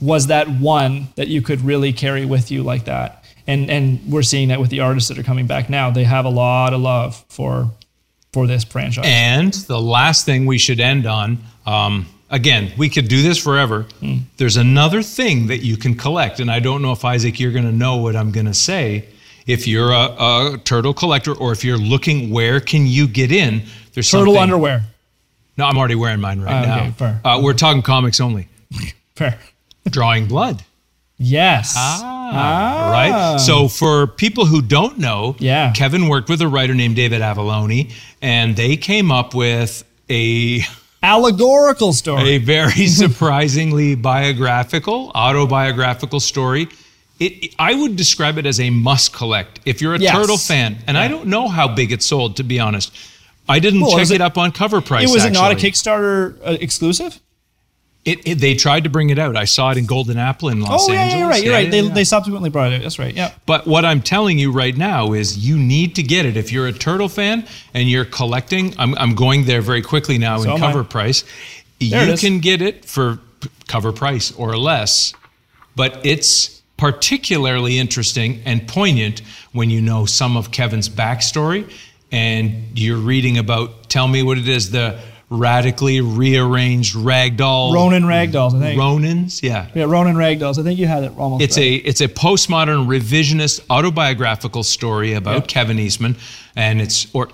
was 0.00 0.26
that 0.26 0.48
one 0.48 1.08
that 1.16 1.28
you 1.28 1.40
could 1.40 1.62
really 1.62 1.92
carry 1.92 2.26
with 2.26 2.50
you 2.50 2.62
like 2.62 2.84
that. 2.84 3.23
And 3.46 3.70
and 3.70 4.00
we're 4.10 4.22
seeing 4.22 4.48
that 4.48 4.60
with 4.60 4.70
the 4.70 4.80
artists 4.80 5.08
that 5.08 5.18
are 5.18 5.22
coming 5.22 5.46
back 5.46 5.68
now. 5.68 5.90
They 5.90 6.04
have 6.04 6.24
a 6.24 6.30
lot 6.30 6.72
of 6.72 6.80
love 6.80 7.24
for 7.28 7.70
for 8.32 8.46
this 8.46 8.64
franchise. 8.64 9.04
And 9.06 9.52
the 9.52 9.80
last 9.80 10.26
thing 10.26 10.46
we 10.46 10.58
should 10.58 10.80
end 10.80 11.06
on, 11.06 11.38
um, 11.66 12.06
again, 12.30 12.72
we 12.76 12.88
could 12.88 13.06
do 13.08 13.22
this 13.22 13.38
forever. 13.38 13.86
There's 14.38 14.56
another 14.56 15.02
thing 15.02 15.46
that 15.46 15.58
you 15.58 15.76
can 15.76 15.94
collect, 15.94 16.40
and 16.40 16.50
I 16.50 16.58
don't 16.58 16.82
know 16.82 16.90
if 16.92 17.04
Isaac, 17.04 17.38
you're 17.38 17.52
going 17.52 17.64
to 17.66 17.72
know 17.72 17.96
what 17.96 18.16
I'm 18.16 18.32
going 18.32 18.46
to 18.46 18.54
say. 18.54 19.08
If 19.46 19.68
you're 19.68 19.92
a, 19.92 20.54
a 20.54 20.60
turtle 20.64 20.94
collector, 20.94 21.32
or 21.32 21.52
if 21.52 21.64
you're 21.64 21.76
looking, 21.78 22.30
where 22.30 22.60
can 22.60 22.86
you 22.86 23.06
get 23.06 23.30
in? 23.30 23.62
There's 23.92 24.10
Turtle 24.10 24.34
something- 24.34 24.42
underwear. 24.42 24.84
No, 25.56 25.66
I'm 25.66 25.78
already 25.78 25.94
wearing 25.94 26.20
mine 26.20 26.40
right 26.40 26.62
okay, 26.66 26.86
now. 26.86 26.92
fair. 26.92 27.20
Uh, 27.24 27.40
we're 27.40 27.52
talking 27.52 27.82
comics 27.82 28.20
only. 28.20 28.48
Fair. 29.14 29.38
Drawing 29.88 30.26
blood. 30.26 30.64
Yes. 31.18 31.74
Ah, 31.76 32.90
right. 32.90 33.38
So 33.40 33.68
for 33.68 34.06
people 34.06 34.46
who 34.46 34.60
don't 34.60 34.98
know, 34.98 35.36
Yeah. 35.38 35.72
Kevin 35.72 36.08
worked 36.08 36.28
with 36.28 36.42
a 36.42 36.48
writer 36.48 36.74
named 36.74 36.96
David 36.96 37.22
Avallone, 37.22 37.92
and 38.20 38.56
they 38.56 38.76
came 38.76 39.12
up 39.12 39.34
with 39.34 39.84
a 40.10 40.60
Allegorical 41.02 41.92
story. 41.92 42.30
a 42.30 42.38
very 42.38 42.86
surprisingly 43.02 43.94
biographical, 43.94 45.12
autobiographical 45.14 46.18
story. 46.18 46.68
It, 47.20 47.54
I 47.60 47.74
would 47.74 47.94
describe 47.94 48.38
it 48.38 48.46
as 48.46 48.58
a 48.58 48.70
must 48.70 49.12
collect 49.12 49.60
if 49.64 49.80
you're 49.80 49.94
a 49.94 49.98
Yes. 50.00 50.12
turtle 50.16 50.36
fan. 50.38 50.78
And 50.88 50.98
I 50.98 51.06
don't 51.06 51.26
know 51.28 51.46
how 51.48 51.68
big 51.68 51.92
it 51.92 52.02
sold, 52.02 52.36
to 52.38 52.42
be 52.42 52.58
honest. 52.58 52.92
I 53.48 53.60
didn't 53.60 53.88
check 53.90 54.06
it, 54.10 54.14
it- 54.16 54.20
up 54.20 54.36
on 54.36 54.50
CovrPrice. 54.50 55.04
it 55.04 55.10
was 55.10 55.24
it 55.24 55.32
not 55.32 55.52
a. 55.52 55.54
Kickstarter 55.54 56.36
uh, 56.44 56.56
exclusive? 56.60 57.20
It, 58.04 58.26
it- 58.28 58.34
they 58.38 58.54
tried 58.54 58.84
to 58.84 58.90
bring 58.90 59.10
it 59.10 59.18
out. 59.18 59.36
I 59.36 59.44
saw 59.44 59.70
it 59.70 59.78
in 59.78 59.86
Golden 59.86 60.18
Apple 60.18 60.50
in 60.50 60.60
Los 60.60 60.88
oh 60.88 60.92
yeah, 60.92 61.00
Angeles. 61.00 61.12
yeah, 61.14 61.18
you're 61.20 61.28
right. 61.28 61.42
You're 61.44 61.52
Yeah, 61.52 61.56
right. 61.58 61.64
yeah, 61.64 61.70
they, 61.70 61.80
yeah. 61.88 61.94
they 61.94 62.04
subsequently 62.04 62.50
brought 62.50 62.72
it. 62.72 62.76
out. 62.76 62.82
That's 62.82 62.98
right. 62.98 63.14
Yeah. 63.14 63.32
But 63.46 63.66
what 63.66 63.84
I'm 63.84 64.02
telling 64.02 64.38
you 64.38 64.52
right 64.52 64.76
now 64.76 65.12
is 65.14 65.38
you 65.38 65.56
need 65.58 65.94
to 65.96 66.02
get 66.02 66.26
it. 66.26 66.36
If 66.36 66.52
you're 66.52 66.66
a 66.66 66.72
turtle 66.72 67.08
fan 67.08 67.46
and 67.72 67.88
you're 67.88 68.04
collecting, 68.04 68.74
I'm, 68.78 68.94
I'm 68.96 69.14
going 69.14 69.46
there 69.46 69.62
very 69.62 69.80
quickly 69.82 70.18
now 70.18 70.36
So 70.38 70.44
in 70.44 70.50
am 70.50 70.56
I. 70.56 70.60
cover 70.66 70.84
price. 70.84 71.24
There 71.80 72.08
you 72.10 72.16
can 72.18 72.40
get 72.40 72.60
it 72.62 72.84
for 72.84 73.18
cover 73.68 73.92
price 73.92 74.32
or 74.32 74.56
less, 74.56 75.12
but 75.76 76.04
it's 76.04 76.62
particularly 76.76 77.78
interesting 77.78 78.40
and 78.44 78.66
poignant 78.68 79.20
when 79.52 79.70
you 79.70 79.80
know 79.80 80.04
some 80.06 80.36
of 80.36 80.50
Kevin's 80.50 80.88
backstory 80.88 81.70
and 82.12 82.78
you're 82.78 82.96
reading 82.98 83.38
about, 83.38 83.88
tell 83.88 84.06
me 84.08 84.22
what 84.22 84.38
it 84.38 84.48
is, 84.48 84.70
the 84.70 85.00
radically 85.30 86.00
rearranged 86.00 86.94
ragdoll. 86.94 87.74
Ronin 87.74 88.04
Ragdolls, 88.04 88.54
I 88.56 88.60
think. 88.60 88.80
Ronins, 88.80 89.42
yeah. 89.42 89.68
yeah, 89.74 89.84
Ronin 89.84 90.16
Ragdolls. 90.16 90.58
I 90.58 90.62
think 90.62 90.78
you 90.78 90.86
had 90.86 91.04
it 91.04 91.12
almost. 91.16 91.42
It's 91.42 91.56
right. 91.56 91.64
a 91.64 91.74
it's 91.76 92.00
a 92.00 92.08
postmodern 92.08 92.86
revisionist 92.86 93.64
autobiographical 93.70 94.62
story 94.62 95.14
about 95.14 95.34
Yeah. 95.34 95.46
Kevin 95.46 95.78
Eastman, 95.78 96.16
and 96.56 96.80
it's 96.80 97.06
or 97.14 97.28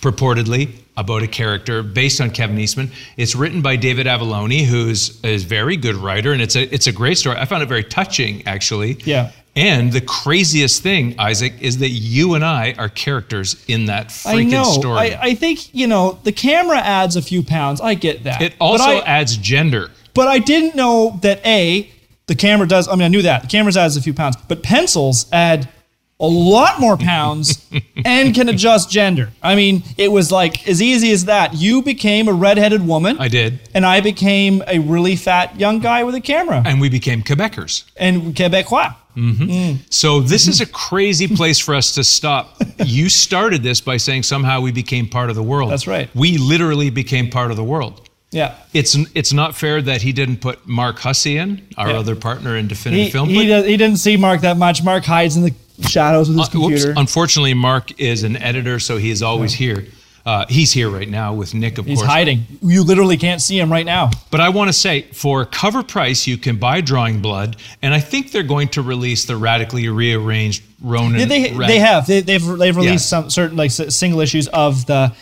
purportedly 0.00 0.72
about 0.96 1.22
a 1.22 1.26
character 1.26 1.82
based 1.82 2.20
on 2.20 2.30
Kevin 2.30 2.58
Eastman. 2.58 2.90
It's 3.16 3.34
written 3.34 3.62
by 3.62 3.76
David 3.76 4.06
Avallone, 4.06 4.64
who's 4.64 5.22
is 5.24 5.44
a 5.44 5.46
very 5.46 5.76
good 5.76 5.96
writer, 5.96 6.32
and 6.32 6.42
it's 6.42 6.56
a 6.56 6.62
it's 6.74 6.86
a 6.86 6.92
great 6.92 7.18
story. 7.18 7.36
I 7.36 7.44
found 7.46 7.62
it 7.62 7.66
very 7.66 7.84
touching, 7.84 8.46
actually. 8.46 8.98
Yeah. 9.04 9.32
And 9.60 9.92
the 9.92 10.00
craziest 10.00 10.82
thing, 10.82 11.14
Isaac, 11.18 11.54
is 11.60 11.78
that 11.78 11.90
you 11.90 12.34
and 12.34 12.44
I 12.44 12.74
are 12.78 12.88
characters 12.88 13.62
in 13.68 13.86
that 13.86 14.06
I 14.24 14.34
freaking 14.36 14.50
know. 14.50 14.64
story. 14.64 14.98
I, 14.98 15.18
I 15.20 15.34
think 15.34 15.74
you 15.74 15.86
know 15.86 16.18
the 16.24 16.32
camera 16.32 16.78
adds 16.78 17.16
a 17.16 17.22
few 17.22 17.42
pounds. 17.42 17.80
I 17.80 17.94
get 17.94 18.24
that. 18.24 18.40
it 18.40 18.54
also 18.60 18.84
I, 18.84 19.00
adds 19.04 19.36
gender. 19.36 19.90
but 20.14 20.28
I 20.28 20.38
didn't 20.38 20.74
know 20.76 21.18
that 21.22 21.44
a 21.46 21.90
the 22.26 22.34
camera 22.34 22.66
does. 22.66 22.88
I 22.88 22.92
mean, 22.92 23.02
I 23.02 23.08
knew 23.08 23.22
that 23.22 23.42
the 23.42 23.48
camera 23.48 23.72
adds 23.76 23.96
a 23.96 24.02
few 24.02 24.14
pounds, 24.14 24.36
but 24.48 24.62
pencils 24.62 25.26
add 25.32 25.68
a 26.20 26.26
lot 26.26 26.78
more 26.78 26.96
pounds 26.96 27.68
and 28.04 28.34
can 28.34 28.48
adjust 28.48 28.90
gender. 28.90 29.30
I 29.42 29.56
mean, 29.56 29.82
it 29.96 30.12
was 30.12 30.30
like 30.30 30.68
as 30.68 30.80
easy 30.80 31.10
as 31.12 31.24
that. 31.24 31.54
You 31.54 31.82
became 31.82 32.28
a 32.28 32.32
redheaded 32.32 32.86
woman. 32.86 33.18
I 33.18 33.28
did, 33.28 33.58
and 33.74 33.84
I 33.84 34.00
became 34.00 34.62
a 34.66 34.78
really 34.78 35.16
fat 35.16 35.58
young 35.58 35.80
guy 35.80 36.04
with 36.04 36.14
a 36.14 36.20
camera 36.20 36.62
and 36.64 36.80
we 36.80 36.88
became 36.88 37.22
Quebecers. 37.22 37.84
and 37.96 38.34
Quebecois. 38.34 38.94
So 39.90 40.20
this 40.20 40.48
is 40.48 40.60
a 40.60 40.66
crazy 40.66 41.28
place 41.28 41.58
for 41.58 41.74
us 41.74 41.92
to 41.92 42.04
stop. 42.04 42.56
You 42.82 43.10
started 43.10 43.62
this 43.62 43.80
by 43.82 43.98
saying 43.98 44.22
somehow 44.22 44.62
we 44.62 44.72
became 44.72 45.06
part 45.06 45.28
of 45.28 45.36
the 45.36 45.42
world. 45.42 45.70
That's 45.70 45.86
right. 45.86 46.08
We 46.14 46.38
literally 46.38 46.88
became 46.88 47.28
part 47.28 47.50
of 47.50 47.58
the 47.58 47.64
world. 47.64 48.08
Yeah. 48.32 48.54
It's 48.72 48.96
it's 49.14 49.32
not 49.34 49.54
fair 49.54 49.82
that 49.82 50.00
he 50.00 50.12
didn't 50.12 50.38
put 50.38 50.66
Mark 50.66 50.98
Hussey 51.00 51.36
in, 51.36 51.60
our 51.76 51.90
Yeah. 51.90 51.98
other 51.98 52.16
partner 52.16 52.56
in 52.56 52.68
Definitive 52.68 53.06
He, 53.06 53.10
Film. 53.12 53.28
he, 53.28 53.46
does, 53.46 53.66
he 53.66 53.76
didn't 53.76 53.98
see 53.98 54.16
Mark 54.16 54.40
that 54.42 54.56
much. 54.56 54.82
Mark 54.82 55.04
hides 55.04 55.36
in 55.36 55.42
the 55.42 55.54
shadows 55.88 56.28
with 56.30 56.38
his 56.38 56.48
Uh, 56.48 56.50
whoops. 56.58 56.82
computer. 56.84 56.94
Unfortunately, 56.96 57.52
Mark 57.54 58.00
is 58.00 58.22
an 58.22 58.36
editor, 58.36 58.78
so 58.80 58.96
he 58.96 59.10
is 59.10 59.22
always 59.22 59.52
here. 59.52 59.84
Uh, 60.26 60.44
he's 60.48 60.70
here 60.72 60.90
right 60.90 61.08
now 61.08 61.32
with 61.32 61.54
Nick, 61.54 61.78
of 61.78 61.86
He's 61.86 61.98
course. 61.98 62.06
He's 62.06 62.12
hiding. 62.12 62.42
You 62.62 62.82
literally 62.84 63.16
can't 63.16 63.40
see 63.40 63.58
him 63.58 63.72
right 63.72 63.86
now. 63.86 64.10
But 64.30 64.40
I 64.40 64.50
want 64.50 64.68
to 64.68 64.72
say, 64.72 65.02
for 65.12 65.44
cover 65.46 65.82
price, 65.82 66.26
you 66.26 66.36
can 66.36 66.56
buy 66.58 66.82
Drawing 66.82 67.22
Blood, 67.22 67.56
and 67.80 67.94
I 67.94 68.00
think 68.00 68.30
they're 68.30 68.42
going 68.42 68.68
to 68.68 68.82
release 68.82 69.24
the 69.24 69.36
radically 69.36 69.88
rearranged 69.88 70.62
Ronin. 70.82 71.20
Yeah, 71.20 71.24
they 71.26 71.48
they 71.50 71.78
have 71.78 72.06
they, 72.06 72.20
they've 72.20 72.44
they've 72.44 72.76
released 72.76 73.10
Yeah. 73.12 73.20
some 73.22 73.30
certain 73.30 73.56
like 73.56 73.70
single 73.70 74.20
issues 74.20 74.46
of 74.48 74.84
the 74.86 75.12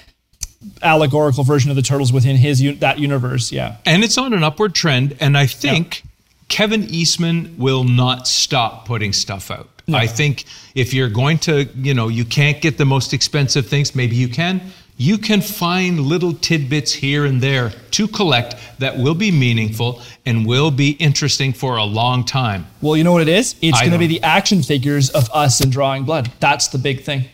allegorical 0.83 1.45
version 1.45 1.71
of 1.71 1.77
the 1.77 1.83
turtles 1.83 2.13
within 2.13 2.37
his 2.37 2.61
that 2.81 2.99
universe. 2.99 3.53
Yeah. 3.53 3.77
and 3.87 4.03
it's 4.03 4.19
on 4.19 4.33
an 4.35 4.43
upward 4.43 4.75
trend. 4.75 5.17
And 5.21 5.39
I 5.39 5.47
think 5.47 6.03
Kevin 6.49 6.85
Eastman 6.85 7.55
will 7.59 7.85
not 7.85 8.27
stop 8.27 8.87
putting 8.87 9.13
stuff 9.13 9.51
out. 9.51 9.69
I 9.91 10.07
think 10.07 10.45
if 10.75 10.93
you're 10.93 11.09
going 11.09 11.39
to, 11.39 11.65
you 11.75 11.95
know, 11.95 12.09
you 12.09 12.27
can't 12.27 12.61
get 12.61 12.77
the 12.77 12.85
most 12.85 13.15
expensive 13.15 13.69
things, 13.69 13.95
maybe 13.95 14.17
you 14.17 14.29
can. 14.29 14.61
You 15.01 15.17
can 15.17 15.41
find 15.41 16.01
little 16.01 16.33
tidbits 16.33 16.93
here 16.93 17.25
and 17.25 17.41
there 17.41 17.71
to 17.93 18.09
collect 18.09 18.57
that 18.81 18.99
will 18.99 19.15
be 19.15 19.31
meaningful 19.31 20.03
and 20.27 20.45
will 20.45 20.73
be 20.73 20.91
interesting 20.91 21.53
for 21.53 21.77
a 21.77 21.85
long 21.85 22.25
time. 22.25 22.67
Well, 22.81 22.97
you 22.97 23.05
know 23.05 23.13
what 23.13 23.23
it 23.23 23.29
is? 23.29 23.55
It's 23.63 23.79
going 23.79 23.93
to 23.93 23.99
be 23.99 24.09
the 24.09 24.21
action 24.25 24.61
figures 24.61 25.11
of 25.11 25.31
us 25.33 25.61
in 25.61 25.71
drawing 25.71 26.03
blood. 26.03 26.33
That's 26.41 26.67
the 26.69 26.79
big 26.79 27.03
thing. 27.03 27.27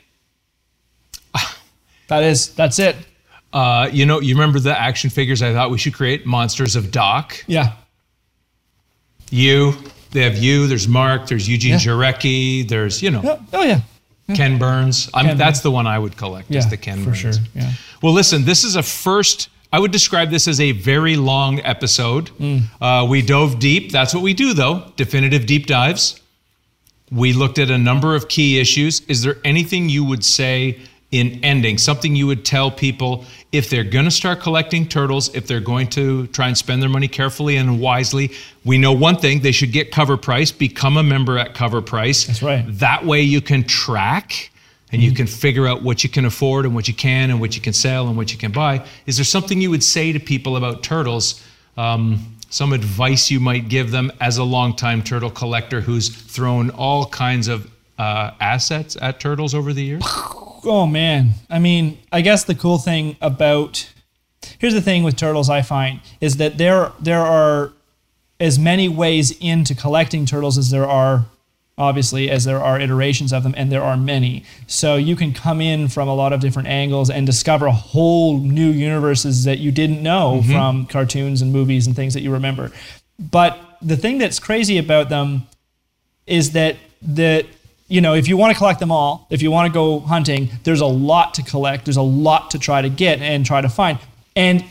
that 2.09 2.23
is 2.23 2.55
that's 2.55 2.79
it. 2.79 2.97
Uh, 3.51 3.89
you 3.91 4.05
know, 4.05 4.21
you 4.21 4.35
remember 4.35 4.61
the 4.61 4.79
action 4.79 5.09
figures 5.09 5.41
I 5.41 5.55
thought 5.55 5.71
we 5.71 5.79
should 5.79 5.95
create? 5.95 6.27
Monsters 6.27 6.77
of 6.77 6.91
Doc. 6.91 7.43
Yeah. 7.47 7.73
You, 9.31 9.73
they 10.11 10.21
have 10.23 10.37
you, 10.37 10.67
there's 10.67 10.87
Mark, 10.87 11.29
there's 11.29 11.49
Eugene 11.49 11.73
Yeah. 11.73 11.79
Jarecki, 11.79 12.69
there's, 12.69 13.01
you 13.03 13.11
know. 13.11 13.41
Oh 13.55 13.63
yeah. 13.63 13.81
Ken 14.35 14.59
Burns. 14.59 15.11
I'm, 15.13 15.27
Ken 15.27 15.37
that's 15.37 15.59
Burns. 15.59 15.63
the 15.63 15.71
one 15.71 15.87
I 15.87 15.99
would 15.99 16.17
collect. 16.17 16.51
Yeah. 16.51 16.61
is 16.61 16.69
the 16.71 16.77
Ken 16.77 16.99
for 17.01 17.07
Burns. 17.11 17.19
sure. 17.19 17.33
Yeah. 17.55 17.73
Well, 18.03 18.13
listen, 18.13 18.45
this 18.45 18.65
is 18.65 18.77
a 18.77 18.83
first. 18.83 19.49
I 19.73 19.79
would 19.81 19.91
describe 19.91 20.31
this 20.31 20.47
as 20.49 20.61
a 20.61 20.73
very 20.73 21.17
long 21.17 21.61
episode. 21.61 22.29
Hmm. 22.31 22.59
Uh, 22.81 23.07
we 23.09 23.23
dove 23.23 23.59
deep. 23.59 23.93
That's 23.93 24.15
what 24.15 24.23
we 24.23 24.33
do, 24.33 24.55
though. 24.55 24.91
Definitive 24.97 25.47
deep 25.47 25.67
dives. 25.67 26.21
We 27.11 27.33
looked 27.33 27.59
at 27.59 27.71
a 27.71 27.79
number 27.79 28.15
of 28.15 28.29
key 28.29 28.59
issues. 28.59 29.01
Is 29.03 29.23
there 29.23 29.37
anything 29.45 29.89
you 29.89 30.05
would 30.05 30.25
say 30.25 30.79
in 31.15 31.43
ending? 31.45 31.79
Something 31.79 32.17
you 32.17 32.27
would 32.27 32.45
tell 32.45 32.71
people 32.71 33.25
if 33.53 33.71
they're 33.71 33.85
going 33.85 34.05
to 34.05 34.11
start 34.11 34.41
collecting 34.41 34.89
turtles, 34.89 35.35
if 35.35 35.47
they're 35.47 35.61
going 35.61 35.89
to 35.91 36.27
try 36.29 36.49
and 36.49 36.59
spend 36.59 36.83
their 36.83 36.89
money 36.89 37.09
carefully 37.09 37.57
and 37.57 37.81
wisely? 37.81 38.33
We 38.65 38.79
know 38.79 38.93
one 38.93 39.17
thing: 39.17 39.41
they 39.41 39.53
should 39.53 39.73
get 39.73 39.93
CovrPrice. 39.93 40.57
Become 40.59 40.97
a 40.97 41.03
member 41.03 41.39
at 41.39 41.55
CovrPrice. 41.55 42.27
That's 42.27 42.43
right. 42.43 42.65
That 42.67 43.07
way, 43.07 43.23
you 43.23 43.41
can 43.41 43.63
track 43.65 44.51
and 44.93 45.03
you 45.03 45.13
can 45.13 45.27
figure 45.27 45.67
out 45.67 45.83
what 45.83 46.05
you 46.05 46.11
can 46.11 46.25
afford 46.25 46.65
and 46.67 46.75
what 46.75 46.87
you 46.87 46.95
can 46.95 47.31
and 47.31 47.41
what 47.41 47.57
you 47.57 47.63
can 47.63 47.73
sell 47.73 48.07
and 48.07 48.17
what 48.17 48.33
you 48.33 48.39
can 48.39 48.53
buy. 48.53 48.85
Is 49.07 49.17
there 49.17 49.25
something 49.25 49.61
you 49.61 49.71
would 49.71 49.83
say 49.83 50.13
to 50.13 50.21
people 50.21 50.57
about 50.57 50.83
turtles? 50.83 51.43
Um, 51.77 52.37
some 52.49 52.73
advice 52.73 53.33
you 53.33 53.41
might 53.41 53.69
give 53.69 53.91
them 53.91 54.13
as 54.21 54.37
a 54.37 54.45
longtime 54.45 55.03
turtle 55.03 55.31
collector 55.31 55.81
who's 55.81 56.09
thrown 56.09 56.71
all 56.71 57.07
kinds 57.07 57.49
of 57.49 57.69
uh, 57.99 58.33
assets 58.41 58.97
at 59.01 59.21
turtles 59.21 59.55
over 59.55 59.73
the 59.73 59.83
years? 59.83 60.03
Oh 60.07 60.87
man. 60.87 61.35
I 61.51 61.59
mean, 61.59 61.99
I 62.11 62.21
guess 62.21 62.45
the 62.45 62.55
cool 62.55 62.79
thing 62.79 63.17
about 63.21 63.91
here's 64.59 64.75
the 64.75 64.83
thing 64.83 65.03
with 65.03 65.17
turtles 65.17 65.51
I 65.51 65.63
find 65.63 66.01
is 66.21 66.37
that 66.39 66.59
there 66.59 66.93
there 67.01 67.21
are 67.21 67.73
as 68.41 68.59
many 68.59 68.89
ways 68.89 69.37
into 69.41 69.75
collecting 69.75 70.27
turtles 70.27 70.59
as 70.59 70.71
there 70.71 70.87
are 70.87 71.27
obviously 71.77 72.31
as 72.31 72.45
there 72.45 72.61
are 72.61 72.79
iterations 72.81 73.33
of 73.33 73.43
them 73.43 73.55
and 73.57 73.71
there 73.71 73.83
are 73.83 73.97
many. 73.97 74.45
So 74.67 74.97
you 74.97 75.17
can 75.17 75.33
come 75.33 75.61
in 75.61 75.89
from 75.89 76.09
a 76.09 76.15
lot 76.15 76.33
of 76.33 76.41
different 76.41 76.69
angles 76.69 77.11
and 77.11 77.27
discover 77.27 77.69
whole 77.69 78.39
new 78.39 78.71
universes 78.71 79.45
that 79.45 79.59
you 79.59 79.73
didn't 79.73 80.03
know 80.03 80.43
from 80.43 80.87
cartoons 80.87 81.43
and 81.43 81.53
movies 81.53 81.87
and 81.87 81.97
things 81.97 82.15
that 82.15 82.21
you 82.21 82.33
remember. 82.33 82.71
But 83.19 83.59
the 83.83 83.97
thing 83.97 84.19
that's 84.19 84.39
crazy 84.39 84.79
about 84.79 85.09
them 85.09 85.47
is 86.27 86.53
that 86.53 86.77
that 87.03 87.47
you 87.89 88.01
know 88.01 88.15
if 88.15 88.29
you 88.29 88.37
want 88.37 88.53
to 88.53 88.59
collect 88.59 88.81
them 88.81 88.91
all 88.91 89.27
if 89.31 89.43
you 89.43 89.51
want 89.51 89.67
to 89.67 89.73
go 89.73 90.01
hunting 90.01 90.49
there's 90.65 90.81
a 90.81 90.87
lot 90.87 91.35
to 91.35 91.43
collect 91.43 91.85
there's 91.85 91.97
a 91.97 92.03
lot 92.03 92.51
to 92.51 92.59
try 92.59 92.81
to 92.83 92.89
get 92.89 93.21
and 93.21 93.45
try 93.45 93.61
to 93.61 93.69
find 93.69 93.99
and 94.37 94.65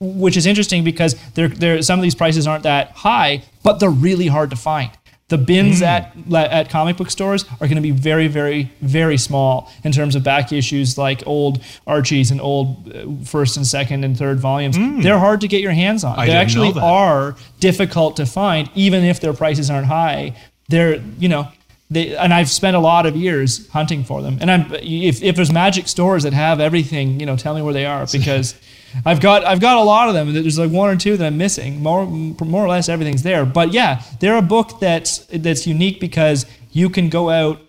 which 0.00 0.36
is 0.36 0.46
interesting 0.46 0.84
because 0.84 1.16
they're, 1.34 1.48
they're, 1.48 1.82
some 1.82 1.98
of 1.98 2.04
these 2.04 2.14
prices 2.14 2.46
aren't 2.46 2.62
that 2.64 2.90
high 2.92 3.42
but 3.62 3.80
they're 3.80 3.90
really 3.90 4.26
hard 4.26 4.50
to 4.50 4.56
find 4.56 4.90
The 5.28 5.36
bins 5.36 5.82
at 5.82 6.16
at 6.32 6.70
comic 6.70 6.96
book 6.96 7.10
stores 7.10 7.44
are 7.60 7.66
going 7.68 7.76
to 7.76 7.82
be 7.82 7.90
very, 7.90 8.28
very, 8.28 8.72
very 8.80 9.18
small 9.18 9.70
in 9.84 9.92
terms 9.92 10.14
of 10.16 10.22
back 10.24 10.52
issues 10.52 10.96
like 10.96 11.22
old 11.26 11.60
Archies 11.86 12.30
and 12.30 12.40
old 12.40 12.90
uh, 12.90 13.24
first 13.26 13.58
and 13.58 13.66
second 13.66 14.04
and 14.04 14.16
third 14.16 14.40
volumes. 14.40 14.78
They're 15.02 15.18
hard 15.18 15.42
to 15.42 15.48
get 15.48 15.60
your 15.60 15.72
hands 15.72 16.02
on. 16.02 16.18
I 16.18 16.26
they 16.26 16.32
actually 16.32 16.72
are 16.80 17.36
difficult 17.60 18.16
to 18.16 18.24
find, 18.24 18.70
even 18.74 19.04
if 19.04 19.20
their 19.20 19.34
prices 19.34 19.68
aren't 19.68 19.88
high. 19.88 20.34
They're 20.68 20.96
you 21.18 21.28
know. 21.28 21.48
They, 21.90 22.14
and 22.16 22.34
I've 22.34 22.50
spent 22.50 22.76
a 22.76 22.80
lot 22.80 23.06
of 23.06 23.16
years 23.16 23.66
hunting 23.70 24.04
for 24.04 24.20
them. 24.20 24.38
And 24.40 24.50
I'm 24.50 24.74
if, 24.74 25.22
if 25.22 25.36
there's 25.36 25.52
magic 25.52 25.88
stores 25.88 26.24
that 26.24 26.34
have 26.34 26.60
everything, 26.60 27.18
you 27.18 27.24
know, 27.24 27.36
tell 27.36 27.54
me 27.54 27.62
where 27.62 27.72
they 27.72 27.86
are 27.86 28.06
because 28.12 28.54
I've 29.06 29.20
got 29.20 29.44
I've 29.44 29.60
got 29.60 29.78
a 29.78 29.82
lot 29.82 30.08
of 30.08 30.14
them. 30.14 30.32
There's 30.34 30.58
like 30.58 30.70
one 30.70 30.90
or 30.90 30.96
two 30.96 31.16
that 31.16 31.26
I'm 31.26 31.38
missing. 31.38 31.82
More 31.82 32.06
more 32.06 32.64
or 32.64 32.68
less 32.68 32.88
everything's 32.88 33.22
there. 33.22 33.46
But 33.46 33.72
yeah, 33.72 34.02
they're 34.20 34.36
a 34.36 34.42
book 34.42 34.80
that's 34.80 35.18
that's 35.32 35.66
unique 35.66 35.98
because 35.98 36.44
you 36.72 36.90
can 36.90 37.08
go 37.08 37.30
out 37.30 37.60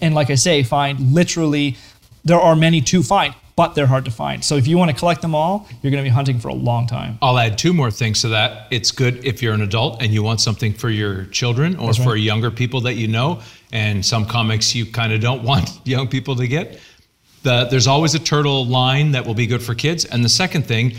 and 0.00 0.14
like 0.14 0.30
I 0.30 0.36
say, 0.36 0.62
find 0.62 1.12
literally 1.12 1.76
there 2.24 2.40
are 2.40 2.54
many 2.54 2.80
to 2.82 3.02
find, 3.02 3.34
but 3.60 3.74
they're 3.74 3.86
hard 3.86 4.06
to 4.06 4.10
find. 4.10 4.42
So 4.42 4.56
if 4.56 4.66
you 4.66 4.78
want 4.78 4.90
to 4.90 4.96
collect 4.96 5.20
them 5.20 5.34
all, 5.34 5.68
you're 5.82 5.90
going 5.90 6.02
to 6.02 6.08
be 6.10 6.14
hunting 6.14 6.38
for 6.38 6.48
a 6.48 6.54
long 6.54 6.86
time. 6.86 7.18
I'll 7.20 7.38
add 7.38 7.58
two 7.58 7.74
more 7.74 7.90
things 7.90 8.22
to 8.22 8.28
that. 8.28 8.68
It's 8.70 8.90
good 8.90 9.22
if 9.22 9.42
you're 9.42 9.52
an 9.52 9.60
adult 9.60 10.00
and 10.00 10.14
you 10.14 10.22
want 10.22 10.40
something 10.40 10.72
for 10.72 10.88
your 10.88 11.26
children 11.26 11.76
or 11.76 11.92
for 11.92 12.16
younger 12.16 12.50
people 12.50 12.80
that 12.80 12.94
you 12.94 13.06
know. 13.06 13.42
And 13.70 14.02
some 14.02 14.24
comics 14.24 14.74
you 14.74 14.86
kind 14.86 15.12
of 15.12 15.20
don't 15.20 15.42
want 15.50 15.68
young 15.84 16.08
people 16.08 16.36
to 16.36 16.48
get. 16.48 16.80
The, 17.42 17.66
there's 17.70 17.86
always 17.86 18.14
a 18.14 18.18
turtle 18.18 18.64
line 18.64 19.10
that 19.10 19.26
will 19.26 19.34
be 19.34 19.46
good 19.46 19.62
for 19.62 19.74
kids. 19.74 20.06
And 20.06 20.24
the 20.24 20.30
second 20.30 20.64
thing, 20.64 20.94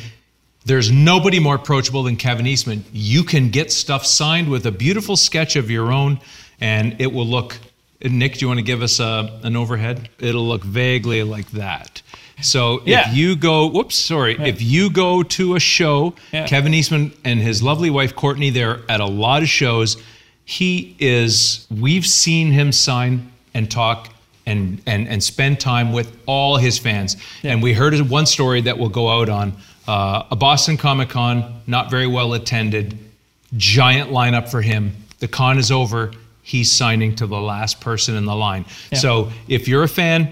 there's 0.63 0.91
nobody 0.91 1.39
more 1.39 1.55
approachable 1.55 2.03
than 2.03 2.15
Kevin 2.15 2.45
Eastman. 2.45 2.85
You 2.93 3.23
can 3.23 3.49
get 3.49 3.71
stuff 3.71 4.05
signed 4.05 4.51
with 4.51 4.67
a 4.67 4.71
beautiful 4.71 5.17
sketch 5.17 5.55
of 5.55 5.71
your 5.71 5.91
own, 5.91 6.19
and 6.59 7.01
it 7.01 7.11
will 7.11 7.25
look. 7.25 7.57
Nick, 8.03 8.35
do 8.35 8.41
you 8.41 8.47
want 8.47 8.59
to 8.59 8.63
give 8.63 8.83
us 8.83 8.99
a, 8.99 9.39
an 9.41 9.55
overhead? 9.55 10.09
It'll 10.19 10.47
look 10.47 10.63
vaguely 10.63 11.23
like 11.23 11.49
that. 11.53 12.03
So 12.41 12.81
Yeah. 12.85 13.09
if 13.09 13.15
you 13.15 13.35
go, 13.35 13.67
whoops, 13.67 13.95
sorry, 13.95 14.37
if 14.39 14.61
you 14.61 14.89
go 14.89 15.23
to 15.23 15.55
a 15.55 15.59
show, 15.59 16.13
Yeah. 16.31 16.47
Kevin 16.47 16.73
Eastman 16.73 17.11
and 17.23 17.39
his 17.41 17.61
lovely 17.63 17.89
wife 17.89 18.15
Courtney, 18.15 18.49
they're 18.49 18.79
at 18.89 18.99
a 18.99 19.05
lot 19.05 19.41
of 19.43 19.49
shows. 19.49 19.97
He 20.45 20.95
is. 20.99 21.65
We've 21.69 22.05
seen 22.05 22.51
him 22.51 22.71
sign 22.71 23.31
and 23.53 23.69
talk 23.69 24.09
and 24.45 24.81
and 24.85 25.07
and 25.07 25.23
spend 25.23 25.59
time 25.59 25.93
with 25.93 26.11
all 26.25 26.57
his 26.57 26.77
fans. 26.77 27.15
And 27.43 27.61
we 27.61 27.73
heard 27.73 27.93
one 28.09 28.25
story 28.25 28.61
that 28.61 28.77
will 28.77 28.89
go 28.89 29.09
out 29.09 29.29
on 29.29 29.53
uh, 29.87 30.23
a 30.31 30.35
Boston 30.35 30.77
Comic 30.77 31.09
Con, 31.09 31.61
not 31.67 31.89
very 31.91 32.07
well 32.07 32.33
attended, 32.33 32.97
giant 33.57 34.11
lineup 34.11 34.49
for 34.49 34.61
him. 34.61 34.93
The 35.19 35.27
con 35.27 35.57
is 35.57 35.71
over. 35.71 36.11
He's 36.43 36.71
signing 36.71 37.15
to 37.17 37.27
the 37.27 37.39
last 37.39 37.79
person 37.81 38.15
in 38.15 38.25
the 38.25 38.35
line. 38.35 38.65
So 38.95 39.31
if 39.47 39.67
you're 39.67 39.83
a 39.83 39.87
fan, 39.87 40.29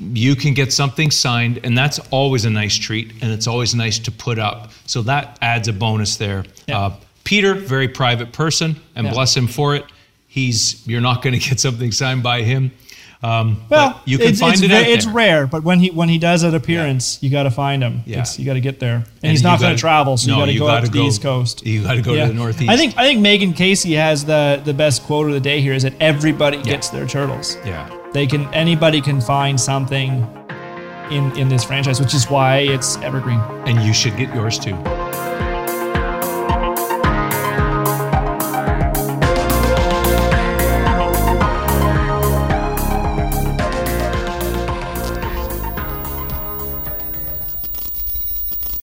you 0.00 0.36
can 0.36 0.54
get 0.54 0.72
something 0.72 1.10
signed, 1.10 1.60
and 1.64 1.76
that's 1.76 1.98
always 2.10 2.44
a 2.44 2.50
nice 2.50 2.76
treat, 2.76 3.12
and 3.20 3.32
it's 3.32 3.46
always 3.46 3.74
nice 3.74 3.98
to 4.00 4.12
put 4.12 4.38
up. 4.38 4.70
So 4.86 5.02
that 5.02 5.38
adds 5.42 5.66
a 5.68 5.72
bonus 5.72 6.16
there. 6.16 6.44
Yeah. 6.66 6.78
Uh, 6.78 6.96
Peter, 7.24 7.54
very 7.54 7.88
private 7.88 8.32
person, 8.32 8.76
and 8.94 9.06
Yeah. 9.06 9.12
bless 9.12 9.36
him 9.36 9.46
for 9.48 9.74
it. 9.74 9.84
He's 10.28 10.86
you're 10.86 11.00
not 11.00 11.22
going 11.22 11.32
to 11.38 11.48
get 11.48 11.58
something 11.60 11.90
signed 11.92 12.22
by 12.22 12.42
him. 12.42 12.70
Um, 13.20 13.62
Well, 13.68 13.94
but 13.94 14.02
you 14.08 14.16
can 14.18 14.28
it's, 14.28 14.38
find 14.38 14.54
it's 14.54 14.62
it 14.62 14.70
It's 14.70 15.06
rare, 15.06 15.48
but 15.48 15.64
when 15.64 15.80
he 15.80 15.90
when 15.90 16.08
he 16.08 16.18
does 16.18 16.44
an 16.44 16.54
appearance, 16.54 17.18
you 17.20 17.30
got 17.30 17.42
to 17.42 17.50
find 17.50 17.82
him. 17.82 18.02
Yeah. 18.06 18.20
It's, 18.20 18.38
you 18.38 18.46
got 18.46 18.54
to 18.54 18.60
get 18.60 18.78
there, 18.78 18.94
and, 18.94 19.04
And 19.24 19.32
he's 19.32 19.42
not 19.42 19.58
going 19.58 19.72
gotta- 19.72 19.80
travel, 19.80 20.16
so 20.16 20.30
no, 20.30 20.36
you 20.36 20.40
got 20.40 20.52
to 20.52 20.58
go 20.60 20.66
up 20.68 20.74
gotta 20.76 20.86
to 20.86 20.92
the 20.92 20.98
go- 21.00 21.06
East 21.08 21.22
Coast. 21.22 21.66
you 21.66 21.82
gotta 21.82 22.00
go 22.02 22.14
to 22.14 22.28
the 22.28 22.34
Northeast. 22.34 22.70
I 22.70 22.76
think 22.76 22.94
I 22.96 23.02
think 23.02 23.20
Megan 23.20 23.52
Casey 23.54 23.94
has 23.94 24.24
the 24.24 24.62
the 24.64 24.72
best 24.72 25.02
quote 25.02 25.26
of 25.26 25.32
the 25.32 25.40
day 25.40 25.60
here: 25.60 25.72
is 25.72 25.82
that 25.82 25.94
everybody 25.98 26.62
gets 26.62 26.90
their 26.90 27.06
turtles. 27.08 27.56
Yeah. 27.66 27.90
They 28.12 28.26
can 28.26 28.52
anybody 28.54 29.00
can 29.00 29.20
find 29.20 29.60
something 29.60 30.26
in 31.10 31.36
in 31.36 31.48
this 31.48 31.64
franchise, 31.64 32.00
which 32.00 32.14
is 32.14 32.28
why 32.28 32.58
it's 32.58 32.96
evergreen. 32.98 33.40
And 33.66 33.82
you 33.86 33.92
should 33.92 34.16
get 34.16 34.34
yours 34.34 34.58
too. 34.58 34.76